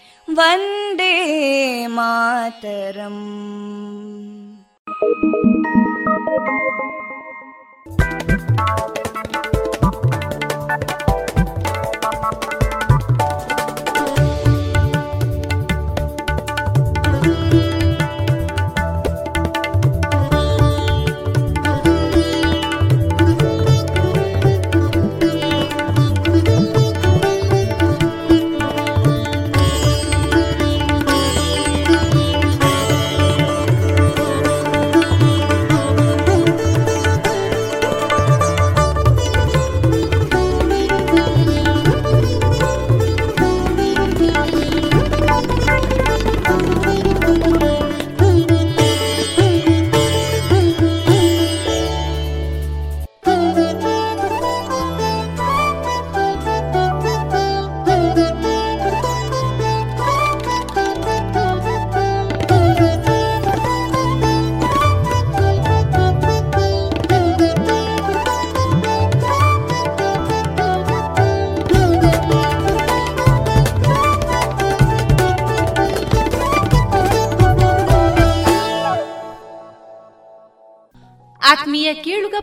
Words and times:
वन्दे 0.37 1.13
मातरम् 1.97 3.23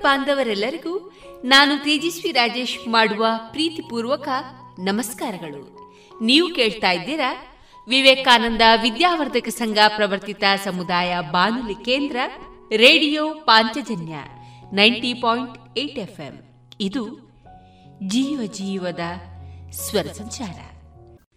ಬಾಂಧವರೆಲ್ಲರಿಗೂ 0.02 1.12
ನಾನು 1.44 1.84
ತೇಜಸ್ವಿ 1.84 2.30
ರಾಜೇಶ್ 2.32 2.88
ಮಾಡುವ 2.88 3.26
ಪ್ರೀತಿಪೂರ್ವಕ 3.50 4.28
ನಮಸ್ಕಾರಗಳು. 4.78 5.78
ನೀವು 6.22 6.54
ಕೇಳ್ತಾ 6.54 6.90
ಇದ್ದೀರಾ 6.90 7.44
ವಿವೇಕಾನಂದ 7.88 8.62
ವಿದ್ಯಾವರ್ಧಕ 8.82 9.48
ಸಂಘ 9.48 9.78
ಪ್ರವರ್ತಿತ 9.96 10.44
ಸಮುದಾಯ 10.64 11.16
ಬಾನುಲಿ 11.30 11.74
ಕೇಂದ್ರ 11.74 12.16
radio 12.76 13.34
Panchajanya 13.34 14.14
ninety 14.72 15.14
point 15.14 15.78
eight 15.78 15.98
F 15.98 16.20
M 16.20 16.42
ಇದು 16.80 17.28
ಜೀವ 18.02 18.40
ಜೀವದ 18.52 19.00
ಸ್ವರ 19.70 20.12
ಸಂಚಾರ. 20.12 20.60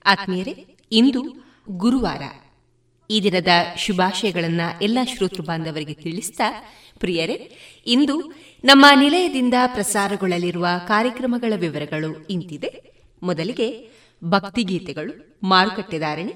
ಆತ್ಮೀಯರೇ, 0.05 0.77
ಇಂದು 0.91 1.23
ಗುರುವಾರ. 1.69 2.21
ಈ 3.11 3.21
ದಿನದ 3.23 3.47
ಶುಭಾಶಯಗಳನ್ನು 3.77 4.83
ಎಲ್ಲ 4.83 4.99
ಶ್ರೋತೃ 5.03 5.43
ಬಾಂಧವರಿಗೆ 5.43 5.93
ತಿಳಿಸ್ತಾ, 5.93 6.43
ಪ್ರಿಯರೇ, 6.99 7.57
ಇಂದು 7.87 8.33
ನಮ್ಮ 8.63 8.85
ನಿಲಯದಿಂದ 8.99 9.53
ಪ್ರಸಾರಗೊಳ್ಳಲಿರುವ 9.67 10.67
ಕಾರ್ಯಕ್ರಮಗಳ 10.87 11.53
ವಿವರಗಳು 11.55 12.27
ಇಂತಿದೆ. 12.27 12.91
ಮೊದಲಿಗೆ 13.23 13.89
ಭಕ್ತಿಗೀತೆಗಳು 14.23 15.39
ಮಾರುಕಟ್ಟೆದಾರಣೆ 15.43 16.33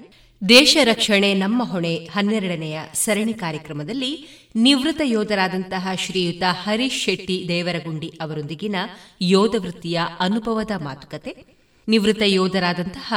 ದೇಶ 0.50 0.77
ರಕ್ಷಣೆ, 0.83 1.33
ನಮ್ಮ 1.33 1.63
ಹೊಣೆ 1.63 1.95
ಹನ್ನೆರಡನೆಯ 1.95 2.80
ಸರಣಿ 2.94 3.33
ಕಾರ್ಯಕ್ರಮದಲ್ಲಿ 3.33 4.12
ನಿವೃತ್ತ 4.56 5.01
ಯೋಧರಾದಂತಹ 5.04 5.88
ಶ್ರೀಯುತ 5.95 6.44
ಹರೀಶ್ 6.50 7.04
ಶೆಟ್ಟಿ 7.04 7.45
ದೇವರಗುಂಡಿ 7.48 8.07
ಅವರೊಂದಿಗಿನ 8.22 8.75
ಯೋಧ 9.21 9.56
ವೃತ್ತಿಯ 9.57 10.00
ಅನುಭವದ 10.19 10.71
ಮಾತುಕತೆ. 10.78 11.45
ನಿವೃತ್ತ 11.88 12.21
ಯೋಧರಾದಂತಹ 12.25 13.13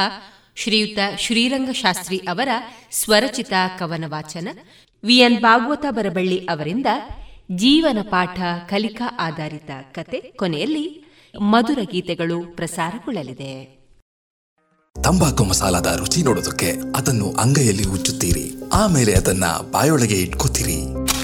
ಶ್ರೀಯುತ 0.55 0.99
ಶ್ರೀರಂಗ 1.17 1.71
ಶಾಸ್ತ್ರಿ 1.71 2.17
ಅವರ 2.17 2.49
ಸ್ವರಚಿತ 2.91 3.53
ಕವನ 3.79 4.03
ವಾಚನ 4.07 4.47
ವಿಎನ್ 5.03 5.41
ಭಾಗವತ 5.41 5.85
ಬರಬಳ್ಳಿ 5.89 6.37
ಅವರಿಂದ 6.37 6.85
ಜೀವನ 7.55 7.97
ಪಾಠ 8.01 8.41
ಕಲಿಕಾ 8.69 9.17
ಆಧಾರಿತ 9.19 9.71
ಕತೆ 9.91 10.19
ಕೊನೆಯಲ್ಲಿ 10.19 11.05
ಮಧುರ 11.41 11.79
ಗೀತೆಗಳು 11.91 12.55
ಪ್ರಸಾರಗೊಳ್ಳಲಿದೆ. 12.55 13.79
ತಂಬಾಕು 15.03 15.43
ಮಸಾಲದ 15.43 15.95
ರುಚಿ 15.99 16.23
ನೋಡೋದಕ್ಕೆ 16.23 16.71
ಅದನ್ನು 16.95 17.31
ಅಂಗೈಯಲ್ಲಿ 17.31 17.87
ಉಚ್ಚುತ್ತೀರಿ 17.87 18.53
ಆಮೇಲೆ 18.73 19.13
ಅದನ್ನ 19.13 19.45
ಬಾಯೊಳಗೆ 19.71 20.15
ಇಟ್ಕೋತೀರಿ. 20.15 20.88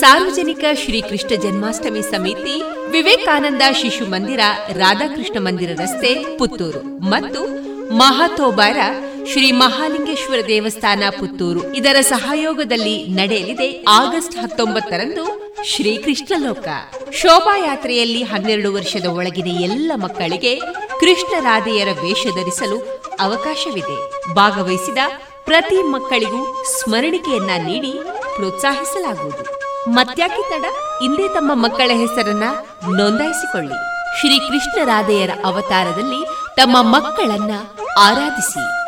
ಸಾರ್ವಜನಿಕ 0.00 0.64
ಶ್ರೀಕೃಷ್ಣ 0.74 1.28
ಜನ್ಮಾಷ್ಟಮಿ 1.42 2.02
ಸಮಿತಿ, 2.02 2.62
ವಿವೇಕಾನಂದ 2.90 3.62
ಶಿಶು 3.72 4.04
ಮಂದಿರ, 4.10 4.40
ರಾಧಾಕೃಷ್ಣ 4.72 5.38
ಮಂದಿರ 5.38 5.80
ರಸ್ತೆ, 5.82 6.38
ಪುತ್ತೂರು. 6.38 7.00
ಮತ್ತು 7.00 7.62
ಮಹಾತೋಬಾರ 7.96 8.76
ಶ್ರೀ 9.32 9.52
ಮಹಾಲಿಂಗೇಶ್ವರ 9.52 10.38
ದೇವಸ್ಥಾನ, 10.46 11.02
ಪುತ್ತೂರು. 11.18 11.72
ಇದರ 11.74 12.00
ಸಹಯೋಗದಲ್ಲಿ 12.00 13.06
ನಡೆಯಲಿದೆ 13.06 13.84
ಆಗಸ್ಟ್ 13.88 14.36
ಹತ್ತೊಂಬತ್ತರಂದು 14.36 15.54
ಶ್ರೀಕೃಷ್ಣ 15.64 16.46
ಲೋಕ. 16.46 16.68
ಶೋಭಾಯಾತ್ರೆಯಲ್ಲಿ 17.12 18.22
ಹನ್ನೆರಡು 18.22 18.74
ವರ್ಷದ 18.74 19.06
ಒಳಗಿನ 19.06 19.62
ಎಲ್ಲ 19.62 19.92
ಮಕ್ಕಳಿಗೆ 19.94 20.60
ಕೃಷ್ಣ 21.00 21.44
ರಾಧೆಯರ 21.44 21.88
ವೇಷ 22.02 22.24
ಧರಿಸಲು 22.24 23.02
ಅವಕಾಶವಿದೆ. 23.20 24.28
ಭಾಗವಹಿಸಿದ 24.34 24.98
ಪ್ರತಿ 25.44 25.82
ಮಕ್ಕಳಿಗೂ 25.82 26.64
ಸ್ಮರಣಿಕೆಯನ್ನ 26.64 27.50
ನೀಡಿ 27.66 27.92
ಪ್ರೋತ್ಸಾಹಿಸಲಾಗುವುದು. 28.36 29.61
ಮತ್ಯಾಕೆ 29.88 30.50
ತಡ? 30.50 30.64
ಇಂದೇ 31.02 31.28
ತಮ್ಮ 31.28 31.54
ಮಕ್ಕಳ 31.54 31.90
ಹೆಸರನ್ನ 31.94 32.42
ನೋಂದಾಯಿಸಿಕೊಳ್ಳಿ. 32.96 33.74
ಶ್ರೀ 34.20 34.38
ಕೃಷ್ಣರಾಧೆಯರ 34.38 35.30
ಅವತಾರದಲ್ಲಿ 35.44 36.26
ತಮ್ಮ 36.56 36.82
ಮಕ್ಕಳನ್ನ 36.82 37.50
ಆರಾಧಿಸಿ. 37.98 38.82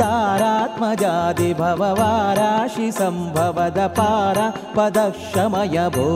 दारात्मजादि 0.00 1.50
भववा 1.54 2.32
राशि 2.32 2.90
पदक्षमय 4.76 5.88
भो 5.96 6.08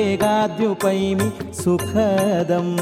भोगानवाप्तुमनुरागात्तवाङ्घ्रिमतिवेगाद्युपैमि 0.00 1.28
सुखदम् 1.62 2.74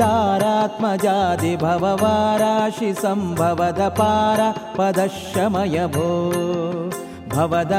दारात्मजाति 0.00 1.52
भववाराशि 1.62 2.90
सम्भवदपार 2.94 4.40
पदशमय 4.78 5.86
भो 5.96 6.10
भवद 7.34 7.72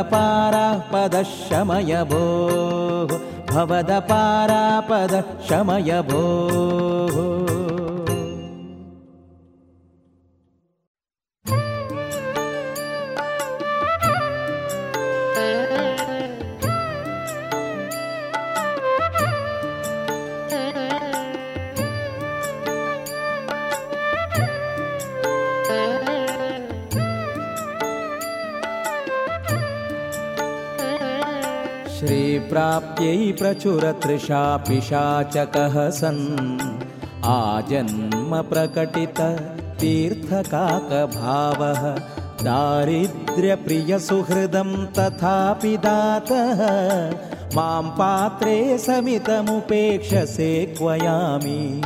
शमय 1.25 2.03
भोः 2.09 3.17
भवद 3.51 3.91
शमय 5.49 6.01
भोः 6.09 7.26
श्रीप्राप्यै 32.57 33.31
प्रचुरतृषा 33.31 34.57
पिशाचकः 34.57 35.89
सन्। 35.89 36.59
आजन्म 37.25 38.41
प्रकटित 38.41 39.19
तीर्थकाकभावः। 39.81 42.01
दारिद्र्यप्रियसुहृदं 42.43 44.85
तथापि 44.85 45.77
दातः। 45.77 46.61
मां 47.55 47.83
पात्रे 47.83 48.77
समितमुपेक्षसे 48.77 50.75
क्वयामि। 50.77 51.81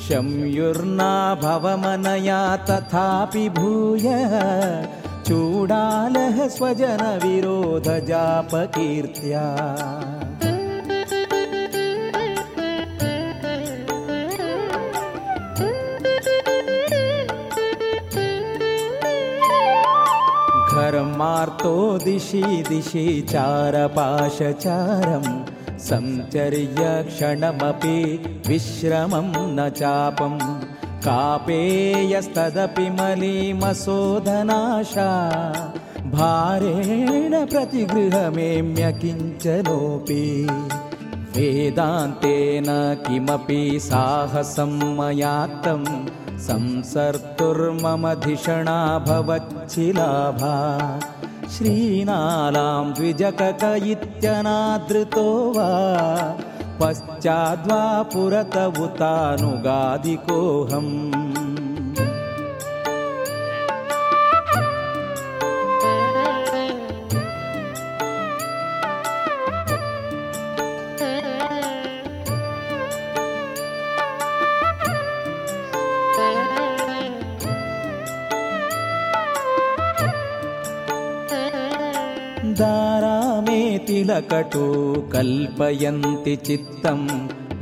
शम्युर्ना 0.06 1.10
भवमनया 1.42 2.40
तथापि 2.70 3.44
भूयः 3.58 4.34
चूडालः 5.28 6.40
स्वजनविरोधजापकीर्त्या 6.56 9.44
घर्मार्तो 21.18 21.98
दिशि 21.98 22.42
दिशि 22.68 23.26
चारपाशचारं 23.30 25.24
सञ्चर्य 25.78 26.84
क्षणमपि 27.08 28.02
विश्रमं 28.46 29.32
न 29.56 29.68
चापं। 29.68 30.38
कापेयस्तदपि 31.06 32.88
मलीमसोदनाशा 32.90 33.80
भारेण 36.14 37.34
प्रतिगृहमेम्य 37.46 38.92
किञ्चनोऽपि। 38.92 40.22
वेदान्तेन 41.34 42.68
किमपि 43.06 43.62
साहसं 43.82 44.72
मयाक्तं 44.98 45.82
संसर्तुर्मम 46.46 48.04
धिषणा 48.24 48.78
भवच्छिलाभा 49.06 50.52
श्रीनालां 51.54 52.84
द्विजकक 52.94 53.62
इत्यनादृतो 53.92 55.26
वा 55.56 55.70
पश्चाद्वा 56.80 57.80
पुरत 58.12 58.56
उतानुगादिकोऽहम् 58.84 59.66
तिलकटु 84.18 84.66
कल्पयन्ति 85.12 86.34
चित्तं 86.46 87.00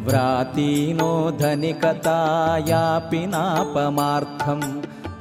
व्रातीनो 0.04 1.08
धनिकतायापि 1.40 3.20
नापमार्थं 3.32 4.60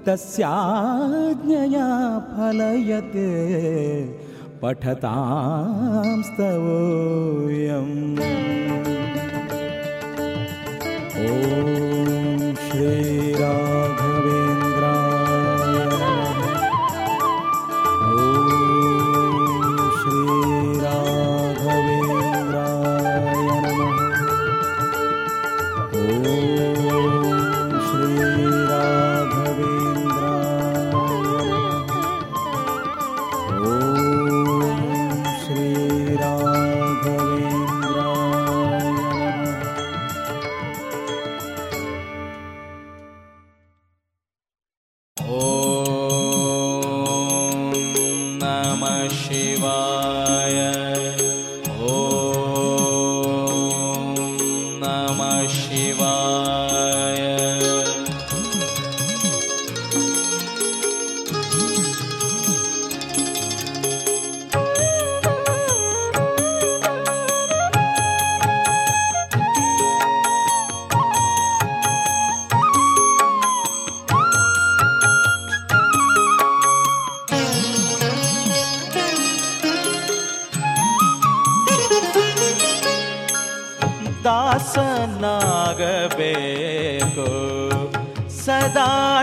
तस्याज्ञया 0.08 1.88
फलयते 2.32 3.30
पठतां 4.62 6.22
स्तवोऽयम् 6.30 7.96
ॐ 11.24 12.54
श्रीराघवेन्द्राय 12.66 13.23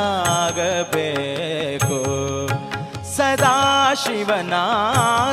ಸದಾ 3.16 3.94
ಶಿವನ 3.94 4.54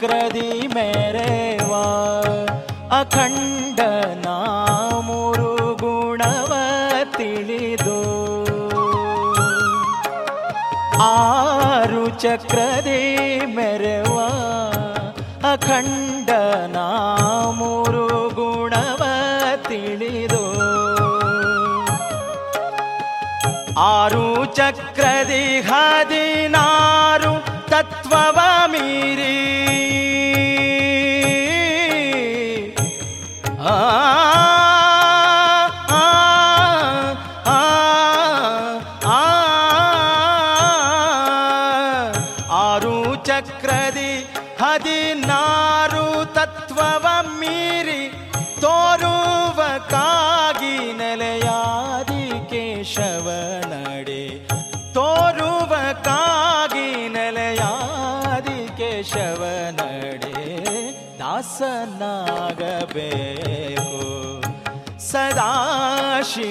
ಚಕ್ರದಿ 0.01 0.69
ವಾ. 1.63 1.87
ಅಖಂಡ 3.01 3.81
ಮೂರು 5.01 5.51
ಗುಣವ 5.77 6.53
ತಿಳಿದು 7.17 7.99
ಆರು 11.03 12.09
ಚಕ್ರದೇ 12.21 13.00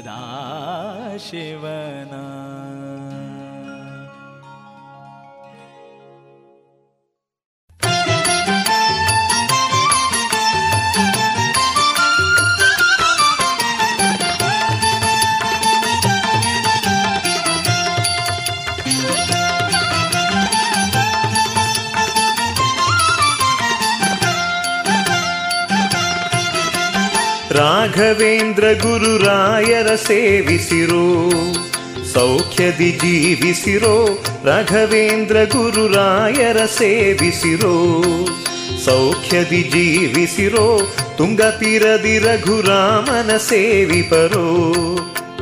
सदा 0.07 1.17
शिवना। 1.17 2.86
ರಾಘವೇಂದ್ರ 27.57 28.63
ಗುರುರಾಯರ 28.73 29.95
ಸೇವಿಸಿರೋ, 29.95 31.29
ಸೌಖ್ಯದಿ 32.13 32.91
ಜೀವಿಸಿರೋ, 32.91 34.23
ರಾಘವೇಂದ್ರ 34.45 35.43
ಗುರುರಾಯರ 35.43 36.57
ಸೇವಿಸಿರೋ, 36.65 37.97
ಸೌಖ್ಯದಿ 38.85 39.63
ಜೀವಿಸಿರೋ, 39.63 40.93
ತುಂಗತಿರದಿ 41.17 42.19
ರಘುರಾಮನ 42.19 43.37
ಸೇವಿಪರೋ 43.37 44.67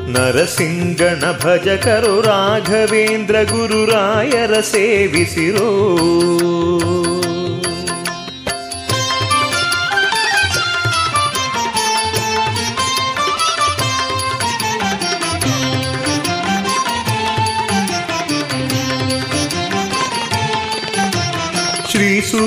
ನರಸಿಂಗಣ 0.08 1.32
ಭಜಕರು 1.43 2.21
ರಾಘವೇಂದ್ರ 2.21 3.36
ಗುರುರಾಯರ 3.43 4.60
ಸೇವಿಸಿರೋ. 4.60 5.91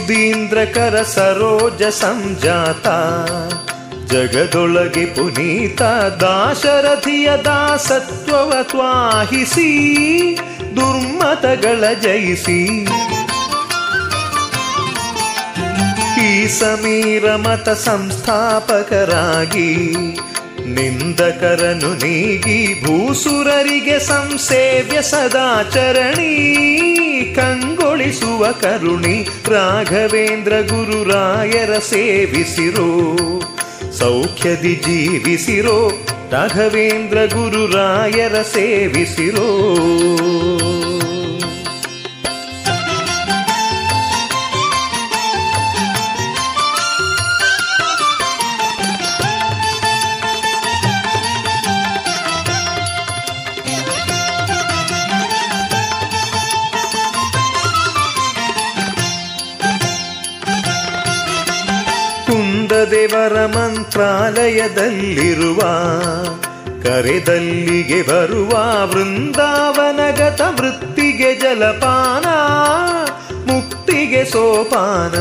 ಶ್ರೀಸುಧೀಂದ್ರಕರ 0.08 1.02
ಸರೋಜ 1.02 1.82
ಸಂಜಾತ 1.82 2.86
ಜಗದೊಳಗೆ 4.12 5.06
ಪುನೀತ 5.06 5.82
ದಾಶರಥಿಯ 6.20 7.30
ದಾಸತ್ವವ 7.44 8.62
ತ್ವಾಹಿಸಿ 8.62 9.68
ದುರ್ಮತಗಳ 10.76 12.00
ಜಯಿಸಿ. 12.00 12.86
ಈ 16.24 16.46
ಸಮೀರ 16.46 17.36
ಮತ 17.36 17.68
ಸಂಸ್ಥಾಪಕರಾಗಿ 17.68 19.70
ನಿಂದಕರನು 20.74 21.94
ನೀಗಿ 21.94 22.84
ಭೂಸುರರಿಗೆ 22.84 23.98
ಸಂಸೇವ್ಯ 23.98 25.02
ಸದಾಚರಣಿ. 25.02 26.54
ಕಂಗೊಳಿಸುವ 27.36 28.52
ಕರುಣಿ 28.52 29.28
ರಾಘವೇಂದ್ರ 29.48 30.52
ಗುರುರಾಯರ 30.60 31.78
ಸೇವಿಸಿರೋ. 31.78 33.16
ಸೌಖ್ಯದಿ 33.98 34.74
ಜೀವಿಸಿರೋ 34.74 36.06
ರಾಘವೇಂದ್ರ 36.32 37.18
ಗುರುರಾಯರ 37.24 38.42
ಸೇವಿಸಿರೋ. 38.42 39.74
ಕುಂದದೇವರ 62.98 63.46
ಮಂತ್ರಾಲಯದಲ್ಲಿರುವ, 63.46 65.60
ಕರೆದಲ್ಲಿಗೆ 66.82 68.02
ಬರುವ 68.02 68.86
ವೃಂದಾವನಗತ 68.86 70.40
ವೃತ್ತಿಗೆ 70.60 71.34
ಜಲಪಾನ, 71.34 72.26
ಮುಕ್ತಿಗೆ 73.52 74.24
ಸೋಪಾನ. 74.24 75.14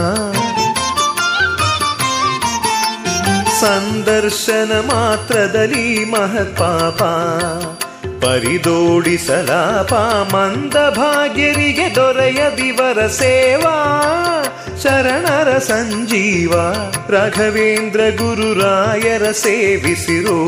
ಸಂದರ್ಶನ 3.59 4.79
ಮಾತ್ರದಲ್ಲಿ 4.79 6.05
ಮಹತ್ಪಾಪ 6.05 7.03
ಪರಿದೋಡಿಸಲಾಪ 8.25 9.93
ಮಂದ 10.35 10.73
ಭಾಗ್ಯರಿಗೆ 10.73 11.95
ದೊರೆಯದಿವರ 11.95 13.07
ಸೇವಾ. 13.07 14.03
ಶರಣರ 14.83 15.57
ಸಂಜೀವ 15.57 16.53
ರಾಘವೇಂದ್ರ 17.09 18.01
ಗುರುರಾಯರ 18.17 19.31
ಸೇವಿಸಿರೋ 19.31 20.39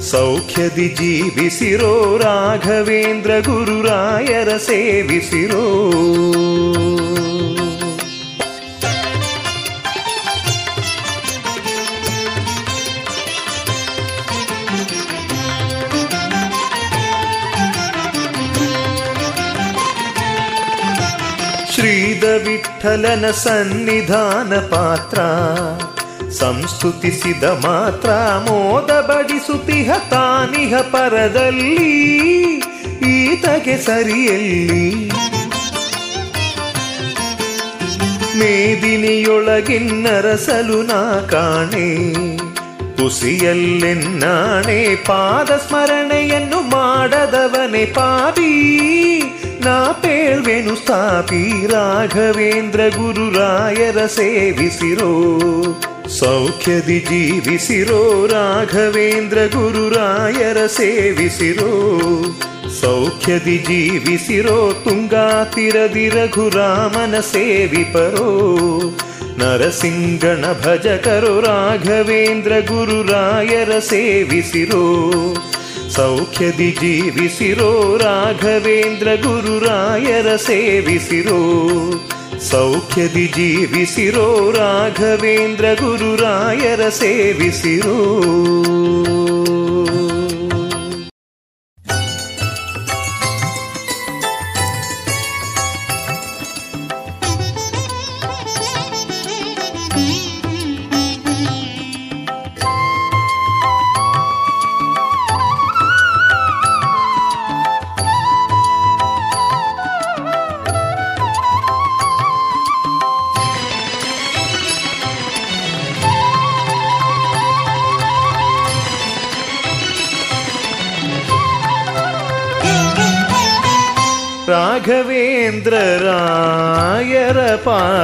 ಸೌಖ್ಯದಿ 0.00 0.88
ಜೀವಿಸಿರೋ 0.88 2.18
ರಾಘವೇಂದ್ರ 2.18 3.30
ಗುರುರಾಯರ 3.38 4.56
ಸೇವಿಸಿರೋ. 4.56 5.64
ವಿಠಲನ 22.84 23.30
ಸನ್ನಿಧಾನ 23.30 24.56
ಪಾತ್ರ. 24.56 25.20
ಸಂಸ್ತುತಿಸಿದ 26.30 27.44
ಮಾತ್ರ 27.44 28.10
ಮೋದ 28.50 29.00
ಬಡಿಸುತ್ತಿಹ 29.00 29.92
ತಾನಿಹ 30.10 30.80
ಪರದಲ್ಲಿ. 30.80 32.62
ಈತಗೆ 33.06 33.78
ಸರಿಯಲ್ಲಿ. 33.78 35.10
ಮೇದಿನಿಯೊಳಗಿನ್ನರಸಲು 38.38 40.82
ನಾ 40.82 41.26
ಕಾಣೆ. 41.30 42.16
ಕುಸಿಯಲ್ಲೆನ್ನಾಣೆ 42.96 44.94
ಪಾದ 44.94 45.50
ಸ್ಮರಣೆಯನ್ನು 45.50 46.60
ಮಾಡದವನೆ 46.60 47.84
ಪಾಪಿ 47.84 48.80
ನಾ 49.64 49.92
ಪೇಳ್ವೆನು 49.92 50.76
ಸ್ಥಾಪಿ 50.76 51.66
ರಾಘವೇಂದ್ರ 51.66 52.80
ಗುರುರಾಯರ 52.88 54.06
ಸೇವಿಸಿರೋ. 54.06 55.30
ಸೌಖ್ಯದಿ 56.08 57.00
ಜೀವಿಸಿರೋ 57.00 58.26
ರಾಘವೇಂದ್ರ 58.26 59.38
ಗುರುರಾಯರ 59.46 60.66
ಸೇವಿಸಿರೋ. 60.66 62.00
ಸೌಖ್ಯದಿ 62.80 63.58
ಜೀವಿಸಿರೋ 63.58 64.72
ತುಂಗಾತಿರದಿ 64.84 66.08
ರಘುರಾಮನ 66.08 67.20
ಸೇವಿಪರೋ. 67.20 68.46
ನರಸಿಂಗಣ 69.38 70.44
ಭಜಕರು 70.52 71.40
ರಾಘವೇಂದ್ರ 71.40 72.50
ಗುರುರಾಯರ 72.50 73.78
ಸೇವಿಸಿರೋ. 73.78 75.10
ಸೌಖ್ಯದಿ 75.90 76.70
ಜೀವಿಸಿರೋ 76.70 77.96
ರಾಘವೇಂದ್ರ 77.96 79.08
ಗುರುರಾಯರ 79.14 80.36
ಸೇವಿಸಿರೋ. 80.36 81.40
ಸೌಖ್ಯದಿ 82.38 83.26
ಜೀವಿಸಿರೋ 83.26 84.50
ರಾಘವೇಂದ್ರ 84.50 85.64
ಗುರುರಾಯರ 85.74 86.88
ಸೇವಿಸಿರೋ. 86.88 87.96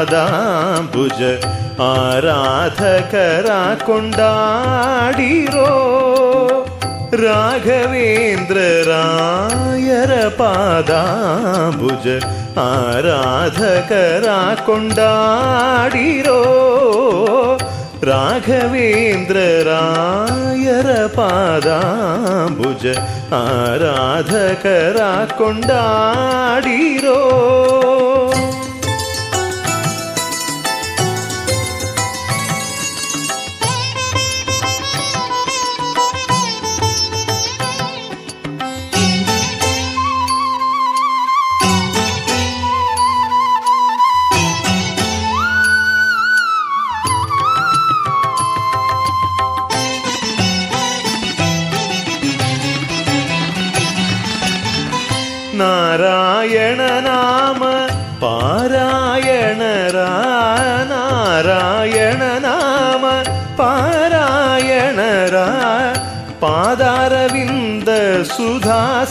ಪಾದಾಂಬುಜ 0.09 1.21
ಆರಾಧಕರ 1.85 3.49
ಕೊಂಡಾಡಿರೋ 3.87 5.71
ರಾಘವೇಂದ್ರ 7.23 8.59
ರಾಯರ 8.91 10.13
ಪಾದಾಂಬುಜ 10.39 12.07
ಆರಾಧಕರ 12.67 14.29
ಕೊಂಡಾಡಿರೋ 14.67 16.41
ರಾಘವೇಂದ್ರ 18.11 19.39
ರಾಯರ 19.71 20.91
ಪಾದಾಂಬುಜ 21.17 22.85
ಆರಾಧಕರ 23.43 25.01
ಕೊಂಡಾಡಿರೋ 25.39 27.21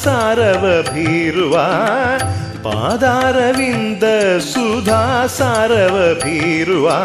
सारवभीर्वा 0.03 1.67
पादारविन्द 2.65 4.03
सुधा 4.51 5.01
सारवभीर्वा 5.37 6.99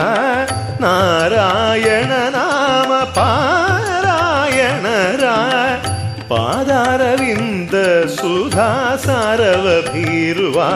नारायण 0.83 2.13
नाम 2.37 2.91
पारायण 3.19 4.87
राय 5.23 5.75
पादारविन्द 6.33 7.75
सुधा 8.19 8.71
सारवभीर्वा 9.07 10.71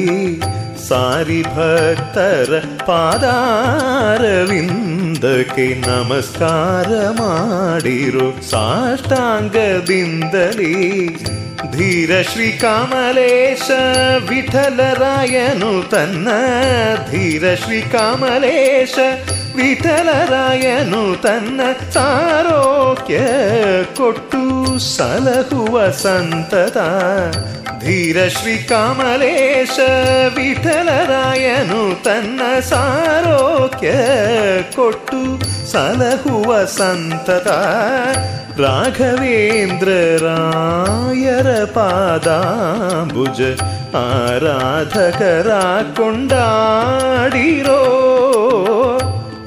ಸಾರಿ 0.88 1.42
ಭಕ್ತರ 1.42 2.64
ಪಾದಾರವಿಂದಕ್ಕೆ 2.86 5.82
ನಮಸ್ಕಾರ 5.88 7.10
ಮಾಡಿರೋ 7.10 8.50
ಸಾಷ್ಟಾಂಗದಿಂದಲೇ 8.50 11.08
ಧೀರ 11.78 12.22
ಶ್ರೀ 12.22 12.52
ಕಮಲೇಶ 12.52 13.72
ವಿಠಲರಾಯನು 14.30 15.90
ತನ್ನ 15.90 16.28
ಧೀರ 17.12 17.56
ಶ್ರೀ 17.56 17.82
ಕಮಲೇಶ 17.82 19.00
ವಿಠಲರಾಯನು 19.60 21.22
ತನ್ನ 21.22 21.62
ಸಾರೋಕ್ಯ 21.94 23.20
ಕೊಟ್ಟು 23.98 24.80
ಸಲಹುವ 24.80 25.90
ಸಂತತ. 25.90 26.78
ಧೀರ 27.84 28.28
ಶ್ರೀ 28.28 28.58
ಕಮಲೇಶ 28.58 29.80
ವಿಠಲರಾಯನು 30.36 32.04
ತನ್ನ 32.04 32.60
ಸಾರೋಕ್ಯ 32.60 33.92
ಕೊಟ್ಟು 34.76 35.22
ಸಲಹುವ 35.72 36.66
ಸಂತತ. 36.66 37.48
ರಾಘವೇಂದ್ರ 38.60 39.88
ರಾಯರ 40.26 41.66
ಪಾದಾಂಬುಜ 41.66 43.42
ಆರಾಧಕರ 43.96 45.48
ಕೊಂಡಾಡಿರೋ 45.96 47.80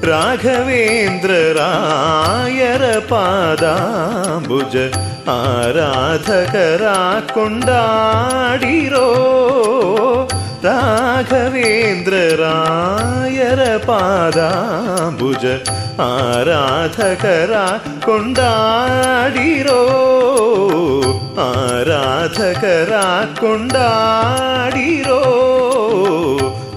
ರಾಘವೇಂದ್ರ 0.03 1.31
ರಾಯರ 1.57 2.85
ಪಾದಾಂಬುಜ 3.09 4.75
ಆರಾಧಕರ 5.33 6.85
ಕೊಂಡಾಡಿರೋ 7.33 9.07
ರಾಘವೇಂದ್ರ 10.67 12.15
ರಾಯರ 12.41 13.61
ಪಾದಾಂಬುಜ 13.87 15.45
ಆರಾಧಕರ 16.07 17.53
ಕೊಂಡಾಡಿರೋ 18.05 19.81
ಆರಾಧಕರ 21.47 22.93
ಕೊಂಡಾಡಿರೋ 23.39 25.21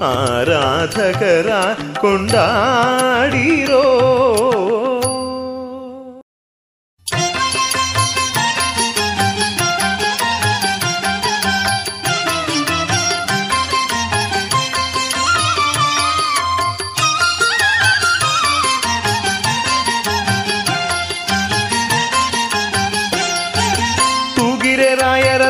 ಆರಾಧಕರ 0.02 1.50
ಕೊಂಡಾಡಿರೋ 2.00 3.84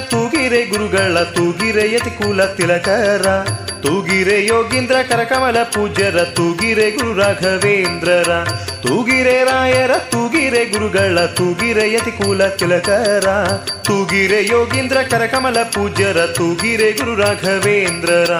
ತೂಗಿರೆ 0.00 0.66
ಗುರುಗಳ 0.66 1.22
ತೂಗಿರೆ 1.22 1.92
ಯತಿ 1.92 2.10
ಕುಲ 2.10 2.44
ತಿಲಕರ. 2.44 3.26
ತೂಗಿರೆ 3.82 4.46
ಯೋಗೀಂದ್ರ 4.46 4.96
ಕರಕಮಲ 5.08 5.62
ಪೂಜ್ಯರ, 5.62 6.24
ತೂಗಿರೆ 6.24 6.90
ಗುರು 6.90 7.14
ರಾಘವೇಂದ್ರರ. 7.14 8.44
ತೂಗಿರೆ 8.82 9.44
ರಾಯರ, 9.44 9.90
ತೂಗಿರೆ 9.98 10.64
ಗುರುಗಳ, 10.64 11.26
ತೂಗಿರೆ 11.26 11.92
ಯತಿ 11.92 12.10
ಕುಲ 12.10 12.46
ತಿಲಕರ. 12.46 13.26
ತೂಗಿರೆ 13.84 14.46
ಯೋಗೀಂದ್ರ 14.46 14.96
ಕರಕಮಲ 14.96 15.62
ಪೂಜ್ಯರ, 15.62 16.26
ತೂಗಿರೆ 16.26 16.92
ಗುರು 16.92 17.14
ರಾಘವೇಂದ್ರರ. 17.16 18.30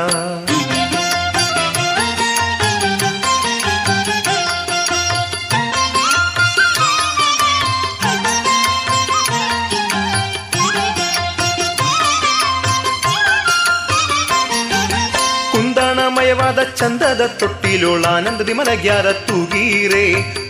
ಕುಂದಣಮಯವಾದ 16.27 16.61
ಚಂದದ 16.75 17.23
ತೊಟ್ಟಿಲೋಳಾನಂದದಿ 17.39 18.53
ಮಲಗ್ಯಾರ 18.53 19.13
ತೂಗೀರೆ, 19.13 20.07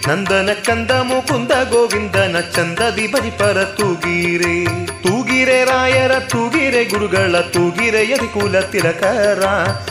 ನಂದನ 0.09 0.51
ಕಂದ 0.66 0.91
ಮುಕುಂದ 0.91 1.53
ಗೋವಿಂದನ 1.70 2.37
ಚಂದದಿ 2.55 3.07
ಬರಿಪರ 3.07 3.64
ತೂಗೀರೆ. 3.64 4.55
ತೂಗಿರೆ 5.03 5.64
ರಾಯರ, 5.64 6.12
ತೂಗಿರೆ 6.20 6.85
ಗುರುಗಳ, 6.85 7.41
ತೂಗಿರೆ 7.41 8.03
ಯದಿಕುಲ 8.11 8.61
ತಿಲಕರ, 8.61 9.43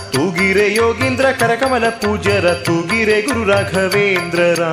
ತೂಗಿರೆ 0.10 0.74
ಯೋಗೀಂದ್ರ, 0.76 1.26
ಕರಕಮಲ 1.40 1.90
ಪೂಜರ 1.90 2.54
ತೂಗಿರೆ 2.54 3.22
ಗುರು 3.22 3.46
ರಾಘವೇಂದ್ರರ. 3.46 4.64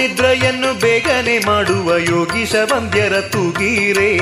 ನಿದ್ರೆಯನ್ನು 0.00 0.80
ಬೇಗನೆ 0.80 1.38
ಮಾಡುವ 1.38 1.96
ಯೋಗೀಶ 1.96 2.54
ವಂದ್ಯರ 2.54 3.20
ತೂಗೀರೆ. 3.20 4.16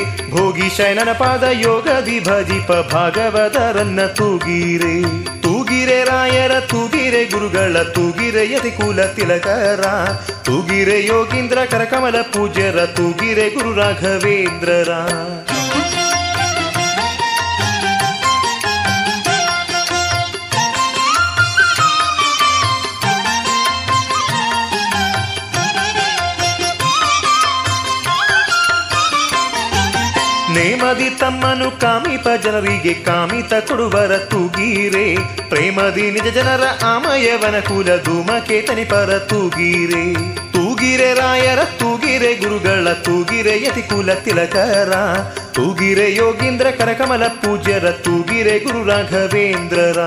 ಶಯನನ 0.77 1.13
ಪಾದ 1.13 1.43
ಯೋಗ 1.43 1.89
ದಿಭಜಿಪ 2.07 2.73
ಭಾಗವತರನ್ನ 2.73 4.07
ತೂಗೀರೆ. 4.07 5.03
ತೂಗಿರೆ 5.41 6.05
ರಾಯರ 6.05 6.61
ತೂಗಿರೆ 6.61 7.25
ಗುರುಗಳ 7.25 7.83
ತೂಗಿರೆ 7.83 8.53
ಯತಿ 8.53 8.71
ಕುಲ 8.71 9.05
ತಿಲಕರ. 9.05 9.81
ತೂಗಿರೆ 10.43 11.07
ಯೋಗೀಂದ್ರ 11.07 11.59
ಕರಕಮಲ 11.71 12.23
ಪೂಜ್ಯರ 12.23 12.87
ತೂಗಿರೆ 12.87 13.51
ಗುರು 13.51 13.75
ರಾಘವೇಂದ್ರರ. 13.75 14.91
ನೇಮದಿ 30.59 31.11
ತಮ್ಮನು 31.11 31.81
ಕಾಮಿಪ 31.81 32.29
ಜನರಿಗೆ 32.43 32.95
ಕಾಮಿತ 32.95 33.55
ಕೊಡುವರ 33.55 34.19
ತೂಗೀರೆ. 34.19 35.15
ಪ್ರೇಮದಿ 35.49 36.11
ನಿಜ 36.11 36.23
ಜನರ 36.23 36.61
ಆಮಯವನ 36.85 37.61
ಕುಲ 37.61 37.97
ಧೂಮಕೇತನಿ 38.05 38.85
ಪರ 38.85 39.19
ತೂಗೀರೆ. 39.19 40.15
ತೂಗಿರೆ 40.53 41.15
ರಾಯರ, 41.15 41.59
ತೂಗಿರೆ 41.65 42.35
ಗುರುಗಳ, 42.35 42.93
ತೂಗಿರೆ 42.93 43.65
ಯತಿ 43.65 43.83
ಕುಲ 43.83 44.13
ತಿಲಕರ. 44.13 44.93
ತೂಗಿರೆ 45.53 46.15
ಯೋಗೀಂದ್ರ, 46.15 46.71
ಕರಕಮಲ 46.71 47.27
ಪೂಜ್ಯರ, 47.27 47.91
ತೂಗಿರೆ 47.91 48.59
ಗುರು 48.59 48.85
ರಾಘವೇಂದ್ರರ 48.85 49.99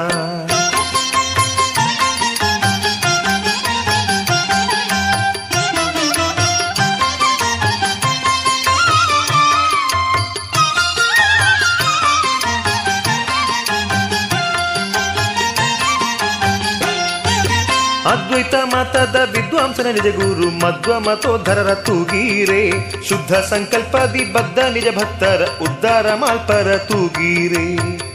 ಅದ್ವೈತ 18.42 18.76
ಮತದ 18.76 19.16
ವಿದ್ವಾಂಸನ 19.32 19.84
ನಿಜ 19.84 20.16
ಗುರು 20.16 20.50
ಮಧ್ವ 20.50 21.00
ಮತೋಧರರ 21.00 21.74
ತೂಗೀರೆ. 21.74 22.70
ಶುದ್ಧ 23.10 23.34
ಸಂಕಲ್ಪದಿ 23.34 24.34
ಬದ್ಧ 24.34 24.60
ನಿಜ 24.60 24.88
ಭಕ್ತರ 24.98 25.48
ಉದ್ಧಾರ 25.62 26.14
ಮಾಲ್ಪರ 26.14 26.78
ತೂಗೀರೆ. 26.78 27.66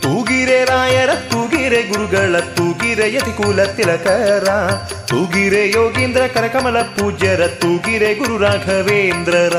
ತೂಗಿರೆ 0.01 0.65
ರಾಯರ, 0.65 1.11
ತೂಗಿರೆ 1.15 1.83
ಗುರುಗಳ, 1.83 2.39
ತೂಗಿರೆ 2.39 3.15
ಯತಿ 3.15 3.37
ಕುಲ 3.37 3.65
ತಿಲಕರ. 3.65 4.49
ತೂಗಿರೆ 5.07 5.71
ಯೋಗೀಂದ್ರ 5.71 6.27
ಕರಕಮಲ 6.27 6.83
ಪೂಜ್ಯರ, 6.83 7.47
ತೂಗಿರೆ 7.47 8.15
ಗುರು 8.15 8.39
ರಾಘವೇಂದ್ರರ. 8.39 9.57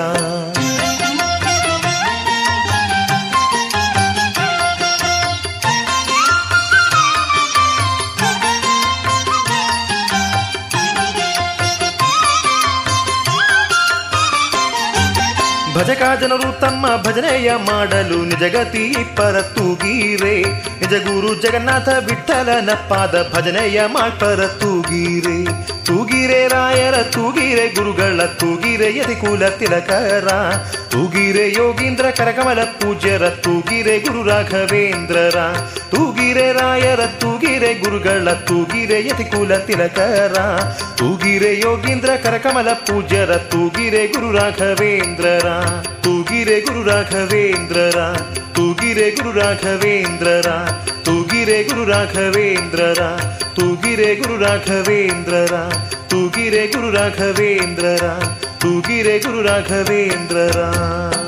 ಭಜಕ 15.77 16.01
ಜನರು 16.21 16.59
ತಮ್ಮ 16.59 16.95
ಭಜನೆಯ 16.95 17.53
ಮಾಡಲು 17.55 18.25
ನಿಜಗತಿ 18.25 18.95
ಪರ 19.15 19.41
ತೂಗೀರೆ 19.41 20.41
ನಿಜ 20.81 20.93
ಗುರು 20.93 21.35
ಜಗನ್ನಾಥ 21.35 21.89
ವಿಠಲನ 21.89 22.69
ಪಾದ 22.89 23.33
ಭಜನೆಯ 23.35 23.85
ಮಾಡ್ಪರ 23.85 24.47
ತೂಗೀರೆ 24.47 25.77
ತೂಗಿರೆ 25.85 26.47
ರಾಯರ 26.47 26.95
ತೂಗಿರೆ, 26.95 27.75
ಗುರುಗಳ 27.75 28.25
ತೂಗಿರೆ 28.25 28.97
ಯತಿ 28.97 29.15
ಕುಲ 29.15 29.47
ತಿಲಕರ. 29.47 30.27
ತೂಗಿರೆ 30.87 31.53
ಯೋಗೀಂದ್ರ 31.53 32.05
ಕರಕಮಲ 32.09 32.63
ಪೂಜ್ಯರ 32.63 33.29
ತೂಗಿರೆ, 33.29 33.99
ಗುರು 33.99 34.23
ರಾಘವೇಂದ್ರರ. 34.23 35.35
ತೂಗಿರೆ 35.89 36.53
ರಾಯರ 36.53 36.99
ತೂಗಿರೆ, 37.05 37.73
ಗುರುಗಳ 37.73 38.33
ತೂಗಿರೆ 38.33 39.07
ಯತಿ 39.07 39.23
ಕುಲ 39.23 39.55
ತಿಲಕರ. 39.57 40.37
ತೂಗಿರೆ 40.95 41.59
ಯೋಗೀಂದ್ರ 41.59 42.09
ಕರಕಮಲ 42.23 42.73
ಪೂಜ್ಯರ 42.73 43.37
ತೂಗಿರೆ, 43.37 44.07
ಗುರು 44.07 44.31
ರಾಘವೇಂದ್ರರ. 44.31 45.45
ತೂಗಿರೆ 46.03 46.59
ಗುರು 46.61 46.83
ರಾಘವೇಂದ್ರರ, 46.83 47.99
ತೂಗಿರೆ 48.55 49.11
ಗುರು 49.11 49.31
ರಾಘವೇಂದ್ರರ, 49.39 50.49
ತೂಗಿರೆ 51.03 51.63
ಗುರು 51.63 51.85
ರಾಘವೇಂದ್ರರ, 51.85 53.01
ತೂಗಿರೆ 53.55 54.15
ಗುರು 54.15 54.37
ರಾಘವೇಂದ್ರರ, 54.37 55.55
ತೂಗಿರೆ 56.09 56.67
ಗುರು 56.67 56.91
ರಾಘವೇಂದ್ರರ, 56.91 58.05
ತೂಗಿರೆ 58.59 59.19
ಗುರು 59.19 59.41
ರಾಘವೇಂದ್ರರ. 59.41 61.26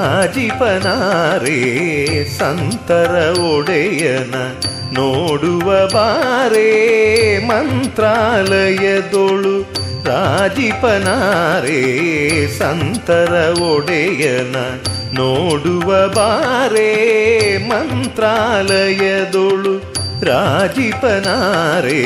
ರಾಜಿಪನಾರೇ 0.00 1.58
ಸಂತರ 2.38 3.38
ಒಡೆಯನ 3.38 4.34
ನೋಡುವ 4.92 5.86
ಬಾರೇ 5.86 7.46
ಮಂತ್ರಾಲಯದೊಳು 7.46 9.70
ರಾಜಿಪನಾರೇ 10.04 11.82
ಸಂತರ 12.58 13.62
ಒಡೆಯನ 13.62 14.56
ನೋಡುವ 15.14 16.08
ಬಾರೇ 16.08 17.68
ಮಂತ್ರಾಲಯದೊಳು 17.68 20.00
ರಾಜಿಪನಾರೇ. 20.22 22.00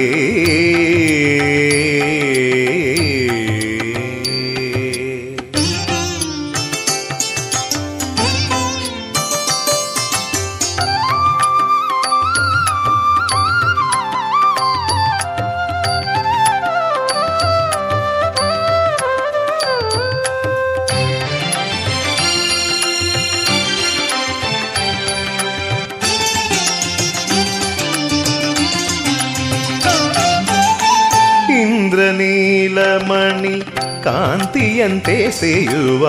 ಕಾಂತಿಯಂತೆ 34.74 35.16
ಸೇಯುವ 35.32 36.03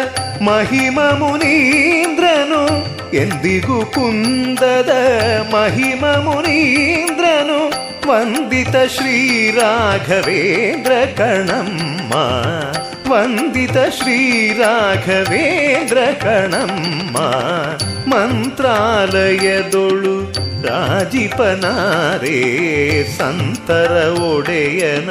ಮಹಿಮ 0.42 1.00
ಮುನೀಂದ್ರನು 1.20 2.64
ಎಂದಿಗೂ 3.16 3.80
ಕುಂದದ 3.94 4.94
ಮಹಿಮ 5.54 6.06
ಮುನೀಂದ್ರನು 6.24 7.59
ವಂದಿತ 8.11 8.69
ಶ್ರೀರಾಘವೇಂದ್ರ 8.69 10.93
ಕಣಮ್ಮ. 11.17 12.15
ವಂದಿತ 13.13 13.73
ಶ್ರೀರಾಘವೇಂದ್ರ 13.73 15.99
ಕಣಮ್ಮ. 16.23 17.17
ಮಂತ್ರಾಲಯದೊಳು 18.15 20.35
ರಾಜಿಪನಾರೇ. 20.67 22.39
ಸಂತರ 23.19 24.21
ಒಡೆಯನ 24.21 25.11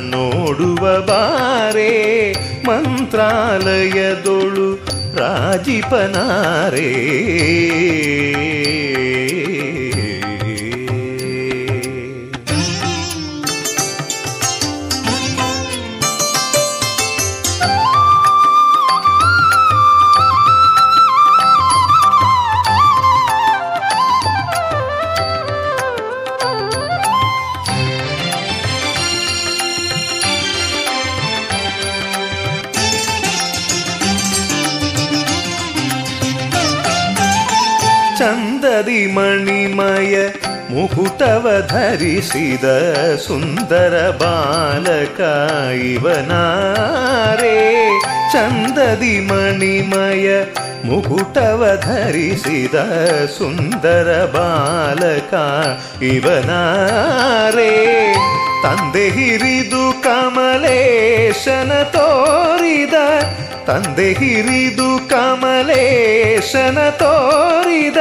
ನೋಡುವ 0.00 1.00
ಬಾರೇ. 1.00 2.34
ಮಂತ್ರಾಲಯದೊಳು 2.66 4.88
ರಾಜಿಪನಾರೇ. 5.16 7.16
ಚಂದದಿ 38.80 39.06
ಮಣಿಮಯ 39.06 40.28
ಮುಕುಟವ 40.70 41.66
ಧರಿಸಿದ 41.68 42.64
ಸುಂದರ 43.16 44.10
ಬಾಲಕ 44.10 45.20
ಇವನಾರೇ. 45.72 47.90
ಚಂದದಿ 48.32 49.20
ಮಣಿಮಯ 49.20 50.44
ಮುಕುಟವ 50.84 51.78
ಧರಿಸಿದ 51.82 52.74
ಸುಂದರ 53.38 54.28
ಬಾಲಕ 54.34 55.34
ಇವನಾರೇ. 56.02 57.74
ತಂದೆ 58.62 59.08
ಹಿರಿದು 59.08 60.02
ಕಮಲೇಶನ 60.02 61.82
ತೋರಿದ 61.82 62.94
ತಂದೆ 63.69 64.07
ಹಿರಿದು 64.13 64.89
ಕಮಲೇಶನ 65.09 66.77
ತೋರಿದ 66.97 67.99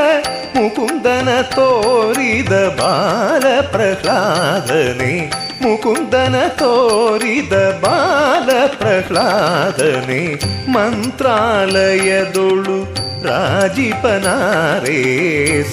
ಮುಕುಂದನ 0.57 1.31
ತೋರಿದ 1.55 2.55
ಬಾಲ 2.81 3.45
ಪ್ರಹ್ಲಾದನೆ 3.71 5.15
ಮುಕುಂದನ 5.62 6.36
ತೋರಿದ 6.60 7.56
ಬಾಲ 7.84 8.50
ಪ್ರಹ್ಲಾದನೆ 8.76 10.22
ಮಂತ್ರಾಲಯದೊಳು 10.76 12.78
ರಾಜಿಪನಾರೇ 13.26 15.02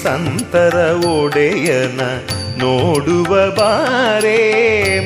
ಸಂತರ 0.02 0.76
ಒಡೆಯನ 1.12 2.00
ನೋಡುವ 2.58 3.32
ಬಾರೇ 3.58 4.40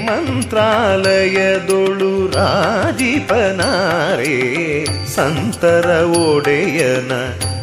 ಮಂತ್ರಾಲಯದೊಳು 0.06 2.10
ರಾಜಿಪನಾರೇ 2.36 4.36
ಸಂತರ 5.16 5.88
ಒಡೆಯನ 6.20 7.12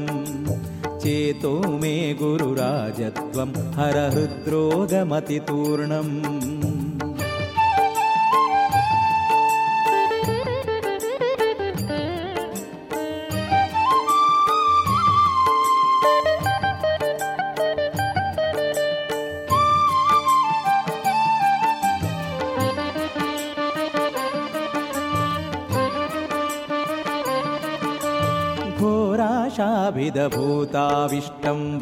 चेतो 1.02 1.52
मे 1.82 1.92
गुरुराजत्वं 2.22 3.52
हरहृद्रोगमतितूर्णम् 3.76 6.16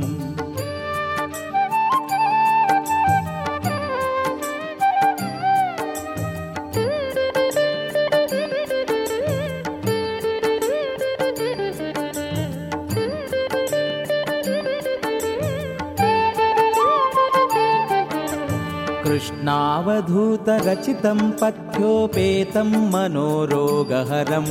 कृष्णावधूतरचितं 19.74 21.32
पथ्योपेतं 21.32 22.92
मनोरोगहरं। 22.92 24.46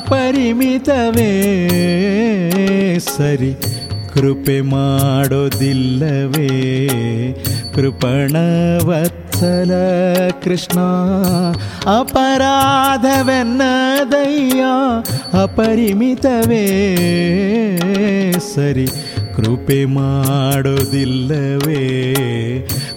ಪರಿಮಿತವೇ? 0.00 1.32
ಸರಿ 2.98 3.54
ಕೃಪೆ 4.14 4.60
ಮಾಡೋದಿಲ್ಲವೇ? 4.60 6.48
ಕೃಪಣವತ್ಸಲ 7.74 9.72
ಕೃಷ್ಣ 10.44 10.78
ಅಪರಾಧವೆನ್ನದಯ್ಯ 12.00 14.62
ಅಪರಿಮಿತವೇ? 15.42 16.64
ಸರಿ 18.54 18.86
ಕೃಪೆ 19.36 19.84
ಮಾಡೋದಿಲ್ಲವೇ? 19.84 21.82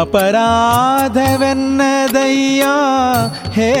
अपराधवन्नदय्या 0.00 2.74
हे 3.54 3.72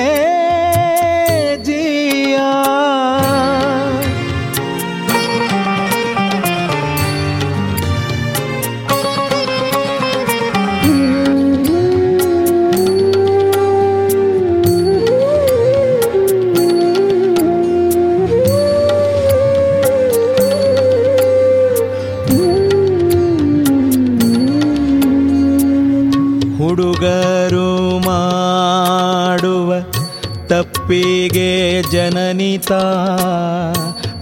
ತಪ್ಪಿಗೆ 30.90 31.50
ಜನನಿತ 31.92 32.70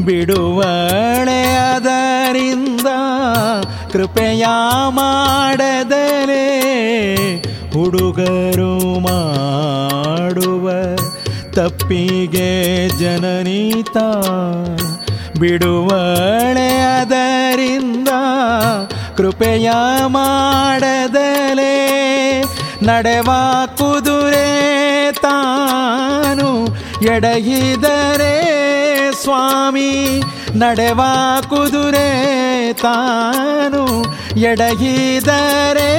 ಬಿಡುವಣೆಯದರಿಂದ 0.06 0.48
ಕೃಪೆಯ 3.92 4.44
ಮಾಡದಲೇ 4.98 6.44
ಹುಡುಗರು 7.72 8.68
ಮಾಡುವ 9.06 10.66
ತಪ್ಪಿಗೆ 11.56 12.50
ಜನನಿತ 12.98 13.96
ಬಿಡುವಣೆಯದರಿಂದ 15.40 16.02
ಕೃಪೆಯ 19.16 19.70
ಮಾಡದಲೇ 20.18 21.74
ನಡೆವ 22.82 23.30
ಕುದುರೆ 23.76 24.48
ತಾನು 25.48 26.68
ಎಡಗಿದರೆ 27.04 28.34
ಸ್ವಾಮಿ, 29.22 30.22
ನಡೆವ 30.54 31.00
ಕುದುರೆ 31.48 32.72
ತಾನು 32.72 34.04
ಎಡಗಿದರೆ 34.36 35.90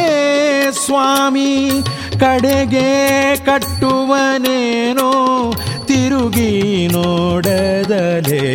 ಸ್ವಾಮಿ, 0.71 1.83
ಕಡೆಗೆ 2.19 3.45
ಕಟ್ಟುವನೇನೋ 3.45 5.53
ತಿರುಗಿ 5.85 6.87
ನೋಡದಲೇ. 6.91 8.49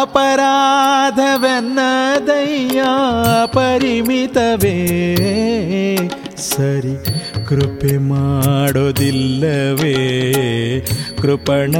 ಅಪರಾಧವೆನ್ನದಯ್ಯ 0.00 2.82
ಪರಿಮಿತವೇ. 3.46 4.78
ಸರಿ. 6.36 7.25
ಕೃಪೆ 7.48 7.98
ಮಾಡೋದಿಲ್ಲವೇ. 7.98 9.94
ಕೃಪಣ 11.22 11.74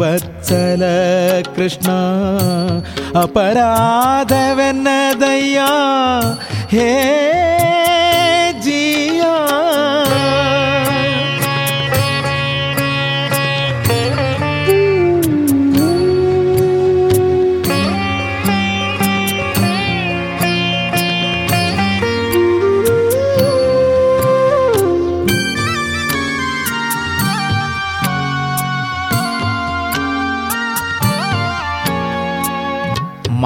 ವತ್ಸಲ 0.00 0.82
ಕೃಷ್ಣ 1.56 1.88
ಅಪರಾಧವೆನ್ನದಯ್ಯ. 3.20 5.60
ಹೇ 6.76 7.25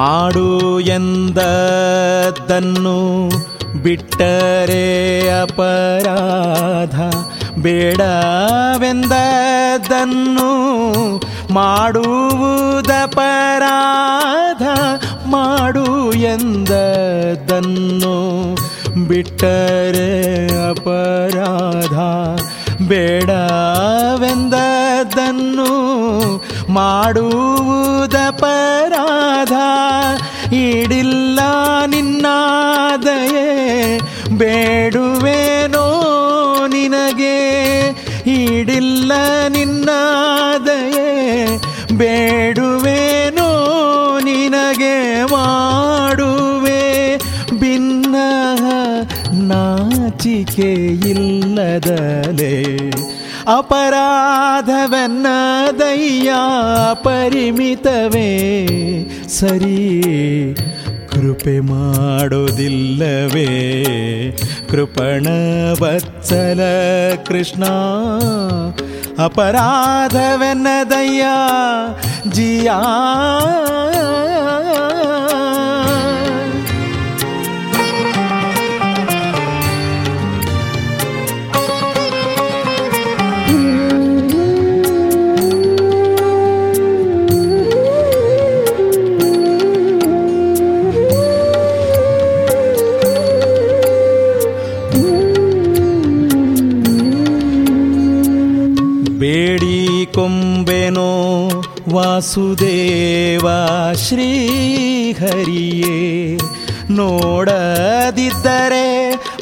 ಮಾಡು 0.00 0.48
ಎಂದದ್ದನ್ನು 0.90 1.38
ಬಿಟ್ಟರೆ 3.84 4.84
ಅಪರಾಧ 5.40 6.96
ಬೇಡವೆಂದದ್ದನ್ನು 7.64 8.08
ಮಾಡುವುದಪರಾಧ 11.56 12.24
ಮಾಡು 15.26 15.86
ಎಂದದ್ದನ್ನು 16.30 18.14
ಬಿಟ್ಟರೆ 19.08 20.08
ಅಪರಾಧ 20.70 21.96
ಬೇಡವೆಂದದ್ದನ್ನು 22.90 23.30
ಮಾಡುವುದಪರಾಧ 28.60 29.54
ಈಡಿಲ್ಲ 30.52 31.40
ನಿನ್ನಾದಯೇ 31.86 33.46
ಬೇಡುವೇನೋ 34.38 35.86
ನಿನಗೆ 36.66 37.36
ಈಡಿಲ್ಲ 38.26 39.12
ನಿನ್ನಾದಯೇ 39.48 41.08
ಬೇಡುವೇನೋ 41.92 43.50
ನಿನಗೆ 44.24 44.96
ಮಾಡುವೆ 45.24 46.82
ಭಿನ್ನ 47.58 48.16
ನಾಚಿಕೆ 49.50 50.72
ಇಲ್ಲದಲೇ. 51.12 52.54
ಅಪರಾಧವೆನ್ನದಯ್ಯ 53.58 56.30
ಪರಿಮಿತವೇ 56.94 58.30
ಸರಿ. 59.28 60.56
ಕೃಪೆ 61.08 61.60
ಮಾಡೋದಿಲ್ಲವೇ. 61.60 63.48
ಕೃಪಣ 64.70 65.26
ವತ್ಸಲ 65.82 66.60
ಕೃಷ್ಣ. 67.26 67.64
ಅಪರಾಧವೆನ್ನದಯ್ಯ 69.24 71.24
ಜಿಯಾ. 72.30 72.80
ವಾಸುದೇವ 102.20 103.46
ಶ್ರೀಹರಿಯೇ 103.96 105.94
ನೋಡದಿದ್ದರೆ 106.90 108.88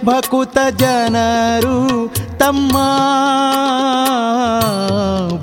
ಭಕುತ 0.05 0.59
ಜನರು 0.77 1.79
ತಮ್ಮ 2.39 2.77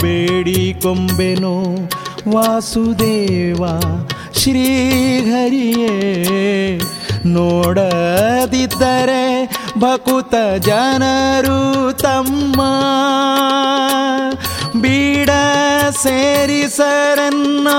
ಬೇಡಿ 0.04 0.62
ಕೊಂಬೆನೋ 0.84 1.56
ವಾಸುದೇವ 2.30 3.64
ಶ್ರೀಹರಿಯೇ 4.34 5.94
ನೋಡದಿದ್ದರೆ 7.34 9.24
ಭಕುತ 9.80 10.36
ಜನರು 10.66 11.60
ತಮ್ಮ 11.98 12.62
ಬೀಡ 14.86 15.32
ಸೇರಿಸರನ್ನ 16.02 17.70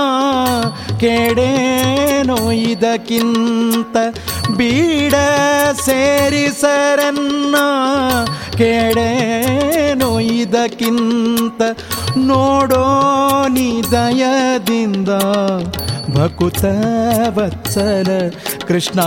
ಕೆಡೇನೋ 1.02 2.38
ಇದಕ್ಕಿಂತ 2.62 3.96
ಬೀಡ 4.56 5.14
ಸೇರಿಸರನ್ನ 5.86 7.56
ಕೆಡೇನೋ 8.56 10.10
ಇದಕ್ಕಿಂತ 10.36 11.62
ನೋಡೋ 12.28 12.84
ನಿದಯದಿಂದ 13.56 15.10
ಭಕುತ 16.14 16.62
ವತ್ಸಲ 17.36 18.10
ಕೃಷ್ಣ 18.68 19.00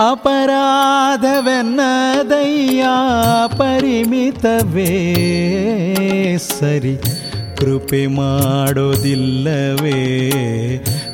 ಅಪರಾಧವೆನ್ನದಯ್ಯ 0.00 2.84
ಪರಿಮಿತವೇ 3.58 5.16
ಸರಿ. 6.36 6.98
ಕೃಪೆ 7.56 8.06
ಮಾಡೋದಿಲ್ಲವೇ. 8.06 10.20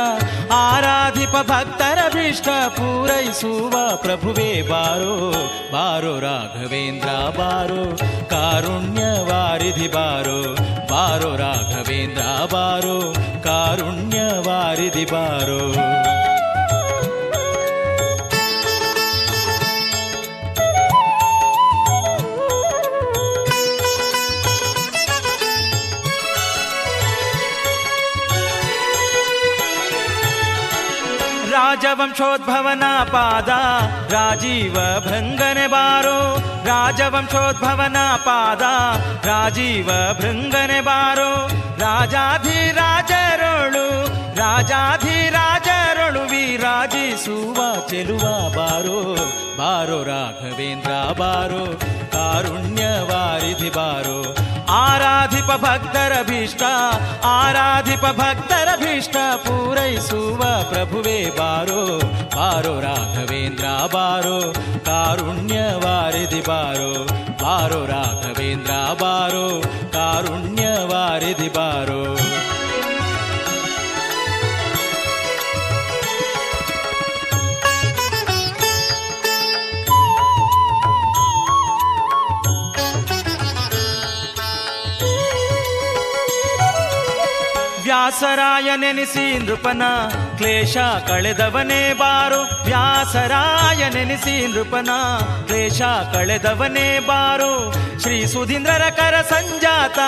ಆರಾಧಿಪ 0.52 1.36
ಭಕ್ತರ 1.50 1.98
ಭೀಷ್ಟ 2.14 2.48
ಪೂರೈಸುವ 2.68 3.96
ಪ್ರಭುವೇ 3.96 4.62
ಬಾರೋ 4.62 5.14
ಬಾರೋ 5.72 6.20
ರಾಘವೇಂದ್ರ 6.20 7.08
ಬಾರೋ 7.38 7.82
ಕಾರುಣ್ಯ 8.26 9.00
ವಾರಿಧಿ 9.00 9.88
ಬಾರೋ 9.88 10.54
ಬಾರೋ 10.90 11.36
ರಾಘವೇಂದ್ರ 11.36 12.22
ಬಾರೋ 12.52 13.12
ಕಾರುಣ್ಯ 13.44 14.18
ವಾರಿಧಿ 14.18 15.04
ಬಾರೋ 15.04 15.60
राजवंशोद्भवनापादा 31.66 32.14
शोद्भवन 32.22 33.06
पादा 33.26 33.58
राजीव 34.16 34.76
भृङ्गने 35.06 35.66
बारो। 35.68 36.20
राजीव 39.26 39.88
भृङ्गने 40.20 40.80
बारो। 40.80 41.32
राजाधिराज 44.36 45.55
ಭೃಂಗನೆ 46.18 46.56
ಬಾರೋ 46.56 46.66
ರಾಜಾಧಿರಾಜರೊಳು 46.66 47.26
ರಾಜಾಧಿರಾಜರೊಳು 47.36 47.46
ವಿರಾಜಿಸುವ 47.46 47.58
ಚೆಲುವ 47.88 48.26
ಬಾರೋ 48.56 48.98
ಬಾರೋ 49.58 49.98
ರಾಘವೇಂದ್ರ 50.02 50.90
ಬಾರೋ 51.18 51.62
ಕಾರುಣ್ಯ 52.12 52.84
ವಾರಿಧಿ 53.10 53.70
ಬಾರೋ 53.70 54.18
ಆರಾಧಿಪ 54.68 55.50
ಭಕ್ತರ 55.64 56.22
ಭೀಷ್ಟ 56.22 56.62
ಆರಾಧಿಪ 57.24 58.00
ಭಕ್ತರ 58.00 58.68
ಭೀಷ್ಟ 58.78 59.16
ಪೂರೈಸುವ 59.36 60.42
ಪ್ರಭುವೇ 60.70 61.30
ಬಾರೋ 61.38 62.00
ಬಾರೋ 62.36 62.80
ರಾಘವೇಂದ್ರ 62.80 63.64
ಬಾರೋ 63.92 64.52
ಕಾರುಣ್ಯ 64.84 65.58
ವಾರಿಧಿ 65.84 66.40
ಬಾರೋ 66.40 66.92
ಬಾರೋ 67.42 67.86
ರಾಘವೇಂದ್ರ 67.86 68.72
ಬಾರೋ 69.00 69.60
ಕಾರುಣ್ಯ 69.92 70.64
ವಾರಿಧಿ 70.64 71.48
ಬಾರೋ 71.48 72.16
ವ್ಯಾಸರಾಯ 88.06 88.70
ನೆನೆಸಿ 88.76 89.38
ನೃಪನ 89.38 89.82
ಕ್ಲೇಶ 90.36 90.76
ಕಳೆದವನೇ 91.08 91.92
ಬಾರು. 91.92 92.64
ವ್ಯಾಸರಾಯ 92.64 93.88
ನೆನೆಸಿ 93.88 94.46
ನೃಪನ 94.46 94.88
ಕ್ಲೇಶ 95.46 95.82
ಕಳೆದವನೇ 96.12 96.98
ಬಾರು. 96.98 97.74
ಶ್ರೀ 98.02 98.26
ಸುಧೀಂದ್ರರ 98.26 98.82
ಕರ 98.90 99.20
ಸಂಜಾತ, 99.20 99.98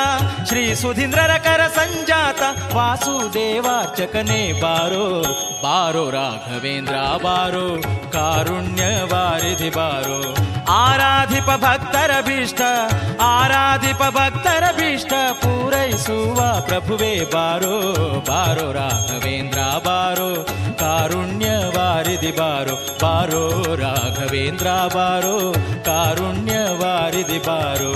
ಶ್ರೀ 0.46 0.74
ಸುಧೀಂದ್ರರ 0.74 1.30
ಕರ 1.38 1.66
ಸಂಜಾತ 1.66 2.42
ವಾಸುದೇವಾರ್ಚಕನೇ 2.74 4.52
ಬಾರೋ. 4.62 5.22
ಬಾರೋ 5.62 6.10
ರಾಘವೇಂದ್ರ 6.10 6.94
ಬಾರೋ 6.94 7.82
ಕಾರುಣ್ಯ 8.12 8.82
ವಾರಿಧಿ 8.82 9.70
ಬಾರೋ. 9.70 10.47
ಆರಾಧಿಪ 10.76 11.50
ಭಕ್ತರ 11.62 12.12
ಭೀಷ್ಟ 12.20 12.62
ಆರಾಧಿಪ 13.20 14.02
ಭಕ್ತರ 14.16 14.64
ಭೀಷ್ಟ 14.76 15.12
ಪೂರೈಸುವ 15.32 16.40
ಪ್ರಭುವೇ 16.60 17.24
ಬಾರೋ 17.32 17.74
ಬಾರೋ 18.20 18.72
ರಾಘವೇಂದ್ರ 18.72 19.58
ಬಾರೋ 19.84 20.30
ಕಾರುಣ್ಯ 20.78 21.46
ವಾರಿಧಿ 21.76 22.32
ಬಾರೋ 22.38 22.74
ಬಾರೋ 23.02 23.44
ರಾಘವೇಂದ್ರ 23.74 24.66
ಬಾರೋ 24.94 25.36
ಕಾರುಣ್ಯ 25.84 26.56
ವಾರಿಧಿ 26.74 27.38
ಬಾರೋ 27.38 27.92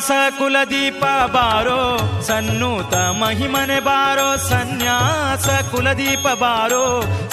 कुलदीप 0.00 1.00
बारो 1.34 1.82
सन् 2.22 2.62
तहिमन 2.90 3.70
बारो 3.84 4.26
संन्यास 4.38 5.46
कुलीप 5.70 6.26
बारो 6.40 6.84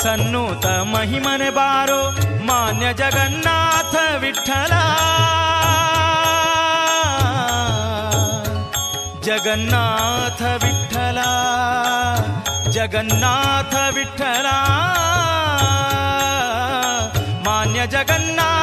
सन् 0.03 0.34
तहि 0.63 1.20
मन 1.26 1.43
बारो 1.57 1.99
मन्य 2.47 2.93
जगन्नाथ 3.01 3.93
विट्ठला 4.22 4.82
जगन्नाथ 9.28 10.41
विट्ठला 10.63 11.30
जगन्नाथ 12.78 13.76
विट्ठला 13.95 14.57
मन्य 17.47 17.88
जगन्नाथ 17.95 18.55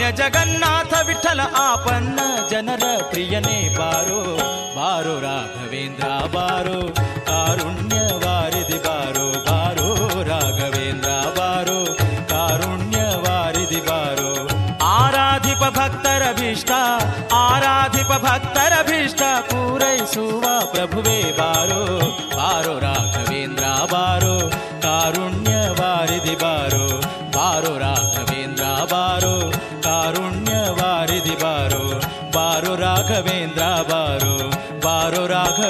जगन्नाथ 0.00 0.92
विठल 1.06 1.40
आपन्न 1.40 2.18
जनन 2.50 2.84
प्रियने 3.12 3.58
बारो 3.78 4.20
ಬಾರೋ 4.76 5.14
राघवेन्द्रा 5.24 6.14
बारो 6.34 6.78
कारुण्य 7.28 7.98
वारिदिबारो 8.24 9.26
बारो 9.48 9.88
ಬಾರೋ 10.30 11.16
बारो 11.38 11.78
कारुण्य 12.32 13.02
वारि 13.26 13.64
दिबारो 13.72 14.32
आराधिप 14.92 15.62
भक्तर 15.78 16.22
अभिष्टा 16.30 16.80
आराधिप 17.42 18.12
ಆರಾಧಿಪ 18.26 18.72
अभिष्टा 18.80 19.30
पूर 19.50 19.82
सुवा 20.14 20.51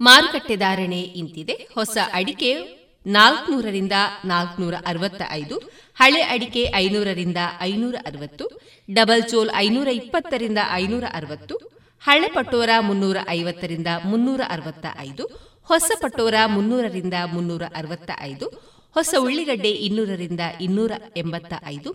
ಮಾರುಕಟ್ಟೆ 0.00 0.56
ಧಾರಣೆ 0.56 1.00
ಇಂತಿದೆ. 1.20 1.68
ಹೊಸ 1.74 1.98
ಅಡಿಕೆ 2.12 2.50
ನಾಲ್ಕನೂರರಿಂದ 3.06 3.92
ನಾಲ್ಕನೂರ 4.24 4.74
ಅರವತ್ತ 4.86 5.22
ಐದು 5.30 5.56
ಹಳೆ 5.96 6.22
ಅಡಿಕೆ 6.22 6.72
ಐನೂರರಿಂದ 6.74 7.36
ಐನೂರ 7.60 7.94
ಅರವತ್ತು 8.06 8.44
ಡಬಲ್ 8.88 9.22
ಚೋಲ್ 9.28 9.50
ಐನೂರ 9.56 9.88
ಇಪ್ಪತ್ತರಿಂದ 9.88 10.58
ಐನೂರ 10.72 11.04
ಅರವತ್ತು 11.12 11.54
ಹಳೆ 12.02 12.28
ಪಟೋರ 12.28 12.70
ಮುನ್ನೂರ 12.80 13.16
ಐವತ್ತರಿಂದ 13.28 13.86
ಮುನ್ನೂರ 14.04 14.40
ಅರವತ್ತ 14.48 14.86
ಐದು 14.98 15.24
ಹೊಸ 15.64 15.90
ಪಟೋರ 16.00 16.34
ಮುನ್ನೂರರಿಂದ 16.46 17.14
ಮುನ್ನೂರ 17.32 17.62
ಅರವತ್ತ 17.74 18.10
ಐದು 18.20 18.46
ಹೊಸ 18.94 19.14
ಉಳ್ಳಿಗಡ್ಡೆ 19.18 19.70
ಇನ್ನೂರರಿಂದ 19.86 20.40
ಇನ್ನೂರ 20.60 20.92
ಎಂಬತ್ತ 21.16 21.52
ಐದು, 21.66 21.90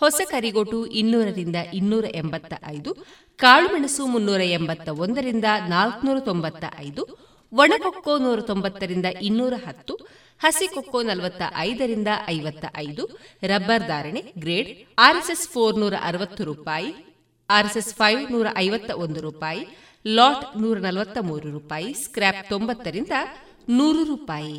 ಹೊಸ 0.00 0.20
ಕರಿಗೋಟು 0.30 0.86
ಇನ್ನೂರರಿಂದ 0.86 1.56
ಇನ್ನೂರ 1.74 2.04
ಎಂಬತ್ತ 2.14 2.54
ಐದು 2.66 2.90
ಕಾಳುಮೆಣಸು 3.36 4.06
ಮುನ್ನೂರ 4.06 4.40
ಎಂಬತ್ತ 4.40 4.88
ಒಂದರಿಂದ 4.88 5.44
ನಾಲ್ಕುನೂರ 5.68 6.20
ತೊಂಬತ್ತ 6.20 6.64
ಐದು 6.78 7.02
ಒಣಕೊಕ್ಕೋ 7.52 8.18
ನೂರ 8.18 8.40
ತೊಂಬತ್ತರಿಂದ 8.40 9.06
ಇನ್ನೂರ 9.22 9.54
ಹತ್ತು 9.66 9.94
ಹಸಿಕೊಕ್ಕೋ 10.40 11.02
ನಲವತ್ತ 11.02 11.42
ಐದರಿಂದ 11.56 12.08
ಐವತ್ತ 12.28 12.64
ಐದು, 12.76 13.04
ರಬ್ಬರ್ 13.42 13.86
ಧಾರಣೆ 13.86 14.22
ಗ್ರೇಡ್ 14.38 14.70
ಆರ್ಎಸ್ಎಸ್ 14.98 15.48
ಫೋರ್ 15.48 15.78
ನೂರ 15.78 15.94
ಅರವತ್ತು 16.02 16.44
ರೂಪಾಯಿ, 16.44 16.90
ಆರ್ಎಸ್ಎಸ್ 17.50 17.94
ಫೈವ್ 17.94 18.32
ನೂರ 18.32 18.46
ಐವತ್ತ 18.56 18.90
ಒಂದು 18.90 19.20
ರೂಪಾಯಿ, 19.20 19.62
ಲಾಟ್ 20.06 20.44
ನೂರ 20.60 20.78
ನಲವತ್ತ 20.78 21.18
ಮೂರು 21.20 21.50
ರೂಪಾಯಿ 21.50 21.92
ಸ್ಕ್ರಾಪ್ 21.94 22.48
ತೊಂಬತ್ತರಿಂದ 22.50 23.12
ನೂರು 23.68 24.04
ರೂಪಾಯಿ. 24.04 24.58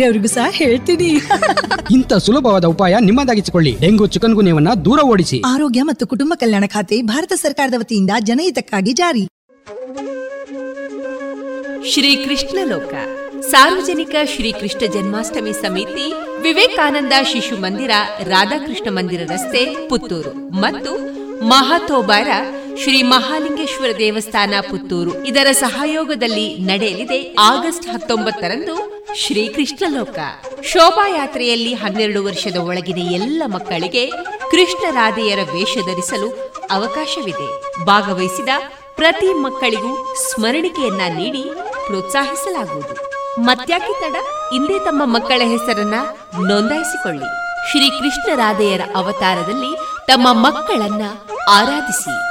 ಬೇರೆಯವರಿಗೂ 0.01 0.27
ಸಹ 0.27 0.47
ಹೇಳ್ತೀನಿ. 0.51 1.09
ಇಂಥ 1.93 2.13
ಸುಲಭವಾದ 2.13 2.65
ಉಪಾಯ 2.65 2.95
ನಿಮ್ಮದಾಗಿಸಿಕೊಳ್ಳಿ. 2.99 3.77
ಡೆಂಗು 3.81 4.07
ಚಿಕನ್ 4.07 4.33
ಗುನ್ಯವನ್ನ 4.33 4.73
ದೂರ 4.85 4.99
ಓಡಿಸಿ. 4.99 5.41
ಆರೋಗ್ಯ 5.45 5.81
ಮತ್ತು 5.81 6.07
ಕುಟುಂಬ 6.07 6.33
ಕಲ್ಯಾಣ 6.35 6.63
ಖಾತೆ 6.67 7.01
ಭಾರತ 7.01 7.33
ಸರ್ಕಾರದ 7.33 7.73
ವತಿಯಿಂದ 7.79 8.09
ಜನಹಿತಕ್ಕಾಗಿ 8.19 8.93
ಜಾರಿ. 8.93 9.27
ಶ್ರೀ 11.89 12.15
ಕೃಷ್ಣ 12.15 12.57
ಲೋಕ. 12.63 12.93
ಸಾರ್ವಜನಿಕ 13.41 14.15
ಶ್ರೀ 14.35 14.51
ಕೃಷ್ಣ 14.51 14.93
ಜನ್ಮಾಷ್ಟಮಿ 14.93 15.53
ಸಮಿತಿ 15.53 16.13
ವಿವೇಕಾನಂದ 16.41 17.13
ಶಿಶು 17.33 17.61
ಮಂದಿರ 17.61 17.91
ರಾಧಾಕೃಷ್ಣ 18.23 18.89
ಮಂದಿರ 18.89 19.21
ರಸ್ತೆ 19.31 19.87
ಪುತ್ತೂರು. 19.87 20.49
ಮತ್ತು 20.49 20.93
ಮಹಾತೋಬಾರ 21.45 22.27
ಶ್ರೀ 22.77 23.01
ಮಹಾಲಿಂಗೇಶ್ವರ 23.01 23.89
ದೇವಸ್ಥಾನ 23.97 24.53
ಪುತ್ತೂರು. 24.69 25.23
ಇದರ 25.23 25.51
ಸಹಯೋಗದಲ್ಲಿ 25.51 26.57
ನಡೆಯಲಿದೆ 26.57 27.35
ಆಗಸ್ಟ್ 27.39 27.87
ಹತ್ತೊಂಬತ್ತರಂದು 27.89 29.05
ಶ್ರೀ 29.15 29.47
ಕೃಷ್ಣಲೋಕ 29.47 30.19
ಶೋಭಾಯಾತ್ರೆಯಲ್ಲಿ 30.63 31.73
ಹನ್ನೆರಡು 31.73 32.25
ವರ್ಷದ 32.25 32.55
ಒಳಗಿನ 32.55 32.97
ಎಲ್ಲ 32.97 33.43
ಮಕ್ಕಳಿಗೆ 33.45 34.07
ಕೃಷ್ಣ 34.51 34.95
ರಾಧೆಯರ 34.95 35.39
ವೇಷ 35.53 35.77
ಧರಿಸಲು 35.77 36.53
ಅವಕಾಶವಿದೆ. 36.71 37.79
ಭಾಗವಹಿಸಿದ 37.85 38.49
ಪ್ರತಿ 38.95 39.33
ಮಕ್ಕಳಿಗೂ 39.33 40.15
ಸ್ಮರಣಿಕೆಯನ್ನ 40.15 41.01
ನೀಡಿ 41.15 41.43
ಪ್ರೋತ್ಸಾಹಿಸಲಾಗುವುದು. 41.85 43.11
ಮತ್ಯಾಕೆ 43.39 43.93
ತಡ? 43.93 44.15
ಇಂದೇ 44.53 44.79
ತಮ್ಮ 44.79 45.05
ಮಕ್ಕಳ 45.05 45.41
ಹೆಸರನ್ನ 45.43 45.93
ನೋಂದಾಯಿಸಿಕೊಳ್ಳಿ. 46.47 47.25
ಶ್ರೀ 47.71 47.89
ಕೃಷ್ಣ 47.89 48.35
ರಾಧೆಯರ 48.35 48.81
ಅವತಾರದಲ್ಲಿ 48.95 49.75
ತಮ್ಮ 50.07 50.33
ಮಕ್ಕಳನ್ನ 50.33 51.01
ಆರಾಧಿಸಿ. 51.49 52.30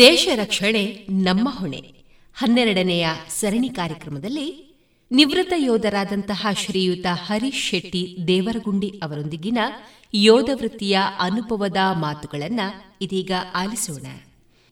ದೇಶ 0.00 0.28
ರಕ್ಷಣೆ 0.34 1.06
ನಮ್ಮ 1.10 1.48
ಹೊಣೆ. 1.50 1.94
ಹನ್ನೆರಡನೆಯ 2.34 3.06
ಸರಣಿ 3.28 3.68
ಕಾರ್ಯಕ್ರಮದಲ್ಲಿ 3.68 4.78
ನಿವೃತ್ತ 5.10 5.52
ಯೋಧರಾದಂತಹ 5.56 6.46
ಶ್ರೀಯುತ 6.52 7.06
ಹರೀಶ್ 7.12 7.70
ಶೆಟ್ಟಿ 7.70 8.16
ದೇವರಗುಂಡಿ 8.26 8.88
ಅವರೊಂದಿಗಿನ 9.02 9.58
ಯೋಧ 10.14 10.50
ವೃತ್ತಿಯ 10.54 10.98
ಅನುಭವದ 11.18 11.76
ಮಾತುಗಳನ್ನು 11.92 12.96
ಇದೀಗ 13.00 13.32
ಆಲಿಸೋಣ. 13.54 14.06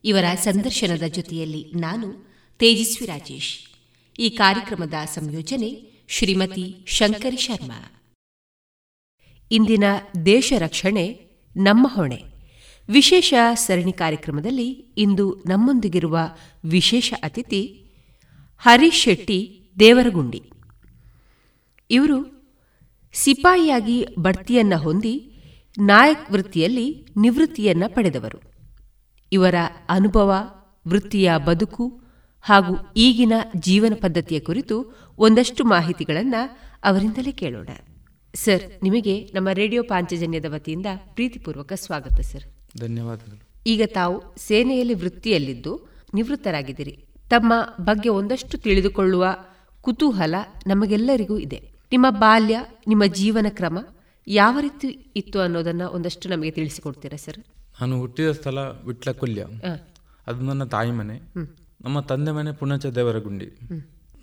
ಇವರ 0.05 0.24
ಸಂದರ್ಶನದ 0.35 1.03
ಜೊತೆಯಲ್ಲಿ 1.03 1.72
ನಾನು 1.76 2.26
ತೇಜಸ್ವಿ 2.59 3.07
ರಾಜೇಶ್. 3.07 3.59
ಈ 4.18 4.31
ಕಾರ್ಯಕ್ರಮದ 4.31 4.95
ಸಂಯೋಜನೆ 5.14 5.83
ಶ್ರೀಮತಿ 6.09 6.76
ಶಂಕರಿ 6.87 7.37
ಶರ್ಮಾ. 7.37 8.03
ಇಂದಿನ 9.51 9.85
ದೇಶ 10.26 10.53
ರಕ್ಷಣೆ 10.59 11.20
ನಮ್ಮ 11.57 11.87
ಹೊಣೆ. 11.89 12.38
ವಿಶೇಷ 12.91 13.34
ಸರಣಿ 13.55 13.93
ಕಾರ್ಯಕ್ರಮದಲ್ಲಿ 13.93 14.70
ಇಂದು 14.99 15.43
ನಮ್ಮೊಂದಿಗಿರುವ 15.47 16.18
ವಿಶೇಷ 16.64 17.14
ಅತಿಥಿ 17.22 17.86
ಹರೀಶ್ 18.59 19.03
ಶೆಟ್ಟಿ 19.03 19.70
ದೇವರಗುಂಡಿ. 19.80 20.51
ಇವರು 21.91 22.39
ಸಿಪಾಯಿಯಾಗಿ 23.14 24.07
ಬಡ್ತಿಯನ್ನ 24.18 24.74
ಹೊಂದಿ 24.74 25.34
ನಾಯಕ್ 25.78 26.30
ವೃತ್ತಿಯಲ್ಲಿ 26.30 27.07
ನಿವೃತ್ತಿಯನ್ನ 27.16 27.84
ಪಡೆದವರು. 27.89 28.41
ಇವರ 29.32 29.55
ಅನುಭವ, 29.89 30.32
ವೃತ್ತಿಯ 30.89 31.32
ಬದುಕು 31.47 32.03
ಹಾಗೂ 32.41 32.76
ಈಗಿನ 32.97 33.32
ಜೀವನ 33.57 33.93
ಪದ್ಧತಿಯ 33.95 34.41
ಕುರಿತು 34.41 34.99
ಒಂದಷ್ಟು 35.18 35.64
ಮಾಹಿತಿಗಳನ್ನು 35.64 36.59
ಅವರಿಂದಲೇ 36.84 37.32
ಕೇಳೋಣ. 37.32 37.68
ಸರ್, 38.34 38.82
ನಿಮಗೆ 38.82 39.24
ನಮ್ಮ 39.24 39.49
ರೇಡಿಯೋ 39.49 39.82
ಪಾಂಚಜನ್ಯದ 39.82 40.45
ವತಿಯಿಂದ 40.49 40.86
ಪ್ರೀತಿಪೂರ್ವಕ 41.14 41.72
ಸ್ವಾಗತ, 41.72 42.20
ಸರ್. 42.20 42.57
ಧನ್ಯವಾದಗಳು. 42.77 43.39
ಈಗ 43.66 43.83
ತಾವು 43.87 44.35
ಸೇನೆಯಲ್ಲಿ 44.39 44.95
ವೃತ್ತಿಯಲ್ಲಿದ್ದು 44.95 45.73
ನಿವೃತ್ತರಾಗಿದ್ದೀರಿ. 46.14 46.95
ತಮ್ಮ 47.29 47.53
ಬಗ್ಗೆ 47.81 48.09
ಒಂದಷ್ಟು 48.09 48.59
ತಿಳಿದುಕೊಳ್ಳುವ 48.59 49.27
ಕುತೂಹಲ 49.81 50.35
ನಮಗೆಲ್ಲರಿಗೂ 50.66 51.39
ಇದೆ. 51.39 51.61
ನಿಮ್ಮ 51.93 52.07
ಬಾಲ್ಯ 52.11 52.57
ನಿಮ್ಮ 52.87 53.05
ಜೀವನ 53.07 53.47
ಕ್ರಮ 53.49 53.79
ಯಾವ 54.27 54.59
ರೀತಿ 54.61 54.89
ಇತ್ತು 55.16 55.41
ಅನ್ನೋದನ್ನ 55.41 55.83
ಒಂದಷ್ಟು 55.83 56.29
ನಮಗೆ 56.29 56.51
ತಿಳಿಸಿಕೊಡ್ತೀರಾ 56.51 57.16
ಸರ್? 57.16 57.39
ನಾನು 57.81 58.01
ಹುಟ್ಟಿದ 58.01 58.31
ಸ್ಥಳ 58.31 58.59
ವಿಟ್ಲ 58.59 59.12
ಕುಲ್ಯ 59.12 59.47
ಅದು 60.27 60.41
ನನ್ನ 60.41 60.64
ತಾಯಿ 60.64 60.91
ಮನೆ. 60.91 61.16
ನಮ್ಮ 61.85 62.01
ತಂದೆ 62.01 62.31
ಮನೆ 62.31 62.53
ಪುಣಚ 62.53 62.87
ದೇವರಗುಂಡಿ. 62.87 63.49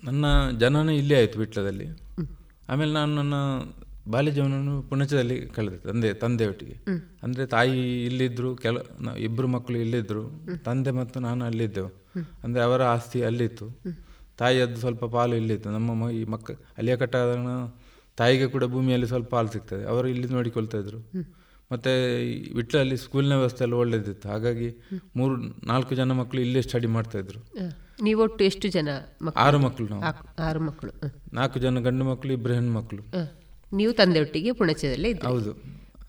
ನನ್ನ 0.04 0.24
ಜನನ 0.58 0.88
ಇಲ್ಲೇ 0.88 1.14
ಆಯಿತು 1.14 1.38
ವಿಟ್ಲದಲ್ಲಿ. 1.38 1.86
ಆಮೇಲೆ 2.68 2.92
ನಾನು 2.92 3.14
ನನ್ನ 3.14 3.34
ಬಾಲ್ಯ 4.08 4.30
ಜೀವನವನ್ನು 4.30 4.82
ಪುಣಚದಲ್ಲಿ 4.82 5.36
ಕಳೆದ 5.46 5.76
ತಂದೆ 5.88 6.12
ತಂದೆ 6.14 6.46
ಒಟ್ಟಿಗೆ 6.46 6.76
ಅಂದರೆ 7.22 7.46
ತಾಯಿ 7.46 8.04
ಇಲ್ಲಿದ್ರು 8.04 8.56
ಕೆಲ 8.56 8.76
ಇಬ್ಬರು 9.18 9.48
ಮಕ್ಕಳು 9.48 9.78
ಇಲ್ಲಿದ್ರು 9.78 10.22
ತಂದೆ 10.64 10.90
ಮತ್ತು 10.90 11.20
ನಾನು 11.20 11.44
ಅಲ್ಲಿದ್ದೆವು. 11.44 11.90
ಅಂದ್ರೆ 12.44 12.62
ಅವರ 12.62 12.82
ಆಸ್ತಿ 12.82 13.22
ಅಲ್ಲಿತ್ತು. 13.22 13.66
ತಾಯಿಯದ್ದು 14.38 14.76
ಸ್ವಲ್ಪ 14.76 15.04
ಪಾಲು 15.04 15.36
ಇಲ್ಲಿತ್ತು. 15.36 15.70
ನಮ್ಮ 15.70 16.10
ಈ 16.10 16.24
ಮಕ್ಕ 16.24 16.50
ಅಲ್ಲಿಯ 16.50 16.96
ಕಟ್ಟಾದ 16.96 17.32
ತಾಯಿಗೆ 18.16 18.46
ಕೂಡ 18.46 18.64
ಭೂಮಿಯಲ್ಲಿ 18.64 19.06
ಸ್ವಲ್ಪ 19.06 19.28
ಪಾಲು 19.34 19.48
ಸಿಗ್ತದೆ. 19.48 19.84
ಅವರು 19.84 20.08
ಇಲ್ಲಿ 20.08 20.28
ನೋಡಿಕೊಳ್ತಾ 20.28 20.78
ಇದ್ರು. 20.78 20.98
ಮತ್ತು 21.72 21.90
ವಿಟ್ಲಲ್ಲಿ 22.56 22.96
ಸ್ಕೂಲ್ನ 22.96 23.32
ವ್ಯವಸ್ಥೆ 23.32 23.64
ಎಲ್ಲ 23.64 23.74
ಒಳ್ಳೇದಿತ್ತು. 23.74 24.28
ಹಾಗಾಗಿ 24.28 24.68
ಮೂರು 25.16 25.36
ನಾಲ್ಕು 25.66 25.94
ಜನ 25.94 26.12
ಮಕ್ಕಳು 26.12 26.40
ಇಲ್ಲೇ 26.40 26.62
ಸ್ಟಡಿ 26.62 26.86
ಮಾಡ್ತಾ 26.86 27.18
ಇದ್ರು. 27.18 27.40
ನೀವೊಟ್ಟು 28.02 28.44
ಎಷ್ಟು 28.44 28.68
ಜನ 28.68 28.88
ಆರು 29.36 29.58
ಮಕ್ಕಳು 29.58 29.88
ನಾವು. 29.88 30.02
ಆರು 30.42 30.60
ಮಕ್ಕಳು. 30.60 30.92
ನಾಲ್ಕು 31.32 31.58
ಜನ 31.58 31.78
ಗಂಡು 31.78 32.04
ಮಕ್ಕಳು 32.04 32.32
ಇಬ್ಬರು 32.32 32.54
ಹೆಣ್ಣು 32.54 32.72
ಮಕ್ಕಳು 32.72 33.02
ನೀವು 33.72 33.92
ತಂದೆಯೊಟ್ಟಿಗೆ 33.92 34.52
ಪುಣಚದಲ್ಲೇ 34.52 35.12
ಹೌದು. 35.12 35.52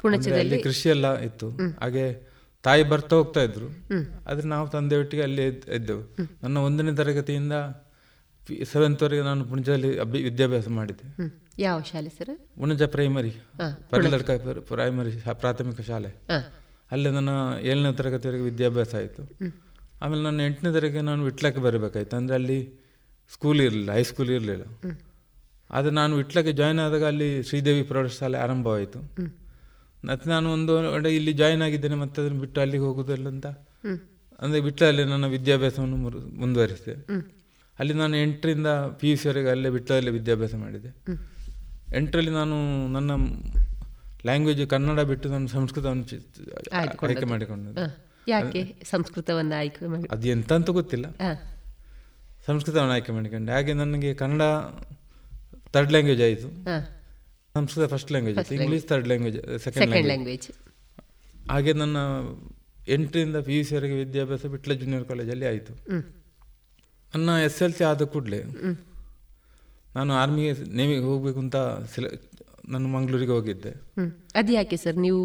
ಪುಣಚದಲ್ಲಿ 0.02 0.58
ಕೃಷಿ 0.64 0.90
ಎಲ್ಲ 0.90 1.08
ಇತ್ತು. 1.20 1.50
ಹಾಗೆ 1.82 2.06
ತಾಯಿ 2.64 2.84
ಬರ್ತಾ 2.84 3.16
ಹೋಗ್ತಾ 3.16 3.42
ಇದ್ರು. 3.42 3.68
ಆದ್ರೆ 4.30 4.48
ನಾವು 4.48 4.68
ತಂದೆಯೊಟ್ಟಿಗೆ 4.68 5.24
ಅಲ್ಲಿ 5.24 5.46
ಇದ್ದೆವು. 5.48 6.04
ನನ್ನ 6.44 6.58
ಒಂದನೇ 6.58 6.96
ತರಗತಿಯಿಂದ 6.96 7.54
ಸೆವೆಂತ್ 8.74 9.04
ವರೆಗೆ 9.04 9.22
ನಾನು 9.22 9.46
ಪುಣಜದಲ್ಲಿ 9.46 9.90
ವಿದ್ಯಾಭ್ಯಾಸ 10.24 10.68
ಮಾಡಿದ್ದೆ. 10.68 11.08
ಯಾವ 11.60 11.82
ಶಾಲೆ 11.82 12.10
ಸರ್? 12.10 12.34
ಪುಣಜ 12.60 12.84
ಪ್ರೈಮರಿ 12.84 13.34
ಪರಿಲಡ್ಕ 13.90 14.32
ಪ್ರೈಮರಿ 14.60 15.12
ಪ್ರಾಥಮಿಕ 15.32 15.82
ಶಾಲೆ. 15.82 16.12
ಅಲ್ಲೇ 16.92 17.10
ನನ್ನ 17.12 17.30
ಏಳನೇ 17.62 17.94
ತರಗತಿವರೆಗೆ 17.94 18.44
ವಿದ್ಯಾಭ್ಯಾಸ 18.44 18.96
ಆಯಿತು. 18.96 19.24
ಆಮೇಲೆ 20.02 20.24
ನಾನು 20.24 20.42
ಎಂಟನೇ 20.44 20.72
ತರಗತಿ 20.74 21.02
ನಾನು 21.02 21.24
ವಿಟ್ಲಕ್ಕೆ 21.24 21.62
ಬರಬೇಕಾಯ್ತು. 21.62 22.16
ಅಂದರೆ 22.16 22.36
ಅಲ್ಲಿ 22.36 22.60
ಸ್ಕೂಲ್ 23.34 23.62
ಇರಲಿಲ್ಲ 23.62 23.92
ಹೈಸ್ಕೂಲ್ 23.92 24.30
ಇರಲಿಲ್ಲ. 24.30 24.64
ಆದರೆ 25.72 25.92
ನಾನು 25.92 26.14
ವಿಟ್ಲಕ್ಕೆ 26.16 26.52
ಜಾಯ್ನ್ 26.52 26.80
ಆದಾಗ 26.80 27.06
ಅಲ್ಲಿ 27.06 27.30
ಶ್ರೀದೇವಿ 27.44 27.84
ಪ್ರೌಢಶಾಲೆ 27.84 28.38
ಆರಂಭವಾಯಿತು. 28.38 29.00
ಮತ್ತು 30.06 30.26
ನಾನು 30.30 30.48
ಒಂದು 30.54 31.10
ಇಲ್ಲಿ 31.10 31.34
ಜಾಯ್ನ್ 31.34 31.62
ಆಗಿದ್ದೇನೆ 31.62 31.96
ಮತ್ತೆ 31.96 32.22
ಅದನ್ನು 32.22 32.40
ಬಿಟ್ಟು 32.40 32.62
ಅಲ್ಲಿಗೆ 32.62 32.84
ಹೋಗುವುದಿಲ್ಲ 32.84 33.28
ಅಂತ. 33.28 33.48
ಅಂದರೆ 34.40 34.60
ಬಿಟ್ಟಲ್ಲಿ 34.62 35.04
ನನ್ನ 35.06 35.26
ವಿದ್ಯಾಭ್ಯಾಸವನ್ನು 35.26 35.98
ಮುಂದುವರಿಸಿದೆ. 36.42 36.96
ಅಲ್ಲಿ 37.80 37.94
ನಾನು 37.94 38.16
ಎಂಟರಿಂದ 38.18 38.70
ಪಿ 39.00 39.08
ಯು 39.10 39.18
ಸಿವರೆಗೆ 39.18 39.50
ಅಲ್ಲೇ 39.50 39.70
ಬಿಟ್ಟಲ್ಲಿ 39.70 40.12
ವಿದ್ಯಾಭ್ಯಾಸ 40.12 40.56
ಮಾಡಿದೆ. 40.56 40.90
ಎಂಟರಲ್ಲಿ 41.96 42.32
ನಾನು 42.32 42.56
ನನ್ನ 42.88 43.12
ಲ್ಯಾಂಗ್ವೇಜ್ 44.26 44.62
ಕನ್ನಡ 44.70 45.00
ಬಿಟ್ಟು 45.00 45.28
ನಾನು 45.30 45.48
ಸಂಸ್ಕೃತವನ್ನು 45.48 46.06
ಆಯ್ಕೆ 46.74 47.26
ಮಾಡಿಕೊಂಡೆ 47.26 47.84
ಯಾಕೆ 48.28 48.62
ಸಂಸ್ಕೃತವನ್ನು 48.90 49.56
ಆಯ್ಕೆ 49.56 49.88
ಮಾಡಿ? 49.88 50.08
ಅದು 50.12 50.28
ಎಂತ 50.28 50.52
ಅಂತ 50.54 50.70
ಗೊತ್ತಿಲ್ಲ 50.70 51.06
ಸಂಸ್ಕೃತವನ್ನು 52.48 52.94
ಆಯ್ಕೆ 52.94 53.12
ಮಾಡಿಕೊಂಡೆ. 53.12 53.52
ಹಾಗೆ 53.52 53.74
ನನಗೆ 53.74 54.10
ಕನ್ನಡ 54.14 54.44
ಥರ್ಡ್ 55.76 55.92
ಲ್ಯಾಂಗ್ವೇಜ್ 55.94 56.22
ಆಯಿತು. 56.28 56.50
ಸಂಸ್ಕೃತ 57.56 57.86
ಫಸ್ಟ್ 57.94 58.12
ಲ್ಯಾಂಗ್ವೇಜ್ 58.14 58.38
ಆಯಿತು. 58.40 58.54
English 58.58 58.86
third 58.92 59.08
language 59.12 59.38
second 59.66 60.08
language 60.12 60.48
ಹಾಗೆ 61.52 61.74
ನನ್ನ 61.82 61.98
ಎಂಟರಿಂದ 62.96 63.38
ಪಿ 63.48 63.54
ಯು 63.58 63.64
ಸಿವರೆಗೆ 63.70 63.96
ವಿದ್ಯಾಭ್ಯಾಸ 64.04 64.46
ಬಿಟ್ಲ 64.54 64.74
ಜೂನಿಯರ್ 64.82 65.06
ಕಾಲೇಜಲ್ಲಿ 65.12 65.46
ಆಯಿತು. 65.52 65.74
ನನ್ನ 67.14 67.30
ಎಸ್ 67.48 67.60
ಎಲ್ 67.66 67.76
ಸಿ 67.78 67.84
ಆದ 67.90 68.06
ಕೂಡಲೇ 68.14 68.40
ನಾನು 69.96 70.12
ಆರ್ಮಿಗೆ 70.22 70.52
ನೇವಿಗೆ 70.80 71.06
ಹೋಗಬೇಕು 71.10 71.40
ಅಂತ 71.46 71.58
ಸೆಲೆ 71.94 72.10
ನಾನು 72.74 72.88
ಮಂಗಳೂರಿಗೆ 72.94 73.34
ಹೋಗಿದ್ದೆ. 73.38 73.72
ಅದು 74.40 74.52
ಯಾಕೆ 74.54 74.78
ಸರ್? 74.84 74.98
ನೀವು 75.06 75.22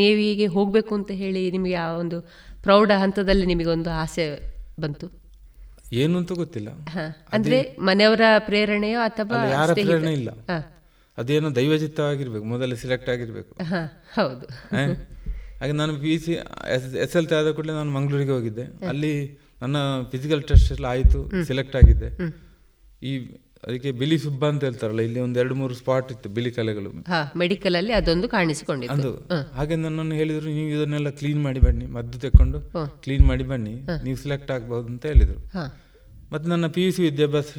ನೇವಿಗೆ 0.00 0.46
ಹೋಗಬೇಕು 0.56 0.92
ಅಂತ 0.98 1.10
ಹೇಳಿ 1.22 1.42
ನಿಮಗೆ 1.56 1.76
ಆ 1.84 1.88
ಒಂದು 2.02 2.18
ಪ್ರೌಢ 2.62 2.90
ಹಂತದಲ್ಲಿ 3.02 3.46
ನಿಮಗೆ 3.52 3.70
ಒಂದು 3.76 3.90
ಆಸೆ 4.02 4.24
ಬಂತು? 4.84 5.06
ಏನು 5.92 6.18
ಅಂತ 6.18 6.32
ಗೊತ್ತಿಲ್ಲ. 6.32 6.68
ಅಂದ್ರೆ 7.32 7.76
ಮನೆಯವರ 7.80 8.20
ಪ್ರೇರಣೆಯೋ 8.38 9.00
ಅಥವಾ 9.00 9.46
ಯಾರ 9.48 9.72
ಪ್ರೇರಣೆ 9.72 10.12
ಇಲ್ಲ. 10.12 10.30
ಅದೇನೋ 11.18 11.50
ದೈವಚಿತ್ತವಾಗಿರ್ಬೇಕು 11.50 12.44
ಮೊದಲೇ 12.44 12.76
ಸಿಲೆಕ್ಟ್ 12.76 13.10
ಆಗಿರ್ಬೇಕು. 13.10 13.56
ಹೌದು. 14.14 14.46
ಹಾಗೆ 15.60 15.72
ನಾನು 15.72 15.96
P 15.96 16.18
C 16.18 16.32
S 16.98 17.16
L 17.16 17.28
C 17.28 17.34
ಆದ 17.34 17.50
ಕೂಡಲೇ 17.50 17.72
ನಾನು 17.72 17.90
ಮಂಗಳೂರಿಗೆ 17.90 18.30
ಹೋಗಿದ್ದೆ. 18.30 18.86
ಅಲ್ಲಿ 18.86 19.38
ನನ್ನ 19.62 19.76
ಫಿಸಿಕಲ್ 20.10 20.42
ಟೆಸ್ಟ್ 20.42 20.72
ಎಲ್ಲ 20.72 20.86
ಆಯಿತು 20.86 21.44
ಸೆಲೆಕ್ಟ್ 21.44 21.76
ಆಗಿದ್ದೆ. 21.76 22.36
ಈ 23.02 23.38
ಅದಕ್ಕೆ 23.64 23.90
ಬಿಳಿ 24.00 24.16
ಸುಬ್ಬ 24.24 24.42
ಅಂತ 24.52 24.62
ಹೇಳ್ತಾರಲ್ಲ 24.66 25.02
ಇಲ್ಲಿ 25.08 25.20
ಒಂದು 25.24 25.38
ಎರಡು 25.42 25.54
ಮೂರು 25.60 25.74
ಸ್ಪಾಟ್ 25.80 26.08
ಇತ್ತು 26.14 26.28
ಬಿಳಿ 26.36 26.50
ಕಲೆಗಳು. 26.58 26.90
ಮೆಡಿಕಲ್ 27.42 27.76
ಅಲ್ಲಿ 27.80 27.92
ಅದೊಂದು 27.98 28.26
ಕಾಣಿಸಿಕೊಂಡಿತ್ತು 28.36 29.10
ಹಾಗೆ 29.56 29.76
ನನ್ನನ್ನು 29.84 30.14
ಹೇಳಿದ್ರು 30.20 30.48
ನೀವು 30.58 30.70
ಇದನ್ನೆಲ್ಲ 30.76 31.10
ಕ್ಲೀನ್ 31.20 31.40
ಮಾಡಿ 31.46 31.60
ಬನ್ನಿ 31.66 31.86
ಮದ್ದು 31.96 32.18
ತೆಕ್ಕೊಂಡು 32.24 32.60
ಕ್ಲೀನ್ 33.06 33.24
ಮಾಡಿ 33.30 33.46
ಬನ್ನಿ 33.50 33.74
ನೀವು 34.06 34.18
ಸೆಲೆಕ್ಟ್ 34.24 34.52
ಆಗ್ಬಹುದು 34.56 34.88
ಅಂತ 34.92 35.04
ಹೇಳಿದ್ರು. 35.12 35.38
ಮತ್ತೆ 36.32 36.46
ನನ್ನ 36.52 36.66
ಪಿ 36.76 36.82
ಯು 36.86 36.92
ಸಿ 36.96 37.02
ವಿದ್ಯಾಭ್ಯಾಸ 37.08 37.50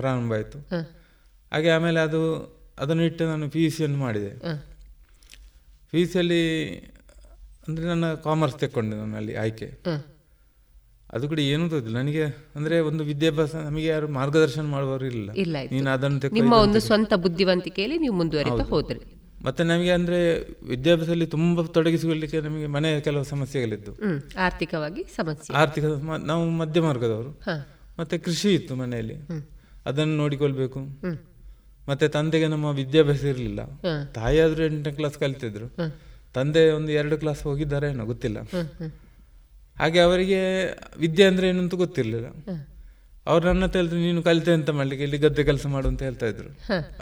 ಪ್ರಾರಂಭ 0.00 0.32
ಆಯ್ತು. 0.38 0.60
ಹಾಗೆ 1.52 1.70
ಆಮೇಲೆ 1.76 2.00
ಅದು 2.08 2.20
ಅದನ್ನು 2.84 3.04
ಇಟ್ಟು 3.08 3.24
ನಾನು 3.32 3.48
ಪಿ 3.56 3.60
ಯು 3.64 3.70
ಸಿಯನ್ನು 3.78 3.98
ಮಾಡಿದೆ. 4.06 4.30
ಪಿ 5.90 6.00
ಯು 6.02 6.08
ಸಿಯಲ್ಲಿ 6.12 6.42
ಅಂದರೆ 7.68 7.84
ನನ್ನ 7.92 8.06
ಕಾಮರ್ಸ್ 8.26 8.56
ತೆಕ್ಕೊಂಡೆ 8.62 8.94
ನನ್ನಲ್ಲಿ 9.00 9.16
ಅಲ್ಲಿ 9.20 9.34
ಆಯ್ಕೆ. 9.42 9.68
ಅದು 11.12 11.28
ಕೂಡ 11.28 11.38
ಏನು 11.38 11.68
ಗೊತ್ತಿಲ್ಲ 11.68 11.98
ನನಗೆ 11.98 12.24
ಅಂದ್ರೆ 12.56 12.80
ಒಂದು 12.80 13.04
ವಿದ್ಯಾಭ್ಯಾಸ 13.04 13.54
ನಮಗೆ 13.54 13.86
ಯಾರು 13.86 14.08
ಮಾರ್ಗದರ್ಶನ 14.08 14.66
ಮಾಡುವವರು 14.66 15.06
ಇಲ್ಲ 15.06 15.32
ಇಲ್ಲ. 15.32 15.56
ನೀನು 15.70 15.90
ಅದನ್ನು 15.90 16.32
ನಿಮ್ಮ 16.32 16.52
ಒಂದು 16.52 16.80
ಸ್ವಂತ 16.80 17.12
ಬುದ್ಧಿವಂತಿಕೆಯಲ್ಲಿ 17.14 17.98
ನೀವು 17.98 18.14
ಮುಂದುವರಿತಾ 18.14 18.64
ಹೋದ್ರಿ. 18.64 19.00
ಮತ್ತೆ 19.44 19.64
ನಮಗೆ 19.64 19.90
ಅಂದ್ರೆ 19.90 20.18
ವಿದ್ಯಾಭ್ಯಾಸದಲ್ಲಿ 20.68 21.26
ತುಂಬಾ 21.26 21.62
ತೊಡಗಿಸಿಕೊಳ್ಳಿಕ್ಕೆ 21.62 22.40
ನಮಗೆ 22.40 22.66
ಮನೆಯ 22.66 23.00
ಕೆಲವು 23.00 23.24
ಸಮಸ್ಯೆಗಳಿದ್ದು 23.24 23.92
ಆರ್ಥಿಕವಾಗಿ 24.38 25.04
ಸಮಸ್ಯೆ. 25.16 25.56
ಆರ್ಥಿಕ 25.56 25.84
ನಾವು 26.24 26.50
ಮಧ್ಯ 26.50 26.80
ಮಾರ್ಗದವರು 26.80 27.40
ಮತ್ತೆ 27.98 28.18
ಕೃಷಿ 28.18 28.54
ಇತ್ತು 28.54 28.76
ಮನೆಯಲ್ಲಿ. 28.76 29.14
ಅದನ್ನು 29.86 30.16
ನೋಡಿಕೊಳ್ಬೇಕು. 30.16 30.80
ಮತ್ತೆ 31.88 32.08
ತಂದೆಗೆ 32.08 32.46
ನಮ್ಮ 32.46 32.64
ವಿದ್ಯಾಭ್ಯಾಸ 32.64 33.24
ಇರಲಿಲ್ಲ. 33.24 33.60
ತಾಯಿಯಾದ್ರೂ 34.12 34.64
ಎಂಟನೇ 34.64 34.94
ಕ್ಲಾಸ್ 34.94 35.18
ಕಲಿತಿದ್ರು. 35.18 35.68
ತಂದೆ 36.34 36.70
ಒಂದು 36.70 36.92
ಎರಡು 36.92 37.18
ಕ್ಲಾಸ್ 37.18 37.42
ಹೋಗಿದ್ದಾರೆ 37.42 37.90
ಏನೋ 37.90 38.04
ಗೊತ್ತಿಲ್ಲ 38.04 38.38
ಹಾಗೆ 39.78 39.98
ಅವರಿಗೆ 39.98 40.40
ವಿದ್ಯೆ 40.98 41.26
ಅಂದ್ರೆ 41.26 41.48
ಏನು 41.48 41.58
ಅಂತ 41.58 41.74
ಗೊತ್ತಿರಲಿಲ್ಲ. 41.74 42.26
ಅವ್ರು 43.26 43.46
ನನ್ನ 43.46 43.64
ಹತ್ರ 43.64 43.78
ಹೇಳಿದ್ರು 43.78 43.98
ನೀನು 43.98 44.22
ಕಲಿತೆ 44.22 44.52
ಅಂತ 44.52 44.70
ಮಾಡ್ಲಿಕ್ಕೆ 44.70 45.02
ಇಲ್ಲಿ 45.02 45.18
ಗದ್ದೆ 45.18 45.44
ಕೆಲಸ 45.44 45.66
ಮಾಡು 45.66 45.88
ಅಂತ 45.88 46.02
ಹೇಳ್ತಾ 46.02 46.26
ಇದ್ರು. 46.26 46.48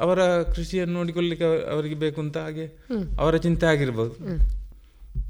ಅವರ 0.01 0.43
ಕೃಷಿಯನ್ನು 0.43 0.95
ನೋಡಿಕೊಳ್ಳಿಕ್ಕೆ 0.95 1.71
ಅವರಿಗೆ 1.71 1.95
ಬೇಕು 1.95 2.21
ಅಂತ 2.21 2.39
ಹಾಗೆ 2.39 2.67
ಅವರ 3.19 3.37
ಚಿಂತೆ 3.37 3.67
ಆಗಿರ್ಬೋದು. 3.67 4.15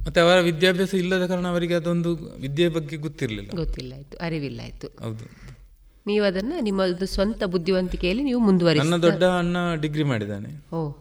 ಮತ್ತೆ 0.06 0.20
ಅವರ 0.20 0.40
ವಿದ್ಯಾಭ್ಯಾಸ 0.40 0.94
ಇಲ್ಲದ 0.94 1.26
ಕಾರಣ 1.26 1.46
ಅವರಿಗೆ 1.46 1.74
ಅದೊಂದು 1.74 2.16
ವಿದ್ಯೆ 2.16 2.68
ಬಗ್ಗೆ 2.68 2.96
ಗೊತ್ತಿರಲಿಲ್ಲ. 2.96 3.50
ಗೊತ್ತಿಲ್ಲ 3.56 3.92
ಆಯ್ತು. 3.92 4.16
ಅರಿವಿಲ್ಲ 4.16 4.60
ಆಯ್ತು 4.64 4.86
ಹೌದು. 4.86 5.30
ನೀವು 6.06 6.24
ಅದನ್ನ 6.24 6.52
ನಿಮ್ಮ 6.60 6.80
ಸ್ವಂತ 7.04 7.44
ಬುದ್ಧಿವಂತಿಕೆಯಲ್ಲಿ 7.44 8.22
ನೀವು 8.22 8.40
ಮುಂದುವರಿ 8.40 8.78
ನನ್ನ 8.78 8.96
ದೊಡ್ಡ 8.96 9.24
ಅಣ್ಣ 9.24 9.56
ಡಿಗ್ರಿ 9.74 10.02
ಮಾಡಿದ್ದಾನೆ. 10.02 10.74
ಓ. 10.74 10.92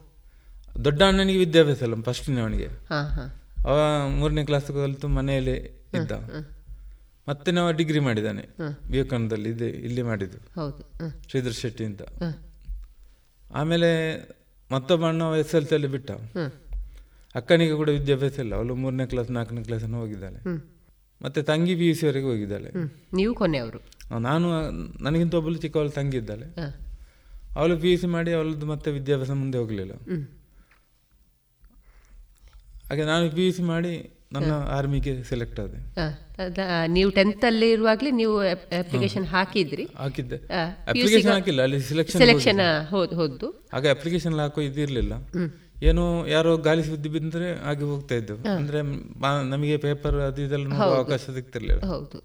ದೊಡ್ಡ 0.84 1.04
ಅಣ್ಣನಿಗೆ 1.04 1.40
ವಿದ್ಯಾಭ್ಯಾಸ 1.40 1.84
ಅಲ್ಲ 1.84 2.02
ಫಸ್ಟ್ 2.02 2.40
ಅವನಿಗೆ. 2.40 2.68
ಅವ 3.66 4.08
ಮೂರನೇ 4.10 4.46
ಕ್ಲಾಸ್ 4.46 4.66
ಕಲಿತು 4.68 5.08
ಮನೆಯಲ್ಲೇ 5.08 5.85
ಇದ್ದ. 5.96 6.12
ಮತ್ತೆ 7.30 7.52
ನಾವು 7.52 7.72
ಡಿಗ್ರಿ 7.72 8.00
ಮಾಡಿದ್ದಾನೆ 8.00 8.44
ವಿವೇಕಾನಂದಲ್ಲಿ 8.92 9.50
ಇದೆ 9.50 9.70
ಇಲ್ಲಿ 9.70 10.02
ಮಾಡಿದ್ದು. 10.02 10.40
ಶ್ರೀಧರ್ 11.30 11.54
ಶೆಟ್ಟಿ 11.54 11.86
ಅಂತ. 11.86 12.02
ಆಮೇಲೆ 13.52 13.90
ಮತ್ತೊಬ್ಬ 14.72 15.06
ಅಣ್ಣ 15.06 15.22
ಎಸ್ 15.40 15.56
ಎಲ್ 15.56 15.68
ಸಿ 15.68 15.76
ಅಲ್ಲಿ 15.76 15.88
ಬಿಟ್ಟ. 15.88 16.12
ಅಕ್ಕನಿಗೆ 17.36 17.76
ಕೂಡ 17.76 17.90
ವಿದ್ಯಾಭ್ಯಾಸ 17.90 18.40
ಇಲ್ಲ. 18.40 18.56
ಅವಳು 18.56 18.76
ಮೂರನೇ 18.76 19.06
ಕ್ಲಾಸ್ 19.06 19.32
ನಾಲ್ಕನೇ 19.32 19.64
ಕ್ಲಾಸ್ 19.64 19.84
ಹೋಗಿದ್ದಾಳೆ. 19.84 20.40
ಮತ್ತೆ 21.22 21.42
ತಂಗಿ 21.42 21.76
ಪಿ 21.76 21.88
ಯು 21.88 21.96
ಸಿ 21.96 22.08
ವರೆಗೆ 22.08 22.26
ಹೋಗಿದ್ದಾಳೆ. 22.26 22.72
ನೀವು 23.14 23.34
ಕೊನೆಯವರು. 23.34 23.80
ನಾನು 24.20 24.48
ನನಗಿಂತ 25.04 25.34
ಒಬ್ಬಳು 25.34 25.56
ಚಿಕ್ಕವಳು 25.56 25.90
ತಂಗಿ 25.90 26.18
ಇದ್ದಾಳೆ. 26.18 26.48
ಅವಳು 27.56 27.78
ಪಿ 27.78 27.92
ಯು 27.92 27.98
ಸಿ 27.98 28.08
ಮಾಡಿ 28.08 28.34
ಅವಳದ್ದು 28.34 28.66
ಮತ್ತೆ 28.66 28.92
ವಿದ್ಯಾಭ್ಯಾಸ 28.92 29.32
ಮುಂದೆ 29.32 29.58
ಹೋಗಲಿಲ್ಲ. 29.58 29.94
ಹಾಗೆ 32.90 33.06
ನಾನು 33.06 33.32
ಪಿ 33.32 33.46
ಯು 33.46 33.54
ಸಿ 33.54 33.62
ಮಾಡಿ 33.64 34.15
ನನ್ನ 34.36 34.54
ಆರ್ಮಿಗೆ 34.78 35.14
ಸೆಲೆಕ್ಟ್ 35.30 35.60
ಆದೆ. 35.64 35.80
ನೀವು 36.96 37.10
ಟೆಂತ್ 37.18 37.46
ಅಲ್ಲಿ 37.50 37.68
ಇರುವಾಗಲೇ 37.76 38.12
ನೀವು 38.22 38.36
ಅಪ್ಲಿಕೇಶನ್ 38.80 39.28
ಹಾಕಿದ್ರಿ. 39.34 39.86
ಹಾಕಿದ್ದೆ. 40.04 40.40
ಅಪ್ಲಿಕೇಶನ್ 40.92 41.34
ಹಾಕಿಲ್ಲ 41.38 41.62
ಅಲ್ಲಿ 41.68 41.80
ಸೆಲೆಕ್ಷನ್ 41.92 42.22
ಸೆಲೆಕ್ಷನ್ 42.24 42.62
ಹೋದ್ 42.94 43.14
ಹೋದ್ದು. 43.22 43.50
ಆಗ 43.78 43.86
ಅಪ್ಲಿಕೇಶನ್ 43.96 44.36
ಹಾಕೋ 44.46 44.62
ಇದಿರಲಿಲ್ಲ 44.70 45.14
ಏನು 45.90 46.04
ಯಾರೋ 46.34 46.52
ಗಾಳಿ 46.68 46.84
ಸುದ್ದಿ 46.90 47.10
ಬಿದ್ದರೆ 47.14 47.48
ಹಾಗೆ 47.66 47.86
ಹೋಗ್ತಾ 47.92 48.16
ಇದ್ದೆವು. 48.20 48.42
ಅಂದ್ರೆ 48.60 48.82
ನಮಗೆ 49.54 49.78
ಪೇಪರ್ 49.88 50.18
ಅದು 50.28 50.42
ಇದೆಲ್ಲ 50.48 50.66
ನೋಡುವ 50.74 50.94
ಅವಕಾಶ 51.00 51.24
ಸಿಗ್ತಿರ್ಲಿಲ್ಲ. 51.38 51.82
ಹೌದು. 51.94 52.20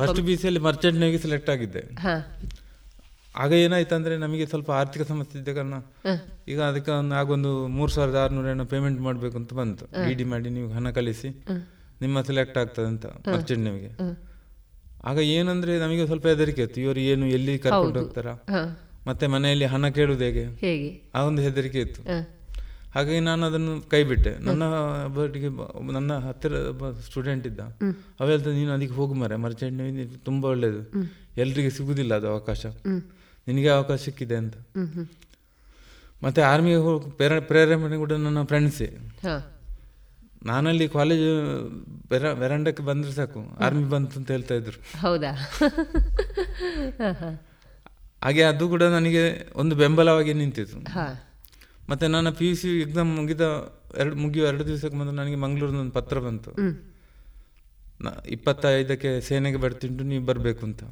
ಫಸ್ಟ್ 0.00 0.18
ಬಿ 0.18 0.24
ಬಿ 0.26 0.34
ಸಿಯಲ್ಲಿ 0.40 0.60
ಮರ್ಚೆಂಟ್ 0.66 0.98
ನೇವಿಗೆ 1.02 1.20
ಸೆಲೆಕ್ಟ್ 1.22 1.50
ಆಗಿದ್ದೆ. 1.54 1.82
ಆಗ 3.36 3.52
ಏನಾಯ್ತಂದ್ರೆ 3.52 4.16
ನಮಗೆ 4.16 4.46
ಸ್ವಲ್ಪ 4.46 4.70
ಆರ್ಥಿಕ 4.70 5.02
ಸಮಸ್ಯೆ 5.02 5.40
ಇದ್ದ 5.40 5.48
ಕಾರಣ 5.48 5.74
ಈಗ 6.48 6.60
ಅದಕ್ಕೆ 6.60 7.12
ಆಗೊಂದು 7.14 7.66
ಮೂರು 7.66 7.92
ಸಾವಿರದ 7.92 8.14
ಆರುನೂರ 8.14 8.46
ಏನೋ 8.46 8.64
ಪೇಮೆಂಟ್ 8.64 9.00
ಮಾಡಬೇಕು 9.00 9.36
ಅಂತ 9.36 9.54
ಬಂತು. 9.54 9.84
ಹ. 9.84 10.16
ಡಿ 10.16 10.24
ಮಾಡಿ 10.24 10.50
ನೀವು 10.50 10.72
ಹಣ 10.72 10.90
ಕಳಿಸಿ. 10.90 11.28
ನಿಮ್ಮ 12.00 12.20
ಸೆಲೆಕ್ಟ್ 12.22 12.58
ಆಗ್ತದೆ 12.58 12.86
ಅಂತ 12.86 13.06
ಅರ್ಜೆಂಟ್ 13.06 13.64
ನಿಮಗೆ. 13.64 13.88
ಆಗ 15.04 15.18
ಏನಂದ್ರೆ 15.18 15.78
ನಮಗೆ 15.78 16.06
ಸ್ವಲ್ಪ 16.06 16.26
ಹೆದರಿಕೆ 16.26 16.62
ಇತ್ತು. 16.62 16.80
ಇವರು 16.80 17.00
ಏನು 17.00 17.26
ಎಲ್ಲಿ 17.26 17.58
ಕರ್ಕೊಂಡು. 17.58 18.00
ಹೋಗ್ತಾರ? 18.00 18.26
ಮತ್ತೆ 19.06 19.26
ಮನೆಯಲ್ಲಿ 19.26 19.64
ಹಣ 19.64 19.88
ಕೇಳುದು 19.88 20.24
ಹೇಗೆ? 20.24 20.44
ಆ 21.14 21.22
ಒಂದು 21.22 21.42
ಹೆದರಿಕೆ 21.42 21.80
ಇತ್ತು. 21.80 22.02
ಹಾಗಾಗಿ 22.94 23.20
ನಾನು 23.20 23.46
ಅದನ್ನು 23.46 23.90
ಕೈ 23.90 24.04
ಬಿಟ್ಟೆ 24.04 24.38
ನನ್ನ 24.38 24.62
ಒಬ್ಬರಿಗೆ 25.06 25.48
ನನ್ನ 25.92 26.12
ಹತ್ತಿರ 26.12 26.52
ಒಬ್ಬ 26.52 26.90
ಸ್ಟೂಡೆಂಟ್ 26.90 27.46
ಇದ್ದ. 27.46 27.60
ಅವೆಲ್ಲ 28.20 28.44
ಅವ 28.44 28.52
ನೀನು 28.52 28.72
ಅದಕ್ಕೆ 28.72 28.94
ಹೋಗು 28.94 29.14
ಮರೆ 29.14 29.36
ಮರ್ಚೆಂಟ್ 29.36 30.24
ತುಂಬಾ 30.24 30.48
ಒಳ್ಳೇದು. 30.50 30.90
ಎಲ್ರಿಗೆ 31.36 31.70
ಸಿಗುದಿಲ್ಲ 31.70 32.14
ಅದು 32.14 32.28
ಅವಕಾಶ. 32.28 32.66
ನಿನಗೆ 33.46 33.68
ಅವಕಾಶ 33.68 34.00
ಸಿಕ್ಕಿದೆ 34.00 34.36
ಅಂತ. 34.36 34.54
ಮತ್ತೆ 36.22 36.42
ಆರ್ಮಿಗೆ 36.42 36.76
ಹೋಗಿ 36.78 37.10
ಪ್ರೇರ 37.10 37.38
ಪ್ರೇರೇಪಣೆ 37.42 37.96
ಕೂಡ 37.96 38.12
ನನ್ನ 38.18 38.42
ಫ್ರೆಂಡ್ಸೇ 38.42 38.88
ಹಾ. 39.24 39.34
ನಾನಲ್ಲಿ 40.44 40.88
ಕಾಲೇಜ್ 40.88 41.24
ವೆರಂಡಕ್ಕೆ 42.34 42.82
ಬಂದ್ರೆ 42.82 43.12
ಸಾಕು 43.12 43.40
ಆರ್ಮಿ 43.60 43.84
ಬಂತು 43.88 44.18
ಅಂತ 44.18 44.30
ಹೇಳ್ತಾ 44.30 44.54
ಇದ್ರು 44.54 44.78
ಹೌದಾ. 45.00 45.32
ಹಾಗೆ 48.22 48.42
ಅದು 48.42 48.68
ಕೂಡ 48.68 48.82
ನನಗೆ 48.92 49.22
ಒಂದು 49.54 49.74
ಬೆಂಬಲವಾಗಿ 49.74 50.32
ನಿಂತಿತ್ತು. 50.34 50.78
ಮತ್ತೆ 51.88 52.06
ನನ್ನ 52.06 52.30
ಪಿ 52.30 52.46
ಯು 52.48 52.54
ಸಿ 52.54 52.80
ಎಕ್ಸಾಮ್ 52.80 53.16
ಮುಗಿದ 53.16 53.44
ಎರಡು 53.96 54.16
ಮುಗಿಯುವ 54.16 54.48
ಎರಡು 54.48 54.66
ದಿವಸಕ್ಕೆ 54.66 54.96
ಮೊದಲು 54.96 55.12
ನನಗೆ 55.12 55.36
ಮಂಗಳೂರಿನ 55.36 55.76
ಒಂದು 55.76 55.92
ಪತ್ರ 55.92 56.18
ಬಂತು 56.20 56.50
ಇಪ್ಪತ್ತೈದಕ್ಕೆ 58.26 59.20
ಸೇನೆಗೆ 59.20 59.56
ಬರ್ತಿಂಟು 59.56 60.04
ನೀವು 60.04 60.24
ಬರಬೇಕು 60.26 60.66
ಅಂತ. 60.66 60.82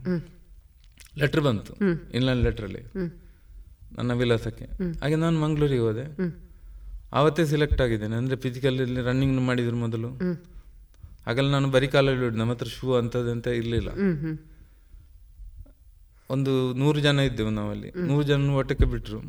ಲೆಟ್ರ್ 1.15 1.41
ಬಂತು. 1.41 1.73
ಇನ್ಲ್ಯಾಂಡ್ 2.17 2.43
ಲೆಟ್ರಲ್ಲಿ. 2.45 2.83
ನನ್ನ 3.99 4.13
ವಿಳಾಸಕ್ಕೆ. 4.13 4.67
ಹಾಗೆ 5.03 5.17
ನಾನು 5.17 5.37
ಮಂಗಳೂರಿಗೆ 5.41 5.83
ಹೋದೆ. 5.87 6.05
ಆವತ್ತೇ 7.13 7.45
ಸೆಲೆಕ್ಟ್ 7.45 7.81
ಆಗಿದ್ದೇನೆ. 7.81 8.17
ಅಂದರೆ 8.17 8.37
ಫಿಸಿಕಲಲ್ಲಿ 8.37 9.01
ರನ್ನಿಂಗ್ 9.09 9.41
ಮಾಡಿದ್ರು 9.49 9.77
ಮೊದಲು. 9.77 10.11
ಹಾಗೆಲ್ಲ 11.27 11.51
ನಾನು 11.51 11.69
ಬರೀ 11.71 11.87
ಕಾಲಲ್ಲಿ 11.87 12.23
ಹೊಡಿದೆ 12.25 12.39
ನಮ್ಮ 12.39 12.53
ಹತ್ರ 12.53 12.69
ಶೂ 12.77 12.95
ಅಂಥದ್ದಂತ 12.95 13.49
ಅಂತ 13.49 13.59
ಇರಲಿಲ್ಲ. 13.61 13.91
ಒಂದು 16.31 16.75
ನೂರು 16.75 17.01
ಜನ 17.01 17.21
ಇದ್ದೆವು 17.29 17.51
ನಾವಲ್ಲಿ. 17.51 17.89
ಅಲ್ಲಿ 17.91 18.09
ನೂರು 18.09 18.25
ಜನ 18.27 18.51
ಒಟ್ಟಕ್ಕೆ 18.61 18.85
ಬಿಟ್ಟರು 18.85 19.21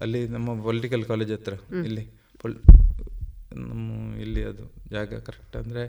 ಅಲ್ಲಿ 0.00 0.20
ನಮ್ಮ 0.28 0.62
ಪೊಲಿಟಿಕಲ್ 0.62 1.04
ಕಾಲೇಜ್ 1.04 1.32
ಹತ್ರ. 1.32 1.54
ಇಲ್ಲಿ 1.88 2.04
ಪೊಲ್ 2.42 2.56
ನಮ್ಮ 3.70 4.16
ಇಲ್ಲಿ 4.24 4.42
ಅದು 4.44 4.64
ಜಾಗ 4.90 5.14
ಕರೆಕ್ಟ್ 5.28 5.56
ಅಂದರೆ 5.56 5.82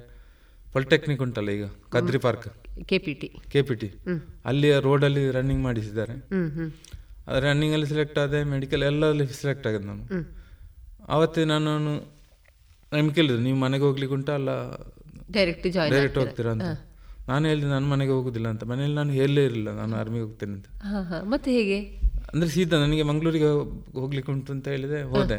ಪಾಲಿಟೆಕ್ನಿಕ್ 0.74 1.22
ಉಂಟಲ್ಲ 1.22 1.49
ಈಗ 1.49 1.66
Kadri 1.90 2.18
park 2.18 2.48
K 2.84 3.62
P 3.62 3.76
T 3.76 3.88
ಹ್ಮ್. 3.88 4.20
ಅಲ್ಲಿ 4.45 4.80
ರೋಡಲ್ಲಿ 4.80 5.32
ರನ್ನಿಂಗ್ 5.32 5.64
ಮಾಡಿಸಿದ್ದಾರೆ 5.64 6.16
ರನ್ನಿಂಗಲ್ಲಿ 7.40 7.88
ಸೆಲೆಕ್ಟ್ 7.88 8.20
ಆದೆ 8.20 8.44
ಮೆಡಿಕಲ್ 8.44 8.84
ಎಲ್ಲಲ್ಲಿ 8.84 9.28
ಸೆಲೆಕ್ಟ್ 9.28 9.68
ಆಗಿದೆ 9.68 9.86
ನಾನು. 9.86 10.04
ಅವತ್ತೆ 10.04 11.12
ಆವತ್ತೇ 11.12 11.45
ನಾನು 11.45 11.72
ನಮ್ಗೆ 12.91 13.14
ಕೇಳಿದ್ರು 13.14 13.41
ನೀವು 13.41 13.58
ಮನೆಗೆ 13.58 13.84
ಹೋಗ್ಲಿಕ್ಕೆ 13.84 14.16
ಉಂಟಾ 14.16 14.34
ಅಲ್ಲ? 14.34 14.49
Direct 15.32 15.68
direct? 15.68 16.20
ಹೋಗ್ತೀರಾ 16.20 16.52
ಅಂತ. 16.52 16.64
ನಾನು 17.28 17.48
ಹೇಳಿದೆ 17.48 17.68
ನಾನು 17.68 17.88
ಮನೆಗೆ 17.88 18.12
ಹೋಗುದಿಲ್ಲ 18.12 18.48
ಅಂತ. 18.48 18.64
ಮನೆಯಲ್ಲಿ 18.64 18.95
ನಾನು 18.95 19.12
ಹೇಳಲೇ 19.12 19.45
ಇರಲಿಲ್ಲ. 19.45 19.70
ನಾನು 19.72 19.95
ಆರ್ಮಿಗೆ 19.95 20.24
ಹೋಗ್ತೇನೆ 20.24 20.54
ಅಂತ. 20.54 20.66
ಮತ್ತೆ 21.24 21.52
ಹೇಗೆ? 21.52 21.80
ಅಂದ್ರೆ 22.34 22.49
ಸೀದಾ 22.49 22.78
ನನಗೆ 22.78 23.04
ಮಂಗಳೂರಿಗೆ 23.04 23.49
ಹೋಗ್ಲಿಕ್ಕೆ 23.99 24.32
ಉಂಟು 24.32 24.54
ಅಂತ 24.54 24.68
ಹೇಳಿದೆ. 24.68 25.04
ಹೋದೆ. 25.04 25.38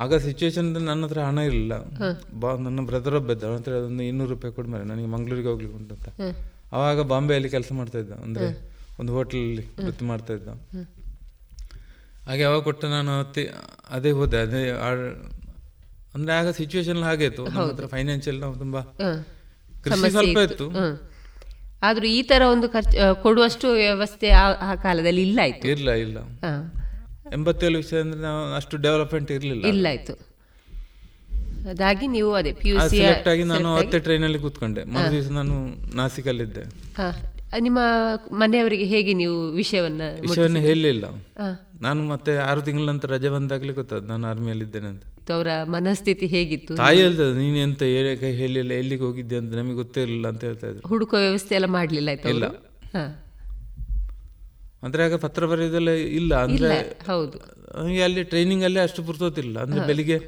ಆಗ 0.00 0.14
ಸಿಚುವೇಶನ್ 0.14 0.64
ನನ್ನ 0.64 1.04
ಹತ್ರ 1.04 1.20
ಹಣ 1.20 1.38
ಇರಲಿಲ್ಲ. 1.38 1.72
ಬಾ 2.40 2.56
ನನ್ನ 2.56 2.86
ಬ್ರದರ್ 2.86 3.14
ಒಬ್ಬ 3.14 3.32
ಇದ್ದ. 3.32 3.42
ಅದೊಂದು 3.42 3.58
ಹತ್ರ 3.58 3.72
ಒಂದು 3.72 4.02
ಇನ್ನೂರು 4.02 4.30
ರೂಪಾಯಿ 4.30 4.54
ಕೊಡ್ಮೇಲೆ 4.54 4.84
ಮಾರೆ 4.84 4.96
ನನಗೆ 4.96 5.06
ಮಂಗಳೂರಿಗೆ 5.06 5.48
ಹೋಗ್ಲಿಕ್ಕೆ 5.48 5.78
ಉಂಟಂತ. 5.78 6.08
ಅವಾಗ 6.72 7.00
ಬಾಂಬೆಯಲ್ಲಿ 7.00 7.48
ಕೆಲಸ 7.48 7.68
ಮಾಡ್ತಾ 7.72 7.98
ಇದ್ದ. 7.98 8.12
ಅಂದ್ರೆ. 8.12 8.74
ಒಂದು 9.00 9.12
ಹೋಟೆಲಲ್ಲಿ 9.12 9.84
ವೃತ್ತಿ 9.84 10.04
ಮಾಡ್ತಾ 10.04 10.32
ಇದ್ದ. 10.32 10.48
ಹಾಗೆ 12.28 12.44
ಅವಾಗ 12.44 12.62
ಕೊಟ್ಟು 12.62 12.88
ನಾನು 12.88 13.20
ಅತ್ತೆ 13.20 13.50
ಅದೇ 13.90 14.10
ಹೋದೆ 14.10 14.36
ಅದೇ 14.36 14.68
ಅಂದ್ರೆ 16.14 16.32
ಆಗ 16.32 16.50
ಸಿಚುವೇಶನ್ 16.50 17.02
ಹಾಗೆ 17.02 17.24
ಇತ್ತು. 17.24 17.44
ನಮ್ಮ 17.44 17.62
ಹತ್ರ 17.62 17.86
ಫೈನಾನ್ಷಿಯಲ್ 17.86 18.40
ನಾವು 18.40 18.56
ತುಂಬಾ 18.56 18.80
ಕೃಷಿ 19.84 20.10
ಸ್ವಲ್ಪ 20.10 20.38
ಇತ್ತು. 20.38 20.70
ಆದ್ರೂ 21.82 22.06
ಈ 22.06 22.22
ತರ 22.22 22.42
ಒಂದು 22.42 22.68
ಖರ್ಚು 22.68 23.22
ಕೊಡುವಷ್ಟು 23.22 23.72
ವ್ಯವಸ್ಥೆ 23.72 24.30
ಆ- 24.30 24.74
ಕಾಲದಲ್ಲಿ 24.74 25.22
ಇಲ್ಲ 25.22 25.40
ಇಲ್ಲ 25.68 25.90
ಇಲ್ಲ. 25.90 26.18
ಎಂಬತ್ತೇಳು 27.38 27.76
ವಿಷಯ 27.82 27.98
ಅಂದ್ರೆ 28.04 28.20
ನಾವು 28.20 28.40
ಅಷ್ಟು 28.58 28.76
ಡೆವಲಪ್ಮೆಂಟ್ 28.86 29.30
ಇರಲಿಲ್ಲ. 29.36 29.64
ಇಲ್ಲ 29.72 29.86
ಆಯ್ತು 29.92 30.14
ಅದಾಗಿ 31.72 32.06
ನೀವು 32.14 32.30
ಅದೇ 32.38 32.50
ಪಿ 32.62 32.68
ಯು 32.70 32.76
ಸಿ 32.80 32.96
ಸೆಲೆಕ್ಟ್ 32.96 33.28
ಆಗಿ 33.32 33.44
ನಾನು 33.52 33.68
ಅವತ್ತೇ 33.74 33.98
ಟ್ರೈನಲ್ಲಿ 34.06 34.38
ಕೂತ್ಕೊಂಡೆ. 34.38 34.82
ಮರು 34.94 35.08
ದಿವಸ 35.12 35.28
ನಾನು 35.38 35.54
ನಾಸಿಕಲ್ಲಿದ್ದೆ. 35.96 36.64
ನಿಮ್ಮ 37.66 37.78
ಮನೆಯವರಿಗೆ 38.42 38.86
ಹೇಗೆ 38.92 39.12
ನೀವು 39.20 39.36
ವಿಷಯವನ್ನ 39.60 40.02
ವಿಷಯವನ್ನು? 40.24 40.60
ಹೇಳಲಿಲ್ಲ 40.68 41.04
ನಾನು 41.82 42.00
ಮತ್ತೆ 42.12 42.32
ಆರು 42.48 42.60
ತಿಂಗಳ 42.66 42.84
ನಂತರ 42.90 43.08
ರಜೆ 43.14 43.30
ಬಂದಾಗಲೇ 43.34 43.72
ಗೊತ್ತಾದ್ 43.72 44.06
ನಾನು 44.12 44.24
ಆರ್ಮಿಯಲ್ಲಿ 44.30 44.64
ಇದ್ದೇನೆ 44.64 44.88
ಅಂತ. 44.92 45.02
ಅವರ 45.36 45.48
ಮನಸ್ಥಿತಿ 45.76 46.26
ಹೇಗಿತ್ತು? 46.34 46.72
ತಾಯಿ 46.76 46.98
ಹೇಳ್ತದೆ 47.02 47.32
ನೀನು 47.42 47.58
ಎಂತ 47.66 47.82
ಹೇಳಿಲ್ಲ 48.40 48.72
ಎಲ್ಲಿಗೆ 48.82 49.02
ಹೋಗಿದ್ದೆ 49.02 49.36
ಅಂತ 49.40 49.52
ನಮಗೆ 49.60 49.76
ಗೊತ್ತೇ 49.82 50.00
ಇರಲಿಲ್ಲ 50.02 50.28
ಅಂತ 50.32 50.42
ಹೇಳ್ತಾ 50.44 50.66
ಇದ್ರು. 50.70 50.82
ಹುಡುಕುವ 50.92 51.18
ವ್ಯವಸ್ಥೆ 51.18 51.54
ಎಲ್ಲ 51.54 51.68
ಮಾಡಲಿಲ್ಲ 51.78 52.08
ಆಯ್ತು 52.14 52.32
ಇಲ್ಲ. 52.34 52.44
ಅಂದ್ರೆ 54.84 55.04
ಆಗ 55.04 55.14
ಪತ್ರ 55.14 55.46
ಬರೆಯೋದೆಲ್ಲ 55.46 55.90
ಇಲ್ಲ 55.90 56.34
ಅಂದ್ರೆ 56.34 56.80
ಹೌದು. 57.06 57.38
ನಮಗೆ 57.82 58.02
ಅಲ್ಲಿ 58.02 58.24
ಟ್ರೈನಿಂಗ್ 58.24 58.64
ಅಲ್ಲೇ 58.64 58.80
ಅಷ್ಟು 58.80 59.02
ಪುರ್ತೋತಿಲ್ಲ 59.02 59.60
ಅಂದ್ರೆ. 59.60 59.86
ಬೆಳಿಗ್ಗೆ 59.86 60.18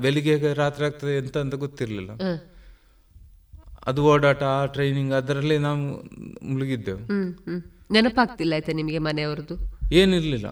ಬೆಳಿಗ್ಗೆ 0.00 0.54
ರಾತ್ರಿ 0.54 0.86
ಆಗ್ತದೆ 0.86 1.18
ಎಂತ 1.18 1.36
ಅಂತ 1.36 1.54
ಗೊತ್ತಿರಲಿಲ್ಲ. 1.54 2.10
ಅದು 3.86 4.04
ಓಡಾಟ 4.04 4.42
ಆ 4.42 4.66
ಟ್ರೈನಿಂಗ್ 4.66 5.12
ಅದರಲ್ಲಿ 5.12 5.58
ನಾವು 5.58 5.78
ಮುಳುಗಿದ್ದೆವು. 6.52 7.00
ನೆನಪಾಗ್ತಿಲ್ಲ 7.90 8.52
ಆಯ್ತಾ 8.52 8.72
ನಿಮಗೆ 8.72 8.98
ಮನೆಯವ್ರದ್ದು? 8.98 9.78
ಏನಿರ್ಲಿಲ್ಲ. 9.92 10.48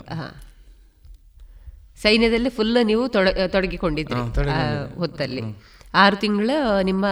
ಸೈನ್ಯದಲ್ಲಿ 1.97 2.51
ಫುಲ್ 2.51 2.77
ನೀವು 2.83 3.09
ತೊಡ- 3.09 3.49
ತೊಡಗಿಕೊಂಡಿದ್ರಿ 3.49 4.95
ಹೊತ್ತಲ್ಲಿ. 4.95 5.41
ಆರು 5.95 6.17
ತಿಂಗಳ 6.17 6.51
ನಿಮ್ಮ 6.83 7.07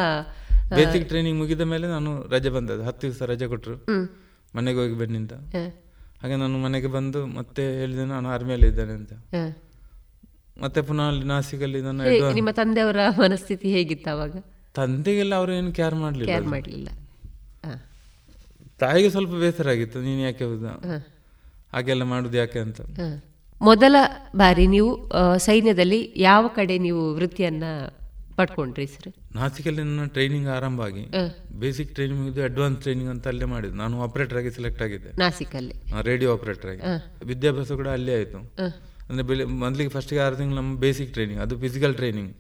ಬೇಸಿಕ್ 0.75 1.09
ಟ್ರೈನಿಂಗ್ 1.09 1.39
ಮುಗಿದ 1.39 1.61
ಮೇಲೆ 1.61 1.87
ನಾನು 1.87 2.29
ರಜೆ 2.29 2.49
ಬಂದದ್ದು. 2.49 2.83
ಹತ್ತು 2.83 3.07
ದಿವಸ 3.07 3.23
ರಜೆ 3.23 3.47
ಕೊಟ್ಟರು. 3.47 3.77
ಮನೆಗೆ 4.55 4.79
ಹೋಗಿ 4.79 4.97
ಬನ್ನಿ 4.99 5.19
ಅಂತ. 5.19 5.35
ಹಾಗೆ 6.23 6.37
ನಾನು 6.37 6.57
ಮನೆಗೆ 6.59 6.89
ಬಂದು 6.97 7.21
ಮತ್ತೆ 7.39 7.63
ಹೇಳಿದೆ 7.81 8.05
ನಾನು 8.05 8.27
ಆರ್ಮಿಯಲ್ಲಿ 8.29 8.69
ಇದ್ದೇನೆ 8.69 8.93
ಅಂತ. 8.93 9.13
ಮತ್ತೆ 10.63 10.81
ಪುನಃ 10.83 11.07
ಅಲ್ಲಿ 11.11 11.25
ನಾಸಿಕಲ್ಲಿ 11.25 11.81
ನನ್ನ 11.83 12.09
ನಿಮ್ಮ 12.39 12.51
ತಂದೆಯವರ 12.51 13.03
ಮನಸ್ಥಿತಿ 13.19 13.69
ಹೇಗಿತ್ತು 13.73 14.11
ಅವಾಗ? 14.11 14.35
ತಂದೆಗೆಲ್ಲ 14.75 15.35
ಅವರು 15.35 15.53
ಏನು 15.53 15.71
ಕೇರ್ 15.73 15.97
ಮಾಡಲಿಲ್ಲ 16.03 16.31
ಕೇರ್ 16.33 16.49
ಮಾಡಲಿಲ್ಲ. 16.55 16.89
ತಾಯಿಗೆ 18.81 19.09
ಸ್ವಲ್ಪ 19.11 19.33
ಬೇಸರ 19.35 19.69
ಆಗಿತ್ತು 19.69 19.99
ನೀನು 20.01 20.21
ಯಾಕೆ 20.21 20.45
ಹೋದ? 20.45 20.67
ಹಾಗೆಲ್ಲ 21.73 22.05
ಮಾಡುದು 22.13 22.37
ಯಾಕೆ 22.37 22.61
ಅಂತ. 22.67 22.81
ಮೊದಲ 23.61 23.97
ಬಾರಿ 24.37 24.67
ನೀವು 24.67 24.91
ಸೈನ್ಯದಲ್ಲಿ 25.39 26.01
ಯಾವ 26.17 26.45
ಕಡೆ 26.59 26.77
ನೀವು 26.79 27.03
ವೃತ್ತಿಯನ್ನ 27.15 27.65
ಪಡ್ಕೊಂಡ್ರಿ 28.41 28.87
ಸರ್. 28.95 29.09
ನಾಸಿಕಲ್ಲಿ 29.35 29.83
ನನ್ನ 29.83 30.05
ಟ್ರೈನಿಂಗ್ 30.17 30.49
ಆರಂಭ 30.57 30.81
ಆಗಿ 30.89 31.05
ಬೇಸಿಕ್ 31.62 31.91
ಟ್ರೈನಿಂಗ್ 31.97 32.27
ಇದು 32.33 32.43
ಅಡ್ವಾನ್ಸ್ 32.51 32.79
ಟ್ರೈನಿಂಗ್ 32.85 33.11
ಅಂತ 33.15 33.27
ಅಲ್ಲೇ 33.33 33.49
ಮಾಡಿದ್ದು. 33.55 33.77
ನಾನು 33.83 34.03
ಆಪರೇಟರ್ 34.07 34.39
ಆಗಿ 34.41 34.51
ಸೆಲೆಕ್ಟ್ 34.59 34.83
ಆಗಿದ್ದೆ. 34.87 35.11
ನಾಸಿಕಲ್ಲಿ. 35.25 35.75
ರೇಡಿಯೋ 36.11 36.31
ಆಪರೇಟರ್ 36.37 36.71
ಆಗಿ. 36.73 36.83
ವಿದ್ಯಾಭ್ಯಾಸ 37.33 37.73
ಕೂಡ 37.81 37.89
ಅಲ್ಲೇ 37.99 38.15
ಆಯಿತು. 38.19 38.41
ಅಂದ್ರೆ 39.09 39.25
ಬೆಳಿ 39.29 39.45
ಮೊದಲಿಗೆ 39.62 39.91
ಫಸ್ಟಿಗೆ 39.95 40.21
ಆರು 40.25 40.37
ತಿಂಗಳು 40.41 40.57
ನಮ್ಮ 40.61 40.73
ಬೇಸಿಕ್ 40.85 41.11
ಟ್ರೈನಿಂಗ್ 41.15 41.41
ಅದು 41.45 41.55
ಫಿಸಿಕಲ್ 41.65 41.95
ಟ್ರೈನಿಂಗ್ 42.01 42.33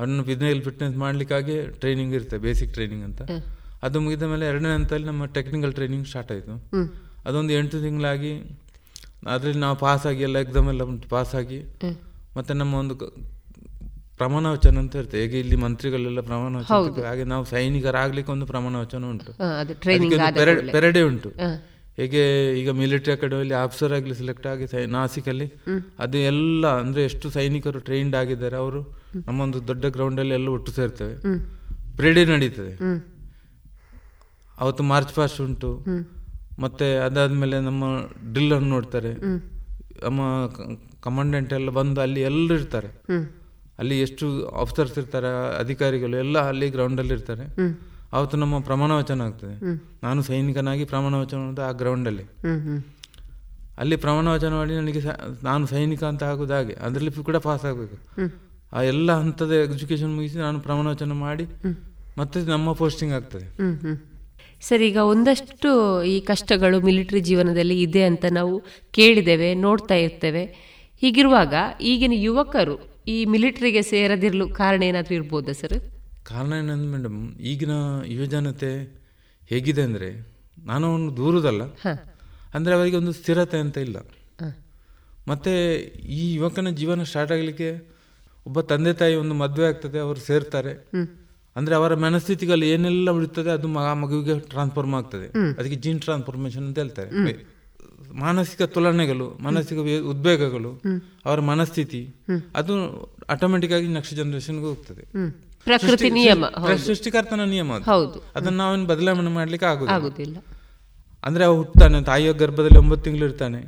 ಅದನ್ನು 0.00 0.22
ಫಿಸಿಕಲ್ 0.28 0.62
ಫಿಟ್ನೆಸ್ 0.62 0.96
ಮಾಡ್ಲಿಕ್ಕಾಗಿ 1.04 1.56
ಟ್ರೈನಿಂಗ್ 1.82 2.12
ಇರುತ್ತೆ 2.18 2.36
ಬೇಸಿಕ್ 2.46 2.72
ಟ್ರೈನಿಂಗ್ 2.76 3.04
ಅಂತ. 3.08 3.22
ಅದು 3.86 3.96
ಮುಗಿದ 4.04 4.26
ಮೇಲೆ 4.32 4.44
ಎರಡನೇ 4.50 4.70
ಹಂತದಲ್ಲಿ 4.74 5.06
ನಮ್ಮ 5.06 5.24
ಟೆಕ್ನಿಕಲ್ 5.38 5.72
ಟ್ರೈನಿಂಗ್ 5.78 6.06
ಸ್ಟಾರ್ಟ್ 6.10 6.32
ಆಯಿತು. 6.32 6.54
ಅದೊಂದು 7.28 7.52
ಎಂಟು 7.58 7.76
ತಿಂಗಳಾಗಿ 7.80 8.32
ಅದರಲ್ಲಿ 9.34 9.60
ನಾವು 9.60 9.76
ಪಾಸ್ 9.82 10.04
ಆಗಿ 10.06 10.22
ಎಲ್ಲ 10.28 10.38
ಎಕ್ಸಾಮ್ 10.38 10.68
ಎಲ್ಲ 10.72 10.82
ಪಾಸ್ 11.14 11.34
ಆಗಿ 11.40 11.60
ಮತ್ತೆ 12.36 12.52
ನಮ್ಮ 12.60 12.74
ಒಂದು 12.74 12.94
ಪ್ರಮಾಣ 14.18 14.46
ವಚನ 14.46 14.78
ಅಂತ 14.78 14.96
ಇರ್ತದೆ 14.96 15.20
ಹೇಗೆ 15.20 15.38
ಇಲ್ಲಿ 15.40 15.56
ಮಂತ್ರಿಗಳೆಲ್ಲ 15.56 16.20
ಪ್ರಮಾಣ 16.20 16.52
ವಚನ 16.56 17.04
ಹಾಗೆ 17.06 17.24
ನಾವು 17.24 17.44
ಸೈನಿಕರಾಗ್ಲಿಕ್ಕೆ 17.44 18.32
ಒಂದು 18.32 18.46
ಪ್ರಮಾಣ 18.46 18.74
ವಚನ 18.76 19.04
ಉಂಟು 19.04 19.32
ಪೆರಡೆ 20.72 21.02
ಉಂಟು. 21.02 21.30
ಹೇಗೆ 21.96 22.22
ಈಗ 22.60 22.70
ಮಿಲಿಟರಿ 22.70 23.12
ಅಕಾಡೆಮಿಯಲ್ಲಿ 23.12 23.54
ಆಫೀಸರ್ 23.54 23.92
ಆಗಲಿ 23.92 24.14
ಸೆಲೆಕ್ಟ್ 24.14 24.46
ಆಗಿ 24.46 24.64
ನಾಸಿಕ್ 24.64 24.92
ನಾಸಿಕಲ್ಲಿ. 24.92 25.46
ಅದು 25.98 26.18
ಎಲ್ಲ 26.18 26.66
ಅಂದ್ರೆ 26.80 27.04
ಎಷ್ಟು 27.04 27.30
ಸೈನಿಕರು 27.30 27.78
ಟ್ರೈನ್ಡ್ 27.78 28.16
ಆಗಿದ್ದಾರೆ 28.16 28.56
ಅವರು 28.56 28.80
ನಮ್ಮೊಂದು 29.26 29.68
ದೊಡ್ಡ 29.68 29.86
ಗ್ರೌಂಡ್ 29.86 30.20
ಅಲ್ಲಿ 30.20 30.34
ಎಲ್ಲ 30.34 30.48
ಒಟ್ಟು 30.48 30.72
ಸೇರ್ತೇವೆ. 30.72 31.14
ಪ್ರೇಡೆ 31.96 32.24
ನಡೀತದೆ. 32.24 32.72
ಅವತ್ತು 34.60 34.82
ಮಾರ್ಚ್ 34.82 35.14
ಪಾಸ್ಟ್ 35.14 35.40
ಉಂಟು. 35.40 35.70
ಮತ್ತೆ 36.58 36.96
ಅದಾದ್ಮೇಲೆ 36.96 37.60
ನಮ್ಮ 37.60 37.84
ಡ್ರಿಲ್ 38.32 38.52
ಅನ್ನು 38.52 38.68
ನೋಡ್ತಾರೆ. 38.68 39.12
ನಮ್ಮ 40.02 40.20
ಕಮಾಂಡೆಂಟ್ 41.02 41.52
ಎಲ್ಲ 41.52 41.70
ಬಂದು 41.70 42.00
ಅಲ್ಲಿ 42.00 42.20
ಎಲ್ಲರೂ 42.20 42.54
ಇರ್ತಾರೆ. 42.54 42.90
ಅಲ್ಲಿ 43.78 44.00
ಎಷ್ಟು 44.00 44.26
ಆಫೀಸರ್ಸ್ 44.46 44.98
ಇರ್ತಾರೆ 44.98 45.30
ಅಧಿಕಾರಿಗಳು 45.58 46.16
ಎಲ್ಲ 46.16 46.38
ಅಲ್ಲಿ 46.48 46.70
ಗ್ರೌಂಡಲ್ಲಿ 46.70 47.14
ಇರ್ತಾರೆ. 47.14 47.44
ಅವತ್ತು 48.12 48.36
ನಮ್ಮ 48.36 48.58
ಪ್ರಮಾಣ 48.60 48.90
ವಚನ 48.92 49.22
ಆಗ್ತದೆ. 49.22 49.54
ನಾನು 50.02 50.22
ಸೈನಿಕನಾಗಿ 50.22 50.84
ಪ್ರಮಾಣ 50.84 51.14
ವಚನ 51.14 51.60
ಆ 51.68 51.70
ಗ್ರೌಂಡಲ್ಲಿ 51.70 52.24
ಅಲ್ಲಿ. 53.78 53.96
ಪ್ರಮಾಣ 53.96 54.26
ವಚನ 54.28 54.52
ಮಾಡಿ 54.54 54.72
ನನಗೆ 54.74 55.00
ನಾನು 55.42 55.66
ಸೈನಿಕ 55.66 56.04
ಅಂತ 56.04 56.22
ಆಗೋದು 56.22 56.54
ಹಾಗೆ. 56.54 56.74
ಅದರಲ್ಲಿ 56.74 57.10
ಕೂಡ 57.10 57.36
ಪಾಸ್ 57.36 57.64
ಆಗಬೇಕು. 57.64 57.96
ಆ 58.72 58.82
ಎಲ್ಲ 58.82 59.12
ಹಂತದ 59.12 59.52
ಎಜುಕೇಶನ್ 59.52 60.12
ಮುಗಿಸಿ 60.16 60.38
ನಾನು 60.38 60.60
ಪ್ರಮಾಣ 60.60 60.86
ವಚನ 60.86 61.12
ಮಾಡಿ 61.12 61.44
ಮತ್ತೆ 62.18 62.40
ನಮ್ಮ 62.44 62.72
ಪೋಸ್ಟಿಂಗ್ 62.72 63.14
ಆಗ್ತದೆ. 63.14 63.46
ಸರ್ 64.60 64.82
ಈಗ 64.82 64.96
ಒಂದಷ್ಟು 64.96 65.70
ಈ 66.04 66.20
ಕಷ್ಟಗಳು 66.20 66.76
ಮಿಲಿಟರಿ 66.80 67.20
ಜೀವನದಲ್ಲಿ 67.20 67.82
ಇದೆ 67.82 68.02
ಅಂತ 68.02 68.24
ನಾವು 68.30 68.54
ಕೇಳಿದ್ದೇವೆ 68.90 69.54
ನೋಡ್ತಾ 69.54 69.94
ಇರ್ತೇವೆ. 69.94 70.44
ಹೀಗಿರುವಾಗ 71.00 71.54
ಈಗಿನ 71.80 72.14
ಯುವಕರು 72.16 72.93
ಈ 73.12 73.16
ಮಿಲಿಟರಿಗೆ 73.32 73.82
ಸೇರದಿರಲು 73.92 74.44
ಕಾರಣ 74.60 74.82
ಏನಾದರೂ 74.90 75.14
ಇರ್ಬೋದಾ 75.20 75.54
ಸರ್ 75.60 75.76
ಕಾರಣ 76.30 76.52
ಏನಂದ್ರೆ 76.60 76.90
ಮೇಡಮ್ 76.92 77.18
ಈಗಿನ 77.50 77.74
ಯುವಜನತೆ 78.12 78.70
ಹೇಗಿದೆ 79.50 79.82
ಅಂದರೆ 79.88 80.08
ನಾನು 80.70 80.84
ಅವನು 80.90 81.10
ದೂರದಲ್ಲ. 81.16 81.62
ಅಂದರೆ 82.56 82.72
ಅವರಿಗೆ 82.78 82.96
ಒಂದು 83.00 83.12
ಸ್ಥಿರತೆ 83.18 83.58
ಅಂತ 83.64 83.76
ಇಲ್ಲ. 83.86 83.98
ಮತ್ತು 85.30 85.52
ಈ 86.18 86.20
ಯುವಕನ 86.34 86.70
ಜೀವನ 86.80 87.04
ಸ್ಟಾರ್ಟ್ 87.10 87.32
ಆಗಲಿಕ್ಕೆ 87.36 87.68
ಒಬ್ಬ 88.48 88.60
ತಂದೆ 88.70 88.92
ತಾಯಿ 89.00 89.14
ಒಂದು 89.22 89.34
ಮದುವೆ 89.42 89.66
ಆಗ್ತದೆ 89.70 89.98
ಅವರು 90.06 90.20
ಸೇರ್ತಾರೆ. 90.28 90.72
ಅಂದರೆ 91.56 91.74
ಅವರ 91.80 91.92
ಮನಸ್ಥಿತಿಗಳಲ್ಲಿ 92.04 92.68
ಏನೆಲ್ಲ 92.74 93.10
ಉಳಿತದೆ 93.18 93.50
ಅದು 93.56 93.68
ಮಗ 93.74 93.86
ಆ 93.90 93.94
ಮಗುವಿಗೆ 94.02 94.34
ಟ್ರಾನ್ಸ್ಫಾರ್ಮ್ 94.52 94.94
ಆಗ್ತದೆ. 95.00 95.28
ಅದಕ್ಕೆ 95.58 95.78
ಜೀನ್ 95.84 96.00
ಟ್ರಾನ್ಸ್ಫಾರ್ಮೇಶನ್ 96.06 96.64
ಅಂತ 96.68 96.78
ಹೇಳ್ತಾರೆ. 96.82 97.10
ಮಾನಸಿಕ 98.12 98.62
ತುಲನೆಗಳು 98.62 99.38
ಮಾನಸಿಕ 99.40 99.78
ಉದ್ವೇಗಗಳು 100.04 100.82
ಅವರ 101.24 101.40
ಮನಸ್ಥಿತಿ 101.40 102.14
ಅದು 102.56 102.74
ಆಟೋಮೆಟಿಕ್ 103.30 103.72
ಆಗಿ 103.72 103.88
ನೆಕ್ಸ್ಟ್ 103.88 104.14
ಜನರೇಷನ್ಗೆ 104.14 104.64
ಹೋಗ್ತದೆ. 104.64 105.02
ಪ್ರಕೃತಿ 105.64 106.10
ನಿಯಮ, 106.10 106.44
ಸೃಷ್ಟಿಕರ್ತನ 106.76 107.40
ನಿಯಮ. 107.40 107.72
ಹೌದು. 107.72 108.24
ಅದನ್ನ 108.36 108.56
ನಾವೇನು 108.56 108.86
ಬದಲಾವಣೆ 108.86 109.30
ಮಾಡ್ಲಿಕ್ಕೆ 109.30 109.66
ಆಗುದಿಲ್ಲ. 109.66 109.92
ಅಂದ್ರೆ 111.24 111.44
ಅವ 111.44 111.54
ಹುಟ್ತಾನೆ 111.54 112.02
ತಾಯಿಯ 112.02 112.32
ಗರ್ಭದಲ್ಲಿ 112.32 112.78
ಒಂಬತ್ತು 112.78 113.04
ತಿಂಗಳು 113.04 113.24
ಇರ್ತಾನೆ. 113.24 113.62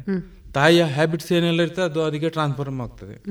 ತಾಯಿಯ 0.53 0.85
ಹ್ಯಾಬಿಟ್ಸ್ 0.85 1.33
ಏನೆಲ್ಲ 1.33 1.63
ಇರ್ತದೆ 1.63 1.85
ಅದು 1.85 2.03
ಅದಕ್ಕೆ 2.03 2.29
ಟ್ರಾನ್ಸ್ಫಾರ್ಮ್ 2.29 2.81
ಆಗ್ತದೆ. 2.81 3.23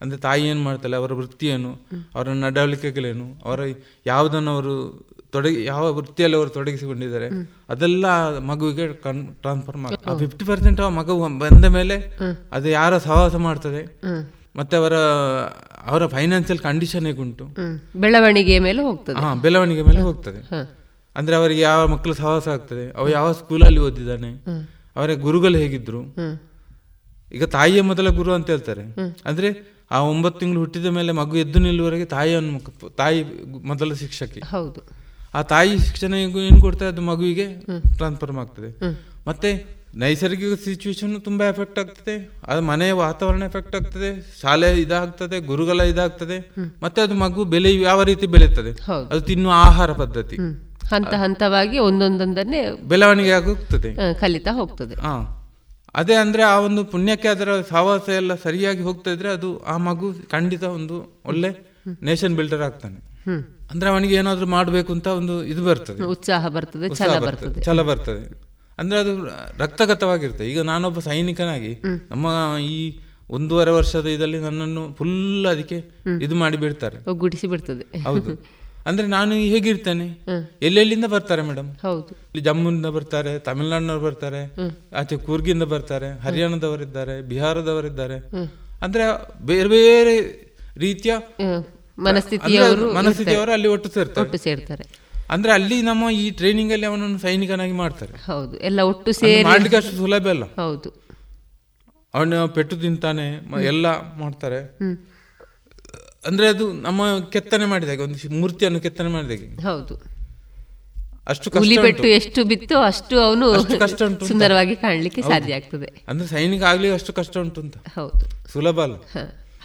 ಅಂದ್ರೆ 0.00 0.20
ತಾಯಿ 0.20 0.48
ಏನ್ 0.48 0.62
ಮಾಡ್ತಾಳೆ 0.64 0.96
ಅವರ 0.96 1.12
ವೃತ್ತಿ 1.12 1.46
ಏನು 1.46 1.76
ಅವರ 2.14 2.28
ನಡವಳಿಕೆಗಳೇನು 2.28 3.34
ಅವರ 3.44 3.60
ಯಾವುದನ್ನು 4.06 4.50
ಅವರು 4.50 5.06
ತೊಡಗಿ 5.32 5.64
ಯಾವ 5.64 5.94
ವೃತ್ತಿಯಲ್ಲಿ 5.94 6.36
ಅವರು 6.36 6.50
ತೊಡಗಿಸಿಕೊಂಡಿದ್ದಾರೆ 6.50 7.28
ಅದೆಲ್ಲ 7.68 8.06
ಮಗುವಿಗೆ 8.38 8.86
ಟ್ರಾನ್ಸ್‌ಫರ್ 9.32 9.76
ಆ 10.06 10.16
ಫಿಫ್ಟಿ 10.16 10.44
ಪರ್ಸೆಂಟ್ 10.44 10.90
ಮಗು 10.90 11.38
ಬಂದ 11.38 11.64
ಮೇಲೆ 11.64 12.18
ಅದು 12.52 12.68
ಯಾರ 12.68 12.98
ಸಹವಾಸ 12.98 13.34
ಮಾಡ್ತದೆ 13.34 14.00
ಮತ್ತೆ 14.56 14.76
ಅವರ 14.76 14.96
ಅವರ 15.86 16.06
ಫೈನಾನ್ಸಿಯಲ್ 16.06 16.58
ಕಂಡೀಷನ್ 16.58 17.06
ಹೇಗುಂಟು 17.06 17.46
ಬೆಳವಣಿಗೆ 17.96 18.58
ಮೇಲೆ 18.58 18.82
ಹೋಗ್ತದೆ. 18.82 19.20
ಹಾ 19.20 19.34
ಬೆಳವಣಿಗೆ 19.34 19.82
ಮೇಲೆ 19.82 20.00
ಹೋಗ್ತದೆ. 20.00 20.48
ಅಂದ್ರೆ 21.16 21.36
ಅವರಿಗೆ 21.36 21.60
ಯಾವ 21.60 21.86
ಮಕ್ಕಳು 21.86 22.14
ಸಹವಾಸ 22.14 22.48
ಆಗ್ತದೆ 22.48 22.90
ಅವ 22.90 23.08
ಯಾವ 23.08 23.32
ಸ್ಕೂಲಲ್ಲಿ 23.32 23.80
ಓದಿದ್ದಾನೆ 23.80 24.44
ಅವರ 24.96 25.14
ಗುರುಗಳು 25.14 25.58
ಹೇಗಿದ್ರು? 25.58 26.02
ಈಗ 27.34 27.44
ತಾಯಿಯ 27.44 27.82
ಮೊದಲ 27.82 28.08
ಗುರು 28.08 28.32
ಅಂತ 28.32 28.50
ಹೇಳ್ತಾರೆ. 28.50 28.82
ಅಂದ್ರೆ 29.24 29.72
ಆ 29.90 30.00
ಒಂಬತ್ತು 30.00 30.40
ತಿಂಗಳು 30.40 30.60
ಹುಟ್ಟಿದ 30.60 30.86
ಮೇಲೆ 30.86 31.12
ಮಗು 31.12 31.36
ಎದ್ದು 31.36 31.58
ನಿಲ್ಲುವವರೆಗೆ 31.58 32.04
ತಾಯಿಯನ್ನು 32.04 32.88
ತಾಯಿ 32.96 33.24
ಮೊದಲ 33.62 33.92
ಶಿಕ್ಷಕಿ. 33.92 34.40
ಹೌದು. 34.40 35.01
ಆ 35.34 35.42
ತಾಯಿ 35.42 35.78
ಶಿಕ್ಷಣ 35.78 36.14
ಏನು- 36.14 36.32
ಕೊಡ್ತದೆ 36.32 36.60
ಕೊಡ್ತಾರೆ 36.60 36.90
ಅದು 36.90 37.00
ಮಗುವಿಗೆ? 37.00 37.46
ಟ್ರಾನ್ಸ್ಫರ್ಮ್ 37.96 38.38
ಆಗ್ತದೆ 38.38 38.78
ಮತ್ತೆ 39.26 39.82
ನೈಸರ್ಗಿಕ 39.94 40.60
ಸಿಚುವೇಶನ್ 40.64 41.22
ತುಂಬಾ 41.22 41.46
ಎಫೆಕ್ಟ್ 41.46 41.78
ಆಗ್ತದೆ. 41.78 42.30
ಅದು 42.46 42.62
ಮನೆಯ 42.62 42.92
ವಾತಾವರಣ 42.92 43.42
ಎಫೆಕ್ಟ್ 43.42 43.76
ಆಗ್ತದೆ. 43.76 44.38
ಶಾಲೆ 44.42 44.80
ಇದಾಗ್ತದೆ 44.80 45.40
ಗುರುಗಳ 45.40 45.80
ಇದಾಗ್ತದೆ. 45.80 46.50
ಮತ್ತೆ 46.82 47.02
ಅದು 47.02 47.14
ಮಗು 47.14 47.44
ಬೆಲೆ 47.44 47.80
ಯಾವ 47.80 48.02
ರೀತಿ 48.02 48.26
ಬೆಳೆಯುತ್ತದೆ 48.26 48.70
ಅದು 48.92 49.20
ತಿನ್ನುವ 49.20 49.52
ಆಹಾರ 49.54 49.92
ಪದ್ಧತಿ. 49.92 50.36
ಹಂತ 50.90 51.14
ಹಂತವಾಗಿ 51.14 51.78
ಒಂದೊಂದೊಂದನ್ನೇ 51.78 52.70
ಬೆಳವಣಿಗೆ 52.88 53.30
ಆಗುತ್ತದೆ. 53.30 54.14
ಕಲಿತಾ 54.14 54.50
ಹೋಗ್ತದೆ. 54.50 54.94
ಹಾ. 54.94 55.38
ಅದೇ 55.94 56.14
ಅಂದ್ರೆ 56.14 56.42
ಆ 56.42 56.58
ಒಂದು 56.58 56.84
ಪುಣ್ಯಕ್ಕೆ 56.84 57.28
ಅದರ 57.28 57.60
ಸಹವಾಸ 57.68 58.08
ಎಲ್ಲ 58.08 58.34
ಸರಿಯಾಗಿ 58.34 58.82
ಹೋಗ್ತಾ 58.82 59.10
ಇದ್ರೆ 59.10 59.28
ಅದು 59.28 59.64
ಆ 59.64 59.76
ಮಗು 59.76 60.12
ಖಂಡಿತ 60.30 60.62
ಒಂದು 60.62 61.20
ಒಳ್ಳೆ 61.26 61.48
ನೇಷನ್ 62.02 62.36
ಬಿಲ್ಡರ್ 62.36 62.62
ಆಗ್ತಾನೆ. 62.62 63.28
ಅಂದ್ರೆ 63.74 63.90
ಅವನಿಗೆ 63.90 64.14
ಏನಾದ್ರೂ 64.14 64.46
ಮಾಡಬೇಕು 64.46 64.92
ಅಂತ 64.92 65.06
ಒಂದು 65.06 65.44
ಇದು 65.44 65.64
ಬರ್ತದೆ. 65.64 66.02
ಉತ್ಸಾಹ 66.02 66.48
ಬರ್ತದೆ 66.48 66.96
ಛಲ 66.96 67.18
ಬರ್ತದೆ 67.18 67.62
ಛಲ 67.62 67.82
ಬರ್ತದೆ. 67.82 68.22
ಅಂದ್ರೆ 68.78 69.00
ಅದು 69.00 69.12
ರಕ್ತಗತವಾಗಿರ್ತದೆ 69.58 70.50
ಈಗ 70.50 70.60
ನಾನೊಬ್ಬ 70.60 70.98
ಸೈನಿಕನಾಗಿ 71.00 71.72
ನಮ್ಮ 72.10 72.26
ಈ 72.60 72.98
ಒಂದೂವರೆ 73.30 73.70
ವರ್ಷದ 73.70 74.06
ಇದರಲ್ಲಿ 74.06 74.38
ನನ್ನನ್ನು 74.38 74.92
ಫುಲ್ 74.92 75.46
ಅದಕ್ಕೆ 75.46 75.78
ಇದು 76.22 76.34
ಮಾಡಿ 76.34 76.56
ಬಿಡ್ತಾರೆ. 76.56 77.10
ಒಗ್ಗೂಡಿಸಿ 77.10 77.46
ಬಿಡ್ತದೆ. 77.46 78.02
ಹೌದು. 78.02 78.32
ಅಂದ್ರೆ 78.86 79.06
ನಾನು 79.06 79.32
ಹೇಗಿರ್ತೇನೆ? 79.34 80.06
ಎಲ್ಲೆಲ್ಲಿಂದ 80.62 81.04
ಬರ್ತಾರೆ 81.04 81.42
ಮೇಡಮ್? 81.42 81.68
ಹೌದು. 81.82 82.08
ಇಲ್ಲಿ 82.08 82.40
ಜಮ್ಮುನಿಂದ 82.40 82.86
ಬರ್ತಾರೆ 82.86 83.38
ತಮಿಳ್ನಾಡಿನವ್ರು 83.38 84.04
ಬರ್ತಾರೆ 84.04 84.40
ಆಚೆ 84.96 85.16
ಕೂರ್ಗಿಂದ 85.16 85.62
ಬರ್ತಾರೆ 85.62 86.18
ಹರಿಯಾಣದವರಿದ್ದಾರೆ 86.18 87.22
ಬಿಹಾರದವರಿದ್ದಾರೆ. 87.22 88.16
ಅಂದ್ರೆ 88.82 89.04
ಬೇರೆ 89.46 89.68
ಬೇರೆ 89.68 90.14
ರೀತಿಯ 90.76 91.12
ಮನಸ್ಥಿತಿಯವರು 92.02 92.72
ಅಂದ್ರೆ 92.72 92.94
ಮನಸ್ಥಿತಿಯವರು 92.94 93.52
ಅಲ್ಲಿ 93.52 93.68
ಒಟ್ಟು 93.68 93.88
ಸೇರ್ತಾರೆ. 93.90 94.20
ಒಟ್ಟು 94.20 94.38
ಸೇರ್ತಾರೆ. 94.38 94.84
ಅಂದ್ರೆ 95.30 95.52
ಅಲ್ಲಿ 95.52 95.82
ನಮ್ಮ 95.82 96.10
ಈ 96.10 96.30
ಟ್ರೈನಿಂಗ್ 96.30 96.72
ಅಲ್ಲಿ 96.72 96.86
ಅವನನ್ನು 96.86 97.18
ಸೈನಿಕನಾಗಿ 97.18 97.72
ಮಾಡ್ತಾರೆ. 97.72 98.26
ಹೌದು 98.26 98.58
ಎಲ್ಲ 98.58 98.80
ಒಟ್ಟು 98.80 99.12
ಸೇರಿ 99.12 99.44
ಮಾಡ್ಲಿಕ್ಕೆ 99.44 99.76
ಅಷ್ಟು 99.76 99.96
ಸುಲಭ 99.96 100.28
ಅಲ್ಲ. 100.28 100.44
ಹೌದು. 100.44 101.02
ಅವನ 102.14 102.44
ಪೆಟ್ಟು 102.44 102.76
ತಿಂತಾನೆ 102.76 103.26
ಎಲ್ಲ 103.64 103.86
ಮಾಡ್ತಾರೆ. 104.18 104.78
ಅಂದ್ರೆ 106.26 106.48
ಅದು 106.48 106.72
ನಮ್ಮ 106.72 107.18
ಕೆತ್ತನೆ 107.18 107.64
ಮಾಡಿದಾಗೆ 107.64 108.02
ಒಂದು 108.02 108.30
ಮೂರ್ತಿಯನ್ನು 108.30 108.80
ಕೆತ್ತನೆ 108.80 109.08
ಮಾಡಿದಾಗೆ 109.08 109.62
ಹೌದು. 109.62 110.12
ಅಷ್ಟು 111.26 111.50
ಪೆಟ್ಟು 111.82 112.06
ಎಷ್ಟು 112.06 112.44
ಬಿತ್ತು 112.44 112.78
ಅಷ್ಟು 112.78 113.20
ಅವನು 113.20 113.78
ಕಷ್ಟ 113.78 114.02
ಉಂಟು 114.02 114.26
ಸುಂದರವಾಗಿ 114.26 114.76
ಕಾಣಲಿಕ್ಕೆ 114.76 115.22
ಸಾಧ್ಯ 115.22 115.54
ಆಗ್ತದೆ. 115.54 116.04
ಅಂದ್ರೆ 116.08 116.28
ಸೈನಿಕ 116.28 116.62
ಆಗ್ಲಿ 116.62 116.90
ಅಷ್ಟು 116.90 117.12
ಕಷ್ಟ 117.12 117.38
ಉಂಟು 117.38 117.60
ಅಂತ. 117.60 117.76
ಹೌದು. 117.76 118.52
ಸುಲಭ 118.52 118.80
ಅಲ್ಲ. 118.80 118.96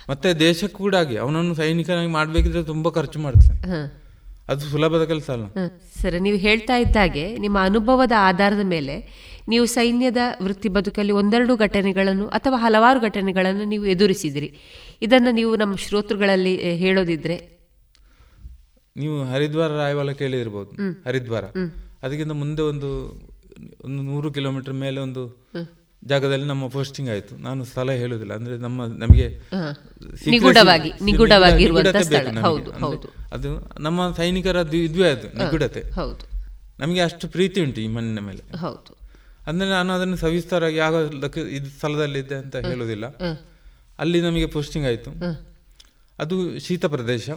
ಮತ್ತೆ 0.09 0.29
ದೇಶಕ್ಕೂ 0.39 0.79
ಕೂಡ 0.83 0.95
ಆಗಿ 0.95 1.15
ಅವನನ್ನು 1.17 1.53
ಸೈನಿಕನಾಗಿ 1.55 2.11
ಮಾಡಬೇಕಿದ್ರೆ 2.11 2.63
ತುಂಬಾ 2.63 2.89
ಖರ್ಚು 2.91 3.19
ಮಾಡ್ತಾನೆ. 3.19 3.59
ಅದು 4.49 4.61
ಸುಲಭದ 4.73 5.03
ಕೆಲಸ 5.05 5.27
ಅಲ್ಲ. 5.29 5.45
ಸರ್ 6.01 6.17
ನೀವು 6.21 6.37
ಹೇಳ್ತಾ 6.37 6.75
ಇದ್ದಾಗೆ 6.77 7.25
ನಿಮ್ಮ 7.37 7.57
ಅನುಭವದ 7.61 8.11
ಆಧಾರದ 8.19 8.63
ಮೇಲೆ 8.65 8.95
ನೀವು 9.49 9.65
ಸೈನ್ಯದ 9.65 10.21
ವೃತ್ತಿ 10.43 10.69
ಬದುಕಲ್ಲಿ 10.69 11.13
ಒಂದೆರಡು 11.13 11.53
ಘಟನೆಗಳನ್ನು 11.55 12.25
ಅಥವಾ 12.27 12.57
ಹಲವಾರು 12.57 12.99
ಘಟನೆಗಳನ್ನು 12.99 13.65
ನೀವು 13.65 13.85
ಎದುರಿಸಿದಿರಿ. 13.85 14.49
ಇದನ್ನು 15.01 15.31
ನೀವು 15.31 15.51
ನಮ್ಮ 15.55 15.75
ಶ್ರೋತೃಗಳಲ್ಲಿ 15.75 16.53
ಹೇಳೋದಿದ್ರೆ? 16.83 17.37
ನೀವು 18.95 19.17
ಹರಿದ್ವಾರ 19.23 19.71
ರಾಯವಾಲ 19.77 20.11
ಕೇಳಿರ್ಬೋದು 20.11 20.71
ಹರಿದ್ವಾರ. 21.05 21.43
ಅದಕ್ಕಿಂತ 22.03 22.31
ಮುಂದೆ 22.31 22.61
ಒಂದು 22.61 22.89
ಒಂದು 23.85 24.01
ನೂರು 24.03 24.27
ಕಿಲೋಮೀಟರ್ 24.31 24.73
ಮೇಲೆ 24.73 24.99
ಒಂದು 24.99 25.23
ಜಾಗದಲ್ಲಿ 26.05 26.45
ನಮ್ಮ 26.45 26.67
ಪೋಸ್ಟಿಂಗ್ 26.67 27.09
ಆಯ್ತು. 27.09 27.37
ನಾನು 27.37 27.65
ಸ್ಥಳ 27.65 27.91
ಹೇಳುದಿಲ್ಲ. 27.91 28.33
ಅಂದ್ರೆ 28.33 28.57
ನಮ್ಮ 28.57 28.85
ನಮಗೆ 28.85 29.39
ನಿಗೂಢವಾಗಿ 30.27 30.91
ನಿಗೂಢವಾಗಿ-. 31.01 31.65
ಅದು 33.31 33.71
ನಮ್ಮ 33.79 34.13
ಸೈನಿಕರ 34.17 34.55
ಇದ್ವೇ 34.77 35.09
ಅದು 35.09 35.37
ನಿಗೂಢತೆ. 35.37 35.83
ಹೌದು. 35.91 36.37
ನಮಗೆ 36.79 37.01
ಅಷ್ಟು 37.01 37.27
ಪ್ರೀತಿ 37.27 37.61
ಉಂಟು 37.61 37.81
ಈ 37.81 37.87
ಮಣ್ಣಿನ 37.87 38.25
ಮೇಲೆ. 38.25 38.57
ಹೌದು. 38.57 38.97
ಅಂದ್ರೆ 39.47 39.69
ನಾನು 39.69 39.93
ಅದನ್ನು 39.93 40.15
ಸವಿಸ್ತಾರವಾಗಿ 40.15 40.75
ಯಾವ 40.75 41.09
ಸ್ಥಳದಲ್ಲಿದೆ 41.21 41.41
ಇದು 41.41 41.65
ಸ್ಥಳದಲ್ಲಿದ್ದೆ 41.65 42.35
ಅಂತ 42.35 42.55
ಹೇಳುದಿಲ್ಲ. 42.55 43.05
ಅಲ್ಲಿ 43.99 44.21
ನಮಗೆ 44.21 44.45
ಪೋಸ್ಟಿಂಗ್ 44.45 44.87
ಆಯ್ತು. 44.87 45.11
ಅದು 46.19 46.59
ಶೀತ 46.59 46.85
ಪ್ರದೇಶ. 46.85 47.29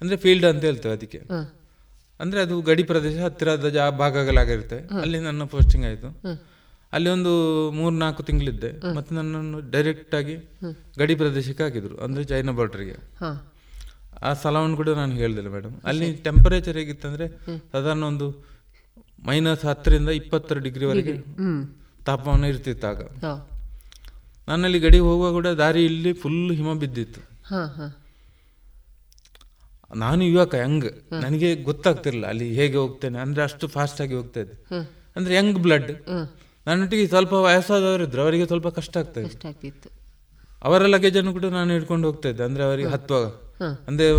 ಅಂದ್ರೆ 0.00 0.16
ಫೀಲ್ಡ್ 0.16 0.44
ಅಂತ 0.46 0.64
ಹೇಳ್ತೇವೆ 0.64 0.94
ಅದಕ್ಕೆ. 0.94 1.18
ಅಂದ್ರೆ 2.20 2.42
ಅದು 2.42 2.60
ಗಡಿ 2.60 2.82
ಪ್ರದೇಶ 2.82 3.18
ಹತ್ತಿರದ 3.18 3.68
ಜಾ 3.68 3.90
ಭಾಗಗಳಾಗಿರುತ್ತೆ. 3.90 4.76
ಅಲ್ಲಿ 5.00 5.18
ನನ್ನ 5.18 5.44
ಪೋಸ್ಟಿಂಗ್ 5.44 5.86
ಆಯ್ತು. 5.86 6.06
ಅಲ್ಲಿ 6.92 7.10
ಒಂದು 7.10 7.32
ಮೂರ್ 7.70 7.94
ನಾಲ್ಕು 7.94 8.22
ತಿಂಗಳಿದ್ದೆ 8.22 8.70
ಮತ್ತೆ 8.94 9.14
ನನ್ನನ್ನು 9.14 9.70
ಡೈರೆಕ್ಟ್ 9.70 10.14
ಆಗಿ 10.14 10.34
ಗಡಿ 10.98 11.14
ಪ್ರದೇಶಕ್ಕೆ 11.14 11.62
ಹಾಕಿದ್ರು 11.62 11.96
ಅಂದ್ರೆ 11.96 12.24
ಚೈನಾ 12.24 12.52
ಬಾರ್ಡರ್ಗೆ. 12.52 12.96
ಆ 14.22 14.32
ಸ್ಥಳವನ್ನು 14.32 14.76
ಕೂಡ 14.76 14.88
ನಾನು 14.88 15.12
ಹೇಳ್ದಿಲ್ಲ 15.12 15.48
ಮೇಡಮ್ 15.48 15.74
ಅಲ್ಲಿ 15.84 16.12
ಟೆಂಪರೇಚರ್ 16.12 16.76
ಹೇಗಿತ್ತಂದ್ರೆ 16.76 17.26
ಸಾಧಾರಣ 17.72 18.02
ಒಂದು 18.04 18.26
ಮೈನಸ್ 19.26 19.64
ಹತ್ತರಿಂದ 19.64 20.08
ಇಪ್ಪತ್ತರ 20.08 20.58
ಡಿಗ್ರಿವರೆಗೆ. 20.58 21.14
ತಾಪಮಾನ 22.04 22.44
ಇರ್ತಿತ್ತು 22.44 22.86
ಆಗ. 22.86 23.00
ನನ್ನಲ್ಲಿ 23.02 24.48
ನಾನಲ್ಲಿ 24.48 24.78
ಗಡಿ 24.78 24.98
ಹೋಗುವಾಗ 24.98 25.32
ಕೂಡ 25.32 25.46
ದಾರಿ 25.46 25.84
ಇಲ್ಲಿ 25.84 26.12
ಫುಲ್ 26.12 26.52
ಹಿಮ 26.52 26.72
ಬಿದ್ದಿತ್ತು. 26.78 27.20
ನಾನು 29.94 30.24
ಯುವಕ 30.24 30.54
ಯಂಗ್. 30.54 30.90
ನನಗೆ 31.12 31.48
ಗೊತ್ತಾಗ್ತಿರ್ಲಿಲ್ಲ 31.62 32.26
ಅಲ್ಲಿ 32.26 32.54
ಹೇಗೆ 32.54 32.76
ಹೋಗ್ತೇನೆ 32.76 33.18
ಅಂದ್ರೆ 33.18 33.42
ಅಷ್ಟು 33.42 33.66
ಫಾಸ್ಟ್ 33.68 34.00
ಆಗಿ 34.00 34.14
ಹೋಗ್ತಾ 34.14 34.40
ಇದ್ದೆ. 34.40 34.56
ಅಂದ್ರೆ 35.16 35.34
ಯಂಗ್ 35.34 35.58
ಬ್ಲಡ್ 35.58 35.90
ನನ್ನೊಟ್ಟಿಗೆ 36.66 37.06
ಸ್ವಲ್ಪ 37.06 37.32
ವಯಸ್ಸಾದವರು 37.46 38.02
ಇದ್ರು 38.04 38.22
ಅವರಿಗೆ 38.22 38.46
ಸ್ವಲ್ಪ 38.46 38.68
ಕಷ್ಟ 38.78 38.96
ಆಗ್ತದೆ 38.96 39.28
ಕಷ್ಟ 39.28 39.46
ಆಗ್ತಿತ್ತು 39.46 39.88
ಅವರ 40.64 40.86
ಲಗೇಜ್ 40.86 41.16
ಅನ್ನು 41.16 41.32
ಕೂಡ 41.32 41.44
ನಾನು 41.58 41.70
ಹಿಡ್ಕೊಂಡು 41.72 42.06
ಹೋಗ್ತಾ 42.08 42.28
ಇದ್ದೆ. 42.28 42.42
ಅಂದ್ರೆ 42.42 42.64
ಅವರಿಗೆ 42.64 42.88
ಹತ್ತುವಾಗ 42.88 43.28
ಅಂದ್ರೆ 43.88 44.10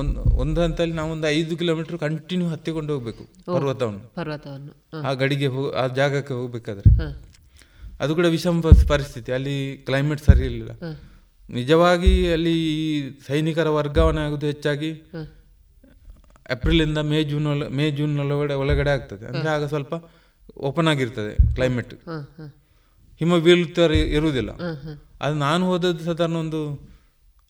ಒಂದು 0.00 0.22
ಒಂದು 0.42 0.62
ಹಂತಲ್ಲಿ 0.62 0.94
ನಾವು 0.94 1.10
ಒಂದು 1.12 1.26
ಐದು 1.28 1.56
ಕಿಲೋಮೀಟರ್ 1.56 1.98
ಕಂಟಿನ್ಯೂ 1.98 2.48
ಹತ್ತಿಕೊಂಡು 2.48 2.90
ಹೋಗ್ಬೇಕು 2.94 3.24
ಪರ್ವತವನ್ನು. 3.46 4.02
ಪರ್ವತವನ್ನು. 4.14 4.72
ಆ 5.08 5.12
ಗಡಿಗೆ 5.12 5.48
ಹೋಗ್ 5.54 5.74
ಆ 5.74 5.86
ಜಾಗಕ್ಕೆ 5.86 6.34
ಹೋಗ್ಬೇಕಾದ್ರೆ. 6.34 6.88
ಅದು 8.00 8.14
ಕೂಡ 8.14 8.26
ವಿಷಮ 8.36 8.60
ಪರಿಸ್ಥಿತಿ. 8.88 9.30
ಅಲ್ಲಿ 9.32 9.56
ಕ್ಲೈಮೇಟ್ 9.86 10.22
ಸರಿ 10.24 10.44
ಇರಲಿಲ್ಲ. 10.44 10.72
ನಿಜವಾಗಿ 11.50 12.12
ಅಲ್ಲಿ 12.32 12.54
ಈ 12.76 12.86
ಸೈನಿಕರ 13.26 13.68
ವರ್ಗಾವಣೆ 13.68 14.20
ಆಗುದು 14.20 14.46
ಹೆಚ್ಚಾಗಿ 14.46 14.90
ಏಪ್ರಿಲಿಂದ 16.52 16.98
ಮೇ 17.10 17.22
ಜೂನ್ 17.24 17.46
ಮೇ 17.76 17.90
ಜೂನ್ 17.90 18.18
ಒಳಗಡೆ 18.20 18.54
ಒಳಗಡೆ 18.54 18.90
ಆಗ್ತದೆ. 18.90 19.24
ಅಂದ್ರೆ 19.26 19.48
ಆಗ 19.50 19.64
ಸ್ವಲ್ಪ 19.64 19.94
ಓಪನ್ 20.58 20.88
ಆಗಿರ್ತದೆ 20.88 21.54
ಕ್ಲೈಮೇಟ್. 21.54 21.94
ಹಿಮ 23.18 23.38
ಬೀಳುತ್ತಾ 23.38 23.82
ಇರುವುದಿಲ್ಲ. 23.82 24.50
ಅದು 25.20 25.34
ನಾನು 25.34 25.66
ಹೋದದ್ದು 25.66 26.04
ಸಾಧಾರಣ 26.04 26.32
ಒಂದು 26.32 26.88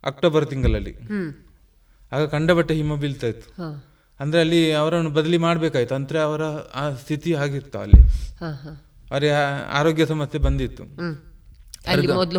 ಅಕ್ಟೋಬರ್ 0.05 0.47
ತಿಂಗಳಲ್ಲಿ. 0.47 0.95
ಆಗ 2.13 2.29
ಕಂಡಬಟ್ಟೆ 2.29 2.75
ಹಿಮ 2.75 2.95
ಬೀಳ್ತಾ 2.95 3.27
ಇತ್ತು. 3.27 3.63
ಅಂದ್ರೆ 4.21 4.41
ಅಲ್ಲಿ 4.41 4.73
ಅವರನ್ನು 4.73 5.11
ಬದಲಿ 5.11 5.39
ಮಾಡಬೇಕಾಯ್ತು. 5.39 5.95
ಅಂದ್ರೆ 5.95 6.19
ಅವರ 6.19 6.43
ಆ 6.75 6.91
ಸ್ಥಿತಿ 6.91 7.35
ಆಗಿತ್ತು 7.35 7.79
ಅಲ್ಲಿ. 7.79 8.03
ಅವರಿಗೆ 9.11 9.31
ಆರೋಗ್ಯ 9.73 10.07
ಸಮಸ್ಯೆ 10.07 10.41
ಬಂದಿತ್ತು. 10.41 10.85